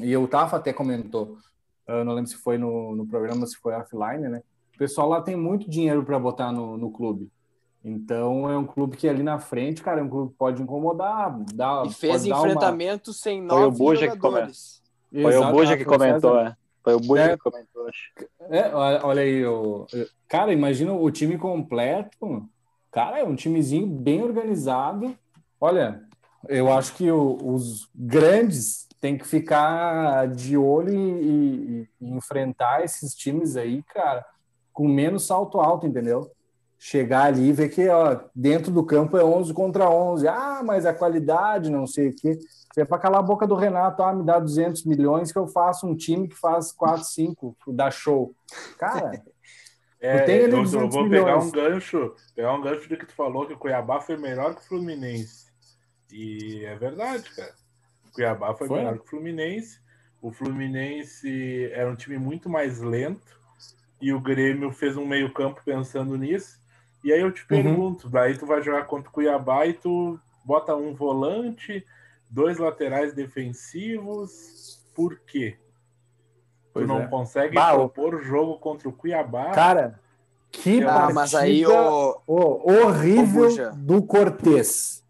E 0.00 0.16
o 0.16 0.28
Tafa 0.28 0.56
até 0.56 0.72
comentou. 0.72 1.36
Eu 1.86 2.04
não 2.04 2.14
lembro 2.14 2.30
se 2.30 2.36
foi 2.36 2.56
no, 2.56 2.94
no 2.94 3.06
programa, 3.06 3.46
se 3.46 3.56
foi 3.56 3.74
offline, 3.74 4.28
né? 4.28 4.42
O 4.74 4.78
pessoal 4.78 5.08
lá 5.08 5.20
tem 5.20 5.36
muito 5.36 5.68
dinheiro 5.68 6.04
para 6.04 6.18
botar 6.18 6.52
no, 6.52 6.76
no 6.76 6.90
clube. 6.90 7.30
Então 7.84 8.50
é 8.50 8.56
um 8.56 8.64
clube 8.64 8.96
que 8.96 9.06
ali 9.06 9.22
na 9.22 9.38
frente, 9.38 9.82
cara, 9.82 10.00
é 10.00 10.02
um 10.02 10.08
clube 10.08 10.32
que 10.32 10.38
pode 10.38 10.62
incomodar. 10.62 11.38
Dá, 11.52 11.82
e 11.84 11.92
fez 11.92 12.12
pode 12.12 12.28
dar 12.30 12.38
enfrentamento 12.38 13.10
uma... 13.10 13.14
sem 13.14 13.46
Foi 13.46 13.56
o 13.58 13.70
nove 13.70 13.96
jogadores. 13.96 14.82
Que 15.10 15.22
Foi 15.22 15.36
o 15.36 15.50
Buja 15.52 15.76
que 15.76 15.84
comentou, 15.84 16.40
é. 16.40 16.56
Foi 16.84 16.94
o 16.94 17.00
Bonito 17.00 17.30
É. 17.30 17.36
comentou, 17.38 17.88
acho. 17.88 18.10
É, 18.50 18.74
olha 18.74 19.00
olha 19.06 19.22
aí, 19.22 19.44
o, 19.46 19.86
cara, 20.28 20.52
imagina 20.52 20.92
o 20.92 21.10
time 21.10 21.38
completo. 21.38 22.46
Cara, 22.92 23.18
é 23.18 23.24
um 23.24 23.34
timezinho 23.34 23.86
bem 23.86 24.22
organizado. 24.22 25.16
Olha, 25.60 26.02
eu 26.46 26.70
acho 26.70 26.94
que 26.94 27.10
o- 27.10 27.38
os 27.42 27.88
grandes 27.94 28.86
têm 29.00 29.16
que 29.16 29.26
ficar 29.26 30.28
de 30.28 30.56
olho 30.58 30.92
e, 30.94 30.98
e- 31.80 31.88
e 32.02 32.10
enfrentar 32.12 32.84
esses 32.84 33.14
times 33.14 33.56
aí, 33.56 33.82
cara, 33.84 34.24
com 34.72 34.86
menos 34.86 35.26
salto 35.26 35.58
alto, 35.60 35.86
entendeu? 35.86 36.30
Chegar 36.78 37.24
ali 37.24 37.48
e 37.48 37.52
ver 37.52 37.70
que 37.70 37.88
ó, 37.88 38.20
dentro 38.34 38.70
do 38.70 38.84
campo 38.84 39.16
é 39.16 39.24
11 39.24 39.54
contra 39.54 39.88
11. 39.88 40.28
Ah, 40.28 40.60
mas 40.62 40.84
a 40.84 40.92
qualidade, 40.92 41.70
não 41.70 41.86
sei 41.86 42.10
o 42.10 42.14
quê. 42.14 42.38
Se 42.74 42.80
é 42.80 42.84
para 42.84 42.98
calar 42.98 43.20
a 43.20 43.22
boca 43.22 43.46
do 43.46 43.54
Renato, 43.54 44.02
ah, 44.02 44.12
me 44.12 44.24
dá 44.24 44.40
200 44.40 44.84
milhões 44.84 45.30
que 45.30 45.38
eu 45.38 45.46
faço 45.46 45.86
um 45.86 45.94
time 45.94 46.26
que 46.26 46.34
faz 46.34 46.72
4, 46.72 47.04
5, 47.04 47.56
dá 47.68 47.88
show. 47.88 48.34
Cara, 48.76 49.22
É, 50.00 50.22
Eu 50.22 50.24
tenho 50.26 50.42
eu, 50.42 50.48
eu 50.48 50.62
200 50.64 50.92
vou 50.92 51.08
pegar 51.08 51.24
milhões. 51.24 51.44
um 51.46 51.50
gancho, 51.52 52.14
pegar 52.34 52.52
um 52.52 52.60
gancho 52.60 52.88
do 52.88 52.96
que 52.96 53.06
tu 53.06 53.14
falou, 53.14 53.46
que 53.46 53.52
o 53.52 53.56
Cuiabá 53.56 54.00
foi 54.00 54.16
melhor 54.16 54.56
que 54.56 54.60
o 54.60 54.64
Fluminense. 54.64 55.46
E 56.12 56.64
é 56.64 56.74
verdade, 56.74 57.30
cara. 57.30 57.54
O 58.08 58.12
Cuiabá 58.12 58.54
foi, 58.54 58.66
Foi. 58.66 58.78
melhor 58.78 58.98
que 58.98 59.04
o 59.04 59.08
Fluminense. 59.08 59.78
O 60.20 60.32
Fluminense 60.32 61.70
era 61.72 61.88
um 61.88 61.94
time 61.94 62.18
muito 62.18 62.50
mais 62.50 62.80
lento 62.80 63.40
e 64.02 64.12
o 64.12 64.20
Grêmio 64.20 64.72
fez 64.72 64.96
um 64.96 65.06
meio-campo 65.06 65.62
pensando 65.64 66.16
nisso. 66.18 66.58
E 67.04 67.12
aí 67.12 67.20
eu 67.20 67.30
te 67.32 67.46
pergunto, 67.46 68.10
daí 68.10 68.36
tu 68.36 68.44
vai 68.46 68.60
jogar 68.62 68.84
contra 68.86 69.08
o 69.08 69.12
Cuiabá 69.12 69.64
e 69.64 69.74
tu 69.74 70.18
bota 70.44 70.74
um 70.74 70.92
volante, 70.92 71.86
dois 72.34 72.58
laterais 72.58 73.14
defensivos, 73.14 74.82
por 74.94 75.18
quê? 75.20 75.56
Pois 76.72 76.86
tu 76.86 76.88
não 76.92 77.02
é. 77.02 77.06
consegue 77.06 77.54
Bah, 77.54 77.72
propor 77.74 78.14
o 78.16 78.22
jogo 78.22 78.58
contra 78.58 78.88
o 78.88 78.92
Cuiabá. 78.92 79.50
cara, 79.52 80.00
que 80.50 80.82
Ah, 80.82 80.92
partida 80.92 81.14
mas 81.14 81.34
aí 81.34 81.64
o. 81.66 82.20
ô, 82.26 82.72
horrível 82.84 83.48
do 83.74 84.02
Cortez. 84.02 85.02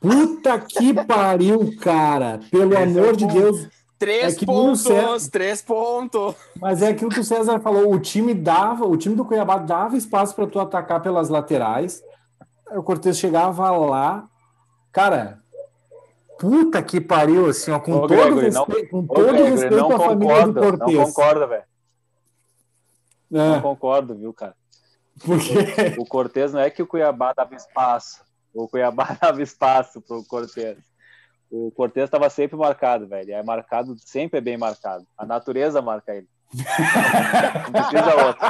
Puta 0.00 0.58
que 0.58 0.92
pariu, 1.04 1.74
cara. 1.80 2.40
Pelo 2.50 2.74
Esse 2.74 2.82
é 2.82 2.84
amor 3.00 3.14
o 3.14 3.16
de. 3.16 3.26
Deus. 3.26 3.68
Três 3.98 4.42
É 4.42 4.44
pontos, 4.44 4.84
no 4.84 5.18
Cé- 5.20 5.30
três 5.30 5.62
pontos. 5.62 6.34
Mas 6.56 6.82
é 6.82 6.88
aquilo 6.88 7.08
que 7.10 7.20
o 7.20 7.24
César 7.24 7.60
falou, 7.60 7.92
o 7.94 8.00
time 8.00 8.34
dava, 8.34 8.84
o 8.84 8.96
time 8.96 9.14
do 9.14 9.24
Cuiabá 9.24 9.58
dava 9.58 9.96
espaço 9.96 10.34
para 10.34 10.46
tu 10.48 10.58
atacar 10.58 11.00
pelas 11.00 11.28
laterais. 11.28 12.02
O 12.72 12.82
Cortez 12.82 13.16
chegava 13.16 13.70
lá, 13.70 14.28
cara, 14.90 15.40
puta 16.42 16.82
que 16.82 17.00
pariu, 17.00 17.46
assim, 17.46 17.70
ó, 17.70 17.78
com 17.78 17.92
Ô, 17.92 18.00
todo 18.00 18.08
Gregory, 18.08 18.50
não- 18.50 18.64
respeito, 18.64 18.90
com 18.90 18.98
Ô, 18.98 19.06
todo 19.06 19.26
Gregory, 19.28 19.50
respeito 19.50 19.76
não 19.76 19.92
à 19.94 19.98
família 20.00 20.34
do 20.46 20.54
concordo, 20.54 20.60
não 20.60 20.78
Cortez. 20.78 21.04
concordo, 21.14 21.48
velho. 21.48 21.62
Não 23.30 23.54
É, 23.54 23.60
concordo, 23.60 24.14
viu, 24.16 24.34
cara? 24.34 24.54
porque 25.24 25.54
O 26.02 26.04
Cortez 26.04 26.52
não 26.52 26.60
é 26.60 26.68
que 26.68 26.82
o 26.82 26.86
Cuiabá 26.86 27.32
dava 27.32 27.54
espaço. 27.54 28.24
O 28.52 28.66
Cuiabá 28.68 29.16
dava 29.22 29.40
espaço 29.40 30.00
pro 30.00 30.24
Cortez. 30.24 30.76
O 31.50 31.70
Cortez 31.70 32.06
estava 32.06 32.28
sempre 32.28 32.56
marcado, 32.56 33.06
velho. 33.06 33.32
É 33.32 33.42
marcado, 33.42 33.94
sempre 33.98 34.38
é 34.38 34.40
bem 34.40 34.56
marcado. 34.58 35.06
A 35.16 35.24
natureza 35.24 35.80
marca 35.80 36.12
ele. 36.14 36.26
Não 37.72 37.72
precisa 37.72 38.26
outro. 38.26 38.46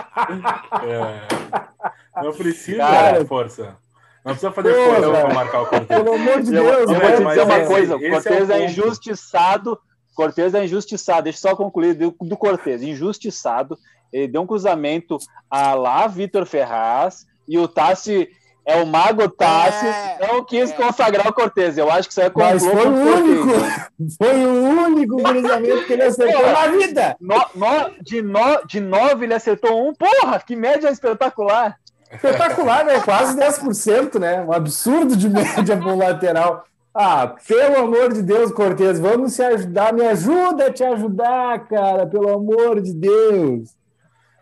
É. 0.89 2.23
Não 2.23 2.33
precisa 2.33 2.79
Cara. 2.79 3.25
força. 3.27 3.77
Não 4.25 4.33
precisa 4.33 4.53
fazer 4.53 4.73
força 4.75 5.11
para 5.11 5.35
marcar 5.35 5.63
o 5.63 5.67
Cortez. 5.67 5.87
pelo 5.89 6.15
amor 6.15 6.43
de 6.43 6.55
Eu, 6.55 6.65
Deus, 6.65 6.79
eu 6.81 6.87
vou 7.01 7.11
te 7.17 7.25
dizer 7.25 7.43
uma 7.43 7.61
coisa, 7.67 7.97
o 7.97 8.05
é 8.05 8.11
Cortez 8.11 8.51
é, 8.51 8.59
ponto. 8.59 8.71
injustiçado. 8.71 9.79
Cortez 10.15 10.55
é 10.55 10.65
injustiçado. 10.65 11.23
Deixa 11.25 11.39
eu 11.39 11.51
só 11.51 11.57
concluir 11.57 11.95
do, 11.95 12.15
do 12.21 12.37
Cortez. 12.37 12.83
Injustiçado. 12.83 13.77
Ele 14.13 14.29
deu 14.29 14.43
um 14.43 14.47
cruzamento 14.47 15.19
a 15.51 15.75
lá 15.75 16.07
Vitor 16.07 16.45
Ferraz 16.47 17.27
e 17.49 17.59
o 17.59 17.67
Tassi 17.67 18.29
é 18.65 18.77
o 18.81 18.87
mago 18.87 19.29
Tassi. 19.29 19.87
É, 19.87 20.19
não 20.29 20.45
quis 20.45 20.71
é. 20.71 20.75
consagrar 20.75 21.27
o 21.27 21.33
Cortez. 21.33 21.77
Eu 21.77 21.91
acho 21.91 22.07
que 22.09 22.13
isso 22.13 22.21
é 22.21 22.31
Mas 22.33 22.65
foi 22.65 22.87
o 22.87 22.93
único, 22.93 23.49
foi 24.19 24.47
o 24.47 24.69
único 24.87 25.17
cruzamento 25.23 25.85
que 25.87 25.93
ele 25.95 26.03
acertou 26.03 26.43
na 26.47 26.67
vida. 26.69 27.17
No, 27.21 27.37
no- 27.55 27.91
de, 28.03 28.23
no, 28.23 28.65
de 28.67 28.79
nove 28.81 29.25
ele 29.25 29.35
acertou 29.35 29.89
um. 29.89 29.93
Porra, 29.95 30.39
que 30.47 30.55
média 30.55 30.89
espetacular. 30.91 31.77
Espetacular, 32.13 32.85
né? 32.85 33.01
Quase 33.01 33.37
10%, 33.39 34.19
né? 34.19 34.41
Um 34.43 34.53
absurdo 34.53 35.17
de 35.17 35.29
média 35.29 35.77
para 35.77 35.93
um 35.93 35.97
lateral. 35.99 36.65
Ah, 36.95 37.35
pelo 37.49 37.77
amor 37.85 38.13
de 38.13 38.23
Deus, 38.23 38.53
Cortez, 38.53 39.01
vamos 39.01 39.33
se 39.33 39.43
ajudar. 39.43 39.93
Me 39.95 40.07
ajuda 40.07 40.67
a 40.67 40.73
te 40.73 40.85
ajudar, 40.85 41.67
cara, 41.67 42.07
pelo 42.07 42.29
amor 42.29 42.81
de 42.83 42.93
Deus. 42.93 43.75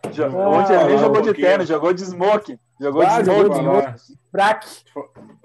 Ah, 0.04 0.48
Ontem 0.48 0.74
ele 0.74 0.84
nem 0.86 0.94
um 0.96 0.98
jogou 0.98 1.22
de 1.22 1.34
terno, 1.34 1.64
jogou 1.64 1.92
de 1.92 2.04
smoke. 2.04 2.58
Jogou 2.80 3.02
Ah, 3.02 3.20
de 3.20 3.26
jogou 3.26 3.44
smoke. 3.54 3.58
de 3.60 3.64
falar, 3.64 3.96
Fraque. 4.32 4.68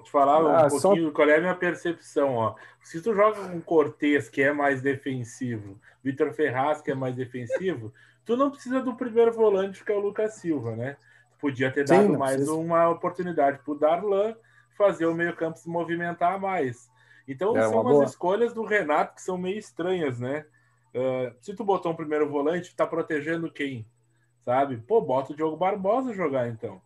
te 0.02 0.10
falar 0.10 0.42
um 0.44 0.48
Ah, 0.48 0.70
só- 0.70 0.88
pouquinho 0.88 1.12
qual 1.12 1.28
é 1.28 1.36
a 1.36 1.40
minha 1.40 1.54
percepção. 1.54 2.34
Ó. 2.34 2.54
Se 2.82 3.00
tu 3.00 3.14
joga 3.14 3.38
com 3.40 3.60
Cortez, 3.60 4.28
que 4.28 4.42
é 4.42 4.52
mais 4.52 4.80
defensivo, 4.80 5.78
Vitor 6.02 6.32
Ferraz, 6.32 6.80
que 6.80 6.90
é 6.90 6.94
mais 6.94 7.14
defensivo, 7.14 7.92
tu 8.24 8.36
não 8.36 8.50
precisa 8.50 8.80
do 8.80 8.94
primeiro 8.96 9.32
volante, 9.32 9.84
que 9.84 9.92
é 9.92 9.94
o 9.94 10.00
Lucas 10.00 10.34
Silva, 10.34 10.74
né? 10.74 10.96
Podia 11.38 11.70
ter 11.70 11.86
Sim, 11.86 11.94
dado 11.94 12.08
não 12.08 12.18
mais 12.18 12.36
precisa. 12.36 12.56
uma 12.56 12.88
oportunidade 12.88 13.58
pro 13.62 13.78
Darlan 13.78 14.34
fazer 14.76 15.06
o 15.06 15.14
meio-campo 15.14 15.58
se 15.58 15.68
movimentar 15.68 16.40
mais. 16.40 16.90
Então 17.28 17.56
É, 17.56 17.62
são 17.62 17.72
uma 17.72 17.80
umas 17.82 17.92
boa. 17.94 18.04
escolhas 18.04 18.52
do 18.54 18.62
Renato 18.64 19.14
que 19.14 19.22
são 19.22 19.36
meio 19.38 19.58
estranhas, 19.58 20.18
né? 20.20 20.46
Ah, 20.94 21.32
se 21.40 21.54
tu 21.54 21.64
botou 21.64 21.92
um 21.92 21.96
primeiro 21.96 22.28
volante, 22.28 22.74
tá 22.74 22.86
protegendo 22.86 23.50
quem? 23.50 23.86
Sabe? 24.44 24.76
Pô, 24.78 25.00
bota 25.00 25.32
o 25.32 25.36
Diogo 25.36 25.56
Barbosa 25.56 26.14
jogar 26.14 26.48
então. 26.48 26.80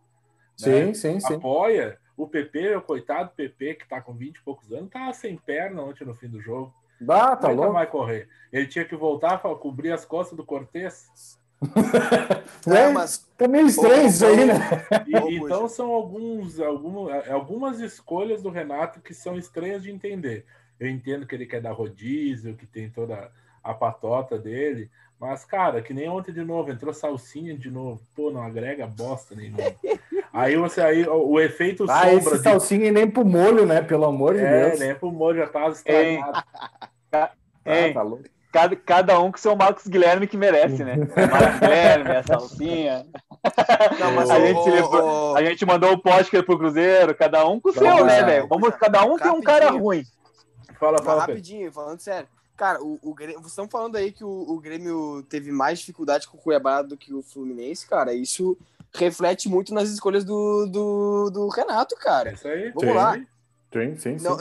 Sim, 0.56 0.86
né? 0.86 0.94
sim, 0.94 1.20
sim. 1.20 1.34
Apoia. 1.36 1.98
O 2.16 2.26
PP, 2.28 2.76
o 2.76 2.82
coitado 2.82 3.30
PP, 3.30 3.74
que 3.76 3.88
tá 3.88 4.00
com 4.00 4.12
20 4.14 4.36
e 4.36 4.42
poucos 4.42 4.72
anos, 4.72 4.90
tá 4.90 5.12
sem 5.12 5.36
perna 5.36 5.82
ontem 5.82 6.04
no 6.04 6.14
fim 6.14 6.28
do 6.28 6.40
jogo. 6.40 6.74
Ah, 7.08 7.34
tá 7.36 7.48
louco. 7.50 7.72
vai 7.72 7.86
correr? 7.86 8.28
Ele 8.52 8.66
tinha 8.66 8.84
que 8.84 8.94
voltar 8.94 9.38
para 9.38 9.54
cobrir 9.56 9.90
as 9.92 10.04
costas 10.04 10.36
do 10.36 10.44
Cortez. 10.44 11.39
É, 12.66 12.70
Não, 12.86 12.92
mas 12.94 13.28
Tá 13.36 13.48
meio 13.48 13.66
estranho 13.66 14.06
isso 14.06 14.24
aí, 14.26 14.44
né? 14.44 14.54
E- 15.06 15.36
então 15.36 15.66
são 15.68 15.90
alguns, 15.90 16.60
algum- 16.60 17.08
algumas 17.32 17.80
escolhas 17.80 18.42
do 18.42 18.50
Renato 18.50 19.00
que 19.00 19.14
são 19.14 19.36
estranhas 19.38 19.82
de 19.82 19.90
entender. 19.90 20.44
Eu 20.78 20.88
entendo 20.88 21.26
que 21.26 21.34
ele 21.34 21.46
quer 21.46 21.60
dar 21.62 21.72
rodízio, 21.72 22.54
que 22.54 22.66
tem 22.66 22.90
toda 22.90 23.30
a 23.62 23.74
patota 23.74 24.38
dele, 24.38 24.90
mas, 25.18 25.44
cara, 25.44 25.82
que 25.82 25.92
nem 25.92 26.08
ontem 26.08 26.32
de 26.32 26.42
novo, 26.42 26.70
entrou 26.70 26.92
salsinha 26.94 27.56
de 27.56 27.70
novo. 27.70 28.00
Pô, 28.14 28.30
não 28.30 28.42
agrega 28.42 28.86
bosta 28.86 29.34
nenhuma. 29.34 29.58
Aí 30.32 30.56
você 30.56 30.80
aí, 30.80 31.06
o, 31.08 31.30
o 31.30 31.40
efeito 31.40 31.84
Ah, 31.88 32.02
sombra 32.02 32.16
esse 32.18 32.36
de 32.36 32.42
salsinha 32.44 32.86
e 32.86 32.90
nem 32.92 33.10
pro 33.10 33.24
molho, 33.24 33.66
né? 33.66 33.82
Pelo 33.82 34.04
amor 34.04 34.34
de 34.34 34.40
É, 34.44 34.68
Deus. 34.70 34.80
né? 34.80 34.94
Pro 34.94 35.10
molho 35.10 35.38
já 35.38 35.46
tava 35.48 35.70
estragado. 35.72 36.44
Ah, 37.12 37.30
Hein? 37.66 37.92
tá 37.94 38.02
louco. 38.02 38.24
Cada, 38.52 38.74
cada 38.74 39.20
um 39.20 39.30
com 39.30 39.38
seu 39.38 39.54
Marcos 39.54 39.86
Guilherme 39.86 40.26
que 40.26 40.36
merece, 40.36 40.82
né? 40.84 40.96
Marcos 41.30 41.60
Guilherme, 41.60 42.10
a 42.16 42.22
salsinha. 42.24 43.06
Não, 43.98 44.12
mas 44.12 44.28
a, 44.30 44.38
o- 44.38 44.40
gente 44.46 44.58
o- 44.68 44.74
levou- 44.74 45.32
o- 45.32 45.36
a 45.36 45.44
gente 45.44 45.64
mandou 45.64 45.92
o 45.92 45.98
podcast 45.98 46.44
pro 46.44 46.58
Cruzeiro, 46.58 47.14
cada 47.14 47.46
um 47.48 47.60
com 47.60 47.68
o 47.68 47.72
seu, 47.72 48.04
né, 48.04 48.22
velho? 48.24 48.48
Vamos, 48.48 48.74
cada 48.76 49.04
um 49.04 49.16
tem 49.16 49.30
um 49.30 49.40
cara 49.40 49.66
Rapidinho. 49.66 49.84
ruim. 49.84 50.04
Fala, 50.78 50.92
Mas 50.98 51.04
fala, 51.06 51.20
Pedro. 51.20 51.32
rapidinho, 51.34 51.72
falando 51.72 52.00
sério. 52.00 52.28
Cara, 52.56 52.82
o, 52.82 52.98
o 53.02 53.14
Grêmio, 53.14 53.36
vocês 53.38 53.52
estão 53.52 53.68
falando 53.68 53.96
aí 53.96 54.12
que 54.12 54.24
o, 54.24 54.28
o 54.28 54.58
Grêmio 54.60 55.22
teve 55.28 55.50
mais 55.52 55.78
dificuldade 55.78 56.26
com 56.28 56.36
o 56.36 56.40
Cuiabá 56.40 56.82
do 56.82 56.96
que 56.96 57.14
o 57.14 57.22
Fluminense, 57.22 57.86
cara. 57.86 58.12
Isso 58.12 58.56
reflete 58.94 59.48
muito 59.48 59.72
nas 59.72 59.88
escolhas 59.90 60.24
do, 60.24 60.66
do, 60.66 61.30
do 61.30 61.48
Renato, 61.48 61.94
É 61.98 62.02
cara. 62.02 62.32
isso 62.32 62.48
aí. 62.48 62.70
Vamos 62.74 62.94
lá. 62.94 63.14
Sim, 63.72 63.96
sim, 63.96 64.18
sim. 64.18 64.24
Não, 64.24 64.36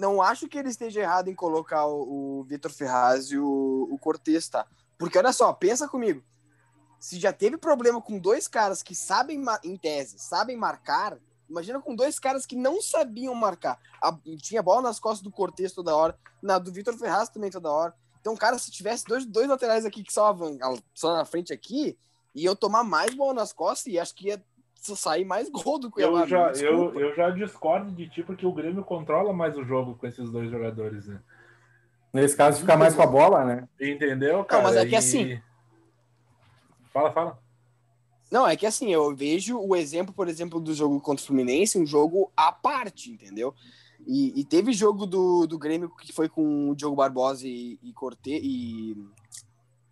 não 0.00 0.22
acho 0.22 0.48
que 0.48 0.58
ele 0.58 0.70
esteja 0.70 1.00
errado 1.00 1.28
em 1.28 1.34
colocar 1.34 1.86
o, 1.86 2.40
o 2.40 2.44
Vitor 2.44 2.72
Ferraz 2.72 3.30
e 3.30 3.38
o, 3.38 3.88
o 3.90 3.98
Cortez, 3.98 4.48
tá? 4.48 4.66
Porque 4.98 5.18
olha 5.18 5.32
só, 5.32 5.52
pensa 5.52 5.86
comigo. 5.86 6.22
Se 6.98 7.18
já 7.18 7.32
teve 7.32 7.56
problema 7.56 8.00
com 8.00 8.18
dois 8.18 8.48
caras 8.48 8.82
que 8.82 8.94
sabem, 8.94 9.42
em 9.62 9.76
tese, 9.76 10.18
sabem 10.18 10.56
marcar, 10.56 11.18
imagina 11.48 11.80
com 11.80 11.94
dois 11.94 12.18
caras 12.18 12.44
que 12.44 12.56
não 12.56 12.82
sabiam 12.82 13.34
marcar. 13.34 13.78
A- 14.02 14.16
tinha 14.38 14.62
bola 14.62 14.82
nas 14.82 14.98
costas 14.98 15.22
do 15.22 15.30
Cortez 15.30 15.72
toda 15.72 15.94
hora, 15.94 16.18
na 16.42 16.58
do 16.58 16.72
Vitor 16.72 16.96
Ferraz 16.96 17.28
também 17.28 17.50
toda 17.50 17.70
hora. 17.70 17.94
Então, 18.20 18.36
cara, 18.36 18.58
se 18.58 18.70
tivesse 18.70 19.04
dois, 19.06 19.24
dois 19.24 19.48
laterais 19.48 19.84
aqui 19.86 20.02
que 20.02 20.12
só, 20.12 20.36
só 20.94 21.14
na 21.16 21.24
frente 21.24 21.52
aqui, 21.52 21.98
iam 22.34 22.54
tomar 22.54 22.84
mais 22.84 23.14
bola 23.14 23.34
nas 23.34 23.52
costas 23.52 23.86
e 23.92 23.98
acho 23.98 24.14
que 24.14 24.28
ia 24.28 24.44
sair 24.80 25.24
mais 25.24 25.48
gol 25.50 25.78
do 25.78 25.90
Cuiabá. 25.90 26.20
Eu 26.20 26.26
já, 26.26 26.52
eu, 26.52 26.98
eu 26.98 27.14
já 27.14 27.30
discordo 27.30 27.90
de 27.92 28.08
ti, 28.08 28.22
porque 28.22 28.46
o 28.46 28.52
Grêmio 28.52 28.82
controla 28.84 29.32
mais 29.32 29.56
o 29.56 29.64
jogo 29.64 29.94
com 29.94 30.06
esses 30.06 30.30
dois 30.30 30.50
jogadores, 30.50 31.06
né? 31.06 31.20
Nesse 32.12 32.36
caso, 32.36 32.60
fica 32.60 32.76
mais 32.76 32.94
com 32.94 33.02
a 33.02 33.06
bola, 33.06 33.44
né? 33.44 33.68
Entendeu, 33.80 34.44
cara? 34.44 34.64
mas 34.64 34.76
é 34.76 34.84
que 34.86 34.94
E- 34.94 34.96
assim- 34.96 35.40
Fala, 36.92 37.12
fala. 37.12 37.38
Não, 38.32 38.46
é 38.46 38.56
que 38.56 38.66
assim, 38.66 38.92
eu 38.92 39.14
vejo 39.14 39.58
o 39.60 39.76
exemplo, 39.76 40.12
por 40.12 40.28
exemplo, 40.28 40.60
do 40.60 40.74
jogo 40.74 41.00
contra 41.00 41.22
o 41.22 41.26
Fluminense, 41.26 41.78
um 41.78 41.86
jogo 41.86 42.32
à 42.36 42.50
parte, 42.50 43.10
entendeu? 43.12 43.54
E, 44.06 44.40
e 44.40 44.44
teve 44.44 44.72
jogo 44.72 45.06
do, 45.06 45.46
do 45.46 45.58
Grêmio 45.58 45.88
que 45.96 46.12
foi 46.12 46.28
com 46.28 46.70
o 46.70 46.74
Diogo 46.74 46.96
Barbosa 46.96 47.46
e, 47.46 47.78
e 47.82 47.92
Corte 47.92 48.30
e 48.42 48.96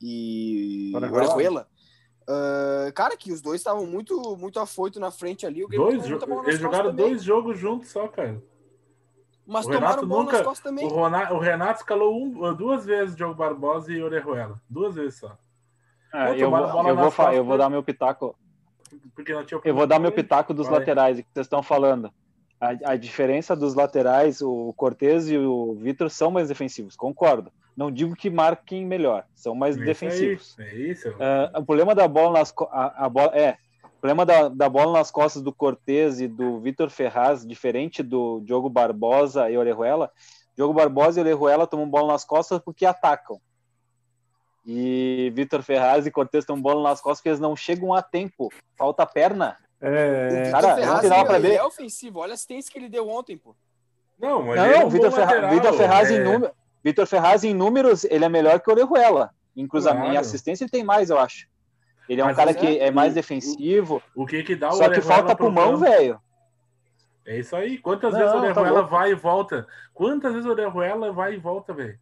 e 0.01 0.93
Orejuela. 0.95 1.69
Ah, 2.29 2.93
cara, 2.95 3.17
que 3.17 3.33
os 3.33 3.41
dois 3.41 3.61
estavam 3.61 3.87
muito, 3.87 4.37
muito 4.37 4.61
afoito 4.61 5.01
na 5.01 5.11
frente 5.11 5.47
ali. 5.47 5.65
O 5.65 5.69
Grêmio 5.69 5.87
Dois, 5.87 6.07
jo- 6.07 6.19
eles 6.45 6.61
jogaram 6.61 6.91
também, 6.91 7.07
dois 7.09 7.23
jogos 7.23 7.59
juntos 7.59 7.89
só, 7.89 8.07
cara. 8.07 8.43
Mas 9.47 9.65
o 9.65 9.71
tomaram 9.71 9.87
Renato 9.87 10.07
nunca- 10.07 10.33
nas 10.33 10.43
costas 10.43 10.61
também. 10.63 10.85
O, 10.85 10.89
Rona- 10.89 11.33
o 11.33 11.39
Renato 11.39 11.81
escalou 11.81 12.15
um- 12.23 12.55
duas 12.55 12.85
vezes 12.85 13.17
Diogo 13.17 13.35
Barbosa 13.35 13.91
e 13.91 14.03
Orejuela. 14.03 14.61
Duas 14.69 14.95
vezes 14.95 15.19
só. 15.21 15.39
Não, 16.13 16.35
eu, 16.35 16.51
vou, 16.51 16.59
eu, 16.59 16.97
vou, 16.97 17.05
costas, 17.13 17.35
eu 17.35 17.45
vou 17.45 17.57
dar 17.57 17.71
meu 17.71 17.83
pitaco. 17.83 18.37
Porque 19.15 19.33
não 19.33 19.45
tinha 19.45 19.59
Eu 19.65 19.75
vou 19.75 19.87
dar 19.87 19.99
meu 19.99 20.13
pitaco 20.13 20.53
dos 20.53 20.67
Vai. 20.67 20.81
laterais 20.81 21.19
que 21.19 21.27
vocês 21.33 21.47
estão 21.47 21.63
falando. 21.63 22.13
A, 22.61 22.93
a 22.93 22.97
diferença 22.97 23.55
dos 23.55 23.75
laterais, 23.75 24.43
o 24.43 24.73
Cortez 24.77 25.31
e 25.31 25.37
o 25.39 25.75
Vitor 25.75 26.11
são 26.11 26.31
mais 26.31 26.49
defensivos, 26.49 26.97
concordo. 26.97 27.53
Não 27.77 27.93
digo 27.93 28.17
que 28.17 28.29
marquem 28.29 28.85
melhor, 28.85 29.25
são 29.37 29.55
mais 29.55 29.77
Isso 29.77 29.85
defensivos. 29.85 30.57
aí, 30.59 30.67
É 30.67 30.75
isso. 30.91 31.15
Ah, 31.21 31.61
o 31.61 31.65
problema 31.65 31.95
da 31.95 32.09
bola 32.09 32.41
nas 32.41 32.53
a, 32.73 33.07
a 33.07 33.09
bola 33.09 33.31
é 33.37 33.57
o 33.85 34.01
problema 34.01 34.27
da, 34.27 34.49
da 34.49 34.69
bola 34.69 34.93
nas 34.99 35.11
costas 35.11 35.43
do 35.43 35.53
Cortez 35.53 36.21
e 36.21 36.27
do 36.27 36.59
Vitor 36.61 36.91
Ferraz, 36.91 37.47
diferente 37.47 38.03
do 38.03 38.41
Diogo 38.41 38.69
Barbosa 38.69 39.49
e 39.51 39.57
Orejuela. 39.57 40.11
Diogo 40.57 40.75
Barbosa 40.75 41.21
e 41.21 41.23
Orejuela 41.23 41.67
tomam 41.67 41.89
bola 41.89 42.13
nas 42.13 42.25
costas 42.25 42.59
porque 42.59 42.85
atacam. 42.85 43.41
E 44.67 45.33
Vitor 45.35 45.63
Ferraz 45.63 46.07
e 46.07 46.11
Cortez 46.11 46.45
tomam 46.45 46.61
bola 46.61 46.83
nas 46.83 47.01
costas 47.01 47.21
porque 47.21 47.29
eles 47.31 47.41
não 47.41 47.57
chegam 47.57 47.95
a 47.95 48.03
tempo. 48.03 48.53
Falta 48.77 49.07
perna. 49.07 49.57
É, 49.81 50.51
Cara, 50.51 50.75
Vitor 50.75 51.03
não 51.03 51.09
dava 51.09 51.25
pra 51.25 51.37
ele 51.39 51.49
ver. 51.49 51.55
é 51.55 51.65
ofensivo. 51.65 52.19
Olha 52.21 52.33
a 52.33 52.35
assistência 52.35 52.71
que 52.73 52.79
ele 52.79 52.89
deu 52.89 53.09
ontem, 53.09 53.37
pô. 53.37 53.55
Não, 54.19 54.43
mas 54.43 54.57
ele 54.65 54.75
é 54.75 54.79
Não, 54.81 54.87
um 54.87 54.91
Vitor 54.91 55.13
Ferra- 55.13 55.27
lateral, 55.27 55.51
Vitor 55.51 55.73
Ferraz, 55.75 56.11
em 56.11 56.17
é. 56.17 56.25
número, 56.25 56.53
Vitor 56.83 57.07
Ferraz 57.07 57.45
em 57.45 57.55
números, 57.55 58.05
ele 58.05 58.25
é 58.25 58.29
melhor 58.29 58.59
que 58.61 58.69
o 58.69 58.73
Orejuela. 58.73 59.31
Em 59.57 59.67
cruzamento, 59.67 60.07
em 60.07 60.11
Claro. 60.11 60.21
assistência 60.27 60.65
ele 60.65 60.71
tem 60.71 60.83
mais, 60.85 61.11
eu 61.11 61.19
acho. 61.19 61.47
Ele 62.09 62.21
é 62.21 62.25
um 62.25 62.29
Mas 62.29 62.37
cara 62.37 62.51
o- 62.51 62.55
que 62.55 62.79
é 62.79 62.91
mais 62.91 63.13
o- 63.13 63.15
defensivo, 63.15 64.03
O 64.17 64.25
que 64.27 64.43
que 64.43 64.57
dá 64.57 64.69
o 64.69 64.73
só 64.73 64.79
que 64.85 64.85
Orejuela 64.91 65.15
falta 65.19 65.37
pro 65.37 65.47
pulmão, 65.47 65.77
velho. 65.77 66.21
É 67.27 67.39
isso 67.39 67.55
aí. 67.55 67.77
Quantas 67.79 68.13
Não, 68.13 68.19
vezes 68.19 68.35
o 68.35 68.37
tá 68.39 68.43
Orejuela 68.45 68.71
louco. 68.81 68.91
vai 68.91 69.11
e 69.11 69.15
volta? 69.15 69.67
Quantas 69.93 70.33
vezes 70.33 70.47
o 70.47 70.51
Orejuela 70.51 71.13
vai 71.13 71.35
e 71.35 71.37
volta, 71.37 71.73
velho? 71.75 71.99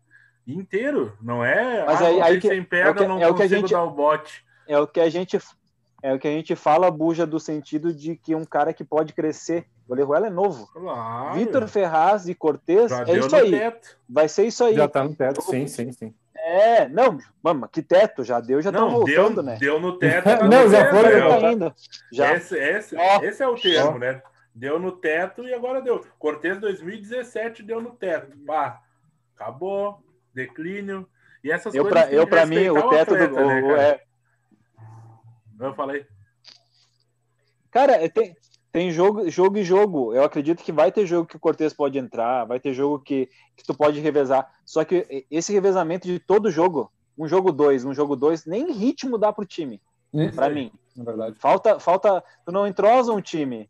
Inteiro. 0.47 1.17
Não 1.21 1.45
é? 1.45 1.85
Mas 1.85 2.01
ah, 2.01 2.07
aí- 2.07 2.23
aí 2.23 2.41
que- 2.41 2.49
sem 2.49 2.63
perna, 2.63 2.89
é 2.89 2.93
o 2.93 2.95
que- 2.95 3.07
não 3.07 3.21
é 3.21 3.29
o 3.29 3.35
que 3.35 3.43
a 3.43 3.49
gente- 3.49 3.73
dar 3.73 3.83
o 3.83 3.91
bote. 3.91 4.45
É 4.69 4.79
o 4.79 4.87
que 4.87 5.01
a 5.01 5.09
gente 5.11 5.39
é 6.03 6.13
o 6.13 6.19
que 6.19 6.29
a 6.29 6.31
gente 6.31 6.55
fala, 6.55 6.91
buja 6.91 7.27
do 7.27 7.41
sentido 7.41 7.93
de 7.93 8.17
que 8.17 8.35
um 8.35 8.45
cara 8.45 8.73
que 8.73 8.85
pode 8.85 9.13
crescer. 9.13 9.67
O 9.89 9.93
Orejuela 9.93 10.27
é 10.27 10.31
novo. 10.31 10.67
Claro. 10.73 11.35
Vitor 11.35 11.67
Ferraz 11.69 12.29
e 12.29 12.35
Cortez 12.35 12.91
Já 12.91 13.01
é 13.03 13.05
deu 13.05 13.17
isso 13.19 13.29
no 13.31 13.37
aí. 13.37 13.51
teto. 13.51 13.99
Vai 14.09 14.29
ser 14.29 14.45
isso 14.47 14.65
aí. 14.65 14.75
já 14.75 14.89
tá 14.89 15.05
no 15.05 15.15
teto, 15.15 15.41
sim, 15.43 15.67
sim, 15.67 15.93
sim. 15.93 16.15
É, 16.39 16.89
não, 16.89 17.19
mano, 17.43 17.67
que 17.69 17.83
teto, 17.83 18.23
já 18.23 18.39
deu, 18.41 18.61
já 18.63 18.71
estão 18.71 18.91
Não, 18.91 19.05
deu, 19.05 19.23
voltando, 19.23 19.43
né? 19.43 19.57
deu 19.59 19.81
no 19.81 19.99
teto. 19.99 20.25
tá 20.25 20.43
no 20.45 20.49
Não, 20.51 20.69
já 20.71 20.91
foram, 20.91 21.57
né? 21.59 21.73
já 22.13 22.27
Tá. 22.29 22.35
Esse, 22.37 22.57
esse, 22.57 22.97
Ó. 22.97 23.23
esse 23.23 23.43
é 23.43 23.49
o 23.49 23.55
termo, 23.57 23.99
né? 23.99 24.23
Deu 24.55 24.79
no 24.79 24.93
teto 24.93 25.45
e 25.45 25.53
agora 25.53 25.81
deu. 25.83 26.05
Cortez 26.19 26.59
2017 26.59 27.63
deu 27.63 27.81
no 27.81 27.91
teto. 27.91 28.37
Bah, 28.39 28.81
acabou. 29.35 30.01
Declínio. 30.35 31.09
E 31.43 31.51
essas 31.51 31.75
Eu 31.75 31.85
coisas 31.85 32.03
pra, 32.05 32.13
eu 32.13 32.27
pra 32.27 32.47
mim, 32.47 32.69
o 32.69 32.89
teto 32.89 33.15
do 33.17 33.25
atleta, 33.25 33.45
né, 33.47 33.61
o- 33.63 33.69
cara? 33.69 33.83
é, 33.83 34.01
Eu 35.59 35.75
falei. 35.75 36.07
Cara, 37.71 38.09
tem, 38.09 38.37
tem 38.73 38.91
jogo, 38.91 39.29
jogo 39.31 39.59
e 39.59 39.65
jogo. 39.65 40.15
Eu 40.15 40.25
acredito 40.25 40.63
que 40.63 40.73
vai 40.73 40.93
ter 40.93 41.07
jogo 41.07 41.27
que 41.27 41.37
o 41.37 41.41
Cortez 41.41 41.73
pode 41.73 41.99
entrar, 41.99 42.45
vai 42.45 42.61
ter 42.61 42.75
jogo 42.75 42.99
que, 42.99 43.29
que 43.57 43.65
tu 43.65 43.75
pode 43.75 44.01
revezar. 44.01 44.51
Só 44.65 44.85
que 44.85 45.27
esse 45.31 45.53
revezamento 45.53 46.07
de 46.07 46.19
todo 46.19 46.51
jogo, 46.51 46.93
um 47.19 47.27
jogo 47.27 47.53
dois, 47.53 47.85
um 47.85 47.95
jogo 47.95 48.17
dois, 48.17 48.45
nem 48.45 48.73
ritmo 48.73 49.19
dá 49.19 49.33
pro 49.33 49.47
time, 49.47 49.81
pra 50.35 50.47
aí. 50.47 50.55
mim. 50.55 50.73
Na 50.97 51.05
verdade. 51.05 51.37
Falta, 51.39 51.79
falta, 51.79 52.25
tu 52.45 52.53
não 52.53 52.67
entrosa 52.67 53.13
um 53.13 53.21
time. 53.21 53.69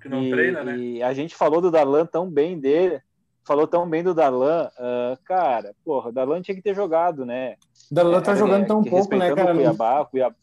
Que 0.00 0.08
não 0.08 0.22
e, 0.22 0.30
treina, 0.30 0.62
né? 0.62 0.76
e 0.76 1.02
a 1.02 1.12
gente 1.12 1.34
falou 1.34 1.60
do 1.60 1.70
Darlan 1.70 2.06
tão 2.06 2.30
bem 2.30 2.58
dele, 2.58 3.00
falou 3.44 3.66
tão 3.66 3.88
bem 3.88 4.02
do 4.04 4.14
Darlan, 4.14 4.70
ah, 4.78 5.18
cara, 5.24 5.74
porra, 5.84 6.10
o 6.10 6.12
Darlan 6.12 6.40
tinha 6.40 6.54
que 6.54 6.62
ter 6.62 6.74
jogado, 6.74 7.26
né? 7.26 7.56
Darlan 7.90 8.20
tá 8.20 8.32
É, 8.32 8.36
jogando 8.36 8.62
é, 8.62 8.66
tão 8.66 8.84
pouco, 8.84 9.16
né, 9.16 9.34
cara? 9.34 9.52
O 9.52 9.56
Cuiabá, 9.56 10.00
o 10.02 10.06
Cuiabá, 10.06 10.36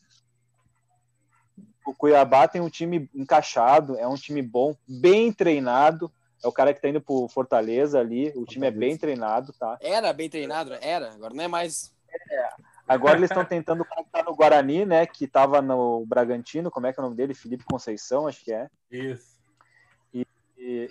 o 1.85 1.93
Cuiabá 1.93 2.47
tem 2.47 2.61
um 2.61 2.69
time 2.69 3.09
encaixado, 3.13 3.97
é 3.97 4.07
um 4.07 4.15
time 4.15 4.41
bom, 4.41 4.75
bem 4.87 5.31
treinado. 5.31 6.11
É 6.43 6.47
o 6.47 6.51
cara 6.51 6.73
que 6.73 6.81
tá 6.81 6.89
indo 6.89 7.01
pro 7.01 7.27
Fortaleza 7.27 7.99
ali. 7.99 8.31
O 8.35 8.45
time 8.45 8.67
é 8.67 8.71
bem 8.71 8.97
treinado, 8.97 9.53
tá? 9.53 9.77
Era 9.81 10.13
bem 10.13 10.29
treinado, 10.29 10.73
era. 10.79 11.11
Agora 11.13 11.33
não 11.33 11.43
é 11.43 11.47
mais. 11.47 11.91
Agora 12.87 13.17
eles 13.17 13.31
estão 13.31 13.43
tentando 13.43 13.81
o 13.81 13.85
cara 13.85 14.03
que 14.03 14.11
tá 14.11 14.23
no 14.23 14.35
Guarani, 14.35 14.85
né? 14.85 15.07
Que 15.07 15.27
tava 15.27 15.61
no 15.61 16.05
Bragantino, 16.05 16.69
como 16.69 16.85
é 16.85 16.93
que 16.93 16.99
é 16.99 17.01
o 17.01 17.05
nome 17.05 17.15
dele? 17.15 17.33
Felipe 17.33 17.63
Conceição, 17.63 18.27
acho 18.27 18.43
que 18.43 18.53
é. 18.53 18.69
Isso. 18.91 19.35
E 20.13 20.27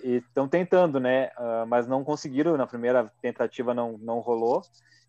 estão 0.03 0.47
tentando, 0.47 0.99
né? 0.99 1.31
Ah, 1.37 1.65
mas 1.67 1.87
não 1.87 2.03
conseguiram. 2.03 2.57
Na 2.57 2.67
primeira 2.67 3.11
tentativa 3.21 3.73
não, 3.73 3.97
não 3.97 4.19
rolou. 4.19 4.61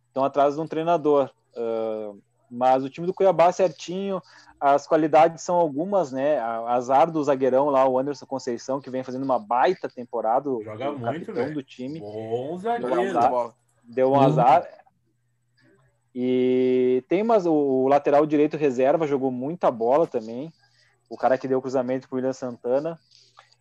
Estão 0.09 0.25
atrás 0.25 0.55
de 0.55 0.61
um 0.61 0.67
treinador. 0.67 1.31
Ah, 1.57 2.13
mas 2.51 2.83
o 2.85 2.91
time 2.91 3.07
do 3.07 3.15
Cuiabá 3.15 3.51
certinho. 3.53 4.21
As 4.59 4.87
qualidades 4.87 5.43
são 5.43 5.57
algumas, 5.57 6.11
né? 6.13 6.39
Azar 6.39 7.11
do 7.11 7.23
zagueirão 7.23 7.69
lá, 7.69 7.87
o 7.87 7.99
Anderson 7.99 8.25
Conceição, 8.27 8.81
que 8.81 8.89
vem 8.91 9.05
fazendo 9.05 9.23
uma 9.25 9.39
baita 9.39 9.89
temporada. 9.89 10.49
o- 10.51 10.63
Joga 10.63 10.91
o 10.91 10.99
muito, 10.99 11.05
capitão 11.05 11.35
velho. 11.35 11.55
do 11.55 11.63
time. 11.63 12.01
Bom 12.01 12.57
zagueiro. 12.59 13.13
bola. 13.13 13.55
Deu 13.85 14.13
um 14.13 14.21
azar. 14.21 14.67
E 16.15 17.05
tem 17.09 17.23
umas, 17.23 17.45
o, 17.47 17.87
lateral 17.89 18.25
direito 18.25 18.57
reserva 18.57 19.07
jogou 19.07 19.31
muita 19.31 19.71
bola 19.71 20.07
também. 20.07 20.51
O 21.11 21.17
cara 21.17 21.37
que 21.37 21.47
deu 21.47 21.59
o 21.59 21.63
cruzamento 21.63 22.09
pro 22.09 22.17
William 22.17 22.33
Santana. 22.33 22.99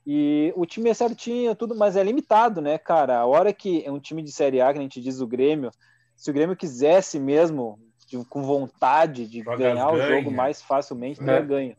E 0.07 0.53
o 0.55 0.65
time 0.65 0.89
é 0.89 0.93
certinho, 0.93 1.55
tudo, 1.55 1.75
mas 1.75 1.95
é 1.97 2.03
limitado, 2.03 2.61
né, 2.61 2.77
cara? 2.77 3.17
A 3.19 3.25
hora 3.25 3.51
que 3.51 3.83
é 3.86 3.91
um 3.91 3.99
time 3.99 4.21
de 4.21 4.31
Série 4.31 4.61
A, 4.61 4.71
que 4.71 4.79
a 4.79 4.81
gente 4.81 5.01
diz 5.01 5.19
o 5.19 5.27
Grêmio, 5.27 5.71
se 6.15 6.29
o 6.29 6.33
Grêmio 6.33 6.55
quisesse 6.55 7.19
mesmo, 7.19 7.79
de- 8.08 8.24
com 8.26 8.43
vontade 8.43 9.28
de 9.28 9.41
Joga 9.43 9.58
ganhar 9.58 9.89
o 9.89 9.95
ganha. 9.97 10.08
jogo 10.18 10.32
mais 10.32 10.62
facilmente, 10.62 11.22
É. 11.28 11.41
ganho. 11.41 11.76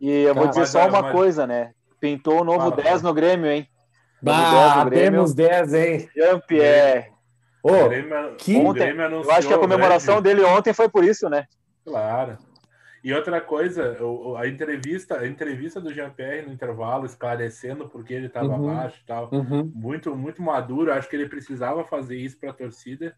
E 0.00 0.10
eu 0.10 0.34
vou 0.34 0.48
dizer 0.48 0.66
só 0.66 0.86
uma 0.88 1.02
mas- 1.02 1.12
coisa, 1.12 1.46
né? 1.46 1.72
Pintou 2.00 2.40
o 2.42 2.44
novo 2.44 2.58
Fala, 2.70 2.76
10 2.76 2.88
fala. 2.88 3.02
no 3.02 3.14
Grêmio, 3.14 3.50
hein? 3.50 3.68
Bah, 4.20 4.84
do 4.84 4.90
Grêmio. 4.90 5.10
temos 5.12 5.34
10, 5.34 5.72
hein? 5.74 6.08
Jean-Pierre. 6.14 7.12
Ô, 7.62 7.72
O 7.72 7.88
Grêmio- 7.88 8.34
que- 8.36 8.56
o 8.56 8.66
Ontem, 8.66 8.90
Eu 8.90 9.30
acho 9.32 9.48
que 9.48 9.54
a 9.54 9.58
comemoração 9.58 10.20
dele 10.22 10.42
ontem 10.44 10.72
foi 10.72 10.88
por 10.88 11.02
isso, 11.04 11.28
né? 11.28 11.46
Claro. 11.84 12.36
E 13.02 13.12
outra 13.14 13.40
coisa, 13.40 13.96
o- 14.02 14.30
o- 14.32 14.36
a 14.36 14.48
entrevista, 14.48 15.18
a 15.20 15.26
entrevista 15.28 15.80
do 15.80 15.92
Jean-Pierre 15.94 16.46
no 16.46 16.52
intervalo, 16.52 17.06
esclarecendo 17.06 17.88
por 17.88 18.04
que 18.04 18.12
ele 18.12 18.26
estava 18.26 18.48
Uhum. 18.48 18.68
abaixo 18.70 19.00
e 19.02 19.06
tal. 19.06 19.28
uhum. 19.32 19.70
Muito, 19.74 20.14
muito 20.16 20.42
maduro. 20.42 20.92
Acho 20.92 21.08
que 21.08 21.14
ele 21.16 21.28
precisava 21.28 21.84
fazer 21.84 22.16
isso 22.16 22.36
para 22.38 22.50
a 22.50 22.54
torcida. 22.54 23.16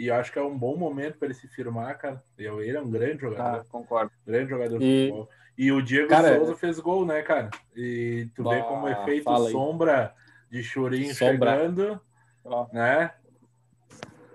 E 0.00 0.06
eu 0.06 0.14
acho 0.14 0.32
que 0.32 0.38
é 0.38 0.42
um 0.42 0.56
bom 0.56 0.78
momento 0.78 1.18
para 1.18 1.26
ele 1.26 1.34
se 1.34 1.46
firmar, 1.46 1.98
cara. 1.98 2.22
Eu- 2.38 2.62
Ele 2.62 2.74
é 2.74 2.80
um 2.80 2.88
grande 2.90 3.20
jogador. 3.20 3.60
Ah, 3.60 3.64
concordo. 3.68 4.10
Grande 4.26 4.48
jogador 4.48 4.78
de 4.78 4.84
E- 4.86 5.08
futebol. 5.08 5.28
E 5.58 5.70
o 5.70 5.82
Diego 5.82 6.08
Cara, 6.08 6.38
Souza 6.38 6.56
fez 6.56 6.80
gol, 6.80 7.04
né, 7.04 7.20
cara? 7.20 7.50
E 7.76 8.26
tu 8.34 8.42
vê 8.42 8.60
Bah, 8.60 8.62
como 8.62 8.88
efeito 8.88 9.36
sombra 9.50 10.14
de 10.50 10.62
chorinho 10.62 11.14
Sombra. 11.14 11.52
chegando, 11.52 12.00
Ó. 12.42 12.66
né? 12.72 13.12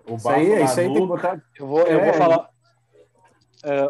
O 0.07 0.18
Isso 0.18 0.30
aí, 0.30 0.63
isso 0.63 0.80
aí 0.80 0.86
tem 0.86 1.01
que 1.01 1.07
botar. 1.07 1.41
Eu 1.57 1.66
vou, 1.66 1.80
eu 1.88 1.99
É, 1.99 2.05
vou 2.05 2.13
falar. 2.13 2.49
É, 3.63 3.89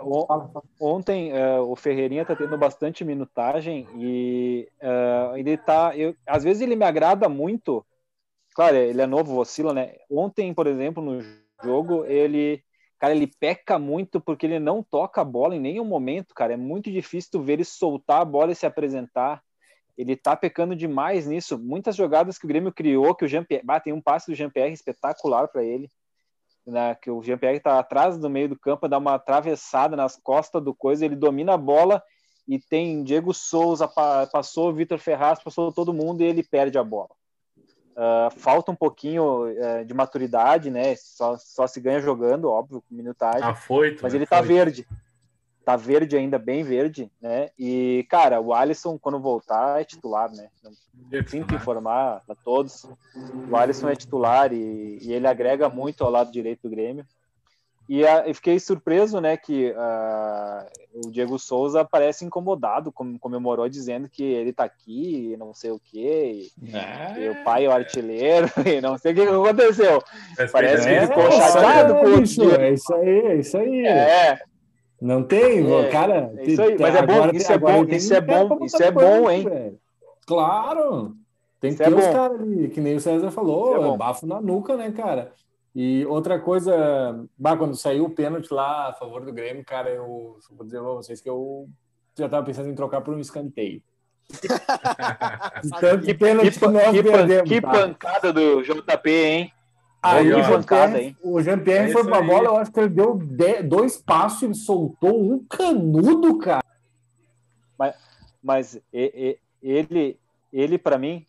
ontem 0.80 1.32
é, 1.34 1.60
o 1.60 1.76
Ferreirinha 1.76 2.24
tá 2.24 2.38
tendo 2.38 2.58
bastante 2.58 3.04
minutagem 3.04 3.86
e 3.98 4.66
é, 4.80 5.32
ele 5.40 5.58
tá. 5.58 5.92
Eu, 5.94 6.16
às 6.26 6.42
vezes 6.46 6.62
ele 6.62 6.78
me 6.78 6.86
agrada 6.86 7.28
muito. 7.28 7.86
Claro, 8.54 8.78
ele 8.78 9.02
é 9.02 9.06
novo, 9.06 9.38
oscila, 9.38 9.74
né? 9.74 9.96
Ontem, 10.10 10.54
por 10.54 10.68
exemplo, 10.68 11.04
no 11.04 11.22
jogo, 11.64 12.06
ele. 12.06 12.64
Cara, 13.00 13.14
ele 13.14 13.28
peca 13.28 13.78
muito 13.78 14.22
porque 14.22 14.46
ele 14.46 14.60
não 14.60 14.82
toca 14.82 15.22
a 15.22 15.26
bola 15.26 15.56
em 15.56 15.60
nenhum 15.60 15.86
momento, 15.86 16.34
cara. 16.34 16.54
É 16.54 16.58
muito 16.58 16.92
difícil 16.92 17.32
tu 17.32 17.42
ver 17.42 17.54
ele 17.54 17.66
soltar 17.66 18.22
a 18.22 18.26
bola 18.26 18.52
e 18.52 18.56
se 18.56 18.66
apresentar. 18.66 19.44
Ele 19.98 20.16
tá 20.16 20.36
pecando 20.36 20.76
demais 20.76 21.28
nisso. 21.28 21.58
Muitas 21.58 21.96
jogadas 21.96 22.38
que 22.38 22.46
o 22.46 22.48
Grêmio 22.48 22.74
criou, 22.74 23.14
que 23.16 23.26
o 23.26 23.28
Jean-Pierre. 23.28 23.64
Ah, 23.68 23.80
tem 23.80 23.94
um 23.94 24.02
passe 24.02 24.32
do 24.32 24.36
Jean-Pierre 24.36 24.74
espetacular 24.74 25.48
para 25.50 25.64
ele 25.64 25.90
né, 26.66 26.96
que 26.96 27.12
o 27.12 27.22
Jean-Pierre 27.22 27.58
está 27.58 27.80
atrás 27.80 28.18
do 28.18 28.30
meio 28.30 28.50
do 28.50 28.60
campo, 28.60 28.88
dá 28.88 28.98
uma 28.98 29.16
atravessada 29.16 29.96
nas 29.96 30.16
costas 30.16 30.64
do 30.64 30.74
coisa, 30.74 31.06
ele 31.06 31.16
domina 31.16 31.54
a 31.54 31.58
bola 31.58 32.02
e 32.48 32.60
tem 32.60 33.04
Diego 33.04 33.34
Souza, 33.34 33.88
pa- 33.88 34.28
passou 34.28 34.70
o 34.70 34.74
Vitor 34.74 34.98
Ferraz, 34.98 35.42
passou 35.44 35.72
todo 35.72 35.94
mundo 35.94 36.22
e 36.22 36.26
ele 36.26 36.44
perde 36.44 36.78
a 36.78 36.84
bola. 36.84 37.10
Ah, 37.96 38.30
falta 38.36 38.72
um 38.72 38.76
pouquinho 38.76 39.48
eh, 39.48 39.86
de 39.86 39.94
maturidade, 39.94 40.70
né? 40.70 40.96
Só, 40.98 41.38
só 41.38 41.66
se 41.66 41.80
ganha 41.80 42.02
jogando, 42.02 42.52
óbvio, 42.52 42.82
com 42.82 42.94
minutagem. 42.94 43.44
Afoito. 43.44 44.04
Mas 44.04 44.14
né? 44.14 44.20
ele 44.20 44.26
tá 44.26 44.40
Afoito. 44.40 44.54
verde. 44.54 44.88
Tá 45.64 45.76
verde 45.76 46.16
ainda, 46.16 46.38
bem 46.38 46.62
verde, 46.62 47.10
né? 47.20 47.50
E, 47.58 48.06
cara, 48.08 48.40
o 48.40 48.54
Alisson, 48.54 49.00
quando 49.00 49.20
voltar, 49.20 49.82
é 49.82 49.84
titular, 49.84 50.30
né? 50.32 50.50
Não 50.64 51.28
sinto 51.28 51.56
informar 51.56 52.22
a 52.30 52.36
todos. 52.36 52.86
O 53.50 53.56
Alisson 53.56 53.90
é 53.90 53.96
titular 53.96 54.54
e, 54.54 55.00
e 55.02 55.12
ele 55.12 55.26
agrega 55.26 55.68
muito 55.68 56.04
ao 56.04 56.12
lado 56.12 56.32
direito 56.32 56.64
do 56.64 56.70
Grêmio. 56.70 57.04
E 57.88 58.06
a, 58.06 58.34
fiquei 58.34 58.60
surpreso, 58.60 59.22
né, 59.22 59.38
que 59.38 59.72
uh, 59.72 61.06
o 61.08 61.12
Diego 61.12 61.38
Souza 61.38 61.86
parece 61.86 62.26
incomodado, 62.26 62.92
com, 62.92 63.18
comemorou 63.20 63.70
dizendo 63.70 64.10
que 64.10 64.24
ele 64.24 64.52
tá 64.52 64.64
aqui, 64.64 65.34
e 65.34 65.38
não 65.38 65.54
sei 65.54 65.72
o 65.72 65.80
quê, 65.80 66.50
e, 66.64 66.76
é. 66.76 67.26
e 67.26 67.30
o 67.30 67.44
pai 67.44 67.66
é 67.66 67.70
o 67.70 67.72
artilheiro, 67.72 68.50
e 68.66 68.82
não 68.82 68.98
sei 68.98 69.12
o 69.12 69.16
que 69.16 69.22
aconteceu. 69.22 70.02
É, 70.38 70.48
parece 70.48 70.88
que 70.88 70.94
ele 70.94 71.08
ficou 71.08 71.32
chateado 71.32 71.96
com 71.96 72.06
o 72.06 72.18
bicho, 72.20 72.56
É 72.56 72.72
isso 72.72 72.94
aí, 72.96 73.20
é 73.20 73.36
isso 73.36 73.58
aí. 73.58 73.86
É. 73.86 74.40
Não 75.00 75.22
tem, 75.22 75.72
é, 75.72 75.90
cara. 75.90 76.34
É 76.38 76.46
isso 76.46 76.62
aí, 76.62 76.78
mas 76.80 76.96
é 76.96 77.06
bom, 77.06 77.30
isso 77.32 77.52
é 77.52 77.58
bom, 77.58 77.84
isso 77.84 78.14
é 78.14 78.22
bom, 78.22 78.66
isso 78.66 78.84
é 78.84 78.92
bom, 78.92 79.30
hein? 79.30 79.44
Velho. 79.44 79.80
Claro. 80.26 81.16
Tem 81.60 81.72
que 81.72 81.78
ter 81.78 81.92
é 81.92 81.96
os 81.96 82.08
caras 82.08 82.40
ali, 82.40 82.70
que 82.70 82.82
nem 82.82 82.96
o 82.96 83.00
César 83.00 83.32
falou, 83.32 83.94
é 83.94 83.98
bafo 83.98 84.26
na 84.26 84.42
nuca, 84.42 84.76
né, 84.76 84.92
cara? 84.92 85.32
E 85.76 86.06
outra 86.06 86.40
coisa, 86.40 87.28
bah, 87.38 87.58
quando 87.58 87.76
saiu 87.76 88.06
o 88.06 88.10
pênalti 88.10 88.50
lá 88.54 88.88
a 88.88 88.94
favor 88.94 89.26
do 89.26 89.34
Grêmio, 89.34 89.66
cara, 89.66 89.90
eu 89.90 90.40
vou 90.52 90.66
dizer 90.66 90.80
pra 90.80 90.88
vocês 90.92 91.20
que 91.20 91.30
eu 91.30 91.68
já 92.18 92.30
tava 92.30 92.46
pensando 92.46 92.70
em 92.70 92.76
trocar 92.76 93.02
por 93.02 93.14
um 93.14 93.20
escanteio. 93.20 93.84
Tanto 95.82 96.06
que, 96.06 96.14
pênalti 96.14 96.52
que, 96.52 96.60
que, 96.60 96.68
nós 96.68 96.92
que, 96.92 97.04
perdemos, 97.04 97.50
que 97.50 97.62
tá? 97.62 97.72
pancada 97.72 98.32
do 98.32 98.62
JP, 98.64 99.10
hein? 99.10 99.54
Aí, 100.02 100.32
ó, 100.32 100.50
pancada, 100.50 101.02
hein? 101.02 101.18
O 101.22 101.42
Jean-Pierre 101.42 101.90
é 101.90 101.92
foi 101.92 102.06
pra 102.06 102.20
aí. 102.20 102.26
bola, 102.26 102.46
eu 102.46 102.58
acho 102.58 102.72
que 102.72 102.80
ele 102.80 102.90
deu 102.90 103.20
dois 103.68 103.98
passos 103.98 104.50
e 104.50 104.54
soltou 104.54 105.22
um 105.22 105.44
canudo, 105.46 106.38
cara. 106.38 106.64
Mas, 107.78 107.96
mas 108.42 108.82
ele, 108.94 110.18
ele 110.54 110.78
para 110.78 110.98
mim, 110.98 111.26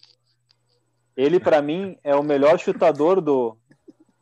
ele 1.17 1.41
para 1.41 1.61
mim 1.61 1.99
é 2.05 2.15
o 2.15 2.23
melhor 2.23 2.59
chutador 2.61 3.21
do, 3.21 3.57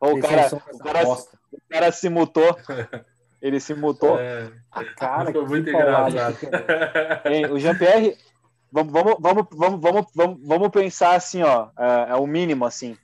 o 0.01 0.21
cara, 0.21 0.49
o, 0.73 0.79
cara, 0.79 1.09
o 1.09 1.61
cara 1.69 1.93
se 1.93 2.09
mutou. 2.09 2.57
Ele 3.41 3.61
se 3.61 3.75
mutou. 3.75 4.19
É, 4.19 4.51
cara, 4.97 5.31
foi 5.31 5.47
muito 5.47 5.69
engraçado. 5.69 6.39
Hein, 7.27 7.47
o 7.53 7.59
Jean-Pierre, 7.59 8.17
vamos, 8.73 8.91
vamos, 8.91 9.17
vamos, 9.21 9.49
vamos, 9.51 10.07
vamos, 10.15 10.41
vamos 10.47 10.69
pensar 10.71 11.15
assim, 11.15 11.43
ó, 11.43 11.69
é, 11.79 12.13
é 12.13 12.15
o 12.15 12.27
mínimo 12.27 12.65
assim. 12.65 12.97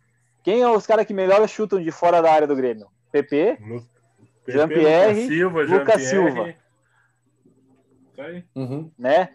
Quem 0.43 0.63
é 0.63 0.69
os 0.69 0.87
caras 0.87 1.05
que 1.05 1.13
melhor 1.13 1.47
chutam 1.47 1.83
de 1.83 1.91
fora 1.91 2.23
da 2.23 2.33
área 2.33 2.47
do 2.47 2.57
Grêmio? 2.57 2.89
PP, 3.13 3.59
Jean-Pierre, 4.49 5.45
Lucas, 5.45 5.69
Lucas 5.71 6.03
Silva. 6.03 6.55
Uhum. 8.55 8.91
Né? 8.99 9.31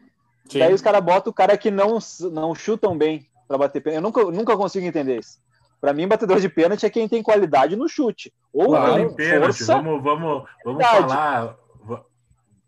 Sim. 0.46 0.60
Daí 0.60 0.74
os 0.74 0.82
caras 0.82 1.04
botam 1.04 1.32
o 1.32 1.34
cara 1.34 1.58
que 1.58 1.72
não, 1.72 1.98
não 2.32 2.56
chutam 2.56 2.98
bem 2.98 3.28
para 3.48 3.58
bater 3.58 3.82
pênalti. 3.82 3.98
Eu 3.98 4.02
nunca, 4.02 4.38
nunca 4.38 4.58
consigo 4.58 4.86
entender 4.86 5.20
isso. 5.20 5.40
Para 5.80 5.94
mim, 5.94 6.08
batedor 6.08 6.40
de 6.40 6.50
pênalti 6.50 6.86
é 6.86 6.90
quem 6.90 7.08
tem 7.08 7.22
qualidade 7.22 7.76
no 7.76 7.88
chute. 7.88 8.34
Ou 8.52 8.68
claro, 8.68 9.14
pênalti. 9.16 9.58
Força, 9.58 9.76
vamos, 9.76 10.04
vamos, 10.04 10.50
vamos 10.64 10.86
falar. 10.86 11.58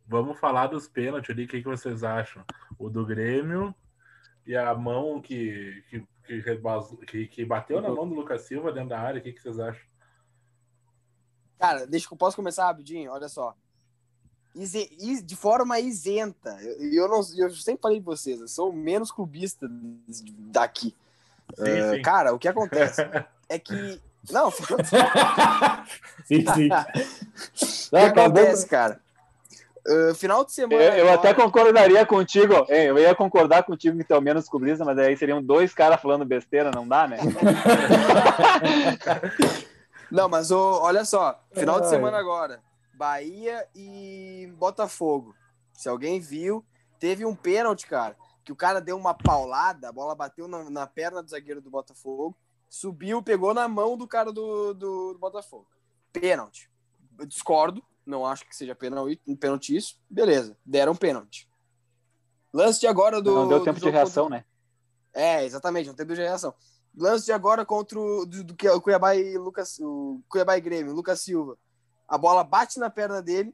Vamos 0.08 0.39
falar 0.39 0.68
dos 0.68 0.88
pênaltis 0.88 1.30
ali. 1.30 1.45
O 1.45 1.47
que, 1.47 1.62
que 1.62 1.68
vocês 1.68 2.03
acham? 2.03 2.43
O 2.80 2.89
do 2.89 3.05
Grêmio 3.05 3.76
e 4.45 4.55
a 4.55 4.74
mão 4.74 5.22
que, 5.22 5.84
que, 5.89 6.08
que, 7.05 7.28
que 7.28 7.45
bateu 7.45 7.82
na 7.82 7.89
mão 7.89 8.08
do 8.08 8.16
Lucas 8.16 8.43
Silva 8.43 8.72
dentro 8.72 8.89
da 8.89 8.99
área. 8.99 9.20
O 9.20 9.24
que, 9.24 9.34
que 9.34 9.41
vocês 9.41 9.60
acham? 9.60 9.86
Cara, 11.60 11.86
deixa 11.86 12.08
que 12.08 12.14
eu 12.14 12.18
posso 12.18 12.36
começar 12.36 12.66
rapidinho. 12.66 13.12
Olha 13.12 13.28
só. 13.28 13.53
de 14.55 15.36
forma 15.36 15.80
isenta. 15.80 16.58
Eu, 16.62 16.93
eu, 16.93 17.08
não, 17.10 17.22
eu 17.36 17.49
sempre 17.51 17.82
falei 17.82 18.01
pra 18.01 18.16
vocês, 18.16 18.39
eu 18.39 18.47
sou 18.47 18.72
menos 18.72 19.12
clubista 19.12 19.68
daqui. 20.51 20.95
Sim, 21.55 21.81
uh, 21.81 21.95
sim. 21.95 22.01
Cara, 22.01 22.33
o 22.33 22.39
que 22.39 22.47
acontece 22.47 23.01
é 23.49 23.59
que. 23.59 24.01
Não, 24.29 24.51
sim, 26.25 26.43
sim. 26.53 26.69
o 27.87 27.89
que 27.89 27.97
acontece, 27.97 28.67
cara? 28.67 28.99
Uh, 29.87 30.13
final 30.15 30.43
de 30.43 30.51
semana. 30.51 30.83
Eu, 30.83 31.05
eu 31.05 31.13
até 31.13 31.33
concordaria 31.33 32.05
contigo. 32.05 32.53
Eu 32.67 32.97
ia 32.97 33.15
concordar 33.15 33.63
contigo 33.63 33.97
que 33.97 34.03
tem 34.03 34.19
menos 34.19 34.49
clubista, 34.49 34.83
mas 34.83 34.97
aí 34.97 35.15
seriam 35.15 35.41
dois 35.41 35.73
caras 35.73 36.01
falando 36.01 36.25
besteira, 36.25 36.71
não 36.71 36.85
dá, 36.85 37.07
né? 37.07 37.19
não, 40.11 40.27
mas 40.27 40.51
oh, 40.51 40.81
olha 40.81 41.05
só. 41.05 41.41
Final 41.53 41.79
de 41.79 41.87
semana 41.87 42.17
agora. 42.17 42.59
Bahia 42.93 43.65
e 43.73 44.51
Botafogo. 44.57 45.33
Se 45.71 45.87
alguém 45.87 46.19
viu, 46.19 46.65
teve 46.99 47.23
um 47.23 47.33
pênalti, 47.33 47.87
cara 47.87 48.15
que 48.47 48.51
o 48.53 48.55
cara 48.55 48.79
deu 48.79 48.95
uma 48.95 49.13
paulada, 49.13 49.89
a 49.89 49.91
bola 49.91 50.15
bateu 50.15 50.47
na, 50.47 50.69
na 50.69 50.87
perna 50.87 51.21
do 51.21 51.29
zagueiro 51.29 51.59
do 51.59 51.69
Botafogo, 51.69 52.33
subiu, 52.69 53.21
pegou 53.21 53.53
na 53.53 53.67
mão 53.67 53.97
do 53.97 54.07
cara 54.07 54.31
do, 54.31 54.73
do, 54.73 55.11
do 55.11 55.19
Botafogo. 55.19 55.67
Pênalti. 56.13 56.71
Eu 57.19 57.25
discordo, 57.25 57.83
não 58.05 58.25
acho 58.25 58.47
que 58.47 58.55
seja 58.55 58.73
pênalti, 58.73 59.19
pênalti 59.37 59.75
isso. 59.75 59.99
Beleza, 60.09 60.57
deram 60.65 60.95
pênalti. 60.95 61.49
Lance 62.53 62.79
de 62.79 62.87
agora 62.87 63.21
do. 63.21 63.35
Não 63.35 63.49
deu 63.49 63.61
tempo 63.65 63.81
de 63.81 63.89
reação, 63.89 64.23
contra... 64.23 64.39
né? 64.39 64.45
É, 65.13 65.43
exatamente, 65.43 65.87
não 65.87 65.93
teve 65.93 66.15
de 66.15 66.21
reação. 66.21 66.55
Lance 66.95 67.25
de 67.25 67.33
agora 67.33 67.65
contra 67.65 67.99
o, 67.99 68.25
do, 68.25 68.45
do, 68.45 68.53
do 68.53 68.81
Cuiabá 68.81 69.13
e 69.13 69.37
Lucas, 69.37 69.77
o 69.81 70.21
Cuiabá 70.29 70.57
e 70.57 70.61
Grêmio, 70.61 70.93
Lucas 70.93 71.19
Silva. 71.19 71.57
A 72.07 72.17
bola 72.17 72.45
bate 72.45 72.79
na 72.79 72.89
perna 72.89 73.21
dele, 73.21 73.53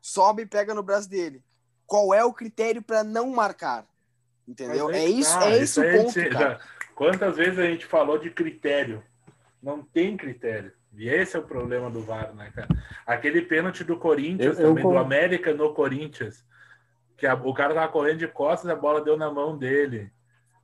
sobe 0.00 0.42
e 0.42 0.46
pega 0.46 0.74
no 0.74 0.82
braço 0.82 1.08
dele. 1.08 1.40
Qual 1.86 2.12
é 2.12 2.24
o 2.24 2.34
critério 2.34 2.82
para 2.82 3.04
não 3.04 3.30
marcar? 3.30 3.86
Entendeu? 4.46 4.90
É, 4.90 4.98
é, 4.98 5.06
isso, 5.06 5.38
tá, 5.38 5.50
é 5.50 5.58
esse 5.58 5.80
o 5.80 5.82
ponto, 5.82 6.20
já, 6.32 6.60
Quantas 6.94 7.36
vezes 7.36 7.58
a 7.58 7.66
gente 7.66 7.86
falou 7.86 8.18
de 8.18 8.30
critério? 8.30 9.02
Não 9.62 9.82
tem 9.82 10.16
critério. 10.16 10.72
E 10.96 11.08
esse 11.08 11.36
é 11.36 11.40
o 11.40 11.44
problema 11.44 11.90
do 11.90 12.02
VAR, 12.02 12.32
né, 12.34 12.52
cara? 12.54 12.68
Aquele 13.06 13.42
pênalti 13.42 13.82
do 13.82 13.96
Corinthians, 13.96 14.58
eu, 14.58 14.68
também, 14.68 14.84
eu... 14.84 14.90
do 14.90 14.98
América 14.98 15.52
no 15.52 15.74
Corinthians, 15.74 16.44
que 17.16 17.26
a, 17.26 17.34
o 17.34 17.52
cara 17.52 17.74
tava 17.74 17.90
correndo 17.90 18.18
de 18.18 18.28
costas 18.28 18.68
e 18.68 18.72
a 18.72 18.76
bola 18.76 19.00
deu 19.00 19.16
na 19.16 19.30
mão 19.30 19.56
dele. 19.56 20.10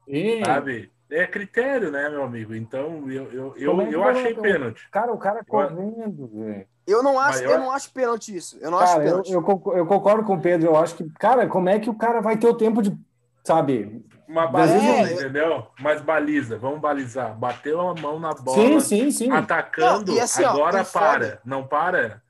E... 0.07 0.45
Sabe? 0.45 0.93
É 1.11 1.27
critério, 1.27 1.91
né, 1.91 2.09
meu 2.09 2.23
amigo? 2.23 2.55
Então, 2.55 3.11
eu, 3.11 3.33
eu, 3.33 3.57
eu, 3.57 3.83
eu 3.83 4.05
achei 4.05 4.33
pênalti. 4.33 4.89
Cara, 4.93 5.13
o 5.13 5.19
cara 5.19 5.45
correndo, 5.45 6.29
velho. 6.29 6.67
Eu 6.87 7.03
não 7.03 7.19
acho, 7.19 7.43
eu... 7.43 7.51
eu... 7.51 7.59
não 7.59 7.73
acho 7.73 7.93
pênalti 7.93 8.37
isso. 8.37 8.57
Eu 8.61 8.71
não 8.71 8.79
cara, 8.79 8.91
acho 8.91 9.01
pênalti. 9.01 9.33
Eu, 9.33 9.41
eu, 9.75 9.87
concordo 9.87 10.25
com 10.25 10.35
o 10.35 10.41
Pedro. 10.41 10.69
Eu 10.69 10.77
acho 10.77 10.95
que, 10.95 11.11
cara, 11.19 11.49
como 11.49 11.69
é 11.69 11.81
que 11.81 11.91
o 11.91 11.95
cara 11.95 12.21
vai 12.21 12.37
ter 12.37 12.47
o 12.47 12.55
tempo 12.55 12.81
de 12.81 12.97
sabe? 13.45 14.05
Uma 14.27 14.47
baliza, 14.47 14.87
é. 14.87 15.13
entendeu? 15.13 15.67
Mas 15.81 16.01
baliza, 16.01 16.59
vamos 16.59 16.81
balizar. 16.81 17.37
Bateu 17.37 17.81
a 17.81 17.95
mão 17.95 18.21
na 18.21 18.33
bola, 18.33 18.57
sim, 18.57 18.81
sim, 18.81 19.11
sim. 19.11 19.31
atacando, 19.33 20.15
não, 20.15 20.23
assim, 20.23 20.45
agora 20.45 20.83
ó, 20.83 20.85
para. 20.85 21.25
Foda. 21.25 21.41
Não 21.45 21.67
para, 21.67 22.23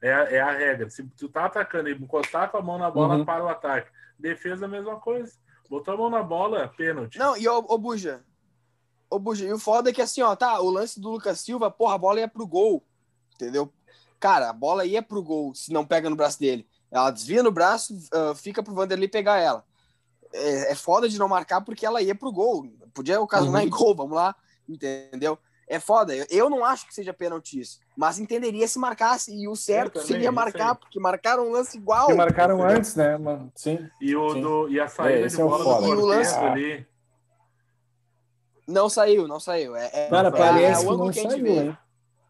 é, 0.00 0.36
é 0.36 0.40
a 0.40 0.50
regra. 0.50 0.88
Se 0.88 1.02
tu 1.04 1.28
tá 1.28 1.44
atacando 1.44 1.90
e 1.90 1.92
encostar 1.92 2.50
com 2.50 2.56
a 2.56 2.62
mão 2.62 2.78
na 2.78 2.90
bola, 2.90 3.16
uhum. 3.16 3.24
para 3.24 3.44
o 3.44 3.48
ataque. 3.48 3.90
Defesa, 4.18 4.64
a 4.64 4.68
mesma 4.68 4.96
coisa. 4.96 5.32
Botou 5.68 5.94
a 5.94 5.96
mão 5.96 6.08
na 6.08 6.22
bola, 6.22 6.68
pênalti. 6.68 7.18
Não, 7.18 7.36
e 7.36 7.46
o, 7.46 7.58
o 7.58 7.78
Buja, 7.78 8.22
o 9.10 9.18
Buja, 9.18 9.44
e 9.44 9.52
o 9.52 9.58
foda 9.58 9.90
é 9.90 9.92
que 9.92 10.02
assim, 10.02 10.22
ó, 10.22 10.34
tá, 10.34 10.58
o 10.60 10.70
lance 10.70 10.98
do 10.98 11.10
Lucas 11.10 11.40
Silva, 11.40 11.70
porra, 11.70 11.94
a 11.94 11.98
bola 11.98 12.20
ia 12.20 12.28
pro 12.28 12.46
gol, 12.46 12.82
entendeu? 13.34 13.70
Cara, 14.18 14.48
a 14.48 14.52
bola 14.52 14.86
ia 14.86 15.02
pro 15.02 15.22
gol 15.22 15.54
se 15.54 15.72
não 15.72 15.84
pega 15.84 16.08
no 16.08 16.16
braço 16.16 16.38
dele. 16.38 16.66
Ela 16.90 17.10
desvia 17.10 17.42
no 17.42 17.50
braço, 17.50 17.94
uh, 17.94 18.34
fica 18.34 18.62
pro 18.62 18.74
Vanderlei 18.74 19.08
pegar 19.08 19.38
ela 19.38 19.64
é, 20.34 20.72
é 20.72 20.74
foda 20.74 21.08
de 21.08 21.18
não 21.18 21.28
marcar 21.28 21.60
porque 21.60 21.86
ela 21.86 22.02
ia 22.02 22.14
pro 22.14 22.32
gol. 22.32 22.66
Podia 22.94 23.20
ocasionar 23.20 23.62
uhum. 23.62 23.66
em 23.66 23.70
gol, 23.70 23.94
vamos 23.94 24.14
lá, 24.16 24.34
entendeu? 24.68 25.38
É 25.68 25.78
foda. 25.78 26.12
Eu 26.28 26.50
não 26.50 26.64
acho 26.64 26.86
que 26.86 26.94
seja 26.94 27.14
pênalti 27.14 27.60
isso, 27.60 27.78
mas 27.96 28.18
entenderia 28.18 28.68
se 28.68 28.78
marcasse. 28.78 29.34
E 29.34 29.48
o 29.48 29.56
certo 29.56 29.94
também, 29.94 30.08
seria 30.08 30.32
marcar, 30.32 30.74
porque 30.74 31.00
marcaram 31.00 31.48
um 31.48 31.50
lance 31.50 31.78
igual. 31.78 32.08
Que 32.08 32.14
marcaram 32.14 32.58
entendeu? 32.58 32.76
antes, 32.76 32.94
né, 32.94 33.16
mano? 33.16 33.50
Sim. 33.54 33.88
E, 34.00 34.14
o 34.14 34.34
sim. 34.34 34.40
Do, 34.42 34.68
e 34.68 34.78
a 34.78 34.88
saída 34.88 35.26
é, 35.26 35.28
de 35.28 35.34
é 35.34 35.44
bola 35.44 35.76
é 35.76 35.80
do 35.80 35.86
e 35.86 35.96
o 35.96 36.04
lance 36.04 36.34
ali. 36.34 36.86
Não 38.68 38.88
saiu, 38.88 39.26
não 39.26 39.40
saiu. 39.40 39.74
É, 39.74 39.90
é, 39.92 40.08
Cara, 40.08 40.30
parece 40.30 40.84
é, 40.84 40.88
que 40.88 40.96
não 40.96 41.12
saiu, 41.12 41.46
hein? 41.46 41.78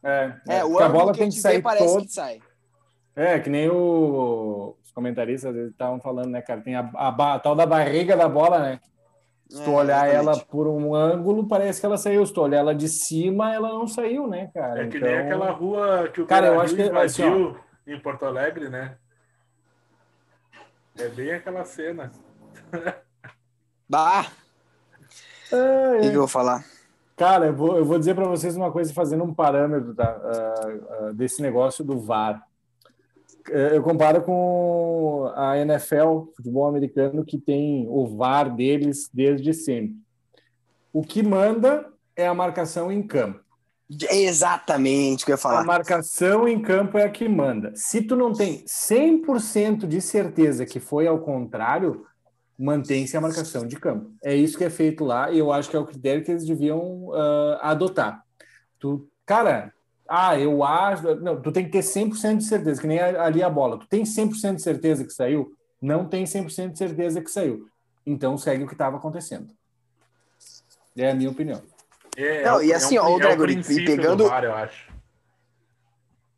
É, 0.05 0.34
é, 0.48 0.59
é 0.59 0.64
o 0.64 0.78
a 0.78 0.88
bola 0.88 1.12
tem 1.12 1.28
que 1.28 1.40
sair 1.40 1.62
parece 1.62 1.86
todo... 1.86 2.07
que 2.07 2.12
sai. 2.12 2.40
É, 3.14 3.38
que 3.38 3.50
nem 3.50 3.68
o, 3.68 4.74
comentaristas 4.93 5.55
estavam 5.57 6.01
falando, 6.01 6.30
né, 6.30 6.43
cara? 6.43 6.61
Tem 6.61 6.76
a, 6.76 6.90
a, 6.95 7.34
a, 7.34 7.38
tal 7.38 7.55
da 7.55 7.66
barriga 7.66 8.16
da 8.16 8.28
bola, 8.28 8.59
né? 8.61 8.80
Se 9.49 9.62
tu 9.62 9.70
é, 9.70 9.74
olhar 9.74 10.09
exatamente. 10.09 10.38
ela 10.38 10.47
por 10.47 10.66
um 10.66 10.95
ângulo, 10.95 11.47
parece 11.47 11.80
que 11.80 11.86
ela 11.86 11.99
saiu. 11.99 12.24
Se 12.24 12.32
tu 12.32 12.40
olhar 12.40 12.59
ela 12.59 12.74
de 12.74 12.88
cima, 12.88 13.53
ela 13.53 13.68
não 13.68 13.86
saiu, 13.86 14.26
né, 14.26 14.51
cara? 14.55 14.82
É 14.82 14.88
que 14.88 14.97
então... 14.97 15.09
nem 15.09 15.18
aquela 15.18 15.51
rua 15.51 16.09
que 16.09 16.22
o 16.22 16.26
cara 16.26 16.47
eu 16.47 16.61
acho 16.61 16.74
que 16.74 16.82
invadiu 16.82 17.51
assim, 17.51 17.57
em 17.86 18.01
Porto 18.01 18.24
Alegre, 18.24 18.68
né? 18.68 18.97
É 20.99 21.09
bem 21.09 21.32
aquela 21.32 21.64
cena. 21.64 22.11
Bah! 23.88 24.26
O 25.53 26.01
que, 26.01 26.07
eu 26.07 26.20
vou 26.20 26.28
falar? 26.28 26.64
Cara, 27.14 27.47
eu 27.47 27.55
vou, 27.55 27.76
eu 27.76 27.84
vou 27.84 27.99
dizer 27.99 28.14
para 28.14 28.24
vocês 28.24 28.57
uma 28.57 28.72
coisa, 28.72 28.95
fazendo 28.95 29.22
um 29.22 29.34
parâmetro 29.34 29.95
tá? 29.95 30.16
Uh, 30.16 31.09
uh, 31.09 31.14
desse 31.14 31.43
negócio 31.43 31.84
do 31.84 32.01
VAR. 32.01 32.43
É, 33.51 33.76
eu 33.76 33.82
comparo 33.82 34.22
com 34.22 35.32
a 35.34 35.59
NFL, 35.59 36.30
futebol 36.36 36.66
americano, 36.66 37.24
que 37.24 37.38
tem 37.38 37.86
o 37.88 38.07
VAR 38.16 38.55
deles 38.55 39.09
desde 39.12 39.53
sempre. 39.55 39.97
O 40.93 41.03
que 41.03 41.22
manda 41.22 41.86
é 42.14 42.26
a 42.26 42.34
marcação 42.34 42.93
em 42.93 43.03
campo. 43.03 43.40
É 44.09 44.22
exatamente 44.22 45.22
o 45.22 45.26
que 45.26 45.32
eu 45.32 45.34
ia 45.34 45.36
A 45.36 45.38
falar. 45.38 45.64
marcação 45.64 46.49
em 46.49 46.61
campo 46.61 46.97
é 46.97 47.05
a 47.05 47.11
que 47.11 47.28
manda. 47.28 47.72
Se 47.74 48.01
tu 48.03 48.16
não 48.16 48.32
tem 48.32 48.64
100% 48.64 49.86
de 49.86 50.01
certeza 50.01 50.64
que 50.64 50.80
foi 50.80 51.07
ao 51.07 51.18
contrário, 51.18 52.07
mantém-se 52.59 53.16
a 53.16 53.20
marcação 53.20 53.66
de 53.66 53.76
campo. 53.76 54.11
É 54.22 54.34
isso 54.34 54.57
que 54.57 54.64
é 54.64 54.70
feito 54.70 55.05
lá 55.05 55.30
e 55.30 55.38
eu 55.38 55.53
acho 55.53 55.68
que 55.68 55.76
é 55.76 55.78
o 55.78 55.86
critério 55.86 56.24
que 56.24 56.30
eles 56.30 56.47
deviam 56.47 57.11
ah, 57.12 57.70
adotar. 57.70 58.22
Tu, 58.78 59.07
cara, 59.26 59.72
ah, 60.14 60.38
eu 60.38 60.62
acho. 60.62 61.14
Não, 61.16 61.40
tu 61.40 61.50
tem 61.50 61.64
que 61.64 61.70
ter 61.70 61.80
100% 61.82 62.36
de 62.38 62.44
certeza, 62.44 62.80
que 62.80 62.86
nem 62.86 63.00
ali 63.00 63.42
a 63.42 63.48
bola. 63.48 63.78
Tu 63.78 63.86
tem 63.86 64.02
100% 64.04 64.56
de 64.56 64.62
certeza 64.62 65.04
que 65.04 65.12
saiu? 65.12 65.56
Não 65.80 66.06
tem 66.06 66.24
100% 66.24 66.72
de 66.72 66.78
certeza 66.78 67.20
que 67.22 67.30
saiu. 67.30 67.66
Então 68.04 68.36
segue 68.36 68.64
o 68.64 68.66
que 68.66 68.74
estava 68.74 68.96
acontecendo. 68.98 69.52
É 70.96 71.10
a 71.10 71.14
minha 71.14 71.30
opinião. 71.30 71.62
É, 72.16 72.44
Não, 72.44 72.60
é, 72.60 72.66
e 72.66 72.72
é 72.72 72.74
assim, 72.74 72.98
um, 72.98 73.02
ó, 73.02 73.12
o 73.14 73.16
é 73.16 73.20
Gregory, 73.20 73.54
princípio 73.54 73.86
pegando- 73.96 74.24
do 74.24 74.28
VAR, 74.28 74.44
eu 74.44 74.54
acho. 74.54 74.92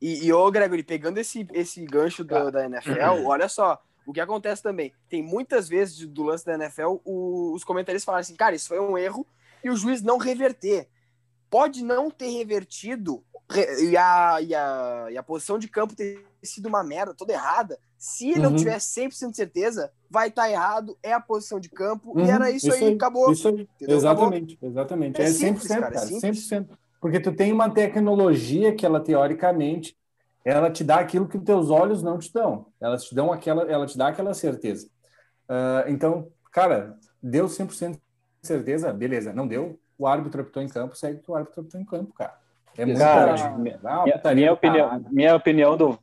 E, 0.00 0.26
e 0.26 0.32
ô, 0.32 0.50
Gregory, 0.50 0.82
pegando 0.82 1.18
esse, 1.18 1.46
esse 1.52 1.84
gancho 1.84 2.22
do- 2.22 2.50
da 2.52 2.64
NFL, 2.66 3.26
olha 3.26 3.48
só, 3.48 3.82
o 4.06 4.12
que 4.12 4.20
acontece 4.20 4.62
também, 4.62 4.92
tem 5.08 5.22
muitas 5.22 5.68
vezes 5.68 6.06
do 6.06 6.22
lance 6.22 6.44
da 6.44 6.54
NFL, 6.54 7.00
o- 7.04 7.52
os 7.54 7.64
comentaristas 7.64 8.04
falam 8.04 8.20
assim, 8.20 8.36
cara, 8.36 8.54
isso 8.54 8.68
foi 8.68 8.78
um 8.78 8.96
erro, 8.96 9.26
e 9.64 9.70
o 9.70 9.76
juiz 9.76 10.02
não 10.02 10.18
reverter. 10.18 10.88
Pode 11.54 11.84
não 11.84 12.10
ter 12.10 12.30
revertido 12.30 13.22
re- 13.48 13.84
e, 13.90 13.96
a, 13.96 14.38
e, 14.42 14.52
a, 14.52 15.06
e 15.12 15.16
a 15.16 15.22
posição 15.22 15.56
de 15.56 15.68
campo 15.68 15.94
ter 15.94 16.20
sido 16.42 16.66
uma 16.66 16.82
merda, 16.82 17.14
toda 17.14 17.32
errada. 17.32 17.78
Se 17.96 18.28
ele 18.28 18.40
não 18.40 18.50
Uhum. 18.50 18.56
tiver 18.56 18.80
100% 18.80 19.30
de 19.30 19.36
certeza, 19.36 19.92
vai 20.10 20.30
estar 20.30 20.50
errado, 20.50 20.98
é 21.00 21.12
a 21.12 21.20
posição 21.20 21.60
de 21.60 21.68
campo, 21.68 22.10
Uhum, 22.18 22.26
e 22.26 22.28
era 22.28 22.50
isso, 22.50 22.72
aí, 22.72 22.96
acabou. 22.96 23.30
Isso 23.30 23.46
aí, 23.46 23.68
Entendeu? 23.76 23.96
exatamente, 23.96 24.58
exatamente. 24.60 25.20
É 25.20 25.24
É, 25.26 25.26
simples, 25.28 25.62
100%, 25.68 25.80
cara, 25.80 25.94
é 25.94 25.98
simples. 25.98 26.48
100%. 26.48 26.78
Porque 27.00 27.20
tu 27.20 27.32
tem 27.32 27.52
uma 27.52 27.70
tecnologia 27.72 28.74
que 28.74 28.84
ela 28.84 28.98
teoricamente 28.98 29.96
ela 30.44 30.72
te 30.72 30.82
dá 30.82 30.96
aquilo 30.98 31.28
que 31.28 31.38
teus 31.38 31.70
olhos 31.70 32.02
não 32.02 32.18
te 32.18 32.32
dão. 32.32 32.66
Ela 32.80 32.96
te 32.96 33.14
dão 33.14 33.32
aquela, 33.32 33.62
ela 33.70 33.86
te 33.86 33.96
dá 33.96 34.08
aquela 34.08 34.34
certeza. 34.34 34.90
Ah, 35.48 35.84
então, 35.86 36.32
cara, 36.50 36.98
deu 37.22 37.48
100% 37.48 37.92
de 38.42 38.46
certeza, 38.48 38.92
beleza. 38.92 39.32
Não 39.32 39.46
deu, 39.46 39.78
o 39.98 40.06
árbitro 40.06 40.40
apitou 40.42 40.62
em 40.62 40.68
campo, 40.68 40.96
segue 40.96 41.18
o 41.18 41.22
que 41.22 41.30
o 41.30 41.34
árbitro 41.34 41.60
apitou 41.60 41.80
em 41.80 41.84
campo, 41.84 42.12
cara. 42.14 42.34
É 42.76 42.84
muito 42.84 42.98
Cara, 42.98 43.36
forte. 43.38 43.58
minha- 43.60 43.78
uma 43.78 44.04
Minha, 44.34 44.52
opinião, 44.52 45.04
minha 45.10 45.36
opinião 45.36 45.76
do 45.76 45.98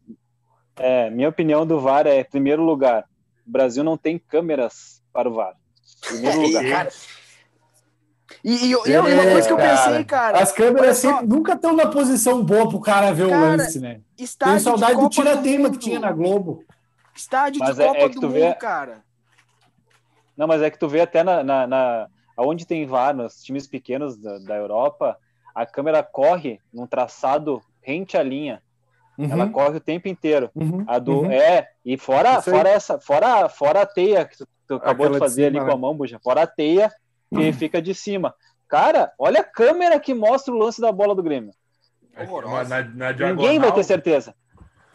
é, 0.78 1.10
minha 1.10 1.28
opinião 1.30 1.66
do 1.68 1.80
VAR 1.82 2.08
é, 2.08 2.22
em 2.22 2.24
primeiro 2.24 2.64
lugar, 2.64 3.04
o 3.46 3.52
Brasil 3.52 3.84
não 3.84 3.98
tem 3.98 4.18
câmeras 4.18 5.04
para 5.12 5.30
o 5.30 5.34
VAR. 5.34 5.54
Em 6.06 6.08
primeiro 6.08 6.42
lugar. 6.42 6.64
cara, 6.70 6.90
E, 8.44 8.68
e, 8.68 8.72
eu- 8.72 8.80
uma 8.82 9.24
coisa 9.32 9.48
que 9.48 9.54
eu 9.54 9.58
pensei, 9.58 10.04
cara, 10.06 10.40
As 10.40 10.52
câmeras 10.54 10.98
sempre, 10.98 11.28
nunca 11.28 11.54
estão 11.54 11.76
na 11.76 11.88
posição 11.88 12.42
boa 12.44 12.68
pro 12.70 12.80
cara 12.80 13.14
ver 13.14 13.26
o 13.26 13.30
Cara, 13.30 13.46
lance, 13.58 13.80
né? 13.80 14.00
estádio 14.18 14.56
Tem 14.56 14.64
saudade 14.64 14.92
de 14.94 14.98
do 14.98 15.02
Mundo. 15.64 15.72
que 15.74 15.78
tinha 15.80 16.00
na 16.00 16.12
Globo. 16.14 16.64
Estádio 17.14 17.60
Mas 17.60 17.76
de 17.76 17.82
é- 17.84 17.88
Copa 17.88 18.00
é 18.00 18.08
que 18.10 18.16
do 18.16 18.22
tu 18.22 18.28
Mundo, 18.28 18.34
vê- 18.40 18.54
cara. 18.56 19.04
Não, 20.38 20.48
mas 20.48 20.62
é 20.62 20.70
que 20.72 20.80
tu 20.80 20.88
vê 20.88 21.02
até 21.02 21.22
na, 21.24 21.44
na, 21.44 21.68
na- 21.68 22.08
aonde 22.42 22.66
tem 22.66 22.86
VAR, 22.86 23.14
nos 23.16 23.42
times 23.44 23.68
pequenos 23.68 24.18
da, 24.18 24.40
da 24.40 24.56
Europa, 24.56 25.18
a 25.54 25.66
câmera 25.66 26.02
corre 26.02 26.60
num 26.74 26.88
traçado 26.88 27.62
rente 27.82 28.18
à 28.18 28.24
linha. 28.24 28.62
Ela 29.20 29.46
Uhum, 29.46 29.52
corre 29.52 29.78
o 29.78 29.82
tempo 29.82 30.08
inteiro. 30.08 30.50
uhum, 30.56 30.84
A 30.88 30.98
do 30.98 31.20
uhum. 31.22 31.32
é 31.32 31.68
e 31.86 31.98
fora 31.98 32.38
aí. 32.38 32.42
fora 32.42 32.70
essa 32.70 33.00
fora 33.00 33.48
fora 33.50 33.82
a 33.82 33.86
teia 33.86 34.26
que 34.26 34.38
tu, 34.38 34.48
tu 34.68 34.76
acabou 34.76 35.06
Aquela 35.06 35.10
de 35.10 35.14
de 35.14 35.20
fazer 35.20 35.46
ali 35.46 35.56
cima, 35.56 35.66
com 35.66 35.68
né? 35.72 35.74
a 35.74 35.78
mão, 35.78 35.96
buja. 35.96 36.20
Fora 36.24 36.42
a 36.44 36.48
teia 36.48 36.92
que 37.34 37.54
fica 37.54 37.82
de 37.82 37.94
cima. 37.94 38.34
Cara, 38.68 39.12
olha 39.20 39.42
a 39.42 39.44
câmera 39.44 40.00
que 40.00 40.14
mostra 40.14 40.52
o 40.54 40.58
lance 40.58 40.82
da 40.82 40.92
bola 40.92 41.14
do 41.14 41.22
Grêmio. 41.22 41.52
Horrorosa. 42.18 42.70
Na, 42.70 42.84
na 42.84 43.12
diagonal, 43.12 43.36
Ninguém 43.44 43.60
vai 43.60 43.72
ter 43.74 43.84
certeza. 43.84 44.34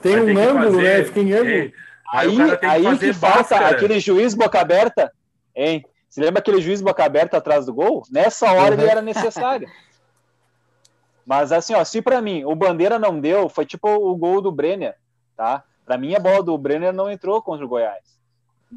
Tem 0.03 0.19
um 0.19 0.27
que 0.27 0.41
ângulo, 0.41 0.83
né? 0.83 1.05
Fica 1.05 1.21
em 1.21 1.33
ângulo. 1.33 1.51
É, 1.51 1.73
Aí, 2.13 2.37
tem 2.59 2.69
aí 2.71 2.85
fazer 2.85 3.07
que 3.07 3.13
falta 3.13 3.57
aquele 3.69 4.01
juiz 4.01 4.35
boca 4.35 4.61
aberta, 4.61 5.13
hein? 5.55 5.85
Você 6.17 6.23
lembra 6.23 6.39
aquele 6.41 6.63
juiz 6.63 6.81
boca 6.81 7.05
aberta 7.05 7.37
atrás 7.37 7.67
do 7.67 7.75
gol? 7.75 8.03
Nessa 8.11 8.51
hora 8.51 8.75
Uhum. 8.75 8.81
ele 8.81 8.91
era 8.91 9.03
necessário. 9.03 9.69
Mas 11.27 11.53
assim, 11.53 11.75
ó, 11.75 11.85
se 11.85 12.01
pra 12.01 12.23
mim 12.23 12.43
o 12.47 12.55
Bandeira 12.55 12.99
não 12.99 13.21
deu, 13.21 13.51
foi 13.51 13.67
tipo 13.67 13.87
o 13.87 14.17
gol 14.17 14.41
do 14.41 14.51
Brenner, 14.51 14.97
tá? 15.37 15.63
Pra 15.85 15.99
mim 15.99 16.15
a 16.15 16.19
bola 16.19 16.43
do 16.43 16.57
Brenner 16.57 16.95
não 16.95 17.11
entrou 17.11 17.43
contra 17.43 17.67
o 17.67 17.69
Goiás. 17.69 18.19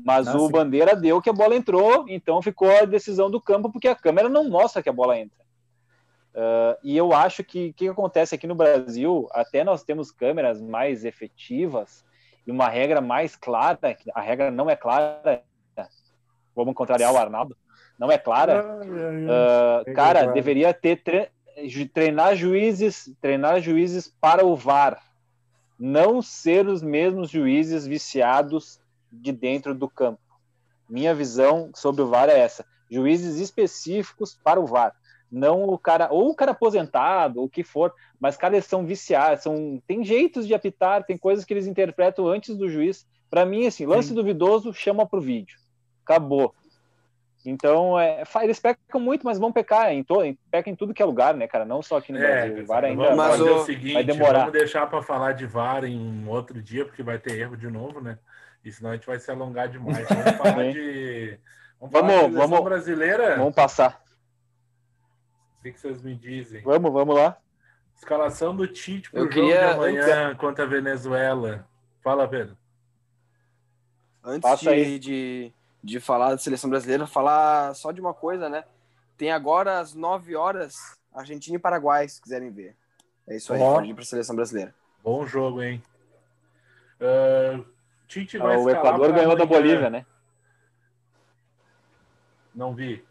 Mas 0.05 0.27
Ah, 0.27 0.37
o. 0.37 0.49
Bandeira 0.49 0.97
deu 0.97 1.21
que 1.21 1.29
a 1.29 1.33
bola 1.33 1.55
entrou, 1.55 2.03
então 2.09 2.41
ficou 2.41 2.69
a 2.75 2.83
decisão 2.83 3.31
do 3.31 3.39
campo, 3.39 3.71
porque 3.71 3.87
a 3.87 3.95
câmera 3.95 4.27
não 4.27 4.49
mostra 4.49 4.83
que 4.83 4.89
a 4.89 4.93
bola 4.93 5.17
entra. 5.17 5.39
Ah, 6.35 6.77
e 6.83 6.97
eu 6.97 7.13
acho 7.13 7.41
que 7.41 7.69
o 7.69 7.73
que 7.73 7.87
acontece 7.87 8.35
aqui 8.35 8.47
no 8.47 8.53
Brasil, 8.55 9.29
até 9.31 9.63
nós 9.63 9.81
temos 9.81 10.11
câmeras 10.11 10.59
mais 10.61 11.05
efetivas 11.05 12.03
e 12.45 12.51
uma 12.51 12.67
regra 12.67 12.99
mais 12.99 13.37
clara, 13.37 13.79
a 14.13 14.19
regra 14.19 14.51
não 14.51 14.69
é 14.69 14.75
clara, 14.75 15.41
vamos 16.55 16.73
contrariar 16.73 17.13
o 17.13 17.17
Arnaldo, 17.17 17.55
não 17.97 18.11
é 18.11 18.17
clara, 18.17 18.61
Regra 19.85 19.93
cara, 19.93 20.25
deveria 20.33 20.73
ter 20.73 21.03
tre- 21.03 21.29
treinar 21.93 22.35
juízes, 22.35 23.11
treinar 23.21 23.59
juízes 23.61 24.13
para 24.21 24.45
o 24.45 24.55
VAR, 24.55 25.01
não 25.77 26.21
ser 26.21 26.67
os 26.67 26.81
mesmos 26.81 27.29
juízes 27.29 27.85
viciados 27.85 28.79
de 29.11 29.31
dentro 29.31 29.73
do 29.73 29.89
campo. 29.89 30.19
Minha 30.89 31.13
visão 31.13 31.69
sobre 31.73 32.01
o 32.01 32.07
VAR 32.07 32.29
é 32.29 32.39
essa: 32.39 32.65
juízes 32.89 33.39
específicos 33.39 34.37
para 34.43 34.59
o 34.59 34.65
VAR, 34.65 34.93
não 35.31 35.63
o 35.63 35.77
cara 35.77 36.07
ou 36.11 36.29
o 36.29 36.35
cara 36.35 36.51
aposentado, 36.51 37.39
ou 37.39 37.45
o 37.45 37.49
que 37.49 37.63
for, 37.63 37.93
mas 38.19 38.35
cara 38.37 38.55
eles 38.55 38.65
são 38.65 38.85
viciados, 38.85 39.43
são 39.43 39.81
tem 39.85 40.03
jeitos 40.03 40.47
de 40.47 40.53
apitar, 40.53 41.03
tem 41.05 41.17
coisas 41.17 41.45
que 41.45 41.53
eles 41.53 41.67
interpretam 41.67 42.27
antes 42.27 42.55
do 42.57 42.69
juiz. 42.69 43.05
Para 43.29 43.45
mim, 43.45 43.67
assim, 43.67 43.85
lance 43.85 44.09
duvidoso 44.15 44.73
chama 44.73 45.05
pro 45.05 45.21
vídeo, 45.21 45.55
acabou. 46.13 46.53
Então, 47.45 47.97
é, 47.97 48.23
eles 48.41 48.59
pecam 48.59 48.99
muito, 48.99 49.23
mas 49.23 49.39
vão 49.39 49.51
pecar 49.51 49.91
em, 49.93 50.03
to, 50.03 50.21
em, 50.23 50.37
pecam 50.51 50.73
em 50.73 50.75
tudo 50.75 50.93
que 50.93 51.01
é 51.01 51.05
lugar, 51.05 51.33
né, 51.35 51.47
cara? 51.47 51.63
Não 51.63 51.81
só 51.81 51.97
aqui 51.97 52.11
no 52.11 52.19
É, 52.19 52.47
Brasil. 52.47 52.63
O 52.63 52.67
VAR 52.67 52.83
ainda 52.83 53.01
vamos 53.03 53.17
Mas 53.17 53.37
fazer 53.37 53.49
o- 53.49 53.65
seguinte, 53.65 53.93
vai 53.93 54.03
demorar. 54.03 54.39
vamos 54.39 54.53
deixar 54.53 54.87
para 54.87 55.01
falar 55.01 55.31
de 55.31 55.45
VAR 55.45 55.85
em 55.85 56.27
outro 56.27 56.61
dia, 56.61 56.83
porque 56.85 57.01
vai 57.01 57.17
ter 57.17 57.39
erro 57.39 57.55
de 57.55 57.69
novo, 57.69 58.01
né? 58.01 58.19
E 58.63 58.71
senão 58.73 58.89
a 58.91 58.93
gente 58.95 59.07
vai 59.07 59.17
se 59.19 59.31
alongar 59.31 59.69
demais. 59.69 60.05
Vamos 60.09 60.35
falar 60.37 60.71
de. 60.73 61.39
Vamos, 61.79 61.93
Vamos- 61.93 62.11
falar 62.13 62.27
de 62.27 62.35
vamos- 62.35 62.63
brasileira? 62.65 63.37
Vamos 63.37 63.55
passar. 63.55 64.03
O 65.59 65.63
que 65.63 65.79
vocês 65.79 66.01
me 66.01 66.13
dizem? 66.15 66.61
Vamos, 66.61 66.91
vamos 66.91 67.15
lá. 67.15 67.37
Escalação 67.95 68.53
do 68.53 68.67
Tite 68.67 69.09
para 69.09 69.21
o 69.21 69.23
jogo 69.23 69.33
queria- 69.33 69.59
de 69.67 69.73
amanhã 69.73 70.35
contra 70.35 70.65
a 70.65 70.67
Venezuela. 70.67 71.65
Fala, 72.03 72.27
Pedro. 72.27 72.57
Antes 74.23 74.41
Passa 74.41 74.71
aí. 74.71 74.99
de, 74.99 75.53
de, 75.83 75.99
falar 75.99 76.31
da 76.31 76.37
seleção 76.37 76.69
brasileira, 76.69 77.07
falar 77.07 77.73
só 77.75 77.91
de 77.91 78.01
uma 78.01 78.13
coisa, 78.13 78.49
né? 78.49 78.63
Tem 79.17 79.31
agora 79.31 79.79
às 79.79 79.93
9 79.93 80.35
horas 80.35 80.75
Argentina 81.13 81.55
e 81.55 81.59
Paraguai, 81.59 82.07
se 82.07 82.21
quiserem 82.21 82.51
ver. 82.51 82.75
É 83.27 83.35
isso 83.35 83.53
aí, 83.53 83.59
pode 83.59 83.89
ir 83.89 83.93
para 83.93 84.03
a 84.03 84.05
seleção 84.05 84.35
brasileira. 84.35 84.73
Bom 85.03 85.25
jogo, 85.25 85.61
hein? 85.61 85.81
Ah, 86.99 87.63
Tite 88.07 88.37
vai 88.37 88.57
o 88.57 88.69
escalar 88.69 88.95
Equador 88.95 89.13
ganhou 89.13 89.35
da. 89.35 89.45
Bolívia, 89.45 89.89
né? 89.89 90.05
Não 92.53 92.73
vi. 92.73 93.05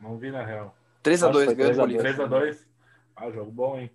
Não 0.00 0.18
vi 0.18 0.30
na 0.30 0.44
real. 0.44 0.74
3 1.02 1.22
a 1.22 1.26
Acho 1.26 1.32
que 1.32 1.44
2 1.44 1.46
foi 1.46 1.54
ganhou 1.54 1.72
3 1.72 2.20
a 2.20 2.26
Bolívia. 2.26 2.54
3x2. 2.54 2.66
Ah, 3.16 3.30
jogo 3.30 3.50
bom, 3.50 3.78
hein? 3.78 3.90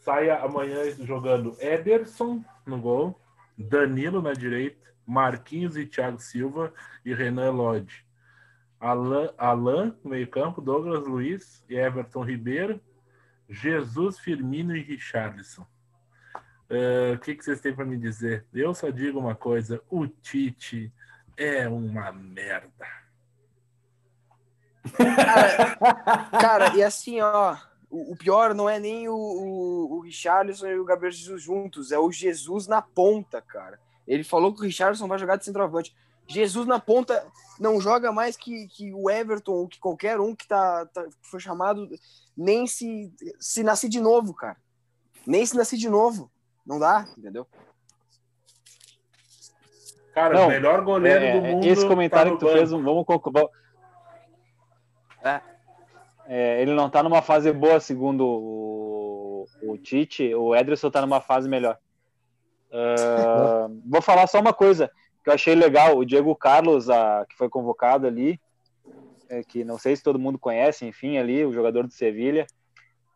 Saia 0.00 0.40
amanhã 0.40 0.82
jogando 1.04 1.56
Ederson 1.60 2.42
no 2.66 2.80
gol, 2.80 3.20
Danilo 3.56 4.22
na 4.22 4.32
direita, 4.32 4.89
Marquinhos 5.10 5.76
e 5.76 5.84
Thiago 5.84 6.20
Silva 6.20 6.72
e 7.04 7.12
Renan 7.12 7.50
Lodge. 7.50 8.04
Alan 8.78 9.94
no 10.02 10.10
meio-campo, 10.10 10.62
Douglas 10.62 11.04
Luiz 11.06 11.64
e 11.68 11.74
Everton 11.74 12.22
Ribeiro, 12.22 12.80
Jesus 13.48 14.18
Firmino 14.18 14.74
e 14.74 14.80
Richarlison. 14.80 15.66
Eh, 16.70 17.12
O 17.14 17.18
que, 17.18 17.34
que 17.34 17.44
vocês 17.44 17.60
têm 17.60 17.74
para 17.74 17.84
me 17.84 17.98
dizer? 17.98 18.46
Eu 18.54 18.72
só 18.72 18.88
digo 18.88 19.18
uma 19.18 19.34
coisa: 19.34 19.82
o 19.90 20.06
Tite 20.06 20.92
é 21.36 21.68
uma 21.68 22.12
merda. 22.12 22.86
Cara, 26.40 26.74
e 26.74 26.82
assim, 26.82 27.20
ó, 27.20 27.56
o, 27.90 28.12
o 28.12 28.16
pior 28.16 28.54
não 28.54 28.68
é 28.68 28.78
nem 28.78 29.08
o, 29.08 29.14
o, 29.14 29.96
o 29.96 30.00
Richarlison 30.00 30.68
e 30.68 30.78
o 30.78 30.84
Gabriel 30.84 31.12
Jesus 31.12 31.42
juntos, 31.42 31.92
é 31.92 31.98
o 31.98 32.10
Jesus 32.10 32.66
na 32.66 32.80
ponta, 32.80 33.42
cara. 33.42 33.78
Ele 34.10 34.24
falou 34.24 34.52
que 34.52 34.60
o 34.60 34.64
Richarlison 34.64 35.06
vai 35.06 35.18
jogar 35.20 35.36
de 35.36 35.44
centroavante. 35.44 35.94
Jesus 36.26 36.66
na 36.66 36.80
ponta 36.80 37.24
não 37.60 37.80
joga 37.80 38.10
mais 38.10 38.36
que, 38.36 38.66
que 38.66 38.92
o 38.92 39.08
Everton 39.08 39.52
ou 39.52 39.68
que 39.68 39.78
qualquer 39.78 40.18
um 40.18 40.34
que 40.34 40.48
tá, 40.48 40.84
tá- 40.86 41.06
foi 41.22 41.38
chamado, 41.38 41.88
nem 42.36 42.66
se, 42.66 43.12
se 43.38 43.62
nascer 43.62 43.88
de 43.88 44.00
novo, 44.00 44.34
cara. 44.34 44.56
Nem 45.24 45.46
se 45.46 45.56
nascer 45.56 45.76
de 45.78 45.88
novo. 45.88 46.28
Não 46.66 46.80
dá, 46.80 47.06
entendeu? 47.16 47.46
Cara, 50.12 50.34
Não, 50.34 50.46
o 50.46 50.48
melhor 50.48 50.82
goleiro 50.82 51.24
É, 51.24 51.32
do 51.40 51.46
mundo. 51.46 51.66
esse 51.66 51.86
comentário 51.86 52.32
tá 52.32 52.38
que 52.38 52.44
tu 52.44 52.52
fez, 52.52 52.70
banco. 52.72 52.84
vamos 52.84 53.06
concordar. 53.06 53.46
É. 55.22 55.40
é, 56.26 56.62
ele 56.62 56.74
não 56.74 56.90
tá 56.90 57.00
numa 57.02 57.22
fase 57.22 57.52
boa, 57.52 57.78
segundo 57.78 58.24
o, 58.26 59.46
o 59.62 59.78
Tite. 59.78 60.34
O 60.34 60.54
Ederson 60.56 60.90
tá 60.90 61.00
numa 61.00 61.20
fase 61.20 61.48
melhor. 61.48 61.78
Uh, 62.70 63.80
vou 63.84 64.00
falar 64.00 64.26
só 64.26 64.40
uma 64.40 64.52
coisa 64.52 64.90
que 65.22 65.30
eu 65.30 65.34
achei 65.34 65.54
legal. 65.54 65.96
O 65.96 66.04
Diego 66.04 66.34
Carlos, 66.34 66.88
a, 66.88 67.26
que 67.28 67.36
foi 67.36 67.48
convocado 67.48 68.06
ali, 68.06 68.40
é, 69.28 69.42
que 69.42 69.64
não 69.64 69.78
sei 69.78 69.94
se 69.96 70.02
todo 70.02 70.18
mundo 70.18 70.38
conhece, 70.38 70.86
enfim, 70.86 71.18
ali, 71.18 71.44
o 71.44 71.52
jogador 71.52 71.86
do 71.86 71.92
Sevilha. 71.92 72.46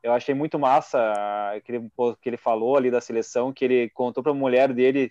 Eu 0.03 0.13
achei 0.13 0.35
muito 0.35 0.59
massa 0.59 0.99
que 1.65 1.73
ele, 1.73 1.91
que 2.21 2.29
ele 2.29 2.37
falou 2.37 2.77
ali 2.77 2.91
da 2.91 3.01
seleção, 3.01 3.53
que 3.53 3.65
ele 3.65 3.91
contou 3.91 4.23
para 4.23 4.33
a 4.33 4.35
mulher 4.35 4.73
dele 4.73 5.11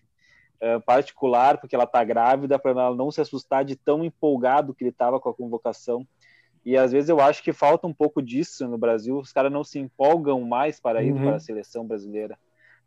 uh, 0.62 0.80
particular, 0.82 1.58
porque 1.58 1.76
ela 1.76 1.88
tá 1.88 2.04
grávida, 2.04 2.60
para 2.60 2.72
ela 2.72 2.96
não 2.96 3.10
se 3.10 3.20
assustar 3.20 3.66
de 3.66 3.76
tão 3.76 4.04
empolgado 4.04 4.74
que 4.74 4.84
ele 4.84 4.92
estava 4.92 5.20
com 5.20 5.30
a 5.30 5.34
convocação. 5.34 6.08
E 6.66 6.78
às 6.78 6.92
vezes 6.92 7.10
eu 7.10 7.20
acho 7.20 7.44
que 7.44 7.52
falta 7.52 7.88
um 7.88 7.94
pouco 7.94 8.22
disso 8.22 8.68
no 8.68 8.78
Brasil. 8.78 9.18
Os 9.18 9.34
caras 9.34 9.52
não 9.52 9.64
se 9.64 9.80
empolgam 9.80 10.40
mais 10.42 10.80
para 10.80 11.04
ir 11.04 11.12
uhum. 11.12 11.24
para 11.24 11.36
a 11.36 11.40
seleção 11.40 11.86
brasileira. 11.86 12.38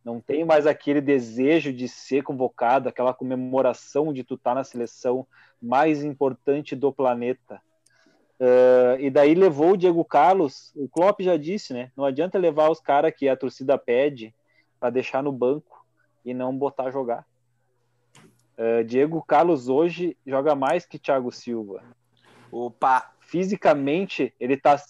Não 0.06 0.20
tem 0.20 0.44
mais 0.44 0.68
aquele 0.68 1.00
desejo 1.00 1.72
de 1.72 1.88
ser 1.88 2.22
convocado, 2.22 2.88
aquela 2.88 3.12
comemoração 3.12 4.12
de 4.12 4.22
tu 4.22 4.34
estar 4.34 4.52
tá 4.52 4.54
na 4.54 4.64
seleção 4.64 5.26
mais 5.60 6.04
importante 6.04 6.76
do 6.76 6.92
planeta. 6.92 7.60
Uh, 8.38 9.00
e 9.00 9.10
daí 9.10 9.34
levou 9.34 9.72
o 9.72 9.76
Diego 9.76 10.04
Carlos. 10.04 10.72
O 10.76 10.88
Klopp 10.88 11.20
já 11.22 11.36
disse, 11.36 11.72
né? 11.72 11.90
Não 11.96 12.04
adianta 12.04 12.38
levar 12.38 12.70
os 12.70 12.78
caras 12.78 13.12
que 13.16 13.28
a 13.28 13.36
torcida 13.36 13.76
pede 13.76 14.32
para 14.78 14.90
deixar 14.90 15.24
no 15.24 15.32
banco 15.32 15.84
e 16.24 16.32
não 16.32 16.56
botar 16.56 16.92
jogar. 16.92 17.26
Uh, 18.56 18.84
Diego 18.84 19.20
Carlos 19.26 19.68
hoje 19.68 20.16
joga 20.24 20.54
mais 20.54 20.86
que 20.86 21.00
Thiago 21.00 21.32
Silva. 21.32 21.82
Opa! 22.52 23.12
fisicamente 23.26 24.32
ele 24.40 24.56
tá. 24.56 24.80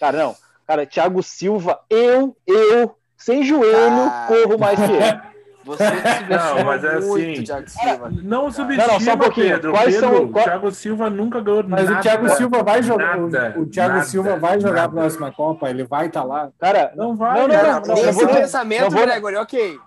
Cara, 0.00 0.18
não. 0.18 0.36
Cara, 0.66 0.86
Thiago 0.86 1.22
Silva, 1.22 1.80
eu, 1.88 2.36
eu, 2.46 2.96
sem 3.18 3.42
joelho, 3.42 4.04
ah, 4.04 4.26
corro 4.28 4.58
mais 4.58 4.78
que 4.78 4.92
ele. 4.92 5.28
Você 5.68 5.84
não, 5.84 6.64
mas 6.64 6.82
é 6.82 6.94
assim. 6.94 7.44
Silva. 7.66 8.10
Não 8.22 8.50
subestima, 8.50 8.86
não, 8.86 8.94
não, 8.94 9.00
só 9.00 9.12
um 9.12 9.18
pouquinho. 9.18 9.48
Pedro. 9.48 9.72
Quais 9.72 9.94
Pedro, 9.94 10.16
são, 10.16 10.28
qual... 10.32 10.44
Thiago 10.44 10.70
Silva 10.70 11.10
nunca 11.10 11.40
ganhou 11.42 11.62
mas 11.62 11.70
nada. 11.70 11.90
Mas 11.90 11.98
o 11.98 12.02
Thiago 12.02 12.28
Silva 12.30 12.62
vai 12.62 12.82
jogar. 12.82 13.18
Nada, 13.18 13.54
o, 13.58 13.62
o 13.62 13.66
Thiago 13.66 13.94
nada, 13.94 14.04
Silva 14.06 14.36
vai 14.38 14.58
jogar 14.58 14.74
nada. 14.74 14.86
a 14.86 14.88
próxima 14.88 15.32
Copa, 15.32 15.68
ele 15.68 15.84
vai 15.84 16.06
estar 16.06 16.22
tá 16.22 16.26
lá. 16.26 16.50
Cara, 16.58 16.92
não 16.96 17.14
vai. 17.14 17.38
Não, 17.38 17.48
não, 17.48 17.62
não. 17.62 17.82
não, 17.82 17.94
Esse 17.98 18.24
não, 18.24 18.34
pensamento, 18.34 18.82
não 18.84 18.90
vou... 18.90 19.02
Gregory, 19.02 19.36
ok. 19.36 19.78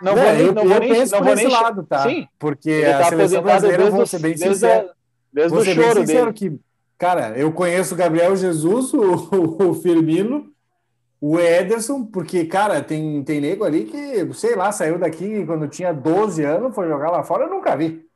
Não 0.00 0.14
vou 0.14 0.24
eu, 0.24 0.54
não 0.54 0.64
vou 0.66 0.80
nem, 0.80 0.88
penso 0.88 1.12
não 1.12 1.18
por 1.18 1.24
vou 1.24 1.34
esse 1.34 1.44
nem... 1.44 1.52
lado, 1.52 1.82
tá? 1.82 2.02
Sim. 2.04 2.28
Porque 2.38 2.70
Ele 2.70 2.92
a 2.92 2.98
tá 2.98 3.04
seleção 3.04 3.42
brasileira, 3.42 3.90
vou 3.90 4.06
ser 4.06 4.20
bem 4.20 4.36
sincero. 4.36 4.88
Desde 5.30 5.50
vou 5.50 5.60
o 5.60 5.64
ser 5.64 5.74
bem 5.74 5.84
choro 5.84 6.00
sincero 6.00 6.32
dele. 6.32 6.56
que, 6.56 6.60
cara, 6.96 7.36
eu 7.36 7.52
conheço 7.52 7.94
o 7.94 7.96
Gabriel 7.96 8.34
Jesus, 8.36 8.94
o, 8.94 9.28
o 9.70 9.74
Firmino, 9.74 10.46
o 11.20 11.38
Ederson, 11.38 12.04
porque, 12.06 12.44
cara, 12.46 12.82
tem, 12.82 13.22
tem 13.24 13.40
nego 13.40 13.64
ali 13.64 13.84
que, 13.84 14.32
sei 14.34 14.54
lá, 14.54 14.70
saiu 14.70 14.98
daqui 14.98 15.44
quando 15.44 15.68
tinha 15.68 15.92
12 15.92 16.44
anos, 16.44 16.74
foi 16.74 16.88
jogar 16.88 17.10
lá 17.10 17.22
fora, 17.22 17.44
eu 17.44 17.50
nunca 17.50 17.76
vi. 17.76 18.06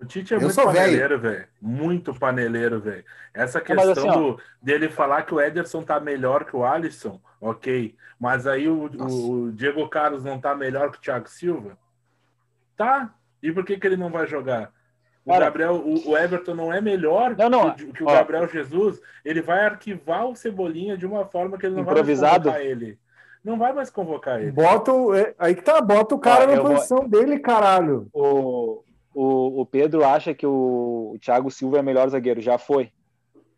O 0.00 0.04
Tite 0.04 0.34
é 0.34 0.36
Eu 0.36 0.42
muito 0.42 0.54
paneleiro, 0.56 1.18
velho. 1.18 1.48
Muito 1.60 2.14
paneleiro, 2.14 2.80
velho. 2.80 3.04
Essa 3.32 3.60
questão 3.60 4.10
assim, 4.10 4.20
do- 4.20 4.40
dele 4.60 4.88
falar 4.90 5.22
que 5.22 5.34
o 5.34 5.40
Ederson 5.40 5.82
tá 5.82 5.98
melhor 5.98 6.44
que 6.44 6.54
o 6.54 6.64
Alisson, 6.64 7.20
ok. 7.40 7.94
Mas 8.18 8.46
aí 8.46 8.68
o, 8.68 8.86
o- 8.86 9.30
o 9.44 9.52
Diego 9.52 9.88
Carlos 9.88 10.22
não 10.22 10.38
tá 10.38 10.54
melhor 10.54 10.90
que 10.90 10.98
o 10.98 11.00
Thiago 11.00 11.28
Silva? 11.28 11.78
Tá. 12.76 13.14
E 13.42 13.52
por 13.52 13.64
que, 13.64 13.78
que 13.78 13.86
ele 13.86 13.96
não 13.96 14.10
vai 14.10 14.26
jogar? 14.26 14.72
O 15.26 15.30
Cara, 15.32 15.46
Gabriel, 15.46 15.74
o, 15.74 16.10
o 16.10 16.16
Everton 16.16 16.54
não 16.54 16.72
é 16.72 16.80
melhor 16.80 17.34
Não, 17.36 17.50
não, 17.50 17.74
que, 17.74 17.82
o- 17.84 17.92
que 17.92 18.04
o 18.04 18.06
ó. 18.06 18.12
Gabriel 18.12 18.46
Jesus. 18.48 19.00
Ele 19.24 19.42
vai 19.42 19.64
arquivar 19.64 20.24
o 20.28 20.36
Cebolinha 20.36 20.96
de 20.96 21.04
uma 21.04 21.26
forma 21.26 21.58
que 21.58 21.66
ele 21.66 21.74
não 21.74 21.82
Improvisado? 21.82 22.48
vai 22.48 22.60
mais 22.60 22.62
convocar 22.62 22.82
ele. 22.86 22.98
Não 23.42 23.58
vai 23.58 23.72
mais 23.72 23.90
convocar 23.90 24.40
ele. 24.40 24.52
Bota 24.52 24.92
o, 24.92 25.14
é, 25.14 25.34
aí 25.38 25.54
que 25.56 25.62
tá, 25.62 25.80
bota 25.80 26.14
o 26.14 26.18
cara 26.18 26.44
Ó, 26.44 26.46
na 26.46 26.52
eu 26.54 26.62
vou- 26.62 26.74
posição 26.74 27.08
dele, 27.08 27.40
caralho. 27.40 28.08
O, 28.12 28.82
o, 29.12 29.62
o 29.62 29.66
Pedro 29.66 30.04
acha 30.04 30.32
que 30.32 30.46
o, 30.46 31.12
o 31.14 31.18
Thiago 31.20 31.50
Silva 31.50 31.78
é 31.78 31.82
melhor 31.82 32.08
zagueiro. 32.08 32.40
Já 32.40 32.56
foi. 32.56 32.92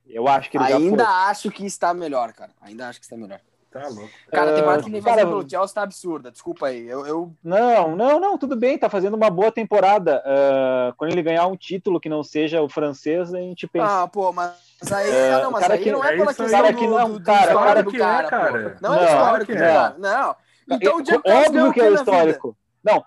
Eu 0.07 0.27
acho 0.27 0.51
que 0.51 0.57
ele 0.57 0.65
Ainda 0.73 1.05
já 1.05 1.29
acho 1.29 1.51
que 1.51 1.67
está 1.67 1.93
melhor, 1.93 2.33
cara. 2.33 2.53
Ainda 2.63 2.89
acho 2.89 2.99
que 2.99 3.05
está 3.05 3.17
melhor. 3.17 3.41
Tá 3.81 3.89
louco. 3.89 4.11
Cara, 4.31 4.45
tem 4.47 4.53
Ah, 4.53 4.57
temporada 4.57 4.83
que 4.83 4.89
ele 4.89 5.01
vai 5.01 5.13
cara, 5.13 5.27
fazer 5.27 5.37
pelo 5.39 5.51
Chelsea 5.51 5.75
tá 5.75 5.83
absurda. 5.83 6.31
Desculpa 6.31 6.67
aí. 6.67 6.89
Eu, 6.89 7.07
eu... 7.07 7.33
Não, 7.43 7.97
não, 7.97 8.19
não, 8.21 8.39
tudo 8.39 8.57
bem, 8.57 8.77
tá 8.79 8.89
fazendo 8.89 9.15
uma 9.15 9.31
boa 9.31 9.51
temporada. 9.53 10.23
Ah, 10.25 10.93
quando 10.97 11.13
ele 11.13 11.23
ganhar 11.23 11.47
um 11.47 11.57
título 11.57 12.01
que 12.01 12.09
não 12.09 12.23
seja 12.23 12.63
o 12.63 12.69
francês, 12.69 13.33
a 13.33 13.39
gente 13.39 13.67
pensa. 13.67 14.03
Ah, 14.03 14.09
pô, 14.09 14.33
mas 14.33 14.53
aí, 14.93 15.11
É, 15.11 15.33
ah, 15.35 15.43
não, 15.43 15.51
mas 15.51 15.63
cara 15.63 15.75
aí 15.75 15.81
que- 15.83 15.93
não 15.93 16.05
é 16.05 16.09
é 16.09 16.17
pela 16.17 16.27
questão 16.35 16.49
Cara 16.51 16.73
do, 16.73 16.79
que 16.79 16.87
não, 16.87 17.11
do, 17.13 17.19
do 17.19 17.25
cara, 17.25 17.39
histórico 17.41 17.65
cara 17.67 17.83
do 17.83 17.91
que 17.91 17.97
é, 17.97 18.01
cara, 18.01 18.29
cara. 18.29 18.71
pô. 18.71 18.77
Não 18.81 18.95
é 18.95 18.97
Não, 18.97 19.05
histórico 19.05 19.53
é. 19.53 19.57
cara. 19.57 19.95
Não. 19.99 20.37
Então 20.71 20.97
o 20.99 21.03
Diego 21.03 21.23
É, 21.25 21.29
Carlos 21.31 21.47
óbvio 21.47 21.61
ganhou 21.61 21.73
que 21.73 21.81
é 21.81 21.93
histórico. 21.93 22.57
Não. 22.85 23.05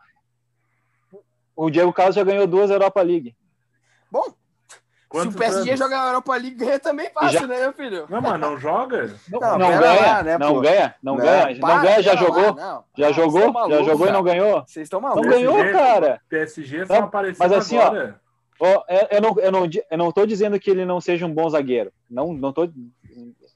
O 1.55 1.69
Diego 1.69 1.93
Carlos 1.93 2.15
já 2.15 2.23
ganhou 2.23 2.47
duas 2.47 2.71
Europa 2.71 3.01
League. 3.01 3.35
Bom, 4.11 4.25
Quantos 5.11 5.33
se 5.33 5.35
o 5.37 5.39
PSG 5.39 5.69
anos? 5.71 5.79
joga 5.79 6.01
a 6.03 6.07
Europa 6.07 6.31
League, 6.33 6.51
ganha 6.55 6.79
também 6.79 7.09
fácil, 7.13 7.39
Já- 7.41 7.47
né, 7.47 7.59
meu 7.59 7.73
filho? 7.73 8.05
Não, 8.09 8.21
mas 8.21 8.39
não 8.39 8.57
joga? 8.57 9.13
Não, 9.29 9.39
Não, 9.41 9.57
não 9.57 9.67
ganha, 9.79 10.01
lá, 10.01 10.23
né, 10.23 10.37
não 10.37 10.53
pô? 10.53 10.61
ganha, 10.61 10.95
não, 11.03 11.15
ganha, 11.17 11.59
para, 11.59 11.75
não 11.75 11.81
ganha, 11.83 12.01
já 12.01 12.15
jogou, 12.15 12.55
não. 12.55 12.83
já 12.97 13.07
Ah, 13.07 13.11
jogou, 13.11 13.47
estão 13.47 13.69
já 13.69 13.77
jogou 13.83 13.95
e 13.95 14.09
cara. 14.09 14.11
não 14.13 14.23
ganhou. 14.23 14.63
Vocês 14.65 14.83
estão 14.85 15.01
Não 15.01 15.09
malucos. 15.09 15.29
ganhou, 15.31 15.55
cara. 15.73 16.21
PSG 16.29 16.85
só 16.85 16.93
Não, 16.93 17.03
apareceu 17.03 17.35
mas 17.45 17.51
assim, 17.51 17.77
ó, 17.77 17.81
agora. 17.87 18.21
Ó, 18.59 18.83
eu, 18.87 19.07
eu 19.11 19.21
não, 19.21 19.35
eu, 19.39 19.51
não, 19.51 19.69
eu 19.91 19.97
não 19.97 20.11
tô 20.11 20.25
dizendo 20.25 20.59
que 20.59 20.69
ele 20.71 20.85
não 20.85 21.01
seja 21.01 21.25
um 21.25 21.33
bom 21.33 21.49
zagueiro. 21.49 21.91
Não, 22.09 22.31
não 22.31 22.53
tô, 22.53 22.69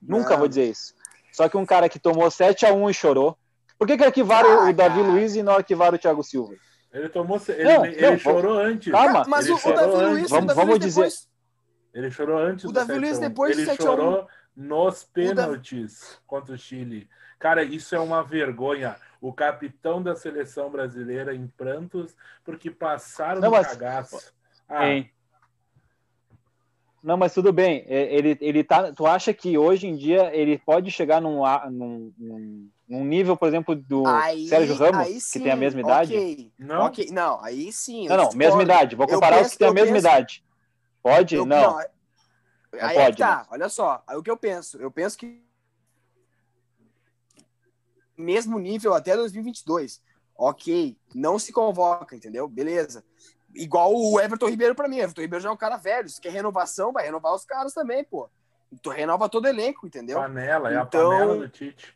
nunca 0.01 0.31
Não. 0.31 0.39
vou 0.39 0.47
dizer 0.47 0.65
isso. 0.69 0.93
Só 1.31 1.47
que 1.47 1.55
um 1.57 1.65
cara 1.65 1.87
que 1.87 1.99
tomou 1.99 2.29
7 2.31 2.65
a 2.65 2.73
1 2.73 2.89
e 2.89 2.93
chorou. 2.93 3.37
Por 3.77 3.87
que, 3.87 3.97
que 3.97 4.03
arquivaram 4.03 4.49
Ah, 4.65 4.69
o 4.69 4.73
Davi 4.73 4.99
cara. 5.01 5.11
Luiz 5.11 5.35
e 5.35 5.43
não 5.43 5.53
arquivaram 5.53 5.95
o 5.95 5.99
Thiago 5.99 6.23
Silva? 6.23 6.53
Ele 6.93 7.09
tomou. 7.09 7.39
Ele, 7.49 7.63
Não, 7.63 7.85
ele 7.85 8.09
não, 8.11 8.17
chorou 8.17 8.57
antes. 8.57 8.91
calma. 8.91 9.25
Mas 9.27 9.45
ele 9.45 9.53
o, 9.55 9.73
Davi. 9.73 10.05
Luiz, 10.05 10.29
Vamos- 10.29 10.45
Davi 10.47 10.59
vamos 10.59 10.69
Luiz 10.69 10.79
dizer- 10.79 11.01
depois... 11.01 11.27
Ele 11.95 12.11
chorou 12.11 12.37
antes 12.37 12.65
O 12.65 12.67
do 12.67 12.73
Davi 12.73 12.87
7 12.87 12.93
a 12.93 12.99
1. 12.99 12.99
Luiz, 13.07 13.19
depois 13.19 13.55
do 13.55 13.61
Ele 13.61 13.65
7 13.71 13.79
a 13.81 13.83
1. 13.83 13.87
chorou 13.87 14.27
nos 14.55 15.03
pênaltis 15.05 16.19
contra 16.27 16.53
o 16.53 16.57
Chile. 16.57 17.09
Cara, 17.39 17.63
isso 17.63 17.95
é 17.95 17.99
uma 17.99 18.21
vergonha. 18.23 18.97
O 19.21 19.31
capitão 19.33 20.03
da 20.03 20.15
seleção 20.15 20.69
brasileira 20.69 21.33
em 21.33 21.47
prantos 21.47 22.15
porque 22.43 22.69
passaram 22.69 23.39
Não, 23.41 23.49
no 23.49 23.55
mas- 23.55 23.67
cagaço. 23.67 24.33
Ah, 24.67 24.87
Hein? 24.89 25.09
Não, 27.03 27.17
mas 27.17 27.33
tudo 27.33 27.53
bem. 27.53 27.85
É, 27.87 28.13
Ele, 28.15 28.35
ele 28.41 28.63
tá. 28.63 28.91
Tu 28.91 29.05
acha 29.05 29.31
que 29.33 29.57
hoje 29.57 29.87
em 29.87 29.95
dia 29.95 30.35
ele 30.35 30.57
pode 30.57 30.89
chegar 30.89 31.21
num, 31.21 31.41
num, 31.69 32.13
num, 32.17 32.69
num 32.89 33.05
nível, 33.05 33.37
por 33.37 33.47
exemplo, 33.47 33.75
do 33.75 34.07
Aí, 34.07 34.47
Sérgio 34.47 34.75
Ramos, 34.75 35.29
que 35.31 35.39
tem 35.39 35.51
a 35.51 35.55
mesma 35.55 35.81
idade? 35.81 36.15
ok, 36.15 36.51
Não? 36.57 36.81
ok. 36.85 37.07
Não, 37.11 37.43
aí 37.43 37.71
sim. 37.71 38.07
Não, 38.07 38.17
não, 38.17 38.29
mesma 38.33 38.63
idade. 38.63 38.95
Vou 38.95 39.07
comparar 39.07 39.41
os 39.41 39.51
que 39.51 39.57
têm 39.59 39.67
a 39.67 39.73
mesma 39.73 39.93
penso- 39.93 40.07
idade. 40.07 40.44
Pode? 41.05 41.35
Eu- 41.35 41.45
não. 41.45 41.77
aí 41.77 41.87
é 42.73 42.93
pode, 42.95 43.15
que 43.17 43.21
tá, 43.21 43.37
né? 43.41 43.45
olha 43.51 43.69
só. 43.69 44.03
Aí 44.07 44.17
o 44.17 44.23
que 44.23 44.31
eu 44.31 44.35
penso? 44.35 44.81
Eu 44.81 44.89
penso 44.89 45.15
que 45.15 45.39
mesmo 48.17 48.57
nível 48.57 48.93
até 48.95 49.15
2022. 49.15 50.01
Ok, 50.35 50.97
não 51.13 51.37
se 51.37 51.53
convoca, 51.53 52.15
entendeu? 52.15 52.47
Beleza. 52.47 53.03
Igual 53.53 53.93
o 53.95 54.19
Everton 54.19 54.47
Ribeiro 54.49 54.73
pra 54.73 54.87
mim. 54.87 54.97
Everton 54.97 55.21
Ribeiro 55.21 55.43
já 55.43 55.49
é 55.49 55.51
um 55.51 55.57
cara 55.57 55.77
velho. 55.77 56.09
Se 56.09 56.19
quer 56.19 56.31
renovação, 56.31 56.91
vai 56.91 57.05
renovar 57.05 57.33
os 57.35 57.45
caras 57.45 57.71
também, 57.73 58.03
pô. 58.03 58.27
Tu 58.81 58.89
renova 58.89 59.29
todo 59.29 59.47
elenco, 59.47 59.85
entendeu? 59.85 60.17
Panela, 60.19 60.73
é 60.73 60.77
a 60.77 60.81
Então- 60.81 61.09
panela 61.11 61.37
do 61.37 61.47
Tite. 61.49 61.94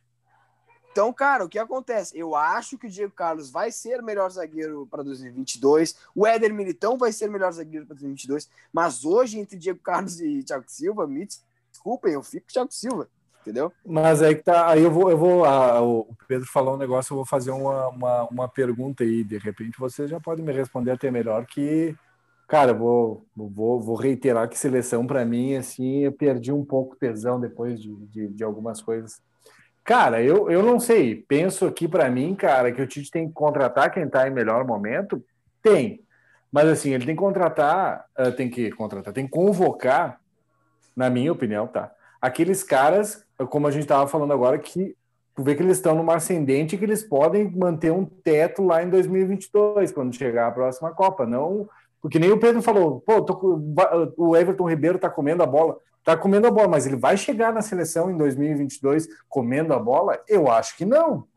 Então, 0.92 1.14
cara, 1.14 1.46
o 1.46 1.50
que 1.50 1.60
acontece? 1.60 2.18
Eu 2.18 2.36
acho 2.36 2.78
que 2.78 2.88
o 2.88 2.90
Diego 2.90 3.14
Carlos 3.14 3.52
vai 3.52 3.72
ser 3.72 4.00
o 4.00 4.04
melhor 4.04 4.30
zagueiro 4.32 4.88
para 4.90 5.04
2022. 5.04 5.96
O 6.16 6.26
Éder 6.26 6.54
Militão 6.54 6.98
vai 6.98 7.12
ser 7.12 7.30
o 7.30 7.32
melhor 7.32 7.52
zagueiro 7.52 7.86
para 7.86 7.96
2022. 7.96 8.50
Mas 8.74 9.06
hoje, 9.06 9.40
entre 9.40 9.58
Diego 9.58 9.80
Carlos 9.80 10.20
e 10.20 10.44
Thiago 10.44 10.66
Silva, 10.68 11.08
me 11.08 11.28
desculpem, 11.72 12.14
eu 12.14 12.24
fico 12.24 12.48
com 12.48 12.50
o 12.50 12.54
Thiago 12.54 12.74
Silva. 12.74 13.08
Entendeu? 13.42 13.72
Mas 13.86 14.22
aí 14.22 14.36
que 14.36 14.44
tá, 14.44 14.70
aí 14.70 14.84
eu 14.84 14.92
vou, 14.92 15.10
eu 15.10 15.18
vou, 15.18 15.46
ah, 15.46 15.82
o 15.82 16.08
Pedro 16.28 16.46
falou 16.46 16.76
um 16.76 16.78
negócio, 16.78 17.14
eu 17.14 17.18
vou 17.18 17.26
fazer 17.26 17.52
uma, 17.52 17.88
uma, 17.88 18.24
uma 18.26 18.48
pergunta 18.50 19.04
aí, 19.04 19.24
de 19.24 19.38
repente 19.38 19.80
vocês 19.80 20.10
já 20.10 20.20
podem 20.20 20.44
me 20.44 20.52
responder 20.52 20.92
até 20.92 21.10
melhor 21.10 21.46
que, 21.46 21.96
cara, 22.48 22.74
vou, 22.74 23.26
vou, 23.36 23.80
vou 23.80 23.96
reiterar 23.96 24.50
que 24.50 24.60
seleção 24.60 25.08
para 25.08 25.24
mim, 25.24 25.56
assim, 25.56 26.00
eu 26.00 26.12
perdi 26.12 26.52
um 26.52 26.66
pouco 26.66 26.98
tesão 26.98 27.40
depois 27.40 27.82
de, 27.82 27.96
de, 28.08 28.28
de 28.28 28.44
algumas 28.44 28.82
coisas. 28.82 29.22
Cara, 29.90 30.22
eu, 30.22 30.52
eu 30.52 30.62
não 30.62 30.80
sei, 30.80 31.16
penso 31.16 31.66
aqui 31.66 31.88
para 31.88 32.08
mim, 32.12 32.36
cara, 32.36 32.72
que 32.72 32.80
o 32.80 32.86
Tite 32.86 33.10
tem 33.10 33.28
que 33.28 33.34
contratar 33.34 33.92
quem 33.92 34.08
tá 34.08 34.28
em 34.28 34.32
melhor 34.32 34.64
momento, 34.64 35.20
tem, 35.64 36.04
mas 36.52 36.70
assim, 36.70 36.94
ele 36.94 37.08
tem 37.08 37.16
que 37.16 37.20
contratar, 37.20 38.06
ah, 38.16 38.30
tem 38.30 38.52
que 38.52 38.70
contratar, 38.70 39.12
tem 39.12 39.26
que 39.26 39.32
convocar, 39.32 40.22
na 40.96 41.10
minha 41.10 41.32
opinião, 41.32 41.66
tá? 41.66 41.92
Aqueles 42.22 42.62
caras, 42.62 43.26
como 43.50 43.66
a 43.66 43.72
gente 43.72 43.82
estava 43.82 44.08
falando 44.08 44.32
agora, 44.32 44.60
que 44.60 44.96
tu 45.36 45.42
vê 45.42 45.56
que 45.56 45.64
eles 45.64 45.78
estão 45.78 45.96
numa 45.96 46.18
ascendente 46.18 46.78
que 46.78 46.86
eles 46.86 47.02
podem 47.02 47.50
manter 47.50 47.92
um 47.92 48.06
teto 48.06 48.64
lá 48.64 48.84
em 48.84 48.92
2022, 48.92 49.92
quando 49.92 50.16
chegar 50.16 50.50
a 50.50 50.52
próxima 50.52 50.92
Copa. 50.92 51.26
Não 51.26 51.68
Porque 52.00 52.20
nem 52.20 52.32
o 52.32 52.40
Pedro 52.40 52.62
falou, 52.62 53.02
pô, 53.02 53.26
com... 53.26 53.74
o 54.16 54.38
Everton 54.38 54.70
Ribeiro 54.70 55.00
tá 55.00 55.10
comendo 55.10 55.42
a 55.42 55.48
bola. 55.48 55.80
Tá 56.10 56.18
comendo 56.18 56.48
a 56.48 56.52
bola, 56.52 56.68
mas 56.68 56.88
ele 56.88 56.96
vai 56.96 57.16
chegar 57.16 57.54
na 57.54 57.62
seleção 57.62 58.10
em 58.10 58.18
2022 58.18 59.08
comendo 59.28 59.76
a 59.76 59.78
bola? 59.78 60.20
Eu 60.28 60.50
acho 60.50 60.76
que 60.76 60.84
não. 60.84 61.28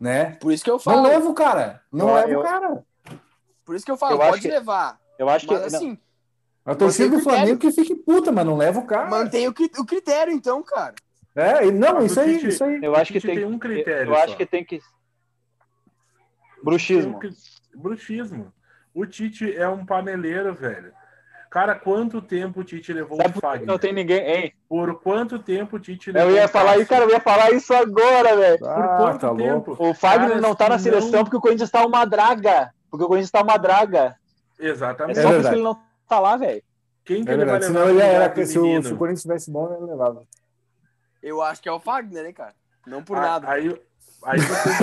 Né? 0.00 0.36
Por 0.36 0.50
isso 0.50 0.64
que 0.64 0.70
eu 0.70 0.78
falo. 0.78 1.02
Não 1.02 1.10
leva 1.10 1.28
o 1.28 1.34
cara. 1.34 1.82
Não 1.92 2.08
eu, 2.08 2.14
leva 2.14 2.40
o 2.40 2.42
cara. 2.42 2.84
Por 3.62 3.76
isso 3.76 3.84
que 3.84 3.92
eu 3.92 3.98
falo, 3.98 4.14
eu 4.14 4.18
pode 4.30 4.40
que... 4.40 4.48
levar. 4.48 4.98
Eu 5.18 5.28
acho 5.28 5.46
que. 5.46 5.52
Mas, 5.52 5.74
assim, 5.74 5.98
a 6.64 6.74
torcida 6.74 7.14
do 7.14 7.22
Flamengo 7.22 7.58
que 7.58 7.70
fique 7.70 7.94
puta, 7.94 8.32
mas 8.32 8.46
não 8.46 8.56
leva 8.56 8.80
o 8.80 8.86
cara. 8.86 9.10
Mantém 9.10 9.46
o, 9.46 9.50
o 9.50 9.84
critério, 9.84 10.32
então, 10.32 10.62
cara. 10.62 10.94
É, 11.34 11.70
não, 11.70 12.02
isso 12.02 12.18
aí, 12.18 12.42
isso 12.42 12.64
aí. 12.64 12.80
Eu 12.82 12.96
acho 12.96 13.12
que 13.12 13.20
tem, 13.20 13.36
tem 13.36 13.44
um 13.44 13.58
critério. 13.58 14.10
Eu 14.10 14.16
acho 14.16 14.38
que 14.38 14.46
tem 14.46 14.64
que. 14.64 14.80
Bruxismo. 16.64 17.20
Bruxismo. 17.74 18.54
O 18.94 19.04
Tite 19.04 19.54
é 19.54 19.68
um 19.68 19.84
paneleiro, 19.84 20.54
velho. 20.54 20.94
Cara, 21.50 21.74
quanto 21.74 22.22
tempo 22.22 22.60
o 22.60 22.64
Tite 22.64 22.92
levou 22.92 23.16
Sabe 23.16 23.36
o 23.36 23.40
Fagner? 23.40 23.66
Não 23.66 23.76
tem 23.76 23.92
ninguém, 23.92 24.20
hein? 24.24 24.54
Por 24.68 25.00
quanto 25.00 25.36
tempo 25.36 25.76
o 25.76 25.80
Tite 25.80 26.12
levou 26.12 26.30
Eu 26.30 26.36
ia 26.36 26.46
falar 26.46 26.78
isso, 26.78 26.88
cara, 26.88 27.04
eu 27.04 27.10
ia 27.10 27.20
falar 27.20 27.50
isso 27.50 27.74
agora, 27.74 28.36
velho. 28.36 28.64
Ah, 28.64 28.74
por 28.74 28.96
quanto 28.98 29.20
tá 29.20 29.34
tempo? 29.34 29.76
O 29.76 29.92
Fagner 29.92 30.28
cara, 30.28 30.40
não 30.40 30.54
tá 30.54 30.68
na 30.68 30.78
seleção 30.78 31.10
não... 31.10 31.24
porque 31.24 31.36
o 31.36 31.40
Corinthians 31.40 31.70
tá 31.70 31.84
uma 31.84 32.04
draga. 32.04 32.72
Porque 32.88 33.04
o 33.04 33.08
Corinthians 33.08 33.32
tá 33.32 33.42
uma 33.42 33.56
draga. 33.56 34.14
Exatamente. 34.60 35.18
É 35.18 35.22
só 35.22 35.32
é 35.32 35.40
que 35.40 35.46
ele 35.48 35.62
não 35.62 35.76
tá 36.08 36.20
lá, 36.20 36.36
velho. 36.36 36.62
Quem 37.04 37.24
que 37.24 37.30
é 37.30 37.34
ele 37.34 37.44
vai 37.44 37.58
levar? 37.58 37.66
Senão 37.66 37.90
ele 37.90 38.00
era, 38.00 38.46
se, 38.46 38.56
o, 38.56 38.82
se 38.82 38.92
o 38.92 38.96
Corinthians 38.96 39.22
tivesse 39.22 39.50
bom, 39.50 39.74
ele 39.74 39.90
levava. 39.90 40.22
Eu 41.20 41.42
acho 41.42 41.60
que 41.60 41.68
é 41.68 41.72
o 41.72 41.80
Fagner, 41.80 42.26
hein, 42.26 42.32
cara? 42.32 42.54
Não 42.86 43.02
por 43.02 43.16
nada. 43.16 43.50
Aí, 43.50 43.76
Aí 44.22 44.38
vocês, 44.38 44.78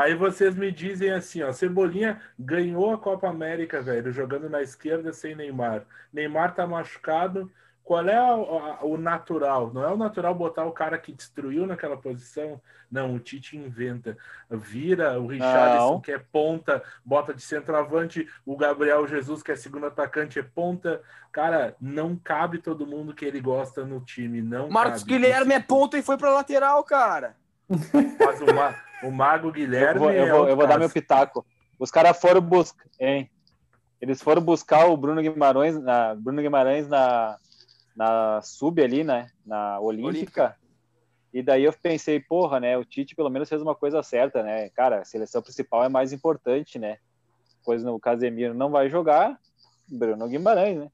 aí 0.00 0.14
vocês, 0.14 0.56
me 0.56 0.72
dizem 0.72 1.10
assim, 1.10 1.42
ó, 1.42 1.52
Cebolinha 1.52 2.20
ganhou 2.38 2.92
a 2.92 2.98
Copa 2.98 3.28
América, 3.28 3.80
velho, 3.80 4.12
jogando 4.12 4.50
na 4.50 4.60
esquerda 4.60 5.12
sem 5.12 5.34
Neymar. 5.34 5.84
Neymar 6.12 6.54
tá 6.54 6.66
machucado. 6.66 7.50
Qual 7.84 8.08
é 8.08 8.20
o, 8.20 8.94
o 8.94 8.98
natural? 8.98 9.72
Não 9.72 9.84
é 9.84 9.88
o 9.92 9.96
natural 9.96 10.34
botar 10.34 10.64
o 10.64 10.72
cara 10.72 10.98
que 10.98 11.12
destruiu 11.12 11.68
naquela 11.68 11.96
posição? 11.96 12.60
Não, 12.90 13.14
o 13.14 13.20
Tite 13.20 13.56
inventa. 13.56 14.18
Vira 14.50 15.20
o 15.20 15.28
Richarlison, 15.28 16.00
que 16.00 16.10
é 16.10 16.18
ponta, 16.18 16.82
bota 17.04 17.32
de 17.32 17.42
centroavante, 17.42 18.28
o 18.44 18.56
Gabriel 18.56 19.06
Jesus, 19.06 19.40
que 19.40 19.52
é 19.52 19.56
segundo 19.56 19.86
atacante, 19.86 20.40
é 20.40 20.42
ponta. 20.42 21.00
Cara, 21.30 21.76
não 21.80 22.16
cabe 22.16 22.58
todo 22.58 22.88
mundo 22.88 23.14
que 23.14 23.24
ele 23.24 23.40
gosta 23.40 23.84
no 23.84 24.00
time. 24.00 24.42
Não 24.42 24.68
Marcos 24.68 25.04
cabe. 25.04 25.12
Guilherme 25.12 25.54
é 25.54 25.60
ponta 25.60 25.96
e 25.96 26.02
foi 26.02 26.16
pra 26.16 26.34
lateral, 26.34 26.82
cara. 26.82 27.36
Mas 27.68 28.40
o, 28.40 28.54
Ma 28.54 28.74
o 29.02 29.10
Mago 29.10 29.52
Guilherme. 29.52 29.94
Eu 29.94 30.00
vou, 30.00 30.12
eu 30.12 30.26
vou, 30.28 30.48
é 30.48 30.52
eu 30.52 30.56
vou 30.56 30.66
dar 30.66 30.78
meu 30.78 30.90
pitaco. 30.90 31.44
Os 31.78 31.90
caras 31.90 32.18
foram 32.18 32.40
buscar. 32.40 32.86
Hein? 32.98 33.30
Eles 34.00 34.22
foram 34.22 34.42
buscar 34.42 34.86
o 34.86 34.96
Bruno 34.96 35.20
Guimarães 35.20 35.80
na, 35.80 36.14
Bruno 36.14 36.42
Guimarães 36.42 36.88
na, 36.88 37.38
na 37.96 38.40
sub 38.42 38.82
ali, 38.82 39.02
né? 39.02 39.28
Na 39.44 39.80
Olímpica. 39.80 40.08
Olímpica. 40.08 40.56
E 41.32 41.42
daí 41.42 41.64
eu 41.64 41.72
pensei, 41.72 42.20
porra, 42.20 42.60
né? 42.60 42.78
O 42.78 42.84
Tite 42.84 43.14
pelo 43.14 43.30
menos 43.30 43.48
fez 43.48 43.60
uma 43.60 43.74
coisa 43.74 44.02
certa, 44.02 44.42
né? 44.42 44.70
Cara, 44.70 45.00
a 45.00 45.04
seleção 45.04 45.42
principal 45.42 45.84
é 45.84 45.88
mais 45.88 46.12
importante, 46.12 46.78
né? 46.78 46.98
Pois 47.64 47.82
no 47.82 47.98
Casemiro 47.98 48.54
não 48.54 48.70
vai 48.70 48.88
jogar, 48.88 49.38
Bruno 49.88 50.28
Guimarães, 50.28 50.78
né? 50.78 50.90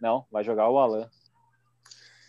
Não, 0.00 0.24
vai 0.32 0.42
jogar 0.42 0.68
o 0.68 0.78
Alan. 0.78 1.08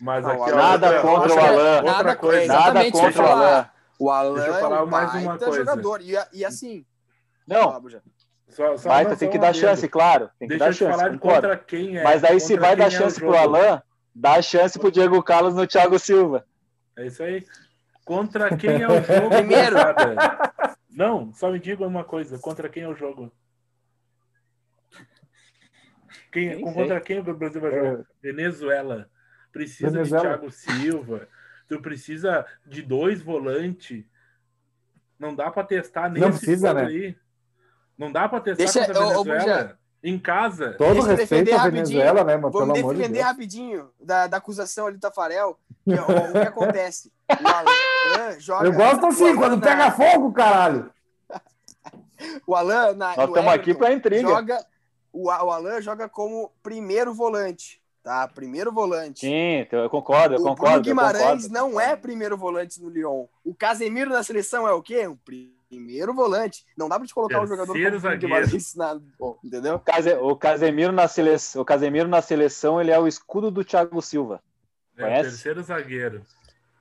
Mas 0.00 0.26
aqui, 0.26 0.50
nada 0.52 0.86
outra, 0.86 1.02
contra 1.02 1.34
o 1.34 1.38
Alan. 1.38 1.82
Outra 1.82 2.16
coisa. 2.16 2.52
Nada 2.52 2.90
contra 2.90 3.22
o 3.22 3.26
Alan. 3.26 3.70
O 3.98 4.10
Alan 4.10 4.34
Deixa 4.34 4.48
eu 4.48 4.54
falar 4.54 4.76
é 4.76 4.82
um 4.82 4.86
mais 4.86 5.14
uma 5.14 5.38
coisa. 5.38 5.58
jogador. 5.58 6.00
E, 6.02 6.14
e 6.32 6.44
assim. 6.44 6.84
Não. 7.46 7.82
Só, 8.48 8.76
só 8.76 8.88
Baita, 8.88 9.16
tem 9.16 9.30
que 9.30 9.38
dar 9.38 9.54
chance, 9.54 9.88
claro. 9.88 10.30
Tem 10.38 10.48
que 10.48 10.56
Deixa 10.56 10.64
dar 10.64 10.72
chance. 10.72 11.04
Falar 11.04 11.18
contra 11.18 11.56
quem 11.56 11.96
é, 11.96 12.04
Mas 12.04 12.22
aí, 12.22 12.38
se 12.40 12.56
vai 12.56 12.76
dar 12.76 12.86
é 12.86 12.90
chance 12.90 13.18
pro 13.18 13.34
Alan, 13.34 13.82
dá 14.14 14.40
chance 14.42 14.78
pro 14.78 14.92
Diego 14.92 15.22
Carlos 15.22 15.54
no 15.54 15.66
Thiago 15.66 15.98
Silva. 15.98 16.44
É 16.96 17.06
isso 17.06 17.22
aí. 17.22 17.44
Contra 18.04 18.56
quem 18.56 18.82
é 18.82 18.86
o 18.86 19.00
jogo? 19.02 19.30
Primeiro. 19.30 19.76
Não, 20.90 21.32
só 21.32 21.50
me 21.50 21.58
diga 21.58 21.86
uma 21.86 22.04
coisa. 22.04 22.38
Contra 22.38 22.68
quem 22.68 22.84
é 22.84 22.88
o 22.88 22.94
jogo? 22.94 23.32
Quem, 26.30 26.60
contra 26.60 27.00
quem 27.00 27.20
o 27.20 27.34
Brasil 27.34 27.60
vai 27.60 27.70
jogar? 27.70 28.00
É. 28.00 28.04
Venezuela 28.20 29.08
precisa 29.54 29.90
Venezuela. 29.90 30.24
de 30.24 30.30
Thiago 30.30 30.50
Silva, 30.50 31.28
tu 31.68 31.80
precisa 31.80 32.44
de 32.66 32.82
dois 32.82 33.22
volantes. 33.22 34.04
Não 35.16 35.34
dá 35.34 35.50
para 35.50 35.64
testar 35.64 36.10
nesse 36.10 36.20
Não 36.20 36.30
precisa, 36.30 36.74
né? 36.74 36.84
aí. 36.84 37.16
Não 37.96 38.10
dá 38.10 38.28
para 38.28 38.40
testar 38.40 38.64
Deixa, 38.64 38.86
contra 38.86 39.20
a 39.20 39.22
Venezuela. 39.22 39.78
em 40.02 40.18
casa. 40.18 40.74
Todo 40.76 40.94
Deixa 40.94 41.14
respeito 41.14 41.54
à 41.54 41.68
Venezuela, 41.68 42.24
né, 42.24 42.36
mano? 42.36 42.50
Vou 42.50 42.66
me 42.66 42.72
defender 42.72 43.08
de 43.08 43.20
rapidinho 43.20 43.90
da, 44.00 44.26
da 44.26 44.38
acusação 44.38 44.88
ali 44.88 44.96
do 44.96 45.00
Tafarel. 45.00 45.56
Que, 45.84 45.94
ó, 45.94 46.04
o 46.04 46.32
que 46.32 46.38
acontece? 46.38 47.12
O 47.28 47.46
Alan 47.48 48.40
joga. 48.40 48.66
Eu 48.66 48.72
gosto 48.72 49.06
assim, 49.06 49.36
quando 49.36 49.56
na... 49.56 49.62
pega 49.62 49.92
fogo, 49.92 50.32
caralho. 50.32 50.92
o 52.44 52.56
Alan. 52.56 52.94
Na, 52.94 53.16
Nós 53.16 53.28
estamos 53.28 53.52
aqui 53.52 53.72
para 53.72 53.92
intriga. 53.92 54.28
Joga, 54.28 54.66
o, 55.12 55.28
o 55.28 55.30
Alan 55.30 55.80
joga 55.80 56.08
como 56.08 56.52
primeiro 56.60 57.14
volante 57.14 57.83
tá? 58.04 58.28
Primeiro 58.28 58.70
volante. 58.70 59.20
Sim, 59.20 59.60
então 59.60 59.80
eu 59.80 59.88
concordo, 59.88 60.34
eu 60.34 60.40
o 60.40 60.44
concordo. 60.44 60.78
O 60.78 60.82
Guimarães 60.82 61.46
concordo. 61.46 61.48
não 61.48 61.80
é 61.80 61.96
primeiro 61.96 62.36
volante 62.36 62.80
no 62.80 62.90
Lyon. 62.90 63.26
O 63.42 63.54
Casemiro 63.54 64.10
na 64.10 64.22
seleção 64.22 64.68
é 64.68 64.72
o 64.72 64.82
quê? 64.82 65.08
O 65.08 65.16
primeiro 65.16 66.12
volante. 66.12 66.66
Não 66.76 66.88
dá 66.88 66.98
para 66.98 67.08
te 67.08 67.14
colocar 67.14 67.40
um 67.40 67.46
jogador 67.46 67.72
como 67.72 68.14
o 68.14 68.18
Guimarães 68.18 68.74
na, 68.74 69.00
entendeu? 69.42 69.80
O 70.20 70.36
Casemiro 70.36 70.92
na 70.92 71.08
seleção, 71.08 71.62
o 71.62 71.64
Casemiro 71.64 72.06
na 72.06 72.20
seleção, 72.20 72.80
ele 72.80 72.90
é 72.90 72.98
o 72.98 73.08
escudo 73.08 73.50
do 73.50 73.64
Thiago 73.64 74.00
Silva. 74.02 74.40
É 74.96 75.20
o 75.20 75.22
terceiro 75.22 75.62
zagueiro. 75.62 76.22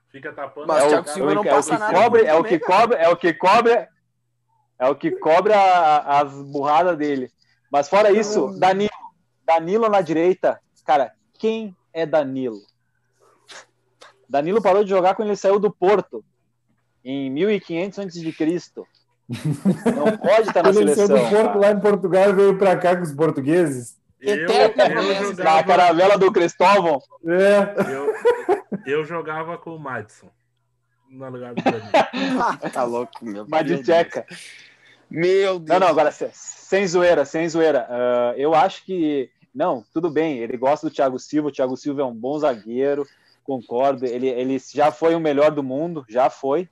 Fica 0.10 0.32
tapando. 0.34 0.68
Mas 0.68 0.84
o 0.84 0.90
Thiago 0.90 1.10
Silva 1.10 1.34
não 1.34 1.44
passa 1.44 1.80
nada. 1.80 1.94
Cobre, 1.98 2.26
é 2.26 2.36
o 2.36 2.44
que 2.44 2.60
cobre, 2.60 2.98
é 2.98 3.10
o 3.10 3.16
que 3.16 3.34
cobre, 3.34 3.88
é 4.78 4.90
o 4.90 4.96
que 4.96 5.12
cobre 5.12 5.54
a, 5.54 6.20
as 6.20 6.34
burradas 6.34 6.98
dele. 6.98 7.32
Mas 7.72 7.90
fora 7.90 8.12
isso, 8.12 8.60
Danilo, 8.60 8.92
Danilo 9.44 9.90
na 9.90 10.02
direita, 10.02 10.62
Cara, 10.86 11.14
quem 11.40 11.76
é 11.94 12.06
Danilo? 12.06 12.62
Danilo 14.28 14.62
parou 14.62 14.84
de 14.84 14.90
jogar 14.90 15.16
quando 15.16 15.30
ele 15.30 15.38
saiu 15.38 15.60
do 15.60 15.72
Porto, 15.72 16.24
em 17.04 17.30
1500 17.30 18.00
a.C. 18.00 18.34
Não 19.96 20.18
pode 20.18 20.48
estar 20.48 20.64
na 20.64 20.70
ele 20.70 20.94
seleção. 20.94 21.04
Ele 21.04 21.08
saiu 21.08 21.08
do 21.08 21.30
Porto 21.30 21.60
lá 21.60 21.72
em 21.72 21.80
Portugal 21.80 22.30
e 22.30 22.34
veio 22.34 22.58
para 22.58 22.78
cá 22.78 22.96
com 22.96 23.04
os 23.04 23.14
portugueses. 23.14 23.98
Eu, 24.20 24.38
eu 24.38 24.48
jogava... 24.48 25.44
Na 25.44 25.64
caravela 25.64 26.18
do 26.18 26.32
Cristóvão. 26.32 27.00
É. 27.28 27.92
Eu, 27.94 28.14
eu 28.86 29.06
jogava 29.06 29.58
com 29.58 29.76
o 29.76 29.80
Madison. 29.80 30.30
No 31.10 31.30
lugar 31.30 31.54
do 31.54 31.62
Danilo. 31.62 31.92
tá 32.72 32.84
louco, 32.84 33.24
meu. 33.24 33.48
Madicheca. 33.48 34.26
Meu 35.10 35.60
Deus. 35.60 35.70
Não, 35.70 35.80
não, 35.80 35.88
agora 35.88 36.12
sem 36.12 36.88
zoeira, 36.88 37.26
sem 37.26 37.48
zoeira. 37.48 37.88
Uh, 37.88 38.40
eu 38.40 38.56
acho 38.56 38.84
que 38.84 39.30
não, 39.54 39.86
tudo 39.94 40.10
bem, 40.10 40.40
ele 40.40 40.58
gosta 40.58 40.90
do 40.90 40.94
Thiago 40.94 41.20
Silva, 41.20 41.50
o 41.50 41.52
Thiago 41.52 41.78
Silva 41.78 42.02
é 42.02 42.06
um 42.06 42.14
bom 42.14 42.38
zagueiro, 42.40 43.08
concordo, 43.44 44.06
ele, 44.06 44.28
ele 44.28 44.58
já 44.74 44.92
foi 44.92 45.14
o 45.14 45.20
melhor 45.20 45.52
do 45.52 45.62
mundo, 45.62 46.06
já 46.10 46.30
foi, 46.30 46.68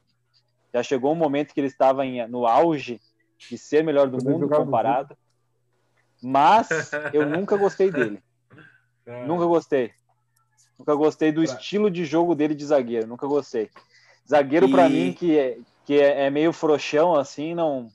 já 0.73 0.81
chegou 0.81 1.11
um 1.11 1.15
momento 1.15 1.53
que 1.53 1.59
ele 1.59 1.67
estava 1.67 2.05
em, 2.05 2.25
no 2.27 2.47
auge 2.47 2.99
de 3.37 3.57
ser 3.57 3.83
melhor 3.83 4.07
do 4.07 4.23
mundo 4.23 4.49
comparado, 4.49 5.15
mas 6.21 6.69
eu 7.13 7.25
nunca 7.29 7.55
gostei 7.55 7.91
dele, 7.91 8.21
é. 9.05 9.25
nunca 9.25 9.45
gostei, 9.45 9.91
nunca 10.79 10.95
gostei 10.95 11.31
do 11.31 11.43
estilo 11.43 11.91
de 11.91 12.03
jogo 12.03 12.33
dele 12.33 12.55
de 12.55 12.65
zagueiro, 12.65 13.07
nunca 13.07 13.27
gostei. 13.27 13.69
Zagueiro 14.27 14.67
e... 14.67 14.71
para 14.71 14.89
mim 14.89 15.13
que, 15.13 15.37
é, 15.37 15.57
que 15.85 15.99
é, 15.99 16.25
é 16.25 16.29
meio 16.29 16.53
frouxão 16.53 17.15
assim, 17.15 17.53
não 17.53 17.91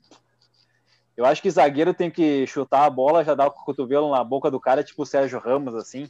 eu 1.17 1.25
acho 1.25 1.41
que 1.41 1.49
zagueiro 1.49 1.95
tem 1.95 2.11
que 2.11 2.45
chutar 2.45 2.85
a 2.85 2.89
bola, 2.89 3.23
já 3.23 3.33
dar 3.33 3.47
o 3.47 3.51
cotovelo 3.51 4.11
na 4.11 4.23
boca 4.23 4.51
do 4.51 4.59
cara, 4.59 4.83
tipo 4.83 5.01
o 5.01 5.05
Sérgio 5.05 5.39
Ramos, 5.39 5.73
assim. 5.73 6.07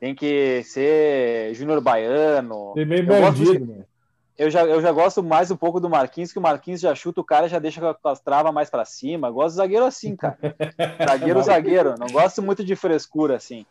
Tem 0.00 0.16
que 0.16 0.64
ser 0.64 1.54
Júnior 1.54 1.80
Baiano. 1.80 2.72
Tem 2.74 2.84
meio 2.84 3.06
bandido, 3.06 3.64
né? 3.64 3.84
Eu 4.36 4.50
já, 4.50 4.64
eu 4.64 4.80
já 4.80 4.90
gosto 4.90 5.22
mais 5.22 5.52
um 5.52 5.56
pouco 5.56 5.78
do 5.78 5.88
Marquinhos, 5.88 6.32
que 6.32 6.38
o 6.40 6.42
Marquinhos 6.42 6.80
já 6.80 6.92
chuta 6.92 7.20
o 7.20 7.24
cara, 7.24 7.48
já 7.48 7.60
deixa 7.60 7.94
com 7.94 8.08
as 8.08 8.18
travas 8.18 8.52
mais 8.52 8.68
para 8.68 8.84
cima. 8.84 9.28
Eu 9.28 9.34
gosto 9.34 9.50
de 9.50 9.56
zagueiro 9.58 9.84
assim, 9.84 10.16
cara. 10.16 10.36
zagueiro, 11.08 11.42
zagueiro. 11.42 11.94
Não 11.96 12.08
gosto 12.08 12.42
muito 12.42 12.64
de 12.64 12.74
frescura, 12.74 13.36
assim. 13.36 13.64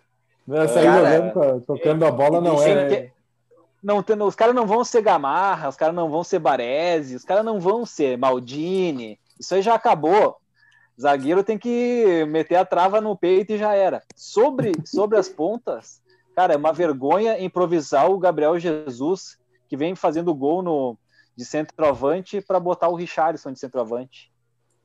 Essa 0.49 0.80
aí 0.80 0.86
jogando, 0.86 1.61
tocando 1.65 2.05
a 2.05 2.11
bola 2.11 2.39
não 2.39 2.63
é. 2.63 3.11
Não, 3.84 4.03
os 4.26 4.36
caras 4.36 4.55
não 4.55 4.65
vão 4.65 4.86
ser 4.86 5.01
Gamarra, 5.01 5.67
os 5.67 5.76
caras 5.76 5.93
não 5.95 6.09
vão 6.09 6.24
ser 6.24 6.39
Baresi, 6.39 7.15
os 7.15 7.26
caras 7.26 7.43
não 7.43 7.59
vão 7.59 7.86
ser 7.86 8.17
Maldini. 8.17 9.19
Isso 9.38 9.53
aí 9.55 9.61
já 9.61 9.74
acabou. 9.74 10.38
Zagueiro 11.01 11.43
tem 11.43 11.57
que 11.57 12.25
meter 12.25 12.55
a 12.55 12.65
trava 12.65 13.01
no 13.01 13.17
peito 13.17 13.53
e 13.53 13.57
já 13.57 13.73
era. 13.73 14.03
Sobre, 14.15 14.71
sobre 14.85 15.17
as 15.17 15.27
pontas, 15.27 16.01
cara, 16.35 16.53
é 16.53 16.57
uma 16.57 16.71
vergonha 16.71 17.39
improvisar 17.39 18.09
o 18.09 18.19
Gabriel 18.19 18.59
Jesus, 18.59 19.37
que 19.67 19.75
vem 19.75 19.95
fazendo 19.95 20.33
gol 20.35 20.61
no, 20.61 20.97
de 21.35 21.43
centroavante, 21.43 22.41
para 22.41 22.59
botar 22.59 22.87
o 22.89 22.95
Richarlison 22.95 23.51
de 23.51 23.59
centroavante. 23.59 24.31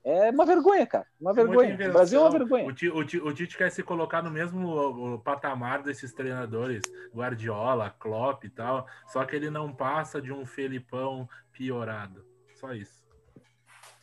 É 0.03 0.31
uma 0.31 0.47
vergonha, 0.47 0.87
cara. 0.87 1.05
Uma 1.21 1.35
vergonha. 1.35 1.75
O. 1.75 1.93
Brasil 1.93 2.21
é 2.21 2.23
uma 2.23 2.31
vergonha. 2.31 2.67
O 2.67 2.73
Ti- 2.73 2.89
o 2.89 3.05
Ti- 3.05 3.19
o 3.21 3.35
Tite 3.35 3.59
quer 3.59 3.71
se 3.71 3.83
colocar 3.83 4.23
no 4.23 4.31
mesmo 4.31 4.69
o, 4.69 5.19
patamar 5.19 5.83
desses 5.83 6.13
treinadores, 6.13 6.83
Guardiola, 7.13 7.91
Klopp 7.91 8.45
e 8.45 8.49
tal, 8.49 8.87
só 9.09 9.25
que 9.25 9.35
ele 9.35 9.51
não 9.51 9.75
passa 9.75 10.23
de 10.23 10.33
um 10.33 10.47
Felipão 10.47 11.29
piorado. 11.53 12.25
Só 12.55 12.73
isso. 12.73 13.05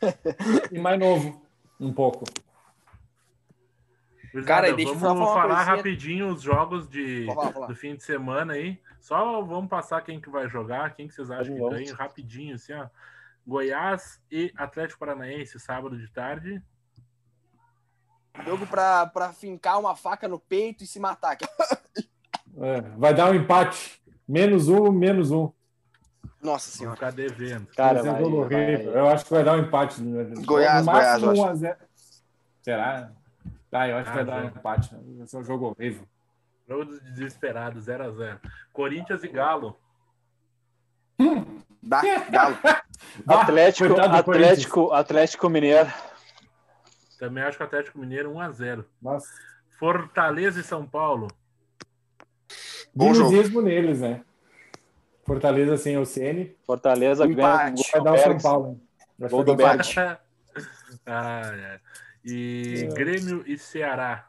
E 0.72 0.78
mais 0.78 1.00
novo, 1.00 1.43
um 1.84 1.94
pouco. 1.94 2.26
Cara, 4.46 4.70
e 4.70 4.84
eu 4.84 4.96
vamos 4.96 5.30
falar 5.30 5.42
falar 5.42 5.64
rapidinho 5.64 6.30
os 6.30 6.42
jogos 6.42 6.90
de, 6.90 7.26
lá, 7.26 7.54
lá. 7.56 7.68
do 7.68 7.76
fim 7.76 7.96
de 7.96 8.04
semana 8.04 8.54
aí. 8.54 8.82
Só 9.00 9.42
vamos 9.44 9.70
passar 9.70 10.02
quem 10.02 10.20
que 10.20 10.30
vai 10.30 10.50
jogar, 10.50 10.96
quem 10.96 11.08
que 11.08 11.14
vocês 11.14 11.30
acham 11.30 11.54
que 11.54 11.62
Vamos. 11.62 11.76
ganha, 11.76 11.94
rapidinho, 11.94 12.56
assim, 12.56 12.74
ó. 12.74 12.88
Goiás 13.46 14.22
e 14.32 14.52
Atlético 14.56 15.00
Paranaense, 15.00 15.60
sábado 15.60 15.98
de 15.98 16.08
tarde. 16.10 16.64
Jogo 18.44 18.66
pra, 18.66 19.06
pra 19.06 19.34
fincar 19.34 19.80
uma 19.80 19.96
faca 19.96 20.28
no 20.28 20.40
peito 20.40 20.84
e 20.84 20.88
se 20.88 21.00
matar. 21.00 21.38
É, 22.56 22.82
vai 22.82 23.16
dar 23.16 23.32
um 23.32 23.34
empate. 23.34 24.00
Menos 24.28 24.68
um, 24.70 24.92
menos 24.92 25.32
um. 25.32 25.52
Nossa 26.44 26.70
senhora. 26.70 26.96
ficar 26.96 27.12
devendo. 27.12 27.68
Cara, 27.76 27.94
Vai 27.96 28.04
ser 28.04 28.10
um 28.10 28.12
vai, 28.14 28.22
jogo 28.24 28.38
horrível. 28.42 28.92
vai- 28.92 29.02
Eu 29.02 29.08
acho 29.10 29.26
que 29.26 29.32
vai 29.34 29.44
dar 29.44 29.54
um 29.54 29.60
empate. 29.60 30.02
Goiás, 30.46 30.86
No 30.86 30.92
máximo 30.92 31.28
Goiás, 31.28 31.40
1 31.40 31.46
a 31.50 31.56
0. 31.56 31.78
Será? 32.62 33.12
Ah, 33.72 33.88
eu 33.88 33.98
acho 33.98 34.04
que 34.06 34.10
Ah, 34.12 34.24
vai 34.24 34.26
dar 34.26 34.38
um 34.38 34.42
zero. 34.48 34.56
empate. 34.58 34.96
Vai 35.18 35.28
ser 35.28 35.38
um 35.38 35.44
jogo 35.44 35.66
horrível. 35.68 36.08
Jogo 36.68 36.86
dos 36.86 37.00
desesperados, 37.02 37.86
0x0. 37.86 38.40
Corinthians 38.72 39.24
e 39.24 39.28
Galo. 39.28 39.78
Dá, 41.82 42.02
galo. 42.32 42.58
Atlético, 43.28 44.00
Atlético, 44.00 44.92
Atlético 44.94 45.50
Mineiro. 45.50 45.92
Também 47.20 47.44
acho 47.44 47.58
que 47.58 47.64
o 47.64 47.68
Atlético 47.68 48.00
Mineiro 48.00 48.32
1x0. 48.34 48.86
Nossa. 49.02 49.28
Fortaleza 49.80 50.60
e 50.60 50.64
São 50.64 50.86
Paulo. 50.86 51.28
Bom 52.96 53.14
jogo. 53.14 53.62
Neles, 53.62 54.00
né? 54.02 54.24
Fortaleza 55.26 55.78
sem 55.78 55.98
o 55.98 56.06
Ceni. 56.06 56.56
Fortaleza 56.66 57.26
ganha 57.26 57.74
Vai 57.94 58.02
dar 58.04 58.14
o 58.14 58.18
São. 58.18 58.38
Paulo. 58.40 58.80
Gol 59.20 59.30
vai 59.30 59.44
do 59.46 59.54
empate. 59.54 60.00
ah, 61.06 61.52
é. 61.54 61.80
E 62.26 62.88
É. 62.90 62.94
Grêmio 62.94 63.44
e 63.46 63.58
Ceará. 63.58 64.28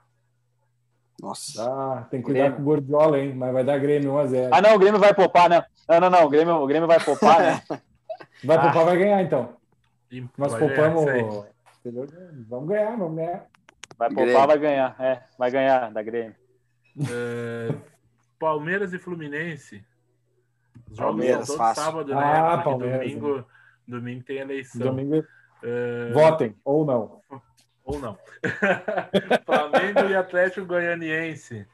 Nossa. 1.20 1.62
Ah, 1.64 2.06
tem 2.10 2.20
que 2.20 2.26
cuidar 2.26 2.40
Grêmio. 2.50 2.56
com 2.56 2.62
o 2.62 2.64
Gordiola, 2.64 3.18
hein? 3.18 3.34
Mas 3.34 3.52
vai 3.52 3.64
dar 3.64 3.78
Grêmio 3.78 4.12
1x0. 4.12 4.48
Ah, 4.52 4.60
não, 4.60 4.74
o 4.74 4.78
Grêmio 4.78 5.00
vai 5.00 5.14
poupar, 5.14 5.48
né? 5.48 5.64
Não, 5.88 6.00
não, 6.00 6.10
não. 6.10 6.24
O 6.24 6.28
Grêmio, 6.28 6.54
o 6.54 6.66
Grêmio 6.66 6.88
vai 6.88 7.00
poupar, 7.02 7.40
né? 7.40 7.62
Vai 8.44 8.56
Ah. 8.58 8.60
poupar, 8.62 8.84
vai 8.84 8.96
ganhar, 8.98 9.22
então. 9.22 9.56
E 10.10 10.24
Nós 10.36 10.54
poupamos. 10.54 11.04
Vamos 12.48 12.68
ganhar, 12.68 12.96
vamos 12.96 13.16
ganhar. 13.16 13.46
Vai 13.98 14.08
Grêmio. 14.10 14.32
poupar, 14.32 14.46
vai 14.48 14.58
ganhar. 14.58 14.96
É, 15.00 15.22
vai 15.38 15.50
ganhar 15.50 15.90
da 15.92 16.02
Grêmio. 16.02 16.34
É, 17.00 17.74
Palmeiras 18.38 18.92
e 18.92 18.98
Fluminense. 18.98 19.84
Os 20.94 20.98
jogos 20.98 21.14
Palmeiras, 21.16 21.46
são 21.46 21.56
todo 21.56 21.66
fácil. 21.66 21.82
sábado, 21.84 22.14
né? 22.14 22.22
Ah, 22.22 22.50
Porque 22.56 22.64
Palmeiras, 22.70 22.98
domingo, 23.00 23.44
domingo 23.86 24.24
tem 24.24 24.36
eleição. 24.38 24.80
Domingo, 24.86 25.24
É, 25.62 26.10
votem, 26.12 26.54
ou 26.64 26.84
não. 26.86 27.20
Ou 27.84 27.98
não. 27.98 28.16
Flamengo 29.44 30.08
e 30.08 30.14
Atlético 30.16 30.66
Goianiense. 30.66 31.66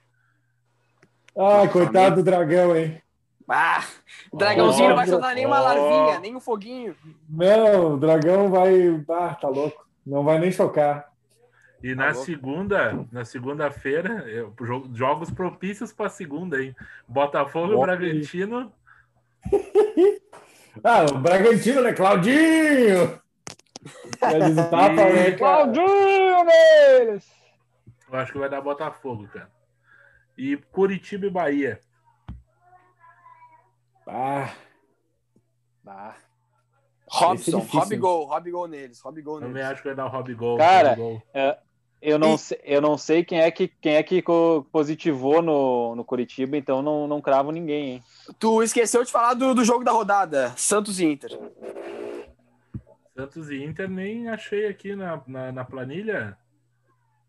Ai, 1.38 1.68
coitado 1.68 2.16
do 2.16 2.22
dragão, 2.24 2.76
hein? 2.76 3.00
Ah, 3.48 3.82
o 4.30 4.36
dragãozinho 4.36 4.90
não 4.90 4.96
vai 4.96 5.06
soltar 5.08 5.34
nem 5.34 5.44
uma 5.46 5.60
ó. 5.60 5.64
larvinha, 5.64 6.20
nem 6.20 6.36
um 6.36 6.40
foguinho. 6.40 6.94
Não, 7.28 7.94
o 7.94 7.96
dragão 7.96 8.48
vai. 8.50 9.04
Ah, 9.08 9.34
tá 9.34 9.48
louco. 9.48 9.86
Não 10.06 10.22
vai 10.24 10.38
nem 10.38 10.50
chocar. 10.52 11.10
E 11.82 11.94
na 11.94 12.06
louco. 12.10 12.24
segunda, 12.24 13.06
na 13.10 13.24
segunda-feira, 13.24 14.24
jo- 14.60 14.90
jogos 14.94 15.30
propícios 15.30 15.92
para 15.92 16.08
segunda, 16.08 16.62
hein? 16.62 16.76
Botafogo 17.08 17.72
e 17.74 17.80
Bragantino. 17.80 18.72
Ah, 20.84 21.04
o 21.12 21.18
Bragantino, 21.18 21.82
né? 21.82 21.92
Claudinho! 21.92 23.20
Diz 23.82 24.58
o 24.58 24.70
tapa, 24.70 24.90
né? 24.94 25.32
cara? 25.32 25.36
Claudinho, 25.36 26.46
deles! 26.46 27.30
Eu 28.10 28.18
acho 28.18 28.32
que 28.32 28.38
vai 28.38 28.48
dar 28.48 28.60
Botafogo, 28.60 29.26
cara. 29.28 29.50
E 30.38 30.56
Curitiba 30.56 31.26
e 31.26 31.30
Bahia. 31.30 31.80
Ah, 34.06 34.52
Ah, 35.86 36.14
Robson, 37.08 37.58
difícil, 37.58 37.80
Rob 37.80 37.92
hein? 37.94 38.00
Gol, 38.00 38.24
Rob 38.26 38.50
Gol 38.50 38.68
neles, 38.68 39.00
Rob 39.00 39.20
Gol 39.22 39.40
Também 39.40 39.54
neles. 39.54 39.70
acho 39.70 39.82
que 39.82 39.88
vai 39.88 39.96
dar 39.96 40.06
o 40.06 40.08
Rob 40.08 40.34
Gol. 40.34 40.56
Cara, 40.58 40.90
Rob 40.90 40.98
Gol. 40.98 41.22
Eu 42.02 42.18
não, 42.18 42.34
E- 42.34 42.38
sei, 42.38 42.60
eu 42.64 42.80
não 42.80 42.96
sei 42.98 43.24
quem 43.24 43.40
é 43.40 43.50
que, 43.50 43.68
quem 43.68 43.94
é 43.96 44.02
que 44.02 44.22
positivou 44.72 45.42
no, 45.42 45.94
no 45.94 46.04
Curitiba, 46.04 46.56
então 46.56 46.80
não, 46.82 47.06
não 47.06 47.20
cravo 47.20 47.50
ninguém, 47.50 47.90
hein? 47.92 48.04
Tu 48.38 48.62
esqueceu 48.62 49.04
de 49.04 49.10
falar 49.12 49.34
do, 49.34 49.54
do 49.54 49.64
jogo 49.64 49.84
da 49.84 49.92
rodada, 49.92 50.52
Santos 50.56 50.98
e 51.00 51.04
Inter. 51.06 51.38
Santos 53.16 53.50
e 53.50 53.62
Inter 53.62 53.88
nem 53.88 54.28
achei 54.28 54.66
aqui 54.66 54.94
na, 54.96 55.20
na, 55.26 55.52
na 55.52 55.64
planilha. 55.64 56.36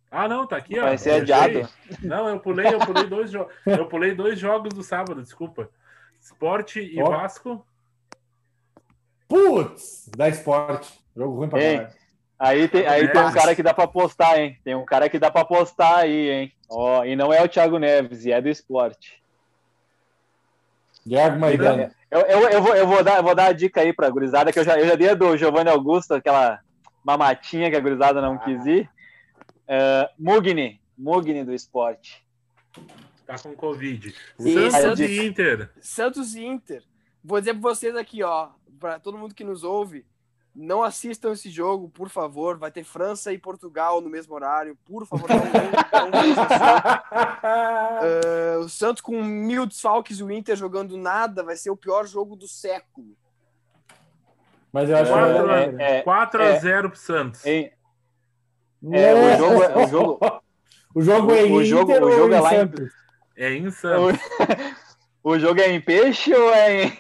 Ah, 0.10 0.28
não, 0.28 0.46
tá 0.46 0.58
aqui, 0.58 0.78
ó. 0.80 0.84
Vai 0.84 0.98
ser 0.98 1.12
Eu 1.12 1.16
adiado. 1.22 1.70
Não, 2.02 2.28
eu 2.30 2.40
pulei, 2.40 2.68
eu 2.74 2.80
pulei 2.80 3.06
dois 3.08 3.32
jogos. 3.32 3.54
Eu 3.66 3.86
pulei 3.88 4.14
dois 4.14 4.38
jogos 4.40 4.74
do 4.74 4.84
sábado, 4.84 5.22
desculpa. 5.22 5.70
Esporte 6.20 6.80
e 6.82 7.02
Ó. 7.02 7.10
Vasco. 7.10 7.66
putz! 9.28 10.10
Dá 10.16 10.28
esporte. 10.30 10.92
Jogo 11.16 11.36
ruim 11.38 11.50
pra 11.50 11.60
caralho. 11.60 12.01
Aí 12.44 12.68
tem, 12.68 12.88
aí 12.88 13.04
É. 13.04 13.08
tem 13.08 13.22
um 13.22 13.32
cara 13.32 13.54
que 13.56 13.62
dá 13.62 13.72
pra 13.72 13.84
apostar, 13.84 14.40
hein? 14.40 14.58
Tem 14.64 14.74
um 14.74 14.84
cara 14.84 15.08
que 15.08 15.20
dá 15.20 15.30
pra 15.30 15.42
apostar 15.42 16.00
aí, 16.00 16.30
hein? 16.32 16.52
Ó, 16.68 17.06
e 17.06 17.16
não 17.16 17.32
é 17.32 17.40
o 17.44 17.48
Thiago 17.48 17.78
Neves, 17.78 18.26
e 18.26 18.32
é 18.32 18.42
do 18.42 18.50
esporte. 18.50 19.22
Thiago 21.08 21.40
Maidana. 21.40 21.94
Eu, 22.10 22.22
eu, 22.22 22.50
eu, 22.50 22.62
vou, 22.64 22.76
eu, 22.76 22.88
vou 22.88 23.04
dar, 23.04 23.18
eu 23.18 23.24
vou 23.24 23.36
dar 23.36 23.46
a 23.46 23.52
dica 23.54 23.82
aí 23.82 23.94
pra 23.94 24.10
gurizada, 24.10 24.52
que 24.52 24.58
eu 24.60 24.64
já, 24.64 24.80
eu 24.80 24.88
já 24.88 24.96
dei 24.96 25.10
a 25.10 25.14
do 25.14 25.38
Giovanni 25.38 25.70
Augusto, 25.70 26.14
aquela 26.16 26.60
mamatinha 27.04 27.70
que 27.70 27.76
a 27.76 27.80
gurizada 27.80 28.20
não 28.22 28.38
quis 28.40 28.66
ir. 28.66 28.90
É, 29.68 30.10
Mugni, 30.18 30.82
Mugni 30.98 31.44
do 31.44 31.54
esporte. 31.54 32.26
Tá 33.26 33.38
com 33.38 33.54
Covid. 33.56 34.14
Santos 34.38 34.72
Santos- 34.74 35.00
e 35.00 35.26
Inter. 35.28 35.70
Santos 35.80 36.36
e 36.36 36.44
Inter. 36.44 36.84
Vou 37.24 37.40
dizer 37.40 37.54
pra 37.54 37.62
vocês 37.62 37.96
aqui, 37.96 38.24
ó, 38.24 38.50
pra 38.80 39.00
todo 39.00 39.18
mundo 39.18 39.36
que 39.36 39.44
nos 39.44 39.64
ouve, 39.64 40.06
não 40.56 40.84
assistam 40.84 41.32
esse 41.32 41.50
jogo, 41.50 41.90
por 41.90 42.10
favor. 42.10 42.58
Vai 42.58 42.72
ter 42.72 42.84
França 42.84 43.32
e 43.32 43.38
Portugal 43.38 44.02
no 44.02 44.10
mesmo 44.10 44.34
horário. 44.36 44.78
Por 44.86 45.06
favor, 45.06 45.28
não, 45.30 45.38
não, 46.12 46.24
jogo. 46.36 46.48
Ah, 47.44 48.58
o 48.60 48.70
Santos 48.70 49.02
com 49.02 49.22
mil 49.24 49.66
desfalques 49.66 50.20
e 50.20 50.24
o 50.24 50.32
Inter 50.32 50.56
jogando 50.56 50.98
nada 50.98 51.44
vai 51.44 51.56
ser 51.56 51.70
o 51.70 51.78
pior 51.78 52.06
jogo 52.06 52.36
do 52.36 52.48
século. 52.48 53.16
Mas 54.74 54.90
eu 54.90 54.98
acho 54.98 55.06
que 55.12 55.18
vai 55.18 55.34
Quatro, 55.34 55.48
dar 55.48 55.60
é, 55.60 55.66
Inter. 55.68 55.82
é, 55.82 56.04
4x0 56.04 56.90
pro 56.90 57.00
Santos. 57.00 57.46
Hein? 57.46 57.72
É, 58.92 59.14
o 59.16 59.38
jogo 59.38 59.64
é- 59.64 59.78
o 59.78 59.88
jogo- 59.88 60.42
O 60.94 61.02
jogo 61.02 61.32
é 61.32 61.44
o 61.44 61.62
em 61.62 61.66
jogo- 61.66 61.92
o 61.94 62.12
jogo 62.12 62.34
em 62.34 62.38
é 62.38 62.42
lá 62.42 62.56
em-? 62.56 62.72
É 63.38 63.54
em 63.54 63.72
Santos. 63.72 64.20
O 65.24 65.38
jogo 65.38 65.62
é 65.62 65.70
em 65.72 65.80
peixe 65.80 66.34
ou 66.34 66.50
é 66.52 66.86
em... 66.86 67.00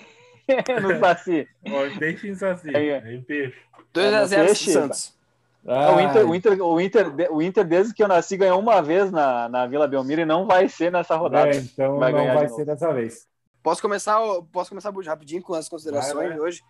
no 0.81 0.99
Saci? 0.99 1.47
Ó, 1.67 1.99
peixe 1.99 2.29
em 2.29 2.35
saci. 2.35 2.75
É. 2.75 2.97
É 2.97 3.13
em 3.13 3.21
peixe. 3.21 3.57
2x0 3.93 4.45
peixe, 4.45 4.71
Santos. 4.71 5.21
Ah, 5.67 5.95
o, 5.95 5.99
Inter, 5.99 6.27
o, 6.27 6.35
Inter, 6.35 6.61
o, 6.63 6.81
Inter, 6.81 7.33
o 7.33 7.41
Inter, 7.41 7.63
desde 7.63 7.93
que 7.93 8.01
eu 8.01 8.07
nasci, 8.07 8.35
ganhou 8.35 8.59
uma 8.59 8.81
vez 8.81 9.11
na, 9.11 9.47
na 9.47 9.67
Vila 9.67 9.87
Belmiro 9.87 10.21
e 10.21 10.25
não 10.25 10.47
vai 10.47 10.67
ser 10.67 10.91
nessa 10.91 11.15
rodada. 11.15 11.51
é, 11.51 11.57
então 11.57 11.99
Vai 11.99 12.11
não 12.11 12.33
vai 12.33 12.47
de 12.47 12.55
ser 12.55 12.65
dessa 12.65 12.91
vez. 12.91 13.27
Posso 13.61 13.79
começar, 13.79 14.19
posso 14.51 14.69
começar 14.69 14.91
rapidinho 15.05 15.43
com 15.43 15.53
as 15.53 15.69
considerações 15.69 16.15
Vai, 16.15 16.27
vai. 16.29 16.35
de 16.35 16.41
hoje? 16.41 16.63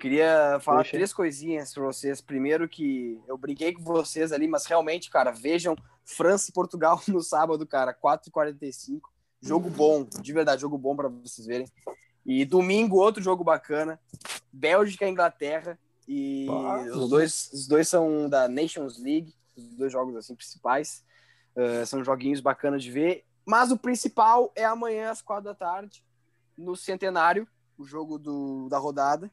Queria 0.00 0.58
falar 0.60 0.78
Puxa. 0.78 0.90
três 0.90 1.12
coisinhas 1.12 1.72
para 1.72 1.84
vocês. 1.84 2.20
Primeiro 2.20 2.68
que 2.68 3.20
eu 3.28 3.38
briguei 3.38 3.72
com 3.72 3.84
vocês 3.84 4.32
ali, 4.32 4.48
mas 4.48 4.66
realmente, 4.66 5.10
cara, 5.10 5.30
vejam 5.30 5.76
França 6.04 6.50
e 6.50 6.52
Portugal 6.52 7.00
no 7.06 7.22
sábado, 7.22 7.64
cara, 7.64 7.94
4h45. 7.94 9.00
Jogo 9.40 9.70
bom, 9.70 10.04
de 10.04 10.32
verdade, 10.32 10.62
jogo 10.62 10.76
bom 10.76 10.96
para 10.96 11.08
vocês 11.08 11.46
verem. 11.46 11.68
E 12.24 12.44
domingo, 12.44 12.96
outro 12.96 13.22
jogo 13.22 13.44
bacana. 13.44 14.00
Bélgica 14.52 15.06
e 15.06 15.10
Inglaterra. 15.10 15.78
E 16.06 16.46
os, 16.92 17.08
dois, 17.08 17.50
os 17.52 17.66
dois 17.66 17.88
são 17.88 18.28
da 18.28 18.48
Nations 18.48 18.98
League, 18.98 19.34
os 19.56 19.76
dois 19.76 19.92
jogos 19.92 20.16
assim 20.16 20.34
principais. 20.34 21.04
Uh, 21.56 21.86
são 21.86 22.04
joguinhos 22.04 22.40
bacanas 22.40 22.82
de 22.82 22.90
ver. 22.90 23.24
Mas 23.46 23.70
o 23.70 23.76
principal 23.76 24.50
é 24.56 24.64
amanhã 24.64 25.10
às 25.10 25.20
quatro 25.20 25.44
da 25.44 25.54
tarde, 25.54 26.02
no 26.56 26.74
Centenário, 26.74 27.46
o 27.76 27.84
jogo 27.84 28.18
do, 28.18 28.68
da 28.68 28.78
rodada. 28.78 29.30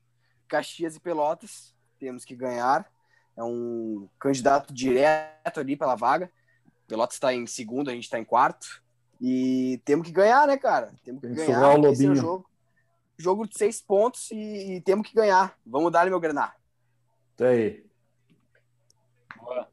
Caxias 0.48 0.98
e 0.98 1.00
Pelotas, 1.00 1.74
temos 1.98 2.26
que 2.26 2.36
ganhar. 2.36 2.92
É 3.38 3.44
um 3.44 4.10
candidato 4.20 4.74
direto 4.74 5.60
ali 5.60 5.78
pela 5.78 5.96
vaga. 5.96 6.30
Pelotas 6.88 7.16
está 7.16 7.34
em 7.34 7.48
segundo, 7.48 7.90
a 7.90 7.94
gente 7.94 8.04
está 8.04 8.20
em 8.20 8.26
quarto. 8.26 8.84
E 9.20 9.82
temos 9.86 10.08
que 10.08 10.14
ganhar, 10.14 10.46
né, 10.46 10.58
cara? 10.58 10.94
Temos 11.06 11.22
que 11.22 11.28
Tem 11.28 11.36
que 11.38 11.46
ganhar. 11.46 11.80
o 11.80 11.88
esse 11.88 12.04
é 12.04 12.08
o 12.08 12.10
lobinho. 12.10 12.16
jogo, 12.16 12.50
jogo 13.22 13.48
de 13.48 13.58
seis 13.58 13.82
pontos 13.82 14.32
e, 14.32 14.76
e 14.76 14.82
temos 14.82 15.08
que 15.08 15.16
ganhar. 15.16 15.56
Vamos 15.66 15.92
dar, 15.92 16.08
meu 16.08 16.20
Grenar. 16.20 16.56
Isso 17.36 17.44
aí. 17.44 17.86
Boa. 19.38 19.68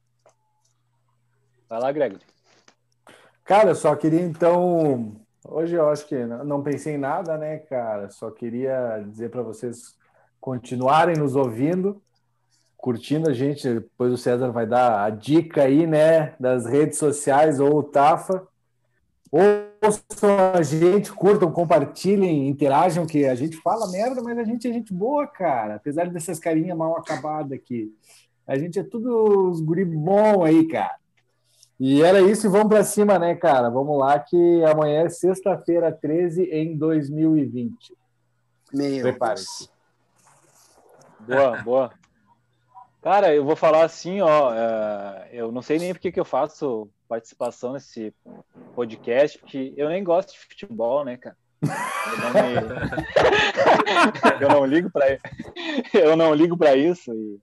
Vai 1.68 1.80
lá, 1.80 1.92
Greg. 1.92 2.18
Cara, 3.44 3.70
eu 3.70 3.74
só 3.74 3.96
queria 3.96 4.20
então. 4.20 5.16
Hoje 5.44 5.74
eu 5.74 5.88
acho 5.88 6.06
que 6.06 6.16
não 6.16 6.62
pensei 6.62 6.94
em 6.94 6.98
nada, 6.98 7.38
né, 7.38 7.58
cara? 7.58 8.10
Só 8.10 8.30
queria 8.30 9.02
dizer 9.08 9.30
para 9.30 9.42
vocês 9.42 9.96
continuarem 10.40 11.16
nos 11.16 11.34
ouvindo, 11.34 12.02
curtindo 12.76 13.30
a 13.30 13.32
gente. 13.32 13.66
Depois 13.66 14.12
o 14.12 14.18
César 14.18 14.50
vai 14.50 14.66
dar 14.66 15.02
a 15.02 15.10
dica 15.10 15.62
aí, 15.62 15.86
né, 15.86 16.34
das 16.38 16.66
redes 16.66 16.98
sociais 16.98 17.60
ou 17.60 17.78
o 17.78 17.82
Tafa. 17.82 18.46
Ouçam 19.82 20.52
a 20.54 20.62
gente, 20.62 21.12
curtam, 21.12 21.52
compartilhem, 21.52 22.48
interajam, 22.48 23.06
que 23.06 23.24
a 23.26 23.34
gente 23.34 23.56
fala 23.58 23.90
merda, 23.90 24.22
mas 24.22 24.38
a 24.38 24.44
gente 24.44 24.68
é 24.68 24.72
gente 24.72 24.92
boa, 24.92 25.26
cara. 25.26 25.76
Apesar 25.76 26.08
dessas 26.08 26.38
carinhas 26.38 26.76
mal 26.76 26.96
acabadas 26.96 27.52
aqui. 27.52 27.94
A 28.46 28.58
gente 28.58 28.78
é 28.78 28.82
tudo 28.82 29.50
os 29.50 29.60
guri 29.60 29.84
bom 29.84 30.42
aí, 30.42 30.66
cara. 30.66 30.96
E 31.78 32.02
era 32.02 32.20
isso, 32.20 32.46
e 32.46 32.50
vamos 32.50 32.68
para 32.68 32.82
cima, 32.82 33.18
né, 33.18 33.36
cara? 33.36 33.70
Vamos 33.70 33.96
lá, 33.98 34.18
que 34.18 34.64
amanhã 34.64 35.04
é 35.04 35.08
sexta-feira, 35.08 35.92
13 35.92 36.44
em 36.44 36.76
2020. 36.76 37.96
Meu 38.74 39.02
Prepare-se. 39.02 39.68
Boa, 41.20 41.62
boa. 41.62 41.92
Cara, 43.00 43.32
eu 43.32 43.44
vou 43.44 43.54
falar 43.54 43.84
assim, 43.84 44.20
ó. 44.20 44.52
é, 44.52 45.28
eu 45.32 45.52
não 45.52 45.62
sei 45.62 45.78
nem 45.78 45.92
porque 45.92 46.10
que 46.10 46.18
eu 46.18 46.24
faço 46.24 46.88
participação 47.08 47.72
nesse 47.72 48.14
podcast, 48.74 49.38
porque 49.38 49.72
eu 49.76 49.88
nem 49.88 50.04
gosto 50.04 50.32
de 50.32 50.38
futebol, 50.38 51.04
né, 51.04 51.16
cara? 51.16 51.36
Eu 51.62 52.18
não, 52.20 52.32
me- 52.32 52.54
eu 54.44 54.48
não 54.48 54.64
ligo 54.64 54.90
para 54.90 55.18
eu 55.94 56.16
não 56.16 56.34
ligo 56.34 56.56
para 56.56 56.76
isso. 56.76 57.12
E, 57.12 57.40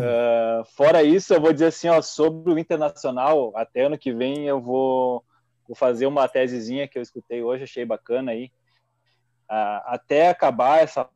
é, 0.00 0.62
fora 0.76 1.02
isso, 1.02 1.34
eu 1.34 1.40
vou 1.40 1.52
dizer 1.52 1.66
assim, 1.66 1.88
ó, 1.88 2.00
sobre 2.00 2.52
o 2.52 2.58
internacional, 2.58 3.52
até 3.56 3.82
ano 3.84 3.98
que 3.98 4.12
vem 4.12 4.46
eu 4.46 4.60
vou, 4.60 5.24
vou 5.66 5.76
fazer 5.76 6.06
uma 6.06 6.28
tesezinha 6.28 6.86
que 6.86 6.98
eu 6.98 7.02
escutei 7.02 7.42
hoje, 7.42 7.64
achei 7.64 7.84
bacana 7.84 8.32
aí. 8.32 8.52
Ah, 9.48 9.94
até 9.94 10.28
acabar 10.28 10.82
essa 10.82 11.08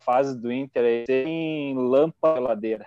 fase 0.00 0.38
do 0.38 0.52
Inter 0.52 1.04
sem 1.06 1.74
lâmpada 1.76 2.34
na 2.34 2.40
geladeira. 2.40 2.86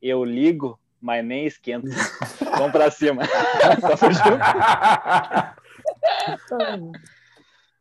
Eu 0.00 0.24
ligo, 0.24 0.80
mas 1.00 1.24
nem 1.24 1.46
esquento. 1.46 1.86
Vamos 2.58 2.72
pra 2.72 2.90
cima. 2.90 3.22
Junto. 6.48 6.92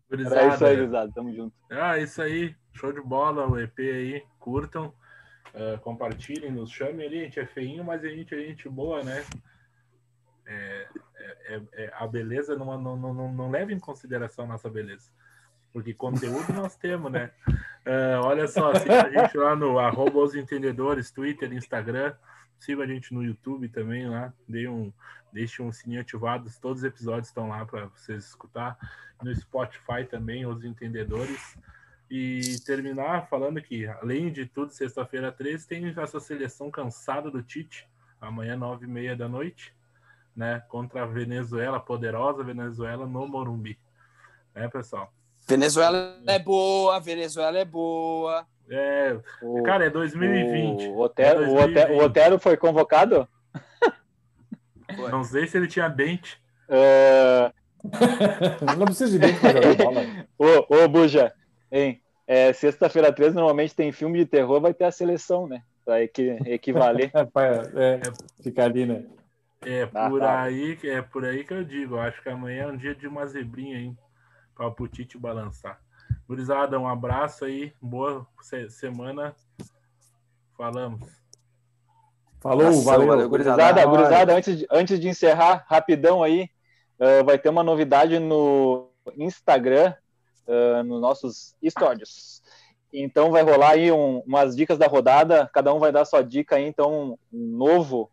Gurizada. 0.09 0.41
É 0.41 0.47
isso 0.47 0.65
aí, 0.65 0.75
gurizada. 0.75 1.11
Tamo 1.13 1.33
junto. 1.35 1.53
Ah, 1.69 1.97
isso 1.97 2.21
aí. 2.21 2.55
Show 2.73 2.91
de 2.93 3.01
bola, 3.01 3.47
o 3.47 3.59
EP 3.59 3.77
aí. 3.79 4.23
Curtam, 4.39 4.93
eh, 5.53 5.77
compartilhem, 5.81 6.51
nos 6.51 6.71
chamem 6.71 7.05
ali. 7.05 7.19
A 7.19 7.23
gente 7.25 7.39
é 7.39 7.45
feinho, 7.45 7.83
mas 7.83 8.03
a 8.03 8.07
gente 8.07 8.33
é 8.33 8.37
gente 8.37 8.69
boa, 8.69 9.03
né? 9.03 9.23
É, 10.47 10.87
é- 11.17 11.55
é- 11.55 11.83
é- 11.83 11.91
a 11.93 12.07
beleza 12.07 12.55
não, 12.55 12.79
não, 12.81 12.95
não, 12.95 13.31
não, 13.31 13.51
leva 13.51 13.71
em 13.71 13.79
consideração 13.79 14.45
a 14.45 14.47
nossa 14.47 14.69
beleza. 14.69 15.11
Porque 15.71 15.93
conteúdo 15.93 16.51
nós 16.53 16.75
temos, 16.75 17.11
né? 17.11 17.31
Ah, 17.85 18.21
olha 18.23 18.47
só, 18.47 18.73
siga 18.73 19.05
a 19.05 19.09
gente 19.09 19.37
lá 19.37 19.55
no 19.55 19.77
arroba 19.77 20.19
os 20.19 20.33
entendedores, 20.33 21.11
Twitter, 21.11 21.51
Instagram. 21.53 22.15
Siga 22.60 22.84
a 22.84 22.88
gente 22.88 23.14
no 23.14 23.23
YouTube 23.23 23.69
também 23.69 24.10
lá. 24.10 24.34
Dê 24.48 24.68
um, 24.68 24.91
deixe 25.31 25.61
um 25.61 25.72
sininho 25.72 26.02
ativado. 26.02 26.49
Todos 26.61 26.80
os 26.80 26.84
episódios 26.84 27.27
estão 27.27 27.49
lá 27.49 27.65
para 27.65 27.86
vocês 27.88 28.26
escutar. 28.26 28.77
No 29.22 29.34
Spotify 29.36 30.06
também, 30.10 30.45
os 30.45 30.64
entendedores. 30.64 31.57
E 32.11 32.60
terminar 32.65 33.27
falando 33.27 33.61
que, 33.61 33.86
além 33.86 34.31
de 34.31 34.45
tudo, 34.45 34.72
sexta-feira 34.72 35.31
13, 35.31 35.68
tem 35.68 35.94
essa 35.95 36.19
seleção 36.19 36.72
cansada 36.72 37.30
do 37.30 37.44
Tite, 37.44 37.88
amanhã, 38.19 38.57
nove 38.57 38.86
e 38.86 38.90
meia 38.90 39.15
da 39.15 39.30
noite, 39.30 39.73
né? 40.36 40.60
Contra 40.68 41.03
a 41.03 41.06
Venezuela, 41.06 41.80
poderosa 41.80 42.44
Venezuela, 42.44 43.06
no 43.06 43.27
Morumbi. 43.27 43.77
Né, 44.56 44.68
pessoal? 44.68 45.14
Venezuela 45.48 46.19
é 46.27 46.40
boa, 46.40 46.99
Venezuela 46.99 47.57
é 47.57 47.65
boa. 47.65 48.45
É, 48.69 49.17
O, 49.41 49.63
cara, 49.63 49.85
é 49.85 49.89
2020. 49.89 50.87
o, 50.89 50.99
Otero, 50.99 51.43
É 51.43 51.47
o, 51.47 51.55
Otero, 51.63 51.93
o 51.93 52.03
Otero 52.03 52.39
foi 52.39 52.55
convocado? 52.55 53.27
Não 55.11 55.23
sei 55.23 55.47
se 55.47 55.57
ele 55.57 55.67
tinha 55.67 55.87
dente. 55.87 56.41
É, 56.67 57.51
Não 58.77 58.85
precisa 58.85 59.11
de 59.11 59.19
dentro 59.19 59.39
para 59.41 59.53
jogar 59.53 59.75
bola. 59.75 60.01
Ô, 60.37 60.75
ô 60.83 60.87
Buja, 60.87 61.33
hein? 61.71 62.01
É, 62.27 62.53
Sexta-feira 62.53 63.11
13 63.11 63.33
normalmente 63.35 63.75
tem 63.75 63.91
filme 63.91 64.19
de 64.19 64.25
terror, 64.25 64.61
vai 64.61 64.73
ter 64.73 64.85
a 64.85 64.91
seleção, 64.91 65.47
né? 65.47 65.63
Pra 65.83 66.03
equi- 66.03 66.37
equivaler. 66.45 67.09
É, 67.15 67.25
pra- 67.25 67.63
é, 67.75 67.99
fica 68.43 68.65
ali, 68.65 68.85
né? 68.85 69.03
É 69.65 69.89
Ah, 69.93 70.09
por 70.09 70.19
tá. 70.19 70.41
aí, 70.43 70.77
é 70.83 71.01
por 71.01 71.25
aí 71.25 71.43
que 71.43 71.53
eu 71.53 71.63
digo. 71.63 71.95
Eu 71.95 72.01
acho 72.01 72.21
que 72.21 72.29
amanhã 72.29 72.63
é 72.63 72.67
um 72.67 72.77
dia 72.77 72.93
de 72.93 73.07
uma 73.07 73.25
zebrinha, 73.25 73.77
hein? 73.77 73.97
Para 74.55 74.67
o 74.67 74.87
Tite 74.87 75.17
balançar. 75.17 75.79
Gurizada, 76.27 76.80
um 76.80 76.88
abraço 76.88 77.45
aí. 77.45 77.73
Boa 77.81 78.26
se- 78.41 78.69
semana. 78.69 79.36
Falamos. 80.57 80.99
Falou, 82.41 82.81
valeu. 82.84 83.07
valeu, 83.07 83.30
Gurizada, 83.30 83.86
Nós. 83.86 83.90
gurizada, 83.98 84.34
antes 84.36 84.57
de, 84.60 84.68
antes 84.72 84.99
de 84.99 85.10
encerrar, 85.10 85.65
rapidão 85.68 86.23
aí, 86.23 86.49
eh, 86.98 87.22
vai 87.23 87.38
ter 87.38 87.49
uma 87.49 87.64
novidade 87.64 88.18
no 88.18 88.90
Instagram, 89.18 89.94
eh, 90.48 90.84
nos 90.84 91.02
nossos 91.02 91.56
stories. 91.69 92.41
Então 92.94 93.30
vai 93.30 93.44
rolar 93.44 93.72
aí 93.72 93.91
um- 93.91 94.19
umas 94.19 94.56
dicas 94.56 94.77
da 94.77 94.88
rodada, 94.88 95.49
cada 95.53 95.73
um 95.73 95.80
vai 95.80 95.91
dar 95.91 96.06
sua 96.06 96.22
dica 96.23 96.56
aí, 96.56 96.65
então 96.65 97.18
um 97.31 97.57
novo 97.57 98.10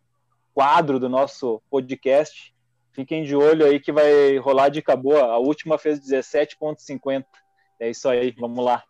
quadro 0.53 0.99
do 0.99 1.07
nosso 1.07 1.61
podcast. 1.69 2.53
Fiquem 2.91 3.23
de 3.23 3.35
olho 3.35 3.65
aí 3.65 3.79
que 3.79 3.91
vai 3.91 4.37
rolar 4.39 4.69
dica 4.69 4.95
boa. 4.95 5.21
A 5.23 5.37
última 5.37 5.77
fez 5.77 5.99
17,50. 5.99 7.25
É 7.79 7.89
isso 7.89 8.09
aí, 8.09 8.33
vamos 8.37 8.63
lá. 8.63 8.83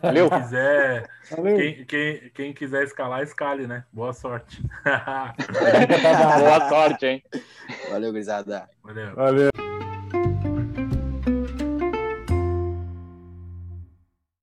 Valeu! 0.00 0.30
Quem 0.30 0.42
quiser, 0.42 1.10
Valeu. 1.30 1.56
quem, 1.56 1.84
quem, 1.84 2.30
quem 2.34 2.54
quiser 2.54 2.84
escalar, 2.84 3.22
escale, 3.22 3.66
né? 3.66 3.84
Boa 3.92 4.14
sorte. 4.14 4.62
Boa 6.40 6.68
sorte, 6.68 7.06
hein? 7.06 7.22
Valeu, 7.90 8.10
gurizada. 8.10 8.68
Valeu. 8.82 9.14
Valeu. 9.14 9.63